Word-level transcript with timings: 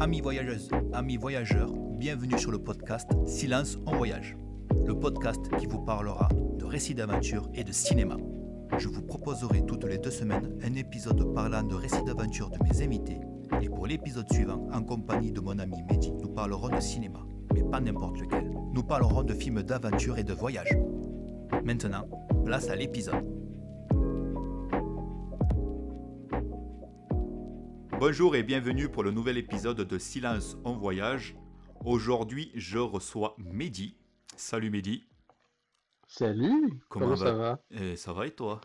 Amis 0.00 0.20
voyageuses, 0.20 0.70
amis 0.92 1.16
voyageurs, 1.16 1.72
bienvenue 1.72 2.38
sur 2.38 2.52
le 2.52 2.60
podcast 2.60 3.10
Silence 3.26 3.78
en 3.84 3.96
voyage, 3.96 4.36
le 4.86 4.96
podcast 4.96 5.40
qui 5.58 5.66
vous 5.66 5.80
parlera 5.80 6.28
de 6.56 6.64
récits 6.64 6.94
d'aventure 6.94 7.48
et 7.52 7.64
de 7.64 7.72
cinéma. 7.72 8.16
Je 8.78 8.86
vous 8.86 9.02
proposerai 9.02 9.66
toutes 9.66 9.82
les 9.84 9.98
deux 9.98 10.12
semaines 10.12 10.56
un 10.62 10.74
épisode 10.74 11.34
parlant 11.34 11.64
de 11.64 11.74
récits 11.74 12.04
d'aventure 12.04 12.48
de 12.48 12.58
mes 12.62 12.80
invités 12.80 13.18
et 13.60 13.68
pour 13.68 13.88
l'épisode 13.88 14.32
suivant, 14.32 14.68
en 14.72 14.84
compagnie 14.84 15.32
de 15.32 15.40
mon 15.40 15.58
ami 15.58 15.82
Mehdi, 15.90 16.12
nous 16.12 16.28
parlerons 16.28 16.68
de 16.68 16.80
cinéma, 16.80 17.26
mais 17.52 17.64
pas 17.64 17.80
n'importe 17.80 18.20
lequel. 18.20 18.52
Nous 18.72 18.84
parlerons 18.84 19.24
de 19.24 19.34
films 19.34 19.64
d'aventure 19.64 20.16
et 20.16 20.24
de 20.24 20.32
voyage. 20.32 20.78
Maintenant, 21.64 22.04
place 22.44 22.70
à 22.70 22.76
l'épisode. 22.76 23.37
Bonjour 28.00 28.36
et 28.36 28.44
bienvenue 28.44 28.88
pour 28.88 29.02
le 29.02 29.10
nouvel 29.10 29.38
épisode 29.38 29.80
de 29.80 29.98
Silence 29.98 30.56
en 30.62 30.74
voyage. 30.74 31.34
Aujourd'hui, 31.84 32.52
je 32.54 32.78
reçois 32.78 33.34
Mehdi. 33.38 33.96
Salut 34.36 34.70
Mehdi. 34.70 35.04
Salut, 36.06 36.80
comment, 36.88 37.16
ça 37.16 37.32
va? 37.32 37.58
Et 37.72 37.96
ça 37.96 38.12
va 38.12 38.28
et 38.28 38.30
toi? 38.30 38.60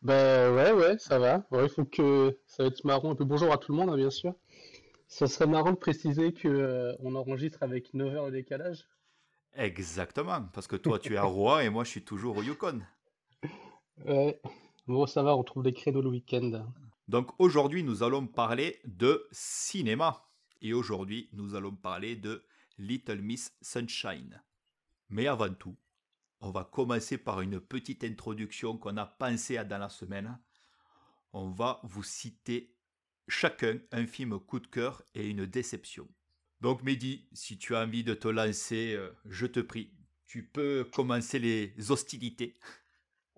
Bah 0.00 0.52
ouais, 0.52 0.70
ouais, 0.70 0.96
ça 0.98 1.18
va. 1.18 1.44
Il 1.60 1.68
faut 1.68 1.84
que 1.84 2.38
ça 2.46 2.62
va 2.62 2.68
être 2.68 2.84
marrant 2.84 3.10
un 3.10 3.14
peu. 3.16 3.24
Bonjour 3.24 3.52
à 3.52 3.58
tout 3.58 3.72
le 3.72 3.78
monde, 3.78 3.90
hein, 3.90 3.96
bien 3.96 4.10
sûr. 4.10 4.32
Ça 5.08 5.26
serait 5.26 5.48
marrant 5.48 5.72
de 5.72 5.76
préciser 5.76 6.32
que 6.32 6.46
euh, 6.46 6.94
on 7.00 7.16
enregistre 7.16 7.64
avec 7.64 7.94
9 7.94 8.14
heures 8.14 8.26
de 8.26 8.30
décalage. 8.30 8.86
Exactement, 9.56 10.42
parce 10.52 10.68
que 10.68 10.76
toi 10.76 11.00
tu 11.00 11.14
es 11.14 11.16
à 11.16 11.24
Rouen 11.24 11.58
et 11.58 11.68
moi 11.68 11.82
je 11.82 11.90
suis 11.90 12.04
toujours 12.04 12.36
au 12.36 12.42
Yukon. 12.42 12.80
Ouais, 14.04 14.38
bon 14.86 15.06
ça 15.06 15.22
va, 15.22 15.34
on 15.34 15.42
trouve 15.42 15.62
des 15.62 15.72
créneaux 15.72 16.02
le 16.02 16.10
week-end. 16.10 16.66
Donc 17.08 17.32
aujourd'hui, 17.38 17.82
nous 17.82 18.02
allons 18.02 18.26
parler 18.26 18.80
de 18.84 19.26
cinéma. 19.30 20.28
Et 20.60 20.72
aujourd'hui, 20.72 21.28
nous 21.32 21.54
allons 21.54 21.74
parler 21.74 22.16
de 22.16 22.44
Little 22.78 23.20
Miss 23.20 23.56
Sunshine. 23.60 24.42
Mais 25.08 25.26
avant 25.26 25.52
tout, 25.54 25.76
on 26.40 26.50
va 26.50 26.64
commencer 26.64 27.18
par 27.18 27.40
une 27.40 27.60
petite 27.60 28.04
introduction 28.04 28.76
qu'on 28.76 28.96
a 28.96 29.06
pensé 29.06 29.56
à 29.56 29.64
dans 29.64 29.78
la 29.78 29.88
semaine. 29.88 30.38
On 31.32 31.50
va 31.50 31.80
vous 31.84 32.02
citer 32.02 32.74
chacun 33.28 33.78
un 33.92 34.06
film 34.06 34.38
coup 34.40 34.60
de 34.60 34.66
cœur 34.66 35.02
et 35.14 35.28
une 35.28 35.46
déception. 35.46 36.08
Donc 36.60 36.82
Mehdi, 36.82 37.28
si 37.32 37.58
tu 37.58 37.76
as 37.76 37.82
envie 37.82 38.04
de 38.04 38.14
te 38.14 38.28
lancer, 38.28 38.94
euh, 38.94 39.10
je 39.26 39.46
te 39.46 39.60
prie, 39.60 39.92
tu 40.26 40.44
peux 40.44 40.88
commencer 40.92 41.38
les 41.38 41.74
hostilités. 41.90 42.54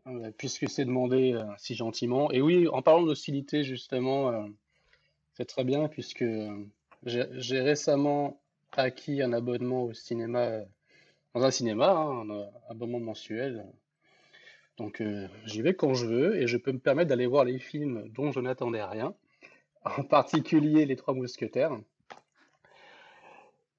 Euh, 0.09 0.31
puisque 0.37 0.69
c'est 0.69 0.85
demandé 0.85 1.35
euh, 1.35 1.45
si 1.59 1.75
gentiment. 1.75 2.31
Et 2.31 2.41
oui, 2.41 2.69
en 2.69 2.83
parlant 2.83 3.03
d'hostilité, 3.03 3.65
justement, 3.65 4.31
euh, 4.31 4.47
c'est 5.35 5.45
très 5.45 5.65
bien, 5.65 5.89
puisque 5.89 6.25
j'ai 7.05 7.61
récemment 7.61 8.41
acquis 8.73 9.23
un 9.23 9.33
abonnement 9.33 9.85
au 9.85 9.93
cinéma, 9.93 10.63
dans 11.35 11.45
un 11.45 11.51
cinéma, 11.51 11.91
hein, 11.91 12.29
un 12.29 12.51
abonnement 12.71 13.01
mensuel. 13.01 13.65
Donc 14.79 15.03
j'y 15.45 15.63
vais 15.63 15.75
quand 15.75 15.95
je 15.95 16.07
veux, 16.07 16.41
et 16.41 16.47
je 16.47 16.57
peux 16.57 16.73
me 16.73 16.79
permettre 16.79 17.09
d'aller 17.09 17.27
voir 17.27 17.45
les 17.45 17.59
films 17.59 18.09
dont 18.09 18.33
je 18.33 18.41
n'attendais 18.41 18.83
rien, 18.83 19.15
en 19.85 20.03
particulier 20.03 20.87
Les 20.87 20.97
Trois 20.97 21.15
Mousquetaires. 21.15 21.77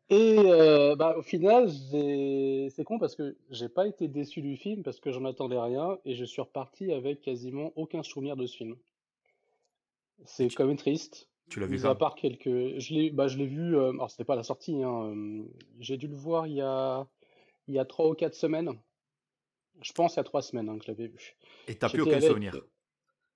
Et 0.09 0.38
euh, 0.39 0.95
bah, 0.95 1.15
au 1.17 1.21
final, 1.21 1.69
c'est 1.69 2.83
con 2.83 2.97
parce 2.97 3.15
que 3.15 3.35
j'ai 3.52 3.69
pas 3.69 3.88
été 3.88 4.07
déçu 4.07 4.41
du 4.41 4.57
film 4.57 4.81
parce 4.81 4.99
que 4.99 5.11
j'en 5.11 5.25
attendais 5.25 5.59
rien 5.59 5.99
et 6.03 6.15
je 6.15 6.25
suis 6.25 6.41
reparti 6.41 6.91
avec 6.91 7.21
quasiment 7.21 7.71
aucun 7.75 8.02
souvenir 8.02 8.35
de 8.35 8.47
ce 8.47 8.57
film. 8.57 8.75
C'est 10.25 10.49
quand 10.49 10.65
même 10.65 10.77
triste. 10.77 11.30
Tu 11.49 11.59
l'as 11.59 11.67
vu 11.67 11.83
à 11.85 11.95
part 11.95 12.15
quelques, 12.15 12.80
je 12.80 12.93
l'ai, 12.93 13.09
bah, 13.11 13.27
je 13.27 13.37
l'ai 13.37 13.47
vu. 13.47 13.75
Euh... 13.75 13.91
Alors 13.91 14.09
c'était 14.09 14.23
pas 14.23 14.35
la 14.35 14.43
sortie. 14.43 14.83
Hein, 14.83 15.13
euh, 15.15 15.43
J'ai 15.80 15.97
dû 15.97 16.08
le 16.08 16.15
voir 16.15 16.48
il 16.48 16.53
y 16.53 16.61
a 16.61 17.08
il 17.67 17.75
y 17.75 17.80
a 17.80 17.86
trois 17.86 18.09
ou 18.09 18.14
quatre 18.14 18.36
semaines. 18.36 18.71
Je 19.81 19.93
pense 19.93 20.15
il 20.15 20.17
y 20.17 20.19
a 20.19 20.23
trois 20.23 20.42
semaines 20.42 20.69
hein, 20.69 20.77
que 20.77 20.86
je 20.86 20.92
l'avais 20.92 21.08
vu. 21.08 21.36
Et 21.67 21.75
t'as 21.75 21.89
plus 21.89 22.02
aucun 22.02 22.19
souvenir? 22.19 22.55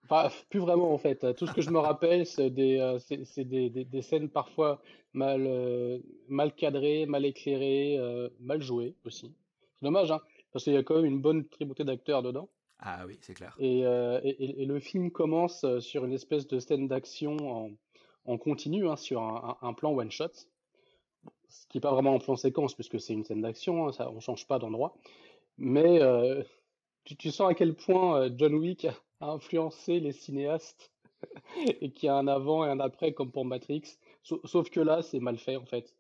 Enfin, 0.06 0.30
plus 0.50 0.59
vraiment 0.59 0.94
en 0.94 0.97
fait. 0.97 1.34
Tout 1.36 1.47
ce 1.47 1.53
que 1.53 1.62
je 1.62 1.69
me 1.69 1.80
rappelle, 1.80 2.25
c'est 2.25 2.50
des, 2.50 2.78
euh, 2.78 3.00
c'est, 3.00 3.46
des, 3.46 3.69
des, 3.69 3.86
des, 3.86 4.02
scènes 4.02 4.30
parfois 4.30 4.81
mal, 5.14 5.46
euh, 5.47 6.00
mal 6.28 6.53
cadrées, 6.53 7.06
mal 7.06 7.25
éclairées, 7.25 7.97
euh, 7.97 8.30
mal 8.40 8.62
jouées 8.62 8.96
aussi. 9.06 9.34
C'est 9.80 9.86
dommage, 9.86 10.12
hein, 10.12 10.19
parce 10.52 10.66
qu'il 10.66 10.74
y 10.74 10.78
a 10.78 10.84
quand 10.84 10.96
même 10.96 11.06
une 11.06 11.22
bonne 11.22 11.47
tribouté 11.47 11.84
d'acteurs 11.84 12.22
dedans. 12.22 12.50
Ah 12.80 13.06
oui, 13.08 13.18
c'est 13.22 13.34
clair. 13.34 13.56
Et, 13.59 13.80
et, 13.80 14.62
et, 14.62 14.66
le 14.66 14.80
film 14.80 15.09
commence 15.09 15.66
sur 15.80 16.03
une 16.03 16.12
espèce 16.12 16.47
de 16.47 16.59
scène 16.59 16.90
d'action 16.90 17.38
en, 17.38 17.72
en 18.25 18.38
continu, 18.38 18.90
hein, 18.90 18.97
sur 18.97 19.22
un, 19.22 19.58
un, 19.62 19.74
plan 19.74 19.94
one 19.94 20.12
shot, 20.12 20.34
ce 21.47 21.66
qui 21.69 21.78
est 21.78 21.81
pas 21.81 21.94
vraiment 21.94 22.13
un 22.13 22.19
plan 22.19 22.36
séquence 22.36 22.74
puisque 22.74 23.00
c'est 23.00 23.13
une 23.13 23.24
scène 23.24 23.42
d'action, 23.42 23.88
hein, 23.88 23.94
ça, 23.94 24.12
on 24.12 24.19
change 24.19 24.47
pas 24.47 24.59
d'endroit. 24.59 24.97
Mais 25.58 26.02
tu, 27.03 27.16
tu, 27.16 27.31
sens 27.31 27.50
à 27.50 27.53
quel 27.53 27.75
point 27.75 28.30
John 28.38 28.56
Wick 28.56 28.88
influencer 29.22 30.00
les 30.00 30.12
cinéastes 30.12 30.91
et 31.81 31.91
qu'il 31.91 32.08
y 32.08 32.09
a 32.09 32.16
un 32.16 32.28
avant 32.28 32.66
et 32.66 32.69
un 32.69 32.80
après 32.80 33.14
comme 33.14 33.31
pour 33.31 33.46
Matrix. 33.46 33.84
Sauf 34.24 34.69
que 34.69 34.80
là, 34.80 35.02
c'est 35.02 35.19
mal 35.19 35.38
fait 35.38 35.58
en 35.58 35.66
fait. 35.66 35.94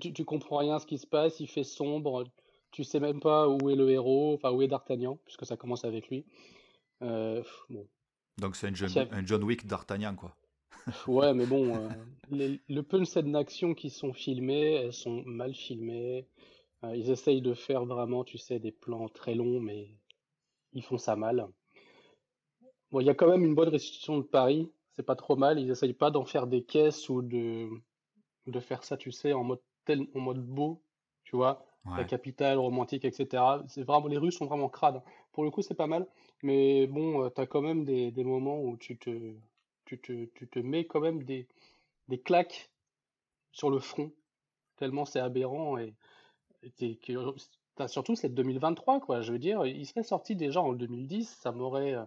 Tu, 0.00 0.12
tu 0.12 0.24
comprends 0.24 0.58
rien 0.58 0.78
ce 0.78 0.86
qui 0.86 0.98
se 0.98 1.06
passe, 1.06 1.40
il 1.40 1.48
fait 1.48 1.64
sombre, 1.64 2.24
tu 2.70 2.84
sais 2.84 3.00
même 3.00 3.20
pas 3.20 3.48
où 3.48 3.70
est 3.70 3.74
le 3.74 3.90
héros, 3.90 4.34
enfin 4.34 4.52
où 4.52 4.62
est 4.62 4.68
D'Artagnan, 4.68 5.18
puisque 5.24 5.44
ça 5.44 5.56
commence 5.56 5.84
avec 5.84 6.08
lui. 6.08 6.24
Euh, 7.02 7.42
bon. 7.68 7.86
Donc 8.38 8.56
c'est 8.56 8.68
un, 8.68 9.08
un, 9.10 9.26
John 9.26 9.42
Wick 9.42 9.66
D'Artagnan 9.66 10.14
quoi. 10.14 10.36
ouais, 11.08 11.34
mais 11.34 11.46
bon, 11.46 11.74
euh, 11.76 11.88
les, 12.30 12.60
le 12.68 12.82
peu 12.82 13.00
de 13.00 13.04
scènes 13.04 13.32
d'action 13.32 13.74
qui 13.74 13.90
sont 13.90 14.12
filmées, 14.12 14.74
elles 14.74 14.92
sont 14.92 15.22
mal 15.26 15.54
filmées. 15.54 16.26
Euh, 16.84 16.96
ils 16.96 17.10
essayent 17.10 17.42
de 17.42 17.52
faire 17.52 17.84
vraiment, 17.84 18.24
tu 18.24 18.38
sais, 18.38 18.58
des 18.58 18.72
plans 18.72 19.08
très 19.08 19.34
longs, 19.34 19.60
mais 19.60 19.90
ils 20.72 20.82
font 20.82 20.98
ça 20.98 21.16
mal. 21.16 21.48
Bon, 22.90 23.00
il 23.00 23.06
y 23.06 23.10
a 23.10 23.14
quand 23.14 23.28
même 23.28 23.44
une 23.44 23.54
bonne 23.54 23.68
restitution 23.68 24.18
de 24.18 24.22
Paris, 24.22 24.70
c'est 24.92 25.02
pas 25.04 25.16
trop 25.16 25.36
mal. 25.36 25.58
Ils 25.58 25.70
essayent 25.70 25.94
pas 25.94 26.10
d'en 26.10 26.24
faire 26.24 26.46
des 26.46 26.64
caisses 26.64 27.08
ou 27.08 27.22
de, 27.22 27.68
de 28.46 28.60
faire 28.60 28.82
ça, 28.84 28.96
tu 28.96 29.12
sais, 29.12 29.32
en 29.32 29.44
mode, 29.44 29.60
tel, 29.84 30.06
en 30.14 30.20
mode 30.20 30.44
beau, 30.44 30.82
tu 31.24 31.36
vois, 31.36 31.64
la 31.96 32.04
capitale 32.04 32.58
romantique, 32.58 33.04
etc. 33.04 33.64
C'est 33.68 33.84
vraiment, 33.84 34.08
les 34.08 34.18
rues 34.18 34.32
sont 34.32 34.46
vraiment 34.46 34.68
crades. 34.68 35.02
Pour 35.32 35.44
le 35.44 35.50
coup, 35.50 35.62
c'est 35.62 35.74
pas 35.74 35.86
mal, 35.86 36.06
mais 36.42 36.86
bon, 36.86 37.24
euh, 37.24 37.30
tu 37.30 37.40
as 37.40 37.46
quand 37.46 37.62
même 37.62 37.84
des, 37.84 38.10
des 38.10 38.24
moments 38.24 38.60
où 38.60 38.76
tu 38.76 38.98
te, 38.98 39.34
tu 39.84 40.00
te, 40.00 40.26
tu 40.34 40.48
te 40.48 40.58
mets 40.58 40.86
quand 40.86 41.00
même 41.00 41.22
des, 41.22 41.46
des 42.08 42.20
claques 42.20 42.70
sur 43.52 43.70
le 43.70 43.78
front, 43.78 44.12
tellement 44.76 45.04
c'est 45.04 45.20
aberrant 45.20 45.78
et, 45.78 45.94
et 46.62 46.98
surtout 47.88 48.14
cette 48.16 48.34
2023, 48.34 49.00
quoi. 49.00 49.22
Je 49.22 49.32
veux 49.32 49.38
dire, 49.38 49.66
il 49.66 49.86
serait 49.86 50.02
sorti 50.02 50.36
déjà 50.36 50.60
en 50.60 50.72
2010, 50.72 51.28
ça 51.28 51.52
m'aurait 51.52 51.94
euh, 51.94 52.04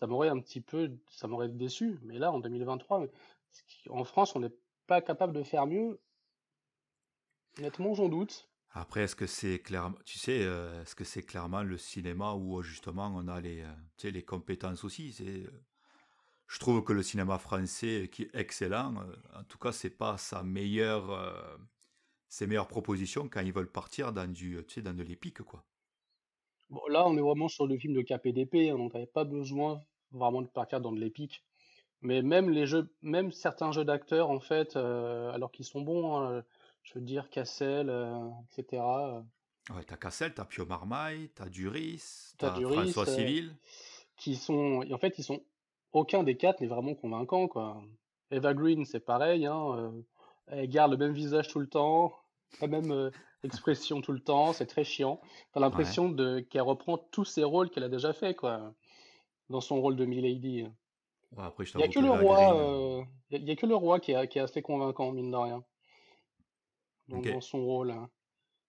ça 0.00 0.06
m'aurait 0.06 0.30
un 0.30 0.40
petit 0.40 0.60
peu, 0.60 0.90
ça 1.10 1.28
m'aurait 1.28 1.48
déçu. 1.48 1.98
Mais 2.02 2.18
là, 2.18 2.32
en 2.32 2.40
2023, 2.40 3.06
en 3.90 4.04
France, 4.04 4.34
on 4.34 4.40
n'est 4.40 4.54
pas 4.86 5.00
capable 5.02 5.34
de 5.34 5.42
faire 5.42 5.66
mieux. 5.66 6.00
Honnêtement, 7.58 7.94
j'en 7.94 8.08
doute. 8.08 8.48
Après, 8.72 9.02
est-ce 9.02 9.16
que 9.16 9.26
c'est 9.26 9.58
clairement, 9.58 9.98
tu 10.04 10.18
sais, 10.18 10.42
euh, 10.42 10.82
est-ce 10.82 10.94
que 10.94 11.02
c'est 11.04 11.22
clairement 11.22 11.62
le 11.62 11.76
cinéma 11.76 12.34
où 12.34 12.62
justement 12.62 13.12
on 13.14 13.26
a 13.26 13.40
les, 13.40 13.62
euh, 13.62 13.72
tu 13.96 14.06
sais, 14.06 14.10
les 14.12 14.22
compétences 14.22 14.84
aussi? 14.84 15.12
C'est, 15.12 15.26
euh, 15.26 15.64
je 16.46 16.58
trouve 16.60 16.84
que 16.84 16.92
le 16.92 17.02
cinéma 17.02 17.38
français 17.38 18.08
qui 18.12 18.22
est 18.22 18.34
excellent. 18.34 18.94
en 19.34 19.44
tout 19.44 19.58
cas, 19.58 19.72
c'est 19.72 19.90
pas 19.90 20.16
sa 20.18 20.42
meilleure, 20.42 21.58
ses 22.30 22.46
meilleures 22.46 22.68
propositions 22.68 23.28
quand 23.28 23.40
ils 23.40 23.52
veulent 23.52 23.70
partir 23.70 24.12
dans 24.12 24.30
du, 24.30 24.64
tu 24.66 24.74
sais, 24.74 24.82
dans 24.82 24.94
de 24.94 25.02
l'épique, 25.02 25.42
quoi. 25.42 25.64
Bon, 26.70 26.80
là, 26.88 27.06
on 27.06 27.16
est 27.16 27.20
vraiment 27.20 27.48
sur 27.48 27.66
le 27.66 27.76
film 27.76 27.94
de 27.94 28.02
KPDP, 28.02 28.70
hein, 28.70 28.78
donc 28.78 28.92
on 28.94 28.98
n'avait 28.98 29.10
pas 29.10 29.24
besoin 29.24 29.82
vraiment 30.12 30.40
de 30.40 30.46
partir 30.46 30.80
dans 30.80 30.92
de 30.92 31.00
l'épique. 31.00 31.44
Mais 32.02 32.22
même 32.22 32.48
les 32.48 32.66
jeux, 32.66 32.88
même 33.02 33.32
certains 33.32 33.72
jeux 33.72 33.84
d'acteurs, 33.84 34.30
en 34.30 34.40
fait, 34.40 34.76
euh, 34.76 35.32
alors 35.32 35.50
qu'ils 35.50 35.66
sont 35.66 35.82
bons, 35.82 36.16
hein, 36.16 36.44
je 36.84 36.94
veux 36.94 37.04
dire 37.04 37.28
Cassel, 37.28 37.90
euh, 37.90 38.30
etc. 38.56 38.82
Euh. 38.82 39.20
Ouais, 39.74 39.84
t'as 39.84 39.96
Cassel, 39.96 40.32
t'as 40.32 40.44
Pio 40.44 40.64
Marmaille, 40.64 41.30
t'as 41.34 41.48
Duris, 41.48 42.34
t'as 42.38 42.54
François 42.54 43.06
Civil. 43.06 43.54
qui 44.16 44.36
sont, 44.36 44.84
en 44.90 44.98
fait, 44.98 45.18
ils 45.18 45.24
sont, 45.24 45.42
aucun 45.92 46.22
des 46.22 46.36
quatre 46.36 46.60
n'est 46.60 46.68
vraiment 46.68 46.94
convaincant, 46.94 47.48
quoi. 47.48 47.82
Eva 48.30 48.54
Green, 48.54 48.84
c'est 48.84 49.00
pareil, 49.00 49.44
hein, 49.44 49.92
elle 50.50 50.68
garde 50.68 50.92
le 50.92 50.98
même 50.98 51.12
visage 51.12 51.48
tout 51.48 51.60
le 51.60 51.68
temps, 51.68 52.14
la 52.60 52.66
même 52.66 53.10
expression 53.42 54.00
tout 54.00 54.12
le 54.12 54.20
temps, 54.20 54.52
c'est 54.52 54.66
très 54.66 54.84
chiant. 54.84 55.20
T'as 55.52 55.60
l'impression 55.60 56.08
de 56.08 56.40
qu'elle 56.40 56.62
reprend 56.62 56.98
tous 56.98 57.24
ses 57.24 57.44
rôles 57.44 57.70
qu'elle 57.70 57.84
a 57.84 57.88
déjà 57.88 58.12
fait, 58.12 58.34
quoi 58.34 58.74
dans 59.50 59.60
son 59.60 59.80
rôle 59.80 59.96
de 59.96 60.06
Milady. 60.06 60.64
il 61.32 61.76
n'y 61.76 61.82
a 61.82 61.88
que 61.88 61.98
le 61.98 62.10
roi, 62.10 62.56
euh, 62.56 63.04
il 63.30 63.44
y 63.44 63.50
a 63.50 63.56
que 63.56 63.66
le 63.66 63.74
roi 63.74 64.00
qui 64.00 64.12
est, 64.12 64.28
qui 64.28 64.38
est 64.38 64.42
assez 64.42 64.62
convaincant 64.62 65.12
mine 65.12 65.30
de 65.30 65.36
rien. 65.36 65.64
Dans 67.08 67.40
son 67.40 67.64
rôle. 67.64 67.90
Hein. 67.90 68.08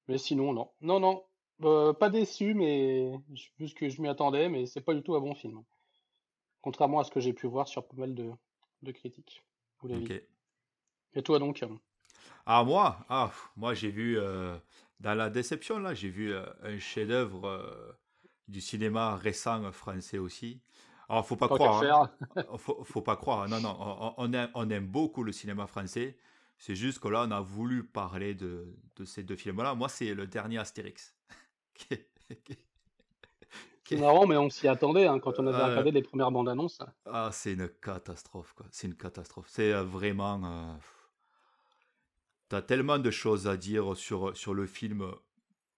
Mais 0.07 0.17
sinon 0.17 0.51
non, 0.51 0.71
non 0.81 0.99
non, 0.99 1.23
euh, 1.61 1.93
pas 1.93 2.09
déçu 2.09 2.55
mais 2.55 3.13
plus 3.55 3.73
que 3.75 3.87
je 3.87 4.01
m'y 4.01 4.09
attendais, 4.09 4.49
mais 4.49 4.65
c'est 4.65 4.81
pas 4.81 4.95
du 4.95 5.03
tout 5.03 5.15
un 5.15 5.21
bon 5.21 5.35
film. 5.35 5.63
Contrairement 6.61 6.99
à 6.99 7.03
ce 7.03 7.11
que 7.11 7.19
j'ai 7.19 7.33
pu 7.33 7.45
voir 7.47 7.67
sur 7.67 7.87
pas 7.87 7.95
mal 7.95 8.15
de, 8.15 8.31
de 8.81 8.91
critiques. 8.91 9.43
Ok. 9.83 10.11
Et 11.13 11.21
toi 11.21 11.39
donc? 11.39 11.63
Ah 12.45 12.63
moi, 12.63 13.05
ah, 13.09 13.31
moi 13.55 13.73
j'ai 13.73 13.91
vu 13.91 14.17
euh, 14.17 14.57
dans 14.99 15.13
la 15.13 15.29
déception 15.29 15.79
là, 15.79 15.93
j'ai 15.93 16.09
vu 16.09 16.33
euh, 16.33 16.45
un 16.63 16.79
chef-d'œuvre 16.79 17.47
euh, 17.47 17.91
du 18.47 18.61
cinéma 18.61 19.15
récent 19.15 19.71
français 19.71 20.17
aussi. 20.17 20.61
Alors 21.09 21.25
faut 21.25 21.35
pas 21.35 21.49
croire, 21.49 21.83
hein. 21.83 22.09
faut, 22.57 22.83
faut, 22.83 23.01
pas 23.01 23.17
croire. 23.17 23.47
Non 23.49 23.59
non, 23.59 24.13
on, 24.17 24.31
aime, 24.31 24.49
on, 24.53 24.69
aime, 24.69 24.87
beaucoup 24.87 25.23
le 25.23 25.31
cinéma 25.31 25.67
français. 25.67 26.17
C'est 26.57 26.75
juste 26.75 26.99
que 26.99 27.09
là 27.09 27.25
on 27.27 27.31
a 27.31 27.41
voulu 27.41 27.83
parler 27.83 28.33
de, 28.33 28.73
de 28.95 29.05
ces 29.05 29.23
deux 29.23 29.35
films 29.35 29.61
là. 29.61 29.75
Moi 29.75 29.89
c'est 29.89 30.13
le 30.13 30.27
dernier 30.27 30.57
Astérix. 30.59 31.15
C'est 33.91 33.97
marrant, 33.97 34.25
mais 34.25 34.37
on 34.37 34.49
s'y 34.49 34.69
attendait 34.69 35.05
hein, 35.05 35.19
quand 35.19 35.37
on 35.37 35.47
avait 35.47 35.61
regardé 35.61 35.91
les 35.91 36.01
premières 36.01 36.31
bandes 36.31 36.47
annonces. 36.47 36.79
Ah, 37.05 37.29
c'est 37.33 37.51
une 37.51 37.67
catastrophe, 37.67 38.53
quoi. 38.53 38.65
C'est 38.71 38.87
une 38.87 38.95
catastrophe. 38.95 39.47
C'est 39.49 39.73
vraiment. 39.73 40.41
Euh, 40.45 40.73
T'as 42.51 42.61
tellement 42.61 42.99
de 42.99 43.11
choses 43.11 43.47
à 43.47 43.55
dire 43.55 43.95
sur, 43.95 44.35
sur 44.35 44.53
le 44.53 44.65
film. 44.65 45.09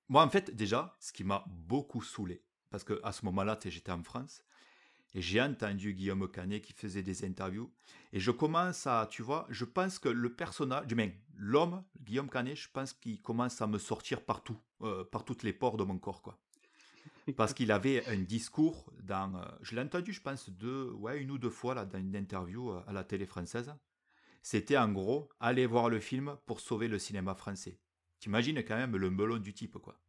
Moi, 0.09 0.23
en 0.23 0.29
fait, 0.31 0.55
déjà, 0.55 0.97
ce 0.99 1.13
qui 1.13 1.23
m'a 1.23 1.45
beaucoup 1.47 2.01
saoulé, 2.01 2.41
parce 2.71 2.83
que 2.83 2.99
à 3.03 3.11
ce 3.11 3.23
moment-là, 3.25 3.59
j'étais 3.63 3.91
en 3.91 4.01
France, 4.01 4.41
et 5.13 5.21
j'ai 5.21 5.39
entendu 5.39 5.93
Guillaume 5.93 6.27
Canet 6.31 6.63
qui 6.63 6.73
faisait 6.73 7.03
des 7.03 7.25
interviews, 7.25 7.71
et 8.11 8.19
je 8.19 8.31
commence 8.31 8.87
à, 8.87 9.07
tu 9.11 9.21
vois, 9.21 9.45
je 9.51 9.65
pense 9.65 9.99
que 9.99 10.09
le 10.09 10.33
personnage, 10.33 10.85
l'homme, 11.35 11.83
Guillaume 12.01 12.27
Canet, 12.27 12.55
je 12.55 12.69
pense 12.73 12.93
qu'il 12.93 13.21
commence 13.21 13.61
à 13.61 13.67
me 13.67 13.77
sortir 13.77 14.25
partout, 14.25 14.57
euh, 14.81 15.03
par 15.03 15.25
toutes 15.25 15.43
les 15.43 15.53
pores 15.53 15.77
de 15.77 15.83
mon 15.83 15.99
corps, 15.99 16.23
quoi. 16.23 16.39
Parce 17.37 17.53
qu'il 17.53 17.71
avait 17.71 18.03
un 18.07 18.17
discours 18.17 18.91
dans, 19.03 19.35
euh, 19.35 19.45
je 19.61 19.75
l'ai 19.75 19.81
entendu, 19.83 20.11
je 20.11 20.21
pense, 20.21 20.49
deux, 20.49 20.89
ouais, 20.93 21.21
une 21.21 21.29
ou 21.29 21.37
deux 21.37 21.51
fois 21.51 21.75
là, 21.75 21.85
dans 21.85 21.99
une 21.99 22.15
interview 22.15 22.71
euh, 22.71 22.81
à 22.87 22.93
la 22.93 23.03
télé 23.03 23.27
française, 23.27 23.71
c'était 24.43 24.77
en 24.77 24.91
gros 24.91 25.29
aller 25.39 25.65
voir 25.65 25.89
le 25.89 25.99
film 25.99 26.37
pour 26.45 26.59
sauver 26.59 26.87
le 26.87 26.99
cinéma 26.99 27.33
français. 27.33 27.79
T'imagines 28.19 28.63
quand 28.63 28.75
même 28.75 28.95
le 28.95 29.09
melon 29.09 29.37
du 29.37 29.53
type, 29.53 29.79
quoi. 29.79 29.99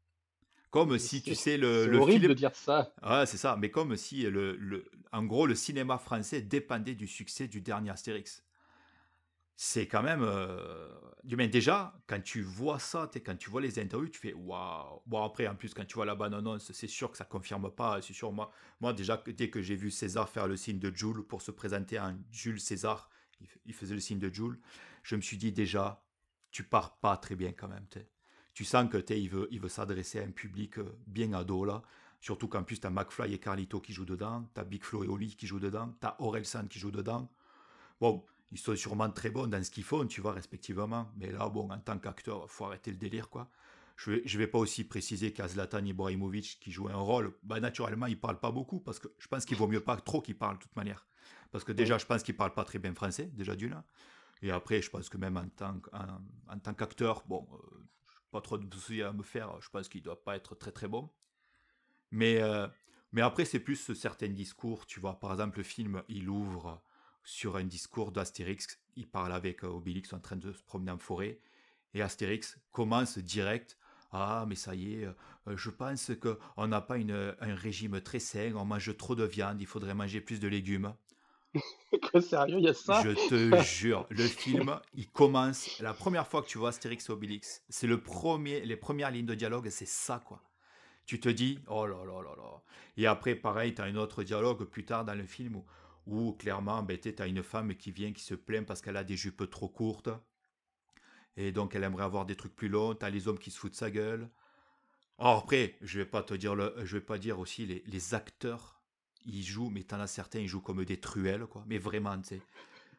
Comme 0.70 0.98
si, 0.98 1.22
tu 1.22 1.36
sais, 1.36 1.56
le, 1.56 1.86
le 1.86 1.98
horrible 1.98 2.28
de 2.28 2.34
dire 2.34 2.54
ça. 2.54 2.92
Ah, 3.00 3.26
c'est 3.26 3.36
ça, 3.36 3.56
mais 3.56 3.70
comme 3.70 3.96
si, 3.96 4.22
le, 4.22 4.56
le, 4.56 4.90
en 5.12 5.22
gros, 5.24 5.46
le 5.46 5.54
cinéma 5.54 5.98
français 5.98 6.42
dépendait 6.42 6.96
du 6.96 7.06
succès 7.06 7.46
du 7.46 7.60
dernier 7.60 7.90
Astérix. 7.90 8.44
C'est 9.56 9.86
quand 9.86 10.02
même. 10.02 10.22
Euh... 10.22 10.88
Mais 11.24 11.46
déjà, 11.46 11.94
quand 12.08 12.20
tu 12.20 12.42
vois 12.42 12.80
ça, 12.80 13.08
quand 13.24 13.36
tu 13.36 13.50
vois 13.50 13.60
les 13.60 13.78
interviews, 13.78 14.08
tu 14.08 14.18
fais 14.18 14.32
waouh. 14.32 15.00
Bon, 15.06 15.22
après, 15.22 15.46
en 15.46 15.54
plus, 15.54 15.72
quand 15.72 15.84
tu 15.84 15.94
vois 15.94 16.06
la 16.06 16.16
bande-annonce, 16.16 16.72
c'est 16.72 16.88
sûr 16.88 17.12
que 17.12 17.16
ça 17.16 17.24
confirme 17.24 17.70
pas. 17.70 18.02
C'est 18.02 18.12
sûr, 18.12 18.32
moi, 18.32 18.50
moi 18.80 18.92
déjà, 18.92 19.22
dès 19.28 19.50
que 19.50 19.62
j'ai 19.62 19.76
vu 19.76 19.92
César 19.92 20.28
faire 20.28 20.48
le 20.48 20.56
signe 20.56 20.80
de 20.80 20.92
Jules 20.92 21.22
pour 21.22 21.40
se 21.40 21.52
présenter 21.52 22.00
en 22.00 22.18
Jules 22.32 22.60
César, 22.60 23.08
il 23.66 23.74
faisait 23.74 23.94
le 23.94 24.00
signe 24.00 24.18
de 24.18 24.32
Jules. 24.32 24.58
Je 25.02 25.16
me 25.16 25.20
suis 25.20 25.36
dit 25.36 25.52
déjà, 25.52 26.04
tu 26.50 26.62
pars 26.62 26.96
pas 26.98 27.16
très 27.16 27.36
bien 27.36 27.52
quand 27.52 27.68
même. 27.68 27.86
Tu 28.54 28.64
sens 28.64 28.88
que 28.88 29.12
il 29.12 29.28
veut, 29.28 29.48
il 29.50 29.60
veut 29.60 29.68
s'adresser 29.68 30.20
à 30.20 30.24
un 30.24 30.30
public 30.30 30.78
euh, 30.78 30.96
bien 31.06 31.32
ado 31.32 31.64
là. 31.64 31.82
Surtout 32.20 32.48
qu'en 32.48 32.62
plus, 32.62 32.80
tu 32.80 32.86
as 32.86 32.90
McFly 32.90 33.34
et 33.34 33.38
Carlito 33.38 33.80
qui 33.80 33.92
jouent 33.92 34.06
dedans, 34.06 34.48
tu 34.54 34.60
as 34.60 34.64
Big 34.64 34.82
Flo 34.82 35.04
et 35.04 35.08
Oli 35.08 35.36
qui 35.36 35.46
jouent 35.46 35.60
dedans, 35.60 35.94
tu 36.00 36.06
as 36.06 36.16
Orelsan 36.22 36.68
qui 36.68 36.78
joue 36.78 36.90
dedans. 36.90 37.30
Bon, 38.00 38.24
ils 38.52 38.58
sont 38.58 38.74
sûrement 38.76 39.10
très 39.10 39.30
bons 39.30 39.46
dans 39.46 39.62
ce 39.62 39.70
qu'ils 39.70 39.84
font, 39.84 40.06
tu 40.06 40.20
vois, 40.20 40.32
respectivement. 40.32 41.10
Mais 41.16 41.30
là, 41.32 41.48
bon, 41.48 41.70
en 41.70 41.78
tant 41.78 41.98
qu'acteur, 41.98 42.50
faut 42.50 42.64
arrêter 42.64 42.92
le 42.92 42.96
délire, 42.96 43.28
quoi. 43.28 43.50
Je 43.96 44.12
vais, 44.12 44.22
je 44.24 44.38
vais 44.38 44.46
pas 44.46 44.58
aussi 44.58 44.84
préciser 44.84 45.32
qu'à 45.32 45.48
Zlatan 45.48 45.84
Ibrahimovic 45.84 46.58
qui 46.60 46.72
joue 46.72 46.88
un 46.88 46.96
rôle, 46.96 47.34
bah, 47.42 47.60
naturellement, 47.60 48.06
il 48.06 48.18
parle 48.18 48.40
pas 48.40 48.50
beaucoup 48.50 48.80
parce 48.80 48.98
que 48.98 49.08
je 49.18 49.28
pense 49.28 49.44
qu'il 49.44 49.56
vaut 49.56 49.68
mieux 49.68 49.82
pas 49.82 49.96
trop 49.96 50.20
qu'il 50.20 50.36
parle 50.36 50.56
de 50.56 50.62
toute 50.62 50.74
manière. 50.76 51.06
Parce 51.54 51.62
que 51.62 51.70
déjà, 51.70 51.98
je 51.98 52.04
pense 52.04 52.24
qu'il 52.24 52.36
parle 52.36 52.52
pas 52.52 52.64
très 52.64 52.80
bien 52.80 52.92
français, 52.96 53.30
déjà 53.32 53.54
d'une. 53.54 53.80
Et 54.42 54.50
après, 54.50 54.82
je 54.82 54.90
pense 54.90 55.08
que 55.08 55.16
même 55.16 55.36
en 55.36 55.48
tant, 55.50 55.80
en, 56.48 56.58
tant 56.58 56.74
qu'acteur, 56.74 57.22
bon, 57.28 57.46
euh, 57.52 57.86
pas 58.32 58.40
trop 58.40 58.58
de 58.58 58.74
soucis 58.74 59.02
à 59.02 59.12
me 59.12 59.22
faire, 59.22 59.60
je 59.60 59.70
pense 59.70 59.88
qu'il 59.88 60.02
doit 60.02 60.20
pas 60.24 60.34
être 60.34 60.56
très 60.56 60.72
très 60.72 60.88
bon. 60.88 61.12
Mais, 62.10 62.42
euh, 62.42 62.66
mais 63.12 63.20
après, 63.20 63.44
c'est 63.44 63.60
plus 63.60 63.94
certains 63.94 64.30
discours, 64.30 64.84
tu 64.84 64.98
vois. 64.98 65.20
Par 65.20 65.30
exemple, 65.30 65.58
le 65.58 65.62
film, 65.62 66.02
il 66.08 66.28
ouvre 66.28 66.82
sur 67.22 67.54
un 67.54 67.62
discours 67.62 68.10
d'Astérix. 68.10 68.80
Il 68.96 69.08
parle 69.08 69.32
avec 69.32 69.62
euh, 69.62 69.68
Obélix 69.68 70.12
en 70.12 70.18
train 70.18 70.34
de 70.34 70.50
se 70.52 70.62
promener 70.64 70.90
en 70.90 70.98
forêt. 70.98 71.38
Et 71.94 72.02
Astérix 72.02 72.58
commence 72.72 73.16
direct. 73.18 73.78
Ah, 74.10 74.44
mais 74.48 74.56
ça 74.56 74.74
y 74.74 74.94
est, 74.94 75.08
je 75.54 75.70
pense 75.70 76.10
qu'on 76.20 76.66
n'a 76.66 76.80
pas 76.80 76.98
une, 76.98 77.36
un 77.40 77.54
régime 77.54 78.00
très 78.00 78.20
sain, 78.20 78.52
on 78.56 78.64
mange 78.64 78.96
trop 78.96 79.14
de 79.14 79.24
viande, 79.24 79.60
il 79.60 79.66
faudrait 79.66 79.94
manger 79.94 80.20
plus 80.20 80.38
de 80.38 80.46
légumes. 80.46 80.94
sérieux, 82.20 82.58
il 82.58 82.64
y 82.64 82.68
a 82.68 82.74
ça 82.74 83.02
Je 83.02 83.28
te 83.28 83.62
jure, 83.62 84.06
le 84.10 84.24
film, 84.24 84.78
il 84.94 85.08
commence. 85.08 85.78
La 85.80 85.94
première 85.94 86.26
fois 86.26 86.42
que 86.42 86.48
tu 86.48 86.58
vois 86.58 86.70
Astérix 86.70 87.08
et 87.08 87.12
Obélix, 87.12 87.62
c'est 87.68 87.86
le 87.86 88.00
premier, 88.00 88.60
les 88.60 88.76
premières 88.76 89.10
lignes 89.10 89.26
de 89.26 89.34
dialogue, 89.34 89.68
c'est 89.70 89.88
ça, 89.88 90.22
quoi. 90.24 90.42
Tu 91.06 91.20
te 91.20 91.28
dis, 91.28 91.58
oh 91.68 91.86
là 91.86 92.04
là 92.04 92.22
là 92.22 92.34
là. 92.36 92.62
Et 92.96 93.06
après, 93.06 93.34
pareil, 93.34 93.74
tu 93.74 93.82
as 93.82 93.84
un 93.84 93.96
autre 93.96 94.22
dialogue 94.22 94.64
plus 94.64 94.84
tard 94.84 95.04
dans 95.04 95.14
le 95.14 95.26
film 95.26 95.62
où, 96.06 96.32
clairement, 96.32 96.82
ben, 96.82 96.98
tu 96.98 97.14
as 97.18 97.26
une 97.26 97.42
femme 97.42 97.74
qui 97.74 97.90
vient, 97.90 98.12
qui 98.12 98.22
se 98.22 98.34
plaint 98.34 98.66
parce 98.66 98.80
qu'elle 98.80 98.96
a 98.96 99.04
des 99.04 99.16
jupes 99.16 99.48
trop 99.50 99.68
courtes. 99.68 100.10
Et 101.36 101.52
donc, 101.52 101.74
elle 101.74 101.84
aimerait 101.84 102.04
avoir 102.04 102.24
des 102.26 102.36
trucs 102.36 102.54
plus 102.54 102.68
longs. 102.68 102.94
Tu 102.94 103.04
as 103.04 103.10
les 103.10 103.28
hommes 103.28 103.38
qui 103.38 103.50
se 103.50 103.58
foutent 103.58 103.72
de 103.72 103.76
sa 103.76 103.90
gueule. 103.90 104.30
Or, 105.18 105.38
après, 105.38 105.76
je 105.82 105.98
vais 105.98 106.06
pas 106.06 106.22
te 106.22 106.34
dire, 106.34 106.54
le, 106.54 106.74
je 106.84 106.96
vais 106.96 107.04
pas 107.04 107.18
dire 107.18 107.38
aussi 107.38 107.66
les, 107.66 107.82
les 107.86 108.14
acteurs 108.14 108.73
ils 109.24 109.42
jouent, 109.42 109.70
mais 109.70 109.82
t'en 109.82 110.00
as 110.00 110.06
certains, 110.06 110.40
ils 110.40 110.48
jouent 110.48 110.60
comme 110.60 110.84
des 110.84 111.00
truelles, 111.00 111.46
quoi. 111.46 111.64
Mais 111.66 111.78
vraiment, 111.78 112.18
tu 112.20 112.28
sais. 112.28 112.40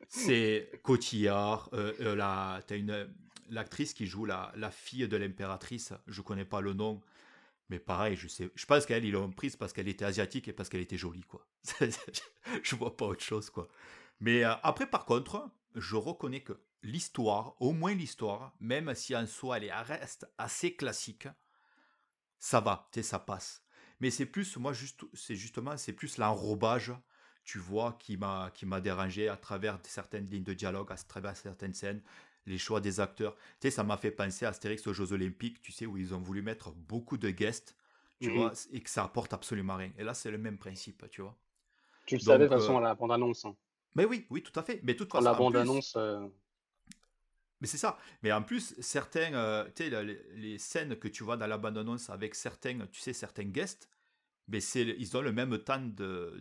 C'est 0.07 0.69
Cotillard, 0.83 1.69
euh, 1.73 1.93
euh, 2.01 2.59
t'as 2.67 2.77
une, 2.77 3.07
l'actrice 3.49 3.93
qui 3.93 4.05
joue 4.05 4.25
la, 4.25 4.51
la 4.55 4.71
fille 4.71 5.07
de 5.07 5.17
l'impératrice, 5.17 5.93
je 6.07 6.21
connais 6.21 6.45
pas 6.45 6.61
le 6.61 6.73
nom, 6.73 7.01
mais 7.69 7.79
pareil, 7.79 8.15
je 8.15 8.27
sais, 8.27 8.49
je 8.53 8.65
pense 8.65 8.85
qu'elle, 8.85 9.05
ils 9.05 9.11
l'ont 9.11 9.31
prise 9.31 9.55
parce 9.55 9.73
qu'elle 9.73 9.87
était 9.87 10.05
asiatique 10.05 10.47
et 10.47 10.53
parce 10.53 10.69
qu'elle 10.69 10.81
était 10.81 10.97
jolie, 10.97 11.23
quoi. 11.23 11.47
je 12.63 12.75
vois 12.75 12.95
pas 12.95 13.05
autre 13.05 13.23
chose, 13.23 13.49
quoi. 13.49 13.67
Mais 14.19 14.43
euh, 14.43 14.53
après, 14.63 14.87
par 14.87 15.05
contre, 15.05 15.49
je 15.73 15.95
reconnais 15.95 16.41
que 16.41 16.53
l'histoire, 16.83 17.55
au 17.59 17.71
moins 17.71 17.95
l'histoire, 17.95 18.53
même 18.59 18.93
si 18.93 19.15
en 19.15 19.25
soi 19.25 19.57
elle 19.57 19.71
reste 19.71 20.27
assez 20.37 20.75
classique, 20.75 21.27
ça 22.37 22.59
va, 22.59 22.87
tu 22.91 22.99
sais, 22.99 23.03
ça 23.03 23.19
passe. 23.19 23.64
Mais 23.99 24.09
c'est 24.09 24.25
plus, 24.25 24.57
moi, 24.57 24.73
juste, 24.73 25.05
c'est 25.13 25.35
justement, 25.35 25.77
c'est 25.77 25.93
plus 25.93 26.17
l'enrobage, 26.17 26.93
tu 27.43 27.59
vois, 27.59 27.97
qui 27.99 28.17
m'a, 28.17 28.51
qui 28.53 28.65
m'a 28.65 28.81
dérangé 28.81 29.29
à 29.29 29.37
travers 29.37 29.79
certaines 29.83 30.25
lignes 30.25 30.43
de 30.43 30.53
dialogue, 30.53 30.91
à 30.91 30.95
travers 30.95 31.35
certaines 31.37 31.73
scènes, 31.73 32.01
les 32.45 32.57
choix 32.57 32.81
des 32.81 32.99
acteurs. 32.99 33.35
Tu 33.35 33.67
sais, 33.67 33.71
ça 33.71 33.83
m'a 33.83 33.97
fait 33.97 34.11
penser 34.11 34.45
à 34.45 34.49
Astérix 34.49 34.85
aux 34.87 34.93
Jeux 34.93 35.13
Olympiques, 35.13 35.61
tu 35.61 35.71
sais, 35.71 35.85
où 35.85 35.97
ils 35.97 36.13
ont 36.13 36.19
voulu 36.19 36.41
mettre 36.41 36.71
beaucoup 36.71 37.17
de 37.17 37.29
guests, 37.29 37.75
tu 38.19 38.29
mmh 38.29 38.33
vois, 38.33 38.53
et 38.71 38.81
que 38.81 38.89
ça 38.89 39.03
apporte 39.03 39.33
absolument 39.33 39.75
rien. 39.75 39.91
Et 39.97 40.03
là, 40.03 40.13
c'est 40.13 40.31
le 40.31 40.37
même 40.37 40.57
principe, 40.57 41.09
tu 41.09 41.21
vois. 41.21 41.37
Tu 42.05 42.15
le 42.15 42.21
savais 42.21 42.45
de 42.45 42.49
toute 42.49 42.59
façon 42.59 42.77
à 42.77 42.81
la 42.81 42.95
bande-annonce. 42.95 43.45
Hein. 43.45 43.55
Mais 43.95 44.05
oui, 44.05 44.27
oui, 44.29 44.43
tout 44.43 44.57
à 44.59 44.63
fait. 44.63 44.79
Mais 44.83 44.95
toute 44.95 45.11
façon, 45.11 45.23
la 45.23 45.33
bande-annonce. 45.33 45.95
Euh, 45.95 46.27
mais 47.65 47.67
c'est 47.67 47.79
ça. 47.79 47.97
Mais 48.21 48.31
en 48.31 48.43
plus, 48.43 48.75
certains, 48.79 49.33
euh, 49.33 49.65
tu 49.75 49.89
sais, 49.89 50.03
les, 50.35 50.59
scènes 50.59 50.97
que 50.97 51.07
tu 51.07 51.23
vois 51.23 51.35
dans 51.35 51.47
la 51.47 51.59
avec 52.09 52.35
certains, 52.35 52.77
tu 52.91 53.01
sais, 53.01 53.11
certains 53.11 53.45
guests, 53.45 53.89
mais 54.47 54.59
c'est, 54.59 54.83
ils 54.83 55.17
ont 55.17 55.21
le 55.21 55.31
même 55.31 55.57
temps 55.57 55.81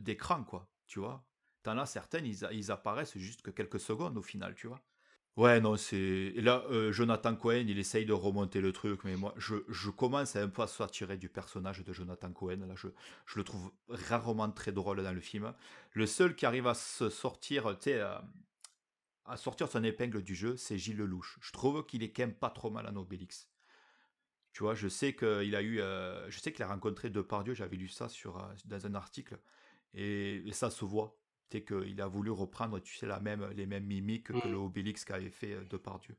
d'écran, 0.00 0.44
quoi. 0.44 0.68
Tu 0.86 0.98
vois? 0.98 1.24
T'en 1.62 1.78
as 1.78 1.86
certaines, 1.86 2.26
ils, 2.26 2.70
apparaissent 2.70 3.16
juste 3.16 3.40
que 3.40 3.50
quelques 3.50 3.80
secondes 3.80 4.18
au 4.18 4.22
final, 4.22 4.54
tu 4.54 4.66
vois? 4.66 4.82
Ouais, 5.38 5.62
non, 5.62 5.78
c'est. 5.78 5.96
Et 5.96 6.42
là, 6.42 6.62
euh, 6.70 6.92
Jonathan 6.92 7.34
Cohen, 7.34 7.64
il 7.68 7.78
essaye 7.78 8.04
de 8.04 8.12
remonter 8.12 8.60
le 8.60 8.72
truc, 8.72 9.02
mais 9.04 9.16
moi, 9.16 9.34
je, 9.38 9.88
commence 9.88 10.36
à 10.36 10.42
un 10.42 10.48
peu 10.48 10.60
à 10.60 10.66
s'attirer 10.66 11.16
du 11.16 11.30
personnage 11.30 11.82
de 11.82 11.92
Jonathan 11.94 12.32
Cohen. 12.32 12.66
Là, 12.68 12.74
je, 12.76 12.88
je, 13.24 13.38
le 13.38 13.44
trouve 13.44 13.72
rarement 13.88 14.50
très 14.50 14.72
drôle 14.72 15.02
dans 15.02 15.12
le 15.14 15.20
film. 15.22 15.54
Le 15.92 16.04
seul 16.04 16.36
qui 16.36 16.44
arrive 16.44 16.66
à 16.66 16.74
se 16.74 17.08
sortir, 17.08 17.78
tu 17.78 17.92
sais, 17.92 18.02
à 19.26 19.36
sortir 19.36 19.68
son 19.68 19.82
épingle 19.84 20.22
du 20.22 20.34
jeu, 20.34 20.56
c'est 20.56 20.78
Gilles 20.78 20.96
Lelouch. 20.96 21.38
Je 21.40 21.52
trouve 21.52 21.84
qu'il 21.86 22.02
est 22.02 22.12
quand 22.12 22.24
même 22.24 22.34
pas 22.34 22.50
trop 22.50 22.70
mal 22.70 22.86
en 22.86 22.96
Obélix. 22.96 23.48
Tu 24.52 24.62
vois, 24.62 24.74
je 24.74 24.88
sais 24.88 25.14
qu'il 25.14 25.56
a 25.56 25.62
eu, 25.62 25.80
euh, 25.80 26.30
je 26.30 26.38
sais 26.38 26.52
qu'il 26.52 26.62
a 26.62 26.68
rencontré 26.68 27.10
Depardieu, 27.10 27.54
j'avais 27.54 27.76
lu 27.76 27.88
ça 27.88 28.08
sur, 28.08 28.38
euh, 28.38 28.52
dans 28.66 28.86
un 28.86 28.94
article, 28.94 29.38
et, 29.94 30.42
ça 30.52 30.70
se 30.70 30.84
voit. 30.84 31.18
C'est 31.50 31.64
qu'il 31.64 32.00
a 32.00 32.06
voulu 32.06 32.30
reprendre, 32.30 32.80
tu 32.80 32.96
sais, 32.96 33.06
la 33.06 33.20
même, 33.20 33.48
les 33.50 33.66
mêmes 33.66 33.84
mimiques 33.84 34.28
que 34.28 34.32
mmh. 34.32 34.50
le 34.50 34.56
Obélix 34.56 35.04
qu'avait 35.04 35.30
fait 35.30 35.54
euh, 35.54 35.64
Depardieu. 35.64 36.16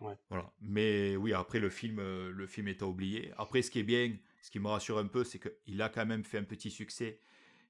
Ouais. 0.00 0.14
Voilà. 0.28 0.52
Mais 0.60 1.16
oui, 1.16 1.32
après 1.32 1.60
le 1.60 1.70
film, 1.70 2.00
le 2.00 2.46
film 2.46 2.68
est 2.68 2.82
à 2.82 2.86
oublier. 2.86 3.32
Après, 3.38 3.62
ce 3.62 3.70
qui 3.70 3.78
est 3.78 3.84
bien, 3.84 4.16
ce 4.42 4.50
qui 4.50 4.58
me 4.58 4.68
rassure 4.68 4.98
un 4.98 5.06
peu, 5.06 5.22
c'est 5.24 5.38
qu'il 5.38 5.80
a 5.80 5.88
quand 5.88 6.04
même 6.04 6.24
fait 6.24 6.38
un 6.38 6.44
petit 6.44 6.70
succès, 6.70 7.20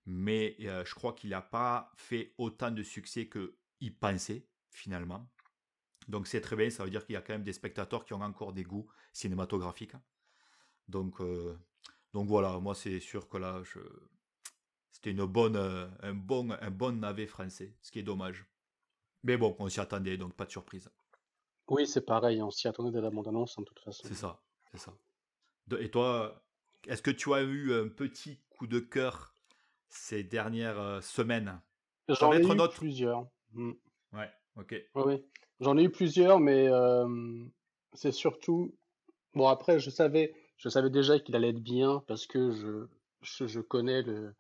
mais 0.07 0.57
je 0.59 0.95
crois 0.95 1.13
qu'il 1.13 1.31
n'a 1.31 1.43
pas 1.43 1.93
fait 1.97 2.33
autant 2.39 2.71
de 2.71 2.83
succès 2.83 3.29
qu'il 3.29 3.95
pensait 3.95 4.47
finalement. 4.75 5.27
Donc 6.09 6.27
c'est 6.27 6.43
très 6.43 6.57
bien, 6.57 6.69
ça 6.69 6.85
veut 6.85 6.91
dire 6.91 7.07
qu'il 7.07 7.15
y 7.15 7.17
a 7.17 7.23
quand 7.23 7.33
même 7.33 7.45
des 7.45 7.55
spectateurs 7.55 8.05
qui 8.05 8.13
ont 8.13 8.21
encore 8.21 8.53
des 8.53 8.65
goûts 8.65 8.87
cinématographiques. 9.13 9.97
Donc, 10.87 11.21
euh, 11.21 11.59
donc 12.13 12.29
voilà, 12.29 12.59
moi 12.59 12.75
c'est 12.75 13.01
sûr 13.01 13.29
que 13.29 13.39
là, 13.39 13.63
je... 13.63 13.81
c'était 14.93 15.13
une 15.13 15.25
bonne, 15.25 15.57
euh, 15.57 15.89
un, 16.01 16.13
bon, 16.13 16.51
un 16.51 16.71
bon 16.71 17.01
navet 17.01 17.27
français, 17.27 17.75
ce 17.81 17.91
qui 17.91 18.01
est 18.01 18.03
dommage. 18.03 18.47
Mais 19.23 19.39
bon, 19.39 19.57
on 19.59 19.71
s'y 19.71 19.81
attendait, 19.81 20.19
donc 20.19 20.35
pas 20.35 20.45
de 20.45 20.51
surprise. 20.51 20.91
Oui, 21.69 21.87
c'est 21.87 22.05
pareil, 22.05 22.43
on 22.43 22.51
s'y 22.51 22.69
attendait 22.69 22.91
dès 22.91 23.01
la 23.01 23.09
bande-annonce, 23.09 23.57
en 23.57 23.63
toute 23.63 23.81
façon. 23.81 24.07
C'est 24.07 24.15
ça, 24.15 24.43
c'est 24.71 24.79
ça. 24.79 24.95
Et 25.79 25.91
toi, 25.91 26.45
est-ce 26.87 27.01
que 27.01 27.11
tu 27.11 27.33
as 27.33 27.41
eu 27.41 27.73
un 27.73 27.89
petit 27.89 28.39
coup 28.51 28.67
de 28.67 28.81
cœur 28.81 29.33
ces 29.89 30.23
dernières 30.23 30.79
euh, 30.79 31.01
semaines? 31.01 31.59
J'en 32.09 32.35
ai 32.35 32.45
eu 32.45 32.69
plusieurs. 32.75 33.27
Mm. 33.53 33.73
Ouais, 34.13 34.31
ok. 34.57 34.75
Oui, 34.95 35.25
J'en 35.61 35.77
ai 35.77 35.85
eu 35.85 35.91
plusieurs, 35.91 36.41
mais 36.41 36.69
c'est 37.95 38.13
surtout. 38.13 38.75
Bon, 39.35 39.49
après, 39.49 39.79
je 39.79 39.91
savais, 39.91 40.35
je 40.57 40.69
savais 40.69 40.91
déjà 40.91 41.19
qu'il 41.19 41.35
allait 41.35 41.51
être 41.51 41.63
bien 41.63 42.03
parce 42.07 42.27
que 42.27 42.53
je, 42.53 42.87
je, 43.47 43.61
connais 43.61 44.03
le, 44.03 44.35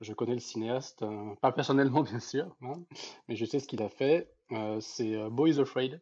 je 0.00 0.12
connais 0.12 0.34
le 0.34 0.40
cinéaste, 0.40 1.02
euh, 1.02 1.34
pas 1.42 1.52
personnellement 1.52 2.02
bien 2.02 2.20
sûr, 2.20 2.54
hein, 2.62 2.82
mais 3.28 3.36
je 3.36 3.44
sais 3.44 3.60
ce 3.60 3.68
qu'il 3.68 3.82
a 3.82 3.88
fait. 3.88 4.32
Euh, 4.52 4.80
c'est 4.80 5.16
Boys 5.30 5.58
Afraid. 5.58 6.00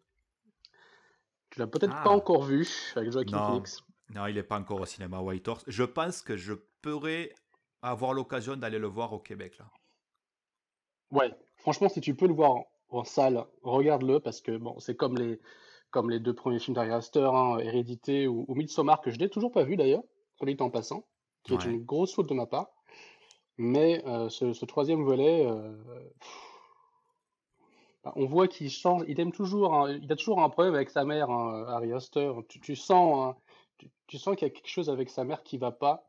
Tu 1.50 1.58
l'as 1.58 1.66
peut-être 1.66 1.92
pas 1.92 2.10
ah. 2.10 2.10
encore 2.10 2.44
vu 2.44 2.68
avec 2.94 3.10
Joaquin 3.10 3.46
Phoenix. 3.46 3.82
Non, 4.14 4.26
il 4.26 4.34
n'est 4.34 4.42
pas 4.42 4.58
encore 4.58 4.80
au 4.80 4.86
cinéma 4.86 5.20
White 5.20 5.48
Horse. 5.48 5.64
Je 5.66 5.84
pense 5.84 6.22
que 6.22 6.36
je 6.36 6.54
pourrais 6.82 7.34
avoir 7.82 8.12
l'occasion 8.12 8.56
d'aller 8.56 8.78
le 8.78 8.86
voir 8.86 9.12
au 9.12 9.18
Québec. 9.18 9.58
Là. 9.58 9.70
Ouais, 11.10 11.30
franchement, 11.56 11.88
si 11.88 12.00
tu 12.00 12.14
peux 12.14 12.26
le 12.26 12.34
voir 12.34 12.64
en, 12.90 13.04
salle, 13.04 13.44
regarde-le 13.62 14.20
parce 14.20 14.40
que 14.40 14.56
bon, 14.56 14.78
c'est 14.78 14.96
comme 14.96 15.16
les, 15.16 15.40
comme 15.90 16.10
les 16.10 16.20
deux 16.20 16.34
premiers 16.34 16.58
films 16.58 16.74
d'Ari 16.74 16.90
Aster, 16.90 17.30
hein, 17.32 17.58
Hérédité 17.58 18.26
ou, 18.26 18.44
ou, 18.48 18.54
Midsommar, 18.54 19.00
que 19.00 19.10
je 19.10 19.18
n'ai 19.18 19.28
toujours 19.28 19.52
pas 19.52 19.64
vu 19.64 19.76
d'ailleurs, 19.76 20.02
est 20.46 20.62
en 20.62 20.70
passant, 20.70 21.06
qui 21.42 21.54
est 21.54 21.64
une 21.64 21.84
grosse 21.84 22.14
faute 22.14 22.28
de 22.28 22.34
ma 22.34 22.46
part. 22.46 22.70
Mais 23.56 24.02
euh, 24.06 24.28
ce, 24.28 24.64
troisième 24.64 25.02
volet, 25.02 25.44
euh, 25.44 25.74
bah, 28.04 28.12
on 28.14 28.26
voit 28.26 28.46
qu'il 28.46 28.70
change, 28.70 29.02
il 29.08 29.18
aime 29.18 29.32
toujours, 29.32 29.88
il 29.88 30.10
a 30.12 30.16
toujours 30.16 30.40
un 30.42 30.48
problème 30.48 30.74
avec 30.74 30.90
sa 30.90 31.04
mère, 31.04 31.28
hein, 31.30 31.66
Harry 31.68 31.92
Aster. 31.92 32.32
Tu, 32.48 32.76
sens, 32.76 33.18
hein, 33.18 33.36
tu, 34.06 34.18
sens 34.18 34.36
qu'il 34.36 34.46
y 34.46 34.50
a 34.50 34.54
quelque 34.54 34.68
chose 34.68 34.90
avec 34.90 35.10
sa 35.10 35.24
mère 35.24 35.42
qui 35.42 35.58
va 35.58 35.72
pas. 35.72 36.04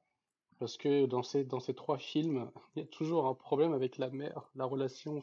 Parce 0.59 0.77
que 0.77 1.05
dans 1.05 1.23
ces, 1.23 1.45
dans 1.45 1.61
ces 1.61 1.73
trois 1.73 1.97
films, 1.97 2.51
il 2.75 2.81
y 2.81 2.85
a 2.85 2.87
toujours 2.87 3.25
un 3.25 3.33
problème 3.33 3.73
avec 3.73 3.97
la 3.97 4.09
mère, 4.09 4.47
la 4.55 4.65
relation 4.65 5.21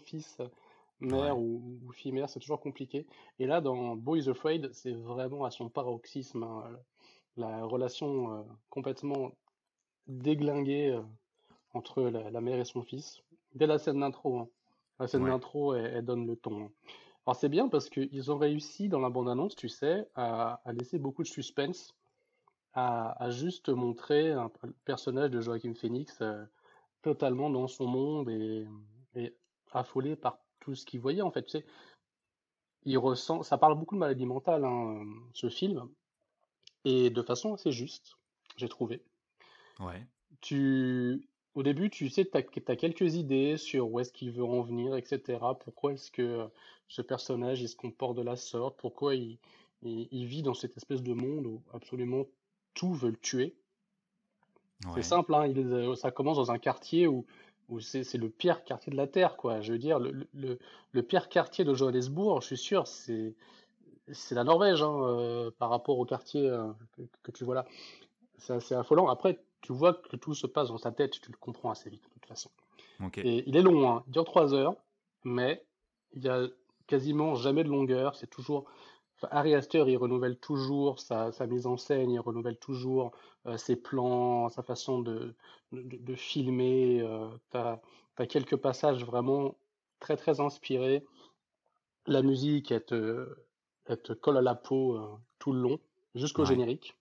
fils-mère 0.98 1.38
ou, 1.38 1.80
fille-mère, 1.92 2.28
c'est 2.28 2.40
toujours 2.40 2.60
compliqué. 2.60 3.06
Et 3.38 3.46
là, 3.46 3.60
dans 3.60 3.96
Boys 3.96 4.28
Afraid, 4.28 4.70
c'est 4.72 4.92
vraiment 4.92 5.44
à 5.44 5.50
son 5.50 5.68
paroxysme. 5.68 6.42
Hein, 6.42 6.64
la 7.36 7.64
relation 7.64 8.32
euh, 8.32 8.42
complètement 8.70 9.32
déglinguée 10.06 10.90
euh, 10.90 11.02
entre 11.74 12.02
la, 12.02 12.40
mère 12.40 12.58
et 12.58 12.64
son 12.64 12.82
fils. 12.82 13.22
Dès 13.54 13.66
la 13.66 13.78
scène 13.78 14.00
d'intro. 14.00 14.38
Hein. 14.38 14.48
La 14.98 15.06
scène 15.06 15.26
d'intro, 15.26 15.74
elle, 15.74 16.04
donne 16.04 16.26
le 16.26 16.36
ton. 16.36 16.64
Hein. 16.64 16.70
Alors 17.26 17.36
c'est 17.36 17.48
bien 17.48 17.68
parce 17.68 17.90
qu'ils 17.90 18.30
ont 18.30 18.38
réussi 18.38 18.88
dans 18.88 19.00
la 19.00 19.10
bande-annonce, 19.10 19.56
tu 19.56 19.68
sais, 19.68 20.06
à, 20.14 20.60
laisser 20.72 20.98
beaucoup 20.98 21.22
de 21.22 21.28
suspense 21.28 21.94
à, 22.72 23.30
juste 23.30 23.70
montrer 23.70 24.32
un, 24.32 24.50
le 24.62 24.72
personnage 24.84 25.30
de 25.30 25.40
Joachim 25.40 25.74
Phoenix 25.74 26.18
euh, 26.20 26.44
totalement 27.02 27.50
dans 27.50 27.68
son 27.68 27.86
monde 27.86 28.28
et, 28.30 28.66
affolé 29.72 30.14
par 30.14 30.38
tout 30.66 30.75
ce 30.75 30.85
qu'il 30.85 31.00
voyait 31.00 31.23
en 31.23 31.30
fait. 31.30 31.44
Tu 31.44 31.52
sais, 31.52 31.64
il 32.85 32.99
ressent, 32.99 33.42
ça 33.42 33.56
parle 33.56 33.78
beaucoup 33.78 33.94
de 33.94 34.00
maladie 34.00 34.26
mentale, 34.26 34.64
hein, 34.64 35.04
ce 35.32 35.49
film, 35.49 35.88
et 36.85 37.11
de 37.11 37.23
façon 37.23 37.54
assez 37.54 37.70
juste, 37.70 38.16
j'ai 38.56 38.68
trouvé. 38.68 39.02
Ouais. 39.78 40.06
Tu, 40.40 41.28
au 41.54 41.62
début, 41.62 41.88
tu 41.88 42.08
sais, 42.11 42.25
tu 42.25 42.37
as, 42.37 42.76
quelques 42.76 43.14
idées 43.14 43.56
sur 43.56 43.90
où 43.90 44.00
est-ce 44.00 44.12
qu'il 44.12 44.32
veut 44.32 44.44
en 44.44 44.62
venir, 44.62 44.96
etc. 44.96 45.38
Pourquoi 45.61 45.92
est-ce 45.92 46.11
que 46.11 46.49
ce 46.88 47.02
personnage 47.02 47.61
il 47.61 47.68
se 47.68 47.76
comporte 47.76 48.16
de 48.16 48.23
la 48.23 48.37
sorte, 48.37 48.76
pourquoi 48.78 49.14
il, 49.14 49.38
il 49.82 50.26
vit 50.26 50.42
dans 50.42 50.54
cette 50.54 50.76
espèce 50.76 51.02
de 51.02 51.12
monde 51.12 51.46
où 51.46 51.62
absolument 51.73 52.25
tout 52.75 52.92
veut 52.92 53.11
le 53.11 53.16
tuer? 53.16 53.56
C'est 54.94 55.02
simple, 55.02 55.35
hein, 55.35 55.46
il, 55.46 55.96
ça 55.96 56.11
commence 56.11 56.37
dans 56.37 56.50
un 56.50 56.58
quartier 56.58 57.06
où, 57.06 57.26
où 57.68 57.80
c'est 57.80 58.14
le 58.14 58.28
pire 58.28 58.64
quartier 58.64 58.92
de 58.92 58.96
la 58.96 59.06
Terre, 59.06 59.37
quoi. 59.37 59.61
Je 59.61 59.73
veux 59.73 59.78
dire, 59.78 59.99
le, 59.99 60.26
le, 60.35 60.58
le 60.92 61.02
pire 61.02 61.28
quartier 61.28 61.64
de 61.64 61.75
Johannesburg, 61.75 62.40
je 62.42 62.46
suis 62.46 62.56
sûr, 62.56 62.87
c'est 62.87 63.35
c'est 64.12 64.35
la 64.35 64.44
Norvège 64.44 64.82
hein, 64.82 65.00
euh, 65.02 65.50
par 65.58 65.70
rapport 65.70 65.99
au 65.99 66.04
quartier 66.04 66.49
euh, 66.49 66.68
que, 67.23 67.30
tu 67.32 67.44
vois 67.44 67.56
là. 67.56 67.64
C'est 68.38 68.52
assez 68.52 68.75
affolant. 68.75 69.08
Après, 69.08 69.42
tu 69.62 69.73
vois 69.73 69.94
que 69.94 70.16
tout 70.16 70.35
se 70.35 70.46
passe 70.46 70.68
dans 70.68 70.78
sa 70.78 70.92
tête, 70.92 71.20
tu 71.20 71.30
le 71.30 71.37
comprends 71.38 71.70
assez 71.70 71.90
vite 71.90 72.04
de 72.04 72.08
toute 72.11 72.26
façon. 72.26 72.50
Et 73.16 73.44
il 73.46 73.56
est 73.56 73.62
long, 73.62 73.90
hein, 73.90 74.04
il 74.06 74.12
dure 74.12 74.25
3 74.25 74.54
heures, 74.54 74.76
mais 75.25 75.64
il 76.14 76.23
y 76.23 76.28
a 76.28 76.46
quasiment 76.87 77.35
jamais 77.35 77.64
de 77.64 77.68
longueur. 77.68 78.14
C'est 78.14 78.28
toujours 78.28 78.64
Harry 79.30 79.54
Astor, 79.54 79.88
il 79.88 79.96
renouvelle 79.96 80.38
toujours 80.38 81.00
sa, 81.00 81.30
mise 81.46 81.66
en 81.66 81.76
scène, 81.76 82.11
il 82.11 82.20
renouvelle 82.20 82.58
toujours 82.58 83.12
euh, 83.46 83.56
ses 83.56 83.76
plans, 83.76 84.49
sa 84.49 84.62
façon 84.62 85.00
de, 85.00 85.35
de, 85.73 86.14
filmer. 86.14 87.00
Euh, 87.00 87.28
tu 87.50 87.56
as, 87.56 88.26
quelques 88.26 88.56
passages 88.56 89.04
vraiment 89.04 89.56
très 90.00 90.16
très 90.16 90.40
inspirés. 90.40 91.04
La 92.06 92.23
musique, 92.23 92.70
elle 92.70 92.85
te, 92.85 94.12
colle 94.20 94.37
à 94.37 94.42
la 94.42 94.54
peau 94.54 94.96
euh, 94.96 95.16
tout 95.38 95.52
le 95.52 95.61
long, 95.61 95.80
jusqu'au 96.14 96.44
générique. 96.44 96.96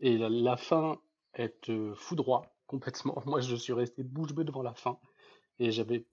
Et 0.00 0.18
la, 0.18 0.56
fin, 0.56 0.98
elle 1.32 1.54
te 1.60 1.94
foudroie 1.94 2.54
complètement. 2.66 3.22
Moi, 3.26 3.40
je 3.40 3.56
suis 3.56 3.72
resté 3.72 4.02
bouche 4.02 4.34
bée 4.34 4.44
devant 4.44 4.62
la 4.62 4.74
fin. 4.74 4.98
Et 5.58 5.72
j'avais, 5.72 6.06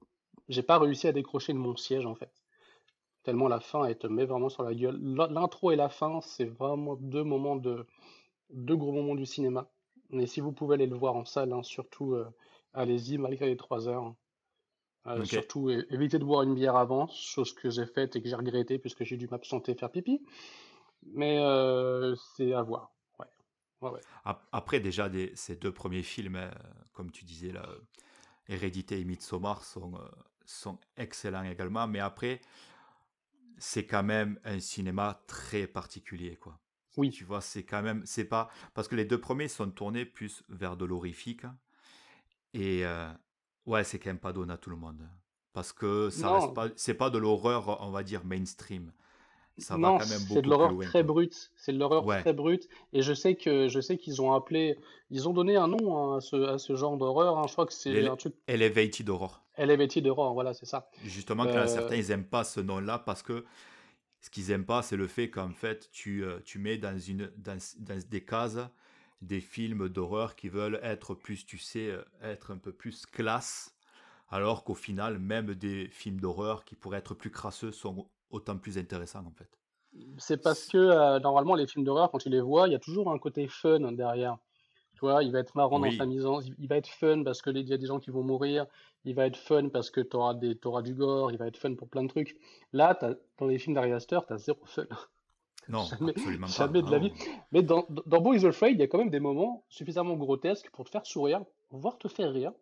j'ai 0.48 0.64
pas 0.64 0.80
réussi 0.80 1.08
à 1.08 1.12
décrocher 1.12 1.54
de 1.54 1.58
mon 1.58 1.76
siège 1.76 2.06
en 2.06 2.16
fait 2.16 2.39
tellement 3.24 3.48
la 3.48 3.60
fin, 3.60 3.86
elle 3.86 3.98
te 3.98 4.08
met 4.08 4.26
vraiment 4.26 4.50
sur 4.50 4.64
la 4.64 4.74
gueule. 4.74 5.00
L'intro 5.02 5.72
et 5.72 5.76
la 5.76 5.90
fin, 5.90 6.22
c'est 6.22 6.46
vraiment 6.46 6.96
deux 6.96 7.24
moments 7.24 7.56
de 7.56 7.86
deux 8.50 8.76
gros 8.76 8.92
moments 8.92 9.16
du 9.16 9.26
cinéma. 9.26 9.70
Mais 10.10 10.26
si 10.26 10.42
vous 10.42 10.52
pouvez 10.52 10.76
aller 10.76 10.88
le 10.88 10.96
voir 10.96 11.16
en 11.16 11.26
salle, 11.26 11.54
hein, 11.54 11.64
surtout 11.64 12.14
euh, 12.14 12.28
allez-y 12.74 13.18
malgré 13.18 13.48
les 13.48 13.58
trois 13.58 13.88
heures. 13.88 14.04
Hein. 14.04 14.16
Euh, 15.08 15.24
surtout 15.24 15.70
évitez 15.70 16.20
de 16.20 16.26
boire 16.26 16.44
une 16.44 16.56
bière 16.56 16.76
avant, 16.76 17.08
chose 17.08 17.54
que 17.54 17.70
j'ai 17.70 17.86
faite 17.86 18.16
et 18.16 18.22
que 18.22 18.28
j'ai 18.28 18.36
regretté 18.36 18.80
puisque 18.80 19.04
j'ai 19.06 19.18
dû 19.18 19.28
m'absenter 19.28 19.74
faire 19.76 19.92
pipi. 19.92 20.22
Mais 21.14 21.38
euh, 21.40 22.16
c'est 22.36 22.54
à 22.54 22.62
voir. 22.62 22.92
Après 24.52 24.82
déjà 24.82 25.10
ces 25.36 25.56
deux 25.56 25.72
premiers 25.72 26.04
films, 26.04 26.38
comme 26.92 27.12
tu 27.12 27.24
disais 27.24 27.54
là, 27.54 27.66
Hérédité 28.50 29.00
et 29.00 29.06
Midsommar 29.06 29.64
sont, 29.64 29.94
sont 30.44 30.78
excellents 30.98 31.44
également. 31.44 31.88
Mais 31.88 32.00
après, 32.00 32.42
c'est 33.60 33.86
quand 33.86 34.04
même 34.04 34.40
un 34.44 34.60
cinéma 34.60 35.22
très 35.28 35.68
particulier, 35.68 36.36
quoi. 36.38 36.60
Oui. 36.98 37.12
Tu 37.12 37.24
vois, 37.24 37.42
c'est 37.42 37.64
quand 37.64 37.82
même, 37.82 38.02
c'est 38.06 38.26
pas 38.26 38.50
parce 38.74 38.88
que 38.88 38.96
les 38.96 39.06
deux 39.06 39.22
premiers 39.22 39.48
sont 39.48 39.70
tournés 39.70 40.06
plus 40.06 40.44
vers 40.50 40.76
de 40.76 40.86
l'horrifique 40.86 41.44
et 42.54 42.86
euh, 42.86 43.10
ouais, 43.66 43.84
c'est 43.84 44.00
quand 44.00 44.10
même 44.10 44.20
pas 44.20 44.34
donné 44.34 44.54
à 44.54 44.58
tout 44.58 44.70
le 44.70 44.76
monde 44.76 45.08
parce 45.54 45.74
que 45.74 46.10
ça 46.10 46.32
reste 46.32 46.54
pas, 46.54 46.68
c'est 46.76 46.94
pas 46.94 47.10
de 47.10 47.18
l'horreur, 47.18 47.82
on 47.82 47.92
va 47.92 48.04
dire 48.04 48.24
mainstream. 48.26 48.92
Ça 49.58 49.78
non, 49.78 49.98
va 49.98 50.04
quand 50.04 50.10
même 50.10 50.20
beaucoup 50.22 50.34
c'est 50.36 50.42
de 50.42 50.50
l'horreur 50.50 50.78
très 50.80 51.04
brute. 51.04 51.52
C'est 51.58 51.74
de 51.74 51.80
l'horreur 51.80 52.06
très 52.22 52.34
brute. 52.34 52.70
Et 52.94 53.02
je 53.02 53.14
sais 53.14 53.36
que 53.36 53.68
je 53.68 53.82
sais 53.82 53.98
qu'ils 53.98 54.22
ont 54.22 54.34
appelé, 54.34 54.78
ils 55.10 55.28
ont 55.28 55.34
donné 55.34 55.58
un 55.58 55.68
nom 55.68 56.14
hein, 56.14 56.18
à, 56.18 56.22
ce, 56.22 56.36
à, 56.38 56.58
ce, 56.58 56.76
genre 56.76 56.98
d'horreur. 56.98 57.38
Hein. 57.38 57.46
Je 57.48 57.54
crois 57.54 57.66
que 57.66 57.74
c'est 57.74 58.08
un 58.08 58.16
truc. 58.16 58.36
Elevated 58.48 59.10
Horror. 59.10 59.44
Elevated 59.60 60.08
Horror, 60.08 60.34
voilà, 60.34 60.54
c'est 60.54 60.66
ça. 60.66 60.90
Justement, 61.04 61.46
euh... 61.46 61.68
certains 61.68 61.96
ils 61.96 62.12
aiment 62.12 62.28
pas 62.28 62.44
ce 62.44 62.60
nom-là 62.60 63.00
parce 63.00 63.22
que 63.22 63.46
ce 64.22 64.30
qu'ils 64.30 64.52
aiment 64.52 64.66
pas, 64.66 64.82
c'est 64.82 64.98
le 64.98 65.08
fait 65.08 65.30
qu'en 65.30 65.52
fait 65.52 65.90
tu, 65.92 66.24
euh, 66.24 66.40
tu 66.44 66.60
mets 66.60 66.78
dans 66.78 66.98
une 66.98 67.32
dans, 67.38 67.58
dans 67.80 68.00
des 68.10 68.24
cases 68.24 68.60
des 69.22 69.42
films 69.42 69.90
d'horreur 69.90 70.36
qui 70.36 70.50
veulent 70.50 70.80
être 70.82 71.14
plus, 71.14 71.46
tu 71.46 71.58
sais, 71.58 71.90
euh, 71.90 72.04
être 72.22 72.52
un 72.52 72.58
peu 72.58 72.72
plus 72.72 73.06
classe, 73.06 73.76
alors 74.30 74.64
qu'au 74.64 74.76
final, 74.76 75.20
même 75.20 75.56
des 75.56 75.88
films 75.90 76.20
d'horreur 76.20 76.64
qui 76.64 76.76
pourraient 76.76 77.00
être 77.00 77.16
plus 77.16 77.32
crasseux 77.32 77.72
sont 77.72 78.08
autant 78.30 78.58
plus 78.58 78.78
intéressant 78.78 79.26
en 79.26 79.32
fait. 79.32 79.50
C'est 80.18 80.42
parce 80.42 80.68
que 80.68 80.78
euh, 80.78 81.20
normalement 81.20 81.56
les 81.56 81.66
films 81.68 81.84
d'horreur 81.84 82.12
quand 82.12 82.20
tu 82.20 82.30
les 82.30 82.42
vois, 82.42 82.68
il 82.68 82.72
y 82.72 82.76
a 82.76 82.80
toujours 82.80 83.12
un 83.12 83.18
côté 83.18 83.48
fun 83.48 83.92
derrière. 83.92 84.38
Tu 84.94 85.00
vois, 85.02 85.24
il 85.24 85.32
va 85.32 85.40
être 85.40 85.56
marrant 85.56 85.80
dans 85.80 85.92
sa 85.92 86.06
mise 86.06 86.26
en 86.26 86.42
il 86.42 86.68
va 86.68 86.76
être 86.76 86.90
fun 86.90 87.24
parce 87.24 87.42
que 87.42 87.50
il 87.50 87.68
y 87.68 87.74
a 87.74 87.78
des 87.78 87.88
gens 87.88 88.00
qui 88.00 88.12
vont 88.12 88.22
mourir, 88.22 88.66
il 89.06 89.16
va 89.16 89.26
être 89.26 89.38
fun 89.38 89.70
parce 89.70 89.90
que 89.90 90.02
tu 90.02 90.16
auras 90.16 90.36
auras 90.66 90.82
du 90.82 90.94
gore, 90.94 91.32
il 91.32 91.38
va 91.38 91.48
être 91.48 91.58
fun 91.58 91.76
pour 91.76 91.88
plein 91.90 92.04
de 92.04 92.10
trucs. 92.10 92.38
Là, 92.74 92.98
dans 93.38 93.48
les 93.48 93.58
films 93.58 93.76
d'Ari 93.76 93.94
Aster, 93.94 94.20
tu 94.28 94.34
as 94.34 94.38
zéro 94.38 94.60
fun. 94.66 94.86
Non, 95.68 95.84
jamais, 96.00 96.12
absolument 96.12 96.48
jamais 96.48 96.82
de 96.82 96.92
la 96.92 97.00
vie. 97.00 97.14
Mais 97.52 97.62
dans, 97.62 97.86
dans 97.90 98.22
Boys 98.22 98.46
Afraid, 98.46 98.76
il 98.76 98.80
y 98.80 98.84
a 98.84 98.88
quand 98.88 98.98
même 98.98 99.10
des 99.10 99.20
moments 99.20 99.64
suffisamment 99.70 100.16
grotesques 100.16 100.70
pour 100.72 100.86
te 100.86 100.90
faire 100.90 101.06
sourire, 101.06 101.44
voire 101.72 101.98
te 101.98 102.08
faire 102.08 102.32
rire 102.32 102.54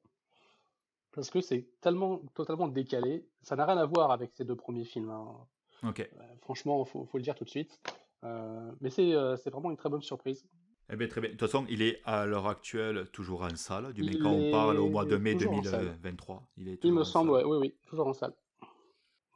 parce 1.18 1.32
que 1.32 1.42
c'est 1.42 1.66
tellement 1.82 2.20
totalement 2.36 2.68
décalé. 2.68 3.26
Ça 3.42 3.56
n'a 3.56 3.66
rien 3.66 3.78
à 3.78 3.86
voir 3.88 4.12
avec 4.12 4.30
ces 4.36 4.46
deux 4.46 4.56
premiers 4.56 4.86
films. 4.86 5.10
Hein. 5.10 5.48
Euh, 5.84 6.06
franchement, 6.42 6.86
il 6.86 6.90
faut, 6.92 7.10
le 7.16 7.24
dire 7.24 7.34
tout 7.34 7.44
de 7.44 7.50
suite. 7.50 7.82
Euh, 8.24 8.72
mais 8.82 8.92
euh, 9.00 9.36
c'est 9.36 9.50
vraiment 9.50 9.72
une 9.72 9.78
très 9.78 9.90
bonne 9.90 10.04
surprise. 10.04 10.46
Eh 10.90 10.96
bien, 10.96 11.08
très 11.08 11.22
bien. 11.22 11.30
De 11.30 11.36
toute 11.36 11.50
façon, 11.50 11.66
il 11.70 11.82
est 11.82 12.02
à 12.06 12.26
l'heure 12.26 12.48
actuelle 12.48 13.10
toujours 13.12 13.42
en 13.42 13.56
salle. 13.56 13.94
Du 13.94 14.04
coup, 14.04 14.24
quand 14.24 14.32
on 14.32 14.52
parle 14.52 14.78
au 14.78 14.90
mois 14.90 15.06
de 15.06 15.18
mai 15.18 15.36
2023, 15.36 16.48
il 16.58 16.70
est 16.70 16.84
Il 16.84 16.94
me 16.94 17.04
semble, 17.04 17.32
oui, 17.32 17.58
oui, 17.58 17.76
toujours 17.86 18.08
en 18.08 18.14
salle. 18.14 18.34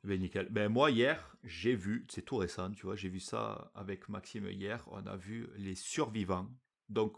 Ben 0.03 0.19
nickel. 0.19 0.47
Ben 0.49 0.67
moi 0.67 0.89
hier, 0.89 1.35
j'ai 1.43 1.75
vu, 1.75 2.07
c'est 2.09 2.23
tout 2.23 2.37
récent, 2.37 2.71
tu 2.71 2.87
vois, 2.87 2.95
j'ai 2.95 3.09
vu 3.09 3.19
ça 3.19 3.71
avec 3.75 4.09
Maxime 4.09 4.47
hier, 4.47 4.83
on 4.91 5.05
a 5.05 5.15
vu 5.15 5.47
Les 5.57 5.75
Survivants. 5.75 6.49
Donc 6.89 7.15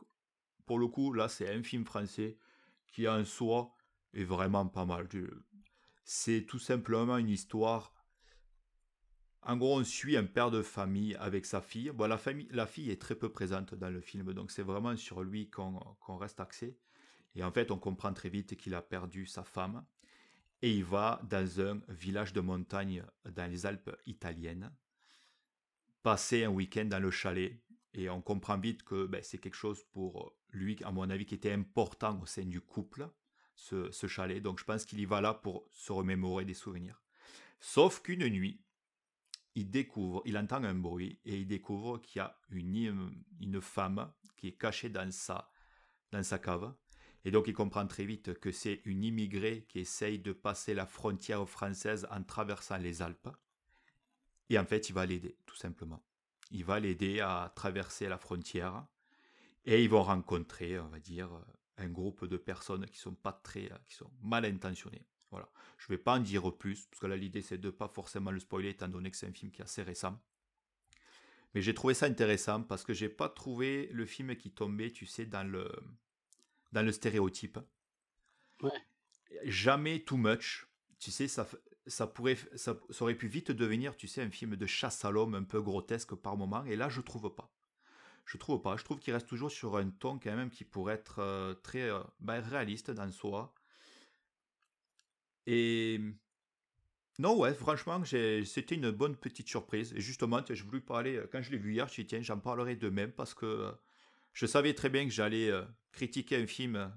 pour 0.65 0.79
le 0.79 0.87
coup, 0.87 1.13
là 1.13 1.29
c'est 1.29 1.49
un 1.49 1.63
film 1.63 1.85
français 1.85 2.37
qui 2.87 3.07
en 3.07 3.23
soi 3.23 3.73
est 4.13 4.25
vraiment 4.25 4.67
pas 4.67 4.83
mal. 4.83 5.07
C'est 6.03 6.45
tout 6.45 6.59
simplement 6.59 7.17
une 7.17 7.29
histoire. 7.29 7.93
En 9.45 9.57
gros, 9.57 9.79
on 9.79 9.83
suit 9.83 10.15
un 10.15 10.23
père 10.23 10.51
de 10.51 10.61
famille 10.61 11.15
avec 11.15 11.45
sa 11.45 11.61
fille. 11.61 11.91
Bon, 11.91 12.07
la, 12.07 12.17
famille, 12.17 12.47
la 12.51 12.65
fille 12.65 12.89
est 12.91 13.01
très 13.01 13.15
peu 13.15 13.29
présente 13.29 13.75
dans 13.75 13.89
le 13.89 13.99
film, 13.99 14.33
donc 14.33 14.51
c'est 14.51 14.63
vraiment 14.63 14.95
sur 14.95 15.23
lui 15.23 15.49
qu'on 15.49 16.17
reste 16.17 16.39
axé. 16.39 16.77
Et 17.35 17.43
en 17.43 17.51
fait, 17.51 17.71
on 17.71 17.77
comprend 17.77 18.13
très 18.13 18.29
vite 18.29 18.55
qu'il 18.55 18.73
a 18.73 18.81
perdu 18.81 19.25
sa 19.25 19.43
femme 19.43 19.83
et 20.61 20.71
il 20.71 20.85
va 20.85 21.21
dans 21.29 21.59
un 21.59 21.81
village 21.89 22.31
de 22.31 22.39
montagne 22.39 23.03
dans 23.25 23.51
les 23.51 23.65
Alpes 23.65 23.93
italiennes, 24.05 24.71
passer 26.03 26.45
un 26.45 26.49
week-end 26.49 26.85
dans 26.85 26.99
le 26.99 27.11
chalet. 27.11 27.59
Et 27.93 28.09
on 28.09 28.21
comprend 28.21 28.57
vite 28.57 28.83
que 28.83 29.05
ben, 29.05 29.21
c'est 29.21 29.39
quelque 29.39 29.57
chose 29.57 29.83
pour 29.91 30.33
lui, 30.51 30.77
à 30.83 30.91
mon 30.91 31.09
avis, 31.09 31.25
qui 31.25 31.35
était 31.35 31.51
important 31.51 32.17
au 32.21 32.25
sein 32.25 32.45
du 32.45 32.61
couple, 32.61 33.09
ce, 33.55 34.07
chalet. 34.07 34.41
Donc 34.41 34.59
je 34.59 34.63
pense 34.63 34.85
qu'il 34.85 35.01
y 35.01 35.05
va 35.05 35.19
là 35.19 35.33
pour 35.33 35.67
se 35.71 35.91
remémorer 35.91 36.45
des 36.45 36.53
souvenirs. 36.53 37.01
Sauf 37.59 38.01
qu'une 38.01 38.27
nuit, 38.29 38.62
il 39.55 39.69
découvre, 39.69 40.21
il 40.25 40.37
entend 40.37 40.63
un 40.63 40.73
bruit 40.73 41.19
et 41.25 41.37
il 41.37 41.47
découvre 41.47 41.99
qu'il 41.99 42.19
y 42.19 42.21
a 42.21 42.35
une, 42.49 43.13
une 43.41 43.61
femme 43.61 44.11
qui 44.35 44.47
est 44.47 44.57
cachée 44.57 44.89
dans 44.89 45.11
sa, 45.11 45.51
dans 46.11 46.23
sa 46.23 46.39
cave 46.39 46.73
et 47.25 47.31
donc 47.31 47.47
il 47.47 47.53
comprend 47.53 47.87
très 47.87 48.05
vite 48.05 48.33
que 48.39 48.51
c'est 48.51 48.81
une 48.85 49.03
immigrée 49.03 49.65
qui 49.69 49.79
essaye 49.79 50.19
de 50.19 50.33
passer 50.33 50.73
la 50.73 50.85
frontière 50.85 51.47
française 51.47 52.07
en 52.11 52.23
traversant 52.23 52.77
les 52.77 53.01
Alpes. 53.01 53.29
Et 54.49 54.59
en 54.59 54.65
fait, 54.65 54.89
il 54.89 54.93
va 54.93 55.05
l'aider, 55.05 55.37
tout 55.45 55.55
simplement. 55.55 56.03
Il 56.51 56.65
va 56.65 56.79
l'aider 56.79 57.21
à 57.21 57.51
traverser 57.55 58.09
la 58.09 58.17
frontière. 58.17 58.85
Et 59.65 59.81
ils 59.81 59.89
vont 59.89 60.03
rencontrer, 60.03 60.77
on 60.77 60.89
va 60.89 60.99
dire, 60.99 61.29
un 61.77 61.87
groupe 61.87 62.25
de 62.25 62.35
personnes 62.35 62.85
qui 62.87 62.99
sont 62.99 63.15
pas 63.15 63.31
très, 63.31 63.71
qui 63.85 63.95
sont 63.95 64.11
mal 64.21 64.43
intentionnées. 64.43 65.05
Voilà. 65.33 65.49
Je 65.79 65.85
ne 65.91 65.97
vais 65.97 66.03
pas 66.03 66.13
en 66.13 66.19
dire 66.19 66.55
plus, 66.55 66.85
parce 66.85 66.99
que 66.99 67.07
là, 67.07 67.17
l'idée, 67.17 67.41
c'est 67.41 67.57
de 67.57 67.71
pas 67.71 67.87
forcément 67.87 68.29
le 68.29 68.39
spoiler, 68.39 68.69
étant 68.69 68.87
donné 68.87 69.09
que 69.09 69.17
c'est 69.17 69.25
un 69.25 69.33
film 69.33 69.51
qui 69.51 69.61
est 69.61 69.65
assez 69.65 69.81
récent. 69.81 70.21
Mais 71.55 71.61
j'ai 71.63 71.73
trouvé 71.73 71.95
ça 71.95 72.05
intéressant 72.05 72.61
parce 72.61 72.83
que 72.83 72.93
j'ai 72.93 73.09
pas 73.09 73.29
trouvé 73.29 73.89
le 73.91 74.05
film 74.05 74.35
qui 74.35 74.51
tombait, 74.51 74.91
tu 74.91 75.07
sais, 75.07 75.25
dans 75.25 75.43
le, 75.43 75.71
dans 76.71 76.85
le 76.85 76.91
stéréotype. 76.91 77.57
Jamais 79.43 80.03
too 80.03 80.17
much. 80.17 80.67
Tu 80.99 81.09
sais, 81.09 81.27
ça, 81.27 81.47
ça, 81.87 82.05
pourrait, 82.05 82.37
ça, 82.55 82.77
aurait 82.99 83.15
pu 83.15 83.27
vite 83.27 83.49
devenir, 83.49 83.97
tu 83.97 84.07
sais, 84.07 84.21
un 84.21 84.29
film 84.29 84.55
de 84.55 84.65
chasse 84.67 85.03
à 85.03 85.09
l'homme 85.09 85.33
un 85.33 85.43
peu 85.43 85.61
grotesque 85.61 86.13
par 86.13 86.37
moment. 86.37 86.63
Et 86.65 86.75
là, 86.75 86.89
je 86.89 87.01
trouve 87.01 87.33
pas. 87.33 87.51
Je 88.25 88.37
trouve 88.37 88.61
pas. 88.61 88.77
Je 88.77 88.83
trouve 88.83 88.99
qu'il 88.99 89.13
reste 89.13 89.27
toujours 89.27 89.51
sur 89.51 89.77
un 89.77 89.89
ton 89.89 90.19
quand 90.19 90.35
même 90.35 90.51
qui 90.51 90.63
pourrait 90.63 90.93
être 90.93 91.19
euh, 91.19 91.55
très 91.55 91.89
euh, 91.89 92.03
ben, 92.19 92.39
réaliste 92.39 92.91
dans 92.91 93.11
soi. 93.11 93.53
Et 95.47 95.99
non, 97.19 97.37
ouais, 97.37 97.53
franchement, 97.53 98.01
c'était 98.05 98.75
une 98.75 98.91
bonne 98.91 99.15
petite 99.15 99.47
surprise. 99.47 99.93
Et 99.95 100.01
justement, 100.01 100.41
je 100.49 100.63
voulais 100.63 100.81
parler, 100.81 101.21
quand 101.31 101.41
je 101.41 101.51
l'ai 101.51 101.57
vu 101.57 101.73
hier, 101.73 101.87
je 101.87 101.93
suis 101.93 102.07
tiens, 102.07 102.21
j'en 102.21 102.39
parlerai 102.39 102.75
de 102.75 102.89
même 102.89 103.11
parce 103.11 103.33
que 103.33 103.71
je 104.33 104.45
savais 104.45 104.73
très 104.73 104.89
bien 104.89 105.05
que 105.05 105.11
j'allais 105.11 105.49
euh, 105.49 105.63
critiquer 105.91 106.37
un 106.37 106.47
film 106.47 106.75
euh, 106.75 106.87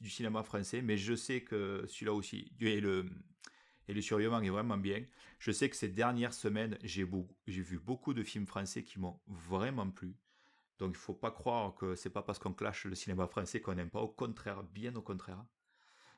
du 0.00 0.10
cinéma 0.10 0.42
français, 0.42 0.82
mais 0.82 0.98
je 0.98 1.14
sais 1.14 1.42
que 1.42 1.84
celui-là 1.88 2.12
aussi, 2.12 2.52
et 2.60 2.80
le, 2.80 3.06
et 3.88 3.94
le 3.94 4.02
survivant 4.02 4.40
est 4.42 4.50
vraiment 4.50 4.76
bien. 4.76 5.02
Je 5.38 5.50
sais 5.50 5.68
que 5.70 5.76
ces 5.76 5.88
dernières 5.88 6.34
semaines, 6.34 6.78
j'ai 6.84 7.04
vu 7.04 7.78
beaucoup 7.78 8.14
de 8.14 8.22
films 8.22 8.46
français 8.46 8.82
qui 8.82 8.98
m'ont 8.98 9.18
vraiment 9.26 9.90
plu. 9.90 10.14
Donc 10.78 10.90
il 10.90 10.98
ne 10.98 10.98
faut 10.98 11.14
pas 11.14 11.30
croire 11.30 11.74
que 11.74 11.94
c'est 11.94 12.10
pas 12.10 12.22
parce 12.22 12.38
qu'on 12.38 12.52
clash 12.52 12.84
le 12.84 12.94
cinéma 12.94 13.26
français 13.26 13.60
qu'on 13.60 13.74
n'aime 13.74 13.90
pas. 13.90 14.00
Au 14.00 14.08
contraire, 14.08 14.62
bien 14.62 14.94
au 14.96 15.02
contraire. 15.02 15.44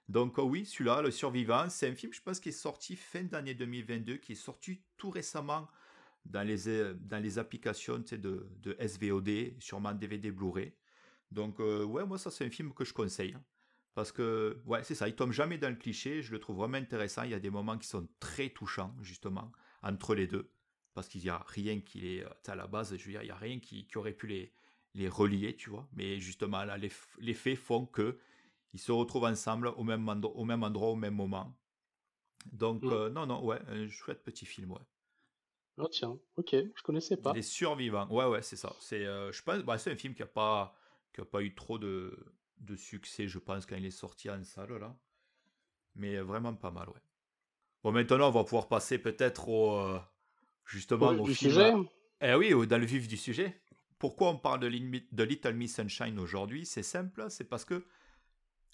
Donc 0.09 0.39
euh, 0.39 0.43
oui, 0.43 0.67
celui-là, 0.67 1.03
Le 1.03 1.11
Survivant, 1.11 1.69
c'est 1.69 1.89
un 1.89 1.95
film, 1.95 2.13
je 2.13 2.21
pense, 2.21 2.41
qui 2.41 2.51
est 2.51 2.53
sorti 2.53 2.97
fin 2.97 3.25
d'année 3.25 3.55
2022, 3.55 4.17
qui 4.19 4.33
est 4.33 4.37
sorti 4.37 4.81
tout 4.97 5.11
récemment 5.11 5.69
dans 6.31 6.43
les, 6.43 6.69
euh, 6.69 6.95
dans 7.01 7.23
les 7.23 7.39
applications 7.39 7.99
de, 7.99 8.49
de 8.63 8.77
SVOD, 8.81 9.55
sûrement 9.61 9.93
DVD 9.93 10.31
Blu-ray. 10.31 10.73
Donc, 11.31 11.61
euh, 11.61 11.85
ouais, 11.85 12.05
moi, 12.07 12.19
ça, 12.19 12.31
c'est 12.31 12.45
un 12.45 12.51
film 12.51 12.73
que 12.73 12.85
je 12.85 12.93
conseille. 12.93 13.35
Hein. 13.35 13.43
parce 13.95 14.13
que, 14.13 14.61
ouais, 14.65 14.85
c'est 14.85 14.95
ça, 14.95 15.09
il 15.09 15.15
tombe 15.15 15.33
jamais 15.33 15.59
dans 15.59 15.71
le 15.71 15.77
cliché. 15.77 16.23
Je 16.23 16.33
le 16.33 16.39
trouve 16.39 16.57
vraiment 16.57 16.79
intéressant. 16.79 17.23
Il 17.23 17.31
y 17.31 17.35
a 17.35 17.41
des 17.41 17.51
moments 17.51 17.79
qui 17.79 17.89
sont 17.89 18.09
très 18.21 18.51
touchants, 18.51 18.95
justement, 19.03 19.51
entre 19.83 20.15
les 20.15 20.27
deux. 20.27 20.51
Parce 20.95 21.09
qu'il 21.09 21.23
n'y 21.23 21.29
a 21.29 21.45
rien 21.49 21.81
qui 21.81 22.17
est, 22.17 22.25
euh, 22.25 22.29
à 22.47 22.55
la 22.55 22.67
base, 22.67 22.97
je 22.97 23.05
veux 23.05 23.13
dire, 23.13 23.23
il 23.23 23.27
n'y 23.27 23.31
a 23.31 23.37
rien 23.37 23.59
qui, 23.61 23.87
aurait 23.97 24.13
pu 24.13 24.27
les, 24.27 24.53
les 24.95 25.09
relier, 25.09 25.57
tu 25.57 25.71
vois. 25.71 25.89
Mais 25.95 26.21
justement, 26.21 26.65
là, 26.65 26.79
les, 26.79 26.93
les 27.19 27.35
faits 27.35 27.59
font 27.59 27.87
que 27.87 28.19
ils 28.73 28.81
se 28.81 28.93
retrouvent 28.93 29.25
ensemble 29.25 29.69
au 29.69 29.85
même, 29.85 30.09
au 30.09 30.45
même 30.45 30.63
endroit, 30.63 30.89
au 30.89 30.97
même 30.97 31.15
moment. 31.15 31.57
Donc, 32.53 32.83
mm. 32.83 33.09
non, 33.09 33.27
non, 33.27 33.45
ouais, 33.45 33.61
un 33.69 33.89
chouette 33.89 34.23
petit 34.23 34.47
film, 34.47 34.73
ouais. 34.73 34.83
Oh 35.79 35.89
tiens, 35.89 36.19
ok, 36.37 36.55
je 36.75 36.83
connaissais 36.83 37.19
pas. 37.19 37.35
Les 37.35 37.43
survivants, 37.43 38.09
ouais, 38.09 38.25
ouais, 38.25 38.43
c'est 38.43 38.57
ça. 38.57 38.75
C'est, 38.81 39.05
euh, 39.05 39.31
je 39.31 39.43
pense, 39.43 39.63
bah, 39.63 39.77
c'est 39.77 39.93
un 39.93 39.97
film 39.97 40.15
qui 40.15 40.23
a 40.23 40.27
pas, 40.27 40.75
qui 41.13 41.21
a 41.21 41.25
pas 41.25 41.43
eu 41.43 41.55
trop 41.55 41.79
de, 41.79 42.19
de 42.59 42.77
succès, 42.77 43.29
je 43.29 43.39
pense, 43.39 43.67
quand 43.67 43.77
il 43.77 43.85
est 43.85 43.91
sorti 43.91 44.31
en 44.31 44.43
salle 44.43 44.79
là. 44.79 44.97
Mais 45.95 46.19
vraiment 46.19 46.55
pas 46.55 46.71
mal, 46.71 46.89
ouais. 46.89 47.01
Bon, 47.83 47.93
maintenant, 47.93 48.29
on 48.29 48.33
va 48.33 48.45
pouvoir 48.45 48.69
passer 48.69 48.99
peut-être 48.99 49.49
au, 49.49 49.79
euh, 49.79 50.01
justement, 50.65 51.11
au, 51.11 51.29
sujet. 51.29 51.73
Eh 52.23 52.35
oui, 52.35 52.53
dans 52.67 52.79
le 52.79 52.87
vif 52.87 53.07
du 53.07 53.17
sujet. 53.17 53.61
Pourquoi 53.99 54.31
on 54.31 54.39
parle 54.39 54.61
de, 54.61 54.69
de 54.69 55.23
Little 55.25 55.55
Miss 55.55 55.75
Sunshine 55.77 56.19
aujourd'hui? 56.19 56.67
C'est 56.67 56.83
simple, 56.83 57.27
c'est 57.31 57.45
parce 57.45 57.65
que 57.65 57.85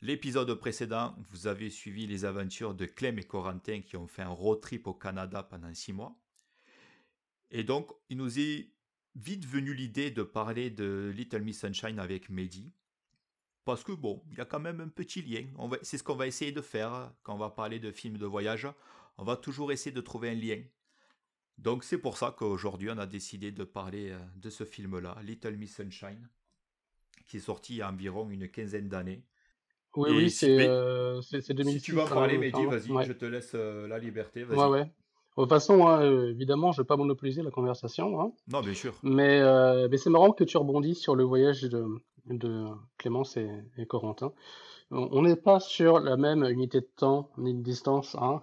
l'épisode 0.03 0.53
précédent, 0.55 1.17
vous 1.31 1.47
avez 1.47 1.71
suivi 1.71 2.07
les 2.07 2.25
aventures 2.25 2.75
de 2.75 2.85
Clem 2.85 3.19
et 3.19 3.25
Corentin 3.25 3.81
qui 3.81 3.97
ont 3.97 4.09
fait 4.09 4.23
un 4.23 4.29
road 4.29 4.61
trip 4.61 4.87
au 4.89 4.95
Canada 4.95 5.43
pendant 5.43 5.73
six 5.73 5.93
mois. 5.93 6.15
Et 7.53 7.63
donc, 7.65 7.91
il 8.11 8.17
nous 8.17 8.39
est 8.39 8.69
vite 9.15 9.47
venu 9.47 9.73
l'idée 9.73 10.11
de 10.11 10.23
parler 10.23 10.71
de 10.71 11.13
Little 11.15 11.43
Miss 11.43 11.61
Sunshine 11.61 11.99
avec 11.99 12.29
Mehdi. 12.29 12.73
Parce 13.65 13.85
que 13.85 13.93
bon, 13.93 14.23
il 14.31 14.39
y 14.39 14.41
a 14.41 14.45
quand 14.45 14.59
même 14.59 14.81
un 14.81 14.89
petit 14.89 15.23
lien. 15.23 15.47
C'est 15.83 15.99
ce 15.99 16.03
qu'on 16.03 16.17
va 16.17 16.27
essayer 16.27 16.51
de 16.51 16.61
faire 16.61 17.13
quand 17.23 17.35
on 17.35 17.39
va 17.39 17.51
parler 17.51 17.79
de 17.79 17.93
films 17.93 18.19
de 18.19 18.27
voyage. 18.27 18.67
On 19.19 19.25
va 19.25 19.37
toujours 19.37 19.71
essayer 19.71 19.93
de 19.93 20.01
trouver 20.01 20.31
un 20.31 20.35
lien. 20.35 20.61
Donc 21.59 21.85
c'est 21.85 21.99
pour 21.99 22.19
ça 22.19 22.35
qu'aujourd'hui 22.37 22.91
on 22.91 22.99
a 22.99 23.07
décidé 23.07 23.53
de 23.53 23.63
parler 23.63 24.11
euh, 24.11 24.19
de 24.37 24.51
ce 24.51 24.65
film-là, 24.65 25.17
Little 25.23 25.57
Miss 25.57 25.77
Sunshine, 25.77 26.29
qui 27.27 27.37
est 27.37 27.41
sorti 27.41 27.75
il 27.75 27.77
y 27.77 27.83
a 27.83 27.91
environ 27.91 28.29
une 28.31 28.49
quinzaine 28.49 28.89
d'années. 28.89 29.23
Oui, 29.97 30.11
oui, 30.11 30.31
c'est 30.31 30.57
2006. 30.57 31.79
Si 31.79 31.81
tu 31.83 31.93
vas 31.93 32.07
parler, 32.07 32.37
hein, 32.37 32.41
Mehdi, 32.41 32.67
vas-y, 32.67 33.07
je 33.07 33.13
te 33.13 33.25
laisse 33.25 33.53
euh, 33.55 33.87
la 33.89 33.99
liberté. 33.99 34.45
Ouais, 34.45 34.67
ouais. 34.67 34.85
De 34.85 35.43
toute 35.43 35.49
façon, 35.49 35.87
hein, 35.87 36.03
euh, 36.03 36.31
évidemment, 36.31 36.73
je 36.73 36.81
ne 36.81 36.85
vais 36.85 36.87
pas 36.87 36.97
monopoliser 36.97 37.43
la 37.43 37.51
conversation. 37.51 38.21
Hein. 38.21 38.33
Non, 38.53 38.61
bien 38.61 38.75
sûr. 38.75 38.95
Mais, 39.03 39.41
euh, 39.41 39.89
mais 39.91 39.97
c'est 39.97 40.11
marrant 40.11 40.33
que 40.33 40.45
tu 40.45 40.59
rebondis 40.59 40.95
sur 40.95 41.17
le 41.17 41.25
voyage 41.25 41.63
de, 41.63 41.87
de 42.27 42.67
Clémence 42.99 43.39
et, 43.39 43.49
et 43.79 43.87
Corentin. 43.87 44.33
On 44.91 45.23
n'est 45.23 45.37
pas 45.37 45.59
sur 45.59 46.01
la 46.01 46.19
même 46.19 46.45
unité 46.45 46.81
de 46.81 46.89
temps 46.97 47.31
ni 47.39 47.55
de 47.55 47.63
distance. 47.63 48.15
Hein. 48.21 48.43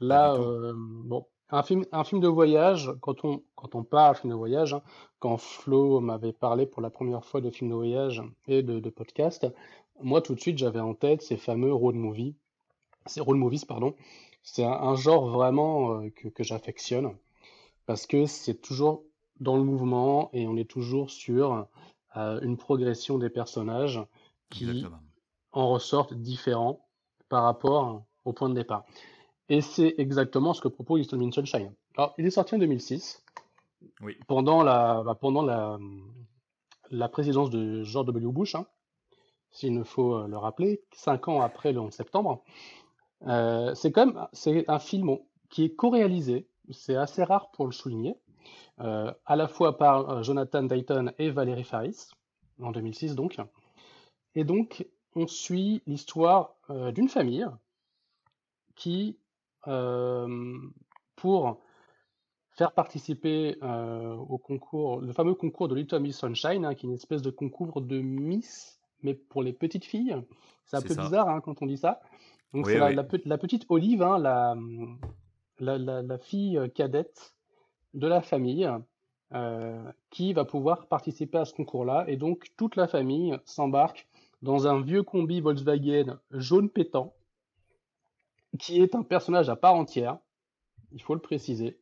Là, 0.00 0.34
euh, 0.34 0.72
bon, 0.76 1.26
un 1.50 1.64
film, 1.64 1.84
un 1.90 2.04
film 2.04 2.20
de 2.20 2.28
voyage, 2.28 2.92
quand 3.00 3.24
on, 3.24 3.42
quand 3.56 3.74
on 3.74 3.82
parle 3.82 4.14
de 4.14 4.20
film 4.20 4.32
de 4.32 4.38
voyage, 4.38 4.76
quand 5.18 5.36
Flo 5.36 5.98
m'avait 6.00 6.32
parlé 6.32 6.66
pour 6.66 6.80
la 6.80 6.90
première 6.90 7.24
fois 7.24 7.40
de 7.40 7.50
film 7.50 7.70
de 7.70 7.74
voyage 7.74 8.22
et 8.46 8.62
de, 8.62 8.78
de 8.78 8.90
podcast, 8.90 9.46
moi 10.00 10.20
tout 10.20 10.34
de 10.34 10.40
suite 10.40 10.58
j'avais 10.58 10.80
en 10.80 10.94
tête 10.94 11.22
ces 11.22 11.36
fameux 11.36 11.72
road 11.72 11.94
movies, 11.94 12.34
ces 13.06 13.20
road 13.20 13.36
movies, 13.36 13.64
pardon, 13.64 13.94
c'est 14.42 14.64
un, 14.64 14.94
genre 14.94 15.28
vraiment 15.28 16.00
euh, 16.00 16.10
que, 16.10 16.28
que 16.28 16.44
j'affectionne 16.44 17.16
parce 17.86 18.06
que 18.06 18.26
c'est 18.26 18.60
toujours 18.60 19.04
dans 19.40 19.56
le 19.56 19.64
mouvement 19.64 20.30
et 20.32 20.46
on 20.46 20.56
est 20.56 20.68
toujours 20.68 21.10
sur 21.10 21.66
euh, 22.16 22.40
une 22.40 22.56
progression 22.56 23.18
des 23.18 23.30
personnages 23.30 24.00
qui 24.50 24.84
en 25.52 25.70
ressortent 25.70 26.14
différents 26.14 26.86
par 27.28 27.44
rapport 27.44 28.04
au 28.24 28.32
point 28.32 28.48
de 28.48 28.54
départ. 28.54 28.84
Et 29.48 29.60
c'est 29.60 29.94
exactement 29.98 30.54
ce 30.54 30.60
que 30.60 30.68
propose 30.68 31.00
Little 31.00 31.32
Sunshine. 31.32 31.72
Alors, 31.96 32.14
il 32.18 32.26
est 32.26 32.30
sorti 32.30 32.54
en 32.54 32.58
2006, 32.58 33.22
oui. 34.00 34.16
pendant 34.26 34.62
la, 34.62 35.02
bah, 35.04 35.14
pendant 35.14 35.42
la, 35.42 35.78
la 36.90 37.08
présidence 37.08 37.50
de 37.50 37.82
George 37.82 38.06
W. 38.06 38.32
Bush, 38.32 38.54
hein, 38.54 38.66
s'il 39.54 39.72
ne 39.72 39.84
faut 39.84 40.16
euh, 40.16 40.26
le 40.26 40.36
rappeler, 40.36 40.82
cinq 40.92 41.28
ans 41.28 41.40
après 41.40 41.72
le 41.72 41.80
11 41.80 41.92
septembre. 41.92 42.42
Euh, 43.26 43.74
c'est 43.74 44.68
un 44.68 44.78
film 44.78 45.16
qui 45.48 45.64
est 45.64 45.74
co-réalisé, 45.74 46.46
c'est 46.70 46.96
assez 46.96 47.22
rare 47.24 47.50
pour 47.52 47.64
le 47.66 47.72
souligner, 47.72 48.16
euh, 48.80 49.12
à 49.24 49.36
la 49.36 49.48
fois 49.48 49.78
par 49.78 50.22
Jonathan 50.22 50.64
Dayton 50.64 51.12
et 51.18 51.30
Valérie 51.30 51.64
Faris, 51.64 52.10
en 52.60 52.72
2006 52.72 53.14
donc. 53.14 53.38
Et 54.34 54.44
donc, 54.44 54.86
on 55.14 55.26
suit 55.28 55.82
l'histoire 55.86 56.56
d'une 56.68 57.08
famille 57.08 57.46
qui, 58.74 59.16
pour 61.14 61.60
faire 62.50 62.72
participer 62.72 63.56
au 63.62 64.38
concours, 64.38 65.00
le 65.00 65.12
fameux 65.12 65.34
concours 65.34 65.68
de 65.68 65.76
Little 65.76 66.00
Miss 66.00 66.18
Sunshine, 66.18 66.64
hein, 66.64 66.74
qui 66.74 66.86
est 66.86 66.88
une 66.88 66.96
espèce 66.96 67.22
de 67.22 67.30
concours 67.30 67.80
de 67.80 68.00
Miss, 68.00 68.73
mais 69.04 69.14
pour 69.14 69.42
les 69.42 69.52
petites 69.52 69.84
filles. 69.84 70.16
C'est 70.64 70.76
un 70.76 70.82
peu 70.82 70.94
bizarre 70.94 71.28
hein, 71.28 71.40
quand 71.40 71.62
on 71.62 71.66
dit 71.66 71.76
ça. 71.76 72.00
Donc 72.52 72.66
c'est 72.66 72.78
la, 72.78 73.04
petite 73.04 73.66
Olive, 73.68 74.02
hein, 74.02 74.18
la, 74.18 74.56
la, 75.58 76.18
fille 76.18 76.60
cadette 76.74 77.34
de 77.94 78.06
la 78.06 78.22
famille, 78.22 78.68
euh, 79.32 79.82
qui 80.10 80.32
va 80.32 80.44
pouvoir 80.44 80.86
participer 80.86 81.38
à 81.38 81.44
ce 81.44 81.54
concours-là. 81.54 82.04
Et 82.08 82.16
donc 82.16 82.52
toute 82.56 82.76
la 82.76 82.86
famille 82.86 83.36
s'embarque 83.44 84.06
dans 84.42 84.66
un 84.66 84.80
vieux 84.80 85.02
combi 85.02 85.40
Volkswagen 85.40 86.18
jaune 86.30 86.70
pétant, 86.70 87.14
qui 88.58 88.80
est 88.80 88.94
un 88.94 89.02
personnage 89.02 89.48
à 89.48 89.56
part 89.56 89.74
entière, 89.74 90.18
il 90.92 91.02
faut 91.02 91.14
le 91.14 91.20
préciser. 91.20 91.80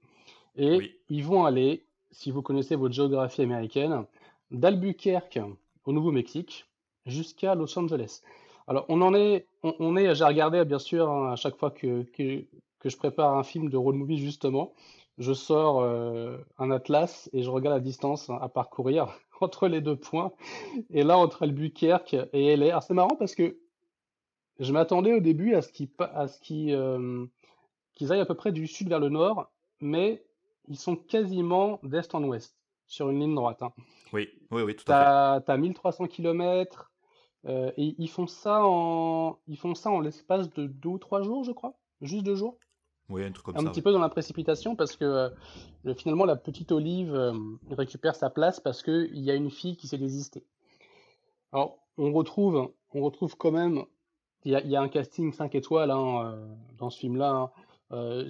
Et 0.56 0.98
ils 1.08 1.24
vont 1.24 1.44
aller, 1.44 1.85
si 2.11 2.30
vous 2.30 2.40
connaissez 2.40 2.76
votre 2.76 2.94
géographie 2.94 3.42
américaine, 3.42 4.06
d'Albuquerque 4.50 5.40
au 5.85 5.92
Nouveau-Mexique 5.92 6.66
jusqu'à 7.06 7.54
Los 7.54 7.78
Angeles. 7.78 8.22
Alors, 8.68 8.84
on 8.88 9.00
en 9.02 9.14
est, 9.14 9.46
on, 9.62 9.96
est, 9.96 10.14
j'ai 10.14 10.24
regardé 10.24 10.64
bien 10.64 10.78
sûr 10.78 11.10
hein, 11.10 11.32
à 11.32 11.36
chaque 11.36 11.56
fois 11.56 11.70
que, 11.70 12.02
que, 12.04 12.44
je 12.84 12.96
prépare 12.96 13.36
un 13.36 13.42
film 13.42 13.70
de 13.70 13.76
road 13.76 13.94
movie 13.94 14.18
justement, 14.18 14.72
je 15.18 15.32
sors 15.32 15.82
euh, 15.82 16.38
un 16.58 16.70
atlas 16.70 17.28
et 17.32 17.42
je 17.42 17.50
regarde 17.50 17.76
la 17.76 17.80
distance 17.80 18.30
à 18.30 18.48
parcourir 18.48 19.08
entre 19.40 19.68
les 19.68 19.80
deux 19.80 19.96
points. 19.96 20.32
Et 20.90 21.02
là, 21.02 21.18
entre 21.18 21.42
Albuquerque 21.42 22.16
et 22.32 22.56
LA, 22.56 22.80
c'est 22.80 22.94
marrant 22.94 23.16
parce 23.16 23.34
que 23.34 23.58
je 24.58 24.72
m'attendais 24.72 25.12
au 25.12 25.20
début 25.20 25.54
à 25.54 25.62
ce 25.62 25.72
qu'ils 25.72 25.88
ce 25.98 26.72
euh, 26.72 27.26
qu'ils 27.94 28.12
aillent 28.12 28.20
à 28.20 28.26
peu 28.26 28.34
près 28.34 28.52
du 28.52 28.66
sud 28.66 28.88
vers 28.88 29.00
le 29.00 29.08
nord, 29.08 29.50
mais 29.80 30.24
ils 30.68 30.78
sont 30.78 30.96
quasiment 30.96 31.80
d'est 31.82 32.14
en 32.14 32.22
ouest, 32.24 32.56
sur 32.86 33.10
une 33.10 33.20
ligne 33.20 33.34
droite. 33.34 33.62
Hein. 33.62 33.72
Oui, 34.12 34.28
oui, 34.50 34.62
oui, 34.62 34.76
tout 34.76 34.84
à 34.88 35.40
fait. 35.40 35.44
Tu 35.46 35.50
as 35.50 35.56
1300 35.56 36.06
km, 36.06 36.91
et 37.44 37.94
ils 37.98 38.09
font 38.09 38.26
ça 38.26 38.61
en, 38.64 39.38
ils 39.48 39.59
font 39.59 39.74
ça 39.74 39.90
en 39.90 40.00
l'espace 40.00 40.52
de 40.52 40.66
deux 40.66 40.90
ou 40.90 40.98
trois 40.98 41.22
jours, 41.22 41.44
je 41.44 41.52
crois. 41.52 41.74
Juste 42.00 42.24
deux 42.24 42.35
jours. 42.35 42.57
Oui, 43.09 43.24
un 43.24 43.33
truc 43.33 43.46
comme 43.46 43.57
un 43.57 43.64
ça. 43.64 43.70
petit 43.70 43.83
peu 43.83 43.92
dans 43.92 43.98
la 43.98 44.09
précipitation 44.09 44.74
parce 44.74 44.96
que 44.96 45.05
euh, 45.85 45.94
finalement 45.94 46.24
la 46.24 46.37
petite 46.37 46.72
Olive 46.72 47.14
euh, 47.14 47.33
récupère 47.70 48.14
sa 48.16 48.31
place 48.31 48.59
parce 48.59 48.83
qu'il 48.83 49.18
y 49.18 49.31
a 49.31 49.35
une 49.35 49.50
fille 49.50 49.76
qui 49.76 49.87
s'est 49.87 49.98
désistée. 49.98 50.44
Alors 51.52 51.78
on 51.98 52.12
retrouve, 52.12 52.72
on 52.94 53.02
retrouve 53.02 53.37
quand 53.37 53.50
même, 53.50 53.85
il 54.44 54.52
y 54.52 54.76
a, 54.76 54.81
un 54.81 54.88
casting 54.88 55.33
5 55.33 55.55
étoiles 55.55 55.90
hein, 55.90 56.24
euh, 56.24 56.55
dans 56.78 56.90
ce 56.90 57.00
film-là. 57.00 57.50
Hein. 57.90 58.26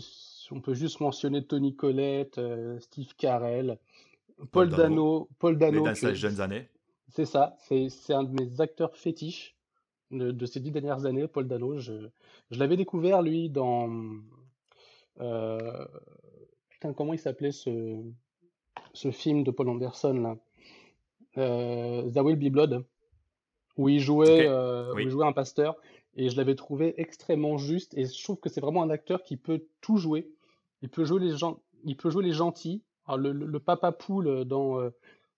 on 0.50 0.60
peut 0.60 0.74
juste 0.74 1.00
mentionner 1.00 1.44
Tony 1.44 1.76
Collette, 1.76 2.40
Steve 2.80 3.14
Carell, 3.16 3.78
Paul, 4.50 4.68
Dano, 4.68 5.28
Paul 5.38 5.58
Dano. 5.58 5.84
dans 5.84 5.94
ses 5.94 6.16
jeunes 6.16 6.40
années. 6.40 6.68
C'est 7.12 7.26
ça, 7.26 7.54
c'est 7.58 8.14
un 8.14 8.24
de 8.24 8.32
mes 8.32 8.62
acteurs 8.62 8.96
fétiches 8.96 9.54
de, 10.10 10.46
ces 10.46 10.60
dix 10.60 10.70
dernières 10.70 11.04
années, 11.04 11.28
Paul 11.28 11.46
Dano. 11.46 11.78
Je, 11.78 12.08
je 12.50 12.58
l'avais 12.58 12.78
découvert 12.78 13.20
lui 13.20 13.50
dans 13.50 13.90
euh, 15.20 15.86
putain, 16.70 16.94
comment 16.94 17.12
il 17.12 17.18
s'appelait 17.18 17.52
ce, 17.52 18.02
ce 18.94 19.10
film 19.10 19.44
de 19.44 19.50
Paul 19.50 19.68
Anderson 19.68 20.14
là? 20.14 20.36
Euh, 21.36 22.10
The 22.10 22.18
Will 22.18 22.36
Be 22.36 22.50
Blood, 22.50 22.82
où 23.76 23.90
il 23.90 24.00
jouait, 24.00 24.48
euh, 24.48 24.94
où 24.94 24.98
il 24.98 25.10
jouait 25.10 25.26
un 25.26 25.32
pasteur, 25.32 25.76
et 26.16 26.30
je 26.30 26.36
l'avais 26.38 26.54
trouvé 26.54 26.94
extrêmement 26.96 27.58
juste, 27.58 27.96
et 27.96 28.06
je 28.06 28.24
trouve 28.24 28.38
que 28.38 28.48
c'est 28.48 28.60
vraiment 28.62 28.82
un 28.82 28.90
acteur 28.90 29.22
qui 29.22 29.36
peut 29.36 29.66
tout 29.82 29.98
jouer. 29.98 30.30
Il 30.80 30.88
peut 30.88 31.04
jouer 31.04 31.20
les 31.20 31.36
gens, 31.36 31.60
il 31.84 31.96
peut 31.96 32.08
jouer 32.08 32.24
les 32.24 32.32
gentils. 32.32 32.82
le, 33.08 33.32
le, 33.32 33.60
papa 33.60 33.92
poule 33.92 34.46
dans, 34.46 34.90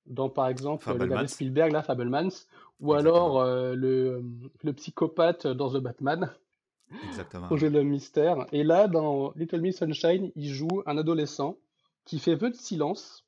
dans 0.06 0.28
par 0.28 0.48
exemple 0.48 0.92
le 0.92 1.26
Spielberg, 1.26 1.72
là, 1.72 1.82
Fablemans, 1.82 2.46
ou 2.80 2.92
alors 2.92 3.44
le, 3.44 4.22
le 4.62 4.72
psychopathe 4.72 5.46
dans 5.46 5.70
The 5.70 5.78
Batman. 5.78 6.30
Exactement. 7.08 7.46
Projet 7.46 7.70
le 7.70 7.82
mystère. 7.82 8.46
Et 8.52 8.64
là, 8.64 8.88
dans 8.88 9.32
Little 9.36 9.60
Miss 9.60 9.78
Sunshine, 9.78 10.30
il 10.36 10.52
joue 10.52 10.82
un 10.86 10.98
adolescent 10.98 11.56
qui 12.04 12.18
fait 12.18 12.34
vœu 12.34 12.50
de 12.50 12.56
silence. 12.56 13.24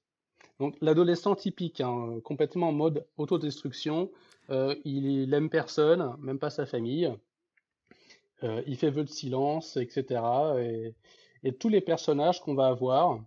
Donc, 0.58 0.76
l'adolescent 0.80 1.34
typique, 1.34 1.80
hein, 1.80 2.20
complètement 2.24 2.68
en 2.68 2.72
mode 2.72 3.06
autodestruction. 3.18 4.10
Euh, 4.50 4.74
il, 4.84 5.32
aime 5.34 5.50
personne, 5.50 6.14
même 6.18 6.38
pas 6.38 6.50
sa 6.50 6.66
famille. 6.66 7.12
Euh, 8.42 8.62
il 8.66 8.76
fait 8.76 8.90
vœu 8.90 9.04
de 9.04 9.08
silence, 9.08 9.76
etc. 9.76 10.22
Et, 10.58 10.94
et 11.42 11.52
tous 11.52 11.68
les 11.68 11.80
personnages 11.80 12.40
qu'on 12.40 12.54
va 12.54 12.68
avoir, 12.68 13.20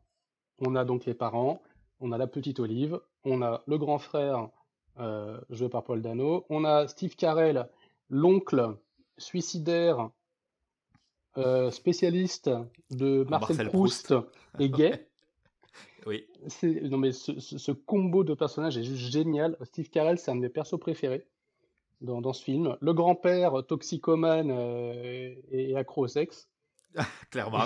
on 0.59 0.75
a 0.75 0.85
donc 0.85 1.05
les 1.05 1.13
parents, 1.13 1.61
on 1.99 2.11
a 2.11 2.17
la 2.17 2.27
petite 2.27 2.59
Olive, 2.59 2.99
on 3.25 3.41
a 3.41 3.61
le 3.67 3.77
grand 3.77 3.99
frère 3.99 4.49
euh, 4.99 5.39
joué 5.49 5.69
par 5.69 5.83
Paul 5.83 6.01
Dano, 6.01 6.45
on 6.49 6.65
a 6.65 6.87
Steve 6.87 7.15
Carell, 7.15 7.69
l'oncle 8.09 8.75
suicidaire 9.17 10.09
euh, 11.37 11.71
spécialiste 11.71 12.49
de 12.91 13.25
Marcel, 13.29 13.69
Proust, 13.69 14.13
et 14.59 14.69
gay. 14.69 15.07
oui. 16.05 16.27
Non 16.63 16.97
mais 16.97 17.11
ce, 17.11 17.71
combo 17.71 18.23
de 18.23 18.33
personnages 18.33 18.77
est 18.77 18.83
juste 18.83 19.11
génial. 19.11 19.55
Steve 19.61 19.89
Carell, 19.89 20.17
c'est 20.17 20.31
un 20.31 20.35
de 20.35 20.41
mes 20.41 20.49
persos 20.49 20.79
préférés 20.79 21.25
dans, 22.01 22.19
dans 22.19 22.33
ce 22.33 22.43
film. 22.43 22.75
Le 22.81 22.93
grand-père 22.93 23.63
toxicomane 23.65 24.51
euh, 24.51 25.33
et, 25.51 25.75
accro 25.75 26.03
au 26.03 26.07
sexe. 26.07 26.48
Clairement. 27.31 27.65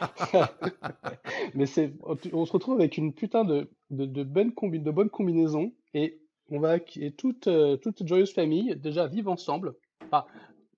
mais 1.54 1.66
c'est, 1.66 1.92
on 2.32 2.46
se 2.46 2.52
retrouve 2.52 2.78
avec 2.78 2.96
une 2.96 3.12
putain 3.12 3.44
de, 3.44 3.70
de, 3.90 4.06
de, 4.06 4.22
bonne, 4.24 4.52
combi 4.52 4.80
de 4.80 4.90
bonne 4.90 5.10
combinaison 5.10 5.72
et 5.92 6.20
on 6.50 6.58
va 6.58 6.76
et 6.96 7.12
toute, 7.12 7.46
euh, 7.46 7.76
toute 7.76 8.06
joyeuse 8.06 8.32
famille 8.32 8.76
déjà 8.76 9.06
vivent 9.06 9.28
ensemble. 9.28 9.74
Enfin, 10.04 10.24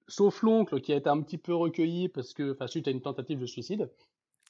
sauf 0.09 0.43
l'oncle 0.43 0.81
qui 0.81 0.93
a 0.93 0.97
été 0.97 1.09
un 1.09 1.21
petit 1.21 1.39
peu 1.39 1.55
recueilli 1.55 2.09
parce 2.09 2.35
que, 2.35 2.53
enfin, 2.53 2.67
suite 2.67 2.89
à 2.89 2.91
une 2.91 3.01
tentative 3.01 3.41
de 3.41 3.47
suicide. 3.47 3.91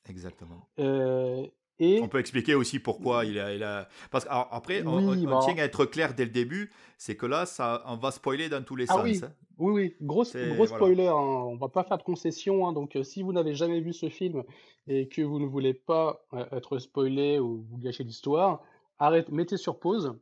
Exactement. 0.09 0.69
Euh, 0.79 1.47
et... 1.79 2.01
On 2.03 2.09
peut 2.09 2.19
expliquer 2.19 2.55
aussi 2.55 2.79
pourquoi 2.79 3.25
il 3.25 3.39
a. 3.39 3.55
Il 3.55 3.63
a... 3.63 3.89
Parce 4.11 4.25
qu'après, 4.25 4.83
on, 4.87 5.41
tient 5.41 5.59
à 5.59 5.65
être 5.65 5.85
clair 5.85 6.15
dès 6.15 6.25
le 6.25 6.31
début, 6.31 6.71
c'est 6.97 7.17
que 7.17 7.27
là, 7.27 7.47
ça, 7.47 7.83
on 7.87 7.97
va 7.97 8.11
spoiler 8.11 8.49
dans 8.49 8.63
tous 8.63 8.77
les 8.77 8.87
ah 8.89 8.95
sens. 8.95 9.03
Oui. 9.05 9.21
Hein. 9.23 9.33
Oui, 9.59 9.73
oui, 9.73 9.97
gros, 10.03 10.25
gros 10.55 10.67
spoiler, 10.67 11.07
hein. 11.07 11.15
on 11.15 11.57
va 11.57 11.69
pas 11.69 11.83
faire 11.83 11.97
de 11.97 12.03
concession, 12.03 12.69
hein. 12.69 12.75
donc 12.75 12.95
euh, 12.95 13.03
si 13.03 13.23
vous 13.23 13.33
n'avez 13.33 13.55
jamais 13.55 13.81
vu 13.81 13.95
ce 13.95 14.11
film 14.11 14.45
et 14.87 15.09
que 15.09 15.23
vous 15.23 15.39
ne 15.39 15.47
voulez 15.47 15.73
pas 15.73 16.21
euh, 16.35 16.45
être 16.53 16.79
spoilé 16.79 17.39
ou 17.39 17.65
vous 17.71 17.79
gâcher 17.79 18.05
l'histoire, 18.05 18.61
arrêtez, 18.99 19.33
mettez 19.33 19.57
sur 19.57 19.79
pause, 19.79 20.15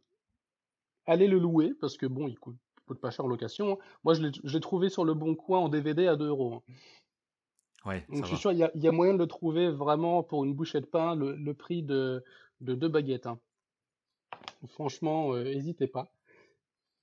allez 1.07 1.27
le 1.27 1.41
louer, 1.41 1.73
parce 1.81 1.97
que 1.97 2.07
bon, 2.07 2.29
il 2.29 2.39
coûte 2.39 2.55
coûte 2.87 3.01
pas 3.01 3.11
cher 3.11 3.25
en 3.25 3.29
location. 3.29 3.73
Hein. 3.73 3.79
Moi, 4.05 4.15
je 4.15 4.23
l'ai 4.23 4.61
trouvé 4.61 4.89
sur 4.89 5.05
le 5.05 5.15
bon 5.15 5.35
coin 5.35 5.59
en 5.59 5.69
DVD 5.69 6.07
à 6.07 6.17
2 6.17 6.29
euros. 6.29 6.63
Hein. 7.85 7.89
Ouais, 7.91 8.05
Donc, 8.09 8.25
je 8.25 8.29
suis 8.29 8.37
sûr, 8.37 8.53
il 8.53 8.59
y, 8.59 8.89
a 8.89 8.93
moyen 8.93 9.15
de 9.15 9.19
le 9.19 9.27
trouver 9.27 9.71
vraiment 9.71 10.23
pour 10.23 10.45
une 10.45 10.55
bouchée 10.55 10.81
de 10.81 10.87
pain, 10.87 11.15
le, 11.15 11.53
prix 11.53 11.83
de, 11.83 12.25
deux 12.61 12.89
baguettes. 12.89 13.27
Hein. 13.27 13.39
Franchement, 14.69 15.37
n'hésitez 15.37 15.85
euh, 15.85 15.93
pas. 15.93 16.13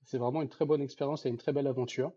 C'est 0.04 0.18
vraiment 0.18 0.42
une 0.42 0.48
très 0.48 0.64
bonne 0.64 0.82
expérience 0.82 1.26
et 1.26 1.28
une 1.28 1.38
très 1.38 1.52
belle 1.52 1.66
aventure. 1.66 2.12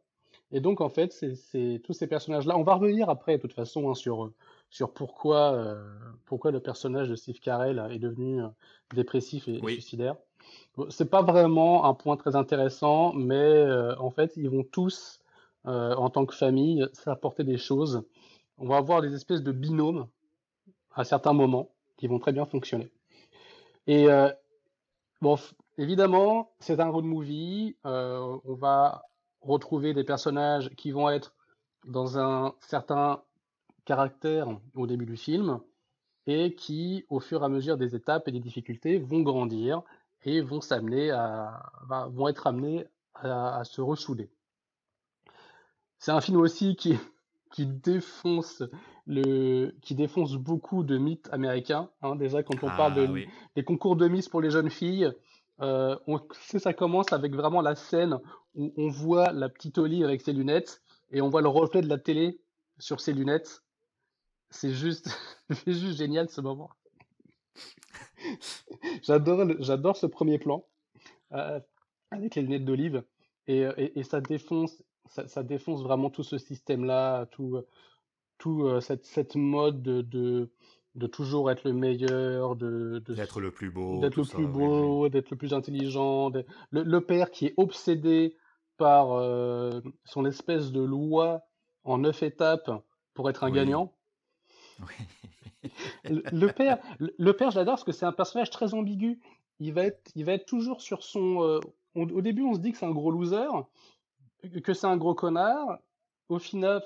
Et 0.51 0.59
donc, 0.59 0.81
en 0.81 0.89
fait, 0.89 1.11
c'est 1.11 1.81
tous 1.83 1.93
ces 1.93 2.07
personnages-là. 2.07 2.57
On 2.57 2.63
va 2.63 2.75
revenir 2.75 3.09
après, 3.09 3.37
de 3.37 3.41
toute 3.41 3.53
façon, 3.53 3.93
sur, 3.93 4.31
sur 4.69 4.91
pourquoi, 4.93 5.53
euh, 5.53 5.83
pourquoi 6.25 6.51
le 6.51 6.59
personnage 6.59 7.09
de 7.09 7.15
Steve 7.15 7.39
Carell 7.39 7.85
est 7.91 7.99
devenu 7.99 8.43
euh, 8.43 8.47
dépressif 8.93 9.47
et 9.47 9.59
suicidaire. 9.59 10.15
C'est 10.89 11.09
pas 11.09 11.23
vraiment 11.23 11.85
un 11.85 11.93
point 11.93 12.17
très 12.17 12.35
intéressant, 12.35 13.13
mais 13.13 13.35
euh, 13.35 13.95
en 13.97 14.11
fait, 14.11 14.33
ils 14.35 14.49
vont 14.49 14.63
tous, 14.63 15.21
en 15.63 16.09
tant 16.11 16.27
que 16.27 16.35
famille, 16.35 16.85
s'apporter 16.93 17.43
des 17.43 17.57
choses. 17.57 18.03
On 18.57 18.67
va 18.67 18.77
avoir 18.77 19.01
des 19.01 19.13
espèces 19.13 19.43
de 19.43 19.51
binômes 19.51 20.07
à 20.93 21.03
certains 21.03 21.33
moments 21.33 21.69
qui 21.97 22.07
vont 22.07 22.19
très 22.19 22.31
bien 22.31 22.45
fonctionner. 22.45 22.91
Et 23.87 24.09
euh, 24.09 24.31
bon, 25.21 25.37
évidemment, 25.77 26.51
c'est 26.59 26.79
un 26.79 26.89
road 26.89 27.05
movie. 27.05 27.75
on 27.83 28.39
va 28.45 29.03
retrouver 29.41 29.93
des 29.93 30.03
personnages 30.03 30.69
qui 30.75 30.91
vont 30.91 31.09
être 31.09 31.35
dans 31.85 32.17
un 32.17 32.55
certain 32.61 33.21
caractère 33.85 34.47
au 34.75 34.87
début 34.87 35.05
du 35.05 35.17
film 35.17 35.59
et 36.27 36.55
qui, 36.55 37.05
au 37.09 37.19
fur 37.19 37.41
et 37.41 37.45
à 37.45 37.49
mesure 37.49 37.77
des 37.77 37.95
étapes 37.95 38.27
et 38.27 38.31
des 38.31 38.39
difficultés, 38.39 38.97
vont 38.97 39.21
grandir 39.21 39.83
et 40.23 40.41
vont 40.41 40.61
s'amener 40.61 41.11
à, 41.11 41.71
vont 42.09 42.27
être 42.27 42.47
amenés 42.47 42.87
à, 43.13 43.63
se 43.63 43.81
ressouder. 43.81 44.29
C'est 45.99 46.11
un 46.11 46.21
film 46.21 46.37
aussi 46.37 46.75
qui, 46.75 46.97
qui 47.51 47.65
défonce 47.65 48.63
le, 49.05 49.71
qui 49.81 49.95
défonce 49.95 50.35
beaucoup 50.35 50.83
de 50.83 50.97
mythes 50.97 51.29
américains. 51.31 51.89
Hein. 52.01 52.15
déjà, 52.15 52.43
quand 52.43 52.63
on 52.63 52.67
parle 52.67 52.95
de, 52.95 53.07
ah 53.07 53.31
des 53.55 53.63
concours 53.63 53.95
de 53.95 54.07
Miss 54.07 54.27
pour 54.29 54.41
les 54.41 54.49
jeunes 54.49 54.69
filles, 54.69 55.11
euh, 55.61 55.97
on, 56.07 56.19
ça 56.59 56.73
commence 56.73 57.13
avec 57.13 57.33
vraiment 57.33 57.61
la 57.61 57.75
scène 57.75 58.19
où 58.55 58.73
on 58.77 58.89
voit 58.89 59.31
la 59.31 59.49
petite 59.49 59.77
Ollie 59.77 60.03
avec 60.03 60.21
ses 60.21 60.33
lunettes 60.33 60.81
et 61.11 61.21
on 61.21 61.29
voit 61.29 61.41
le 61.41 61.47
reflet 61.47 61.81
de 61.81 61.87
la 61.87 61.97
télé 61.97 62.39
sur 62.77 62.99
ses 62.99 63.13
lunettes. 63.13 63.63
C'est 64.49 64.73
juste, 64.73 65.09
C'est 65.51 65.73
juste 65.73 65.97
génial 65.97 66.29
ce 66.29 66.41
moment. 66.41 66.69
j'adore, 69.03 69.45
j'adore 69.59 69.95
ce 69.95 70.07
premier 70.07 70.39
plan 70.39 70.65
euh, 71.31 71.59
avec 72.11 72.35
les 72.35 72.41
lunettes 72.41 72.65
d'olive 72.65 73.03
et, 73.47 73.65
et, 73.77 74.03
ça 74.03 74.21
défonce, 74.21 74.83
ça, 75.09 75.27
ça, 75.27 75.43
défonce 75.43 75.83
vraiment 75.83 76.09
tout 76.09 76.23
ce 76.23 76.37
système-là, 76.37 77.25
tout, 77.27 77.59
tout 78.37 78.81
cette, 78.81 79.05
cette 79.05 79.35
mode 79.35 79.81
de, 79.81 80.01
de, 80.01 80.49
de, 80.95 81.07
toujours 81.07 81.51
être 81.51 81.63
le 81.63 81.73
meilleur, 81.73 82.55
de, 82.55 83.03
d'être 83.07 83.39
le 83.39 83.51
plus 83.51 83.69
beau, 83.69 83.99
d'être 83.99 84.17
le 84.17 84.25
plus 84.25 84.47
beau, 84.47 85.09
d'être 85.09 85.29
le 85.29 85.37
plus 85.37 85.53
intelligent, 85.53 86.29
le, 86.29 86.83
le, 86.83 87.01
père 87.01 87.31
qui 87.31 87.47
est 87.47 87.53
obsédé 87.57 88.35
par 88.77 89.07
son 90.03 90.25
espèce 90.25 90.71
de 90.71 90.81
loi 90.81 91.41
en 91.85 91.99
neuf 91.99 92.23
étapes 92.23 92.71
pour 93.13 93.29
être 93.29 93.43
un 93.43 93.51
gagnant. 93.51 93.93
le, 96.03 96.47
père, 96.47 96.79
le, 96.99 97.31
père, 97.31 97.51
je 97.51 97.57
l'adore 97.57 97.75
parce 97.75 97.83
que 97.83 97.91
c'est 97.91 98.05
un 98.05 98.11
personnage 98.11 98.49
très 98.49 98.73
ambigu. 98.73 99.19
Il 99.59 99.73
va 99.73 99.85
être, 99.85 100.11
il 100.15 100.25
va 100.25 100.33
être 100.33 100.45
toujours 100.45 100.81
sur 100.81 101.03
son. 101.03 101.41
Euh, 101.43 101.59
au 101.95 102.21
début, 102.21 102.43
on 102.43 102.53
se 102.55 102.59
dit 102.59 102.73
que 102.73 102.77
c'est 102.77 102.85
un 102.85 102.91
gros 102.91 103.09
loser, 103.09 103.47
que 104.61 104.73
c'est 104.73 104.87
un 104.87 104.97
gros 104.97 105.15
connard. 105.15 105.79
Au 106.29 106.39
final, 106.39 106.81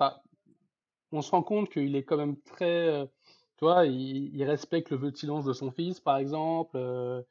on 1.11 1.21
se 1.21 1.31
rend 1.31 1.43
compte 1.43 1.69
qu'il 1.69 1.95
est 1.95 2.03
quand 2.03 2.17
même 2.17 2.35
très. 2.41 2.87
Euh, 2.87 3.05
tu 3.57 3.65
vois, 3.65 3.85
il, 3.85 4.43
respecte 4.43 4.89
le 4.89 4.97
vœu 4.97 5.11
de 5.11 5.17
silence 5.17 5.45
de 5.45 5.53
son 5.53 5.71
fils, 5.71 5.99
par 5.99 6.17
exemple. 6.17 6.71
Euh, 6.75 7.21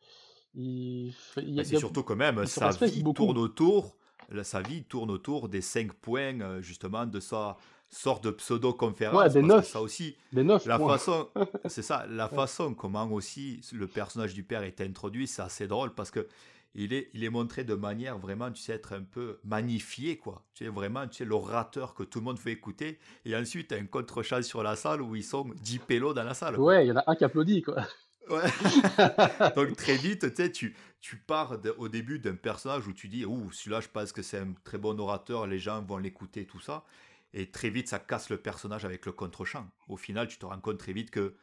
il, 0.55 1.15
c'est 1.35 1.79
surtout 1.79 2.03
quand 2.03 2.17
même, 2.17 2.45
sa 2.47 2.71
vie 2.71 3.05
tourne 3.15 3.39
autour. 3.39 3.97
Sa 4.43 4.61
vie 4.61 4.85
tourne 4.85 5.11
autour 5.11 5.49
des 5.49 5.63
cinq 5.63 5.93
points, 5.95 6.61
justement, 6.61 7.07
de 7.07 7.21
sa 7.21 7.57
sorte 7.89 8.25
de 8.25 8.31
pseudo-conférence. 8.31 9.19
Ouais, 9.19 9.31
des 9.31 9.43
neuf. 9.43 9.69
Ça 9.69 9.81
aussi, 9.81 10.17
des 10.33 10.45
neuf 10.45 10.67
la 10.67 10.79
façon, 10.79 11.29
c'est 11.67 11.83
ça, 11.83 12.07
la 12.09 12.29
façon 12.29 12.75
comment 12.75 13.11
aussi 13.11 13.61
le 13.73 13.87
personnage 13.87 14.35
du 14.35 14.43
père 14.43 14.63
est 14.63 14.81
introduit, 14.81 15.27
c'est 15.27 15.43
assez 15.43 15.67
drôle 15.67 15.95
parce 15.95 16.11
que 16.11 16.27
il 16.75 16.93
est, 16.93 17.11
il 17.15 17.25
est 17.25 17.31
montré 17.31 17.65
de 17.65 17.75
manière 17.75 18.19
vraiment, 18.19 18.51
tu 18.51 18.63
sais, 18.63 18.73
être 18.73 18.93
un 18.93 19.03
peu 19.03 19.41
magnifié, 19.45 20.17
quoi. 20.17 20.45
Tu 20.55 20.65
sais, 20.65 20.71
vraiment, 20.71 21.07
tu 21.09 21.19
sais, 21.19 21.25
l'orateur 21.25 21.95
que 21.95 22.03
tout 22.03 22.21
le 22.21 22.25
monde 22.25 22.39
fait 22.39 22.53
écouter. 22.53 22.99
Et 23.25 23.35
ensuite, 23.35 23.73
un 23.73 23.87
contre-champ 23.87 24.43
sur 24.43 24.63
la 24.63 24.77
salle 24.77 25.03
où 25.03 25.17
ils 25.17 25.25
sont 25.25 25.49
10 25.63 25.79
pélos 25.81 26.15
dans 26.15 26.25
la 26.25 26.35
salle. 26.35 26.59
Ouais, 26.59 26.87
il 26.87 26.89
y 26.89 26.93
en 26.93 26.97
a 26.97 27.05
un 27.07 27.15
qui 27.17 27.25
applaudit, 27.25 27.63
quoi. 27.63 27.87
Ouais. 28.31 28.43
Donc 29.57 29.77
très 29.77 29.97
vite, 29.97 30.29
tu 30.29 30.37
sais, 30.37 30.53
tu, 30.53 30.77
tu 31.01 31.17
pars 31.17 31.57
au 31.79 31.89
début 31.89 32.19
d'un 32.19 32.35
personnage 32.35 32.87
où 32.87 32.93
tu 32.93 33.09
dis, 33.09 33.25
ouh, 33.25 33.51
celui-là, 33.51 33.81
je 33.81 33.89
pense 33.89 34.13
que 34.13 34.23
c'est 34.23 34.39
un 34.39 34.53
très 34.65 34.79
bon 34.79 34.99
orateur, 35.01 35.47
les 35.47 35.59
gens 35.59 35.83
vont 35.83 35.99
l'écouter, 35.99 36.47
tout 36.47 36.61
ça. 36.61 36.85
Et 37.35 37.51
très 37.51 37.71
vite, 37.71 37.89
ça 37.89 37.99
casse 37.99 38.31
le 38.31 38.39
personnage 38.39 38.85
avec 38.85 39.05
le 39.07 39.13
contre-champ. 39.13 39.67
Au 39.89 39.97
final, 39.97 40.29
tu 40.29 40.39
te 40.39 40.47
rends 40.47 40.61
compte 40.61 40.79
très 40.79 40.93
vite 40.93 41.11
que, 41.11 41.35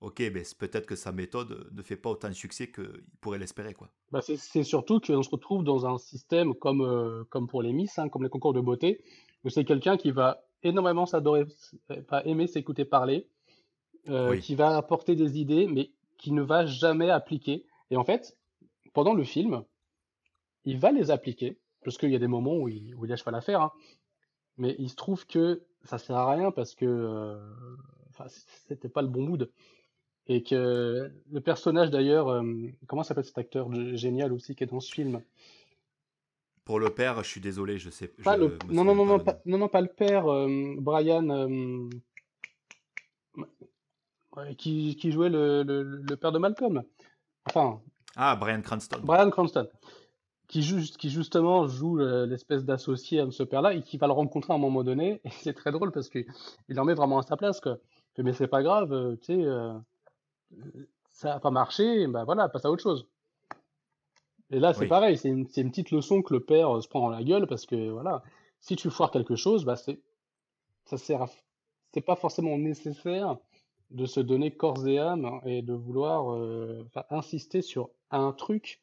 ok, 0.00 0.32
ben, 0.32 0.44
peut-être 0.58 0.86
que 0.86 0.96
sa 0.96 1.12
méthode 1.12 1.68
ne 1.72 1.82
fait 1.82 1.96
pas 1.96 2.10
autant 2.10 2.28
de 2.28 2.34
succès 2.34 2.70
qu'il 2.70 3.04
pourrait 3.20 3.38
l'espérer. 3.38 3.74
quoi. 3.74 3.88
Bah 4.10 4.20
c'est 4.22 4.64
surtout 4.64 5.00
qu'on 5.00 5.22
se 5.22 5.30
retrouve 5.30 5.64
dans 5.64 5.86
un 5.86 5.98
système 5.98 6.54
comme, 6.54 6.82
euh, 6.82 7.24
comme 7.30 7.46
pour 7.46 7.62
les 7.62 7.72
Miss, 7.72 7.98
hein, 7.98 8.08
comme 8.08 8.22
les 8.22 8.28
concours 8.28 8.52
de 8.52 8.60
beauté, 8.60 9.02
où 9.44 9.50
c'est 9.50 9.64
quelqu'un 9.64 9.96
qui 9.96 10.10
va 10.10 10.42
énormément 10.62 11.06
s'adorer, 11.06 11.44
va 12.08 12.22
aimer 12.24 12.46
s'écouter 12.46 12.84
parler, 12.84 13.28
euh, 14.08 14.38
qui 14.38 14.54
va 14.54 14.76
apporter 14.76 15.14
des 15.14 15.38
idées, 15.38 15.66
mais 15.66 15.90
qui 16.18 16.32
ne 16.32 16.42
va 16.42 16.66
jamais 16.66 17.10
appliquer. 17.10 17.66
Et 17.90 17.96
en 17.96 18.04
fait, 18.04 18.36
pendant 18.92 19.14
le 19.14 19.24
film, 19.24 19.64
il 20.64 20.78
va 20.78 20.92
les 20.92 21.10
appliquer, 21.10 21.58
parce 21.84 21.96
qu'il 21.98 22.10
y 22.10 22.16
a 22.16 22.18
des 22.18 22.26
moments 22.26 22.56
où 22.56 22.68
il, 22.68 22.94
où 22.94 23.04
il 23.04 23.08
lâche 23.08 23.24
pas 23.24 23.30
l'affaire, 23.30 23.62
hein, 23.62 23.72
mais 24.56 24.76
il 24.78 24.90
se 24.90 24.96
trouve 24.96 25.26
que 25.26 25.62
ça 25.84 25.98
sert 25.98 26.16
à 26.16 26.30
rien 26.30 26.50
parce 26.50 26.74
que 26.74 26.84
euh, 26.84 27.38
c'était 28.66 28.88
pas 28.88 29.02
le 29.02 29.08
bon 29.08 29.22
mood. 29.22 29.50
Et 30.32 30.44
que 30.44 31.10
le 31.32 31.40
personnage 31.40 31.90
d'ailleurs, 31.90 32.28
euh, 32.28 32.44
comment 32.86 33.02
s'appelle 33.02 33.24
cet 33.24 33.36
acteur 33.38 33.68
génial 33.96 34.32
aussi 34.32 34.54
qui 34.54 34.62
est 34.62 34.68
dans 34.68 34.78
ce 34.78 34.92
film? 34.92 35.22
Pour 36.64 36.78
le 36.78 36.90
père, 36.90 37.20
je 37.24 37.28
suis 37.28 37.40
désolé, 37.40 37.78
je 37.78 37.90
sais 37.90 38.06
pas. 38.06 38.36
Le... 38.36 38.56
Non, 38.68 38.84
non, 38.84 38.94
non, 38.94 39.06
non, 39.06 39.18
pas, 39.18 39.40
non, 39.44 39.58
non, 39.58 39.66
pas 39.66 39.80
le 39.80 39.88
père, 39.88 40.28
euh, 40.28 40.76
Brian, 40.78 41.90
qui, 44.56 44.94
qui, 44.94 45.10
jouait 45.10 45.30
le, 45.30 45.64
le, 45.64 45.82
le, 45.82 46.16
père 46.16 46.30
de 46.30 46.38
Malcolm. 46.38 46.84
Enfin. 47.46 47.80
Ah, 48.14 48.36
Brian 48.36 48.62
Cranston. 48.62 49.00
Brian 49.02 49.30
Cranston 49.30 49.66
qui, 50.46 50.62
juste, 50.62 50.96
qui 50.96 51.10
justement 51.10 51.68
joue 51.68 51.96
l'espèce 51.96 52.64
d'associé 52.64 53.20
à 53.20 53.30
ce 53.30 53.44
père-là 53.44 53.74
et 53.74 53.82
qui 53.82 53.98
va 53.98 54.08
le 54.08 54.12
rencontrer 54.12 54.52
à 54.52 54.56
un 54.56 54.58
moment 54.58 54.82
donné. 54.82 55.20
Et 55.24 55.30
c'est 55.30 55.54
très 55.54 55.70
drôle 55.70 55.92
parce 55.92 56.08
qu'il 56.08 56.24
en 56.76 56.84
met 56.84 56.94
vraiment 56.94 57.18
à 57.18 57.22
sa 57.22 57.36
place. 57.36 57.60
Quoi. 57.60 57.78
Mais 58.18 58.32
c'est 58.32 58.48
pas 58.48 58.62
grave, 58.62 58.92
euh, 58.92 59.16
tu 59.16 59.26
sais, 59.26 59.44
euh, 59.44 59.72
ça 61.12 61.34
n'a 61.34 61.40
pas 61.40 61.50
marché, 61.50 62.06
ben 62.06 62.24
voilà, 62.24 62.48
passe 62.48 62.64
à 62.64 62.70
autre 62.70 62.82
chose. 62.82 63.06
Et 64.50 64.58
là, 64.58 64.74
c'est 64.74 64.88
pareil, 64.88 65.16
c'est 65.16 65.28
une, 65.28 65.46
une, 65.56 65.70
petite 65.70 65.92
leçon 65.92 66.22
que 66.22 66.34
le 66.34 66.40
père 66.40 66.76
euh, 66.76 66.80
se 66.80 66.88
prend 66.88 67.00
dans 67.00 67.10
la 67.10 67.22
gueule 67.22 67.46
parce 67.46 67.66
que 67.66 67.90
voilà, 67.90 68.22
si 68.60 68.74
tu 68.74 68.90
foires 68.90 69.10
quelque 69.10 69.36
chose, 69.36 69.64
bah 69.64 69.76
c'est 69.76 70.00
ça 70.86 70.98
sert 70.98 71.26
c'est 71.92 72.00
pas 72.00 72.16
forcément 72.16 72.56
nécessaire 72.58 73.36
de 73.90 74.06
se 74.06 74.20
donner 74.20 74.50
corps 74.50 74.86
et 74.86 74.98
âme 74.98 75.40
et 75.44 75.62
de 75.62 75.72
vouloir 75.72 76.36
insister 77.10 77.62
sur 77.62 77.90
un 78.10 78.32
truc 78.32 78.80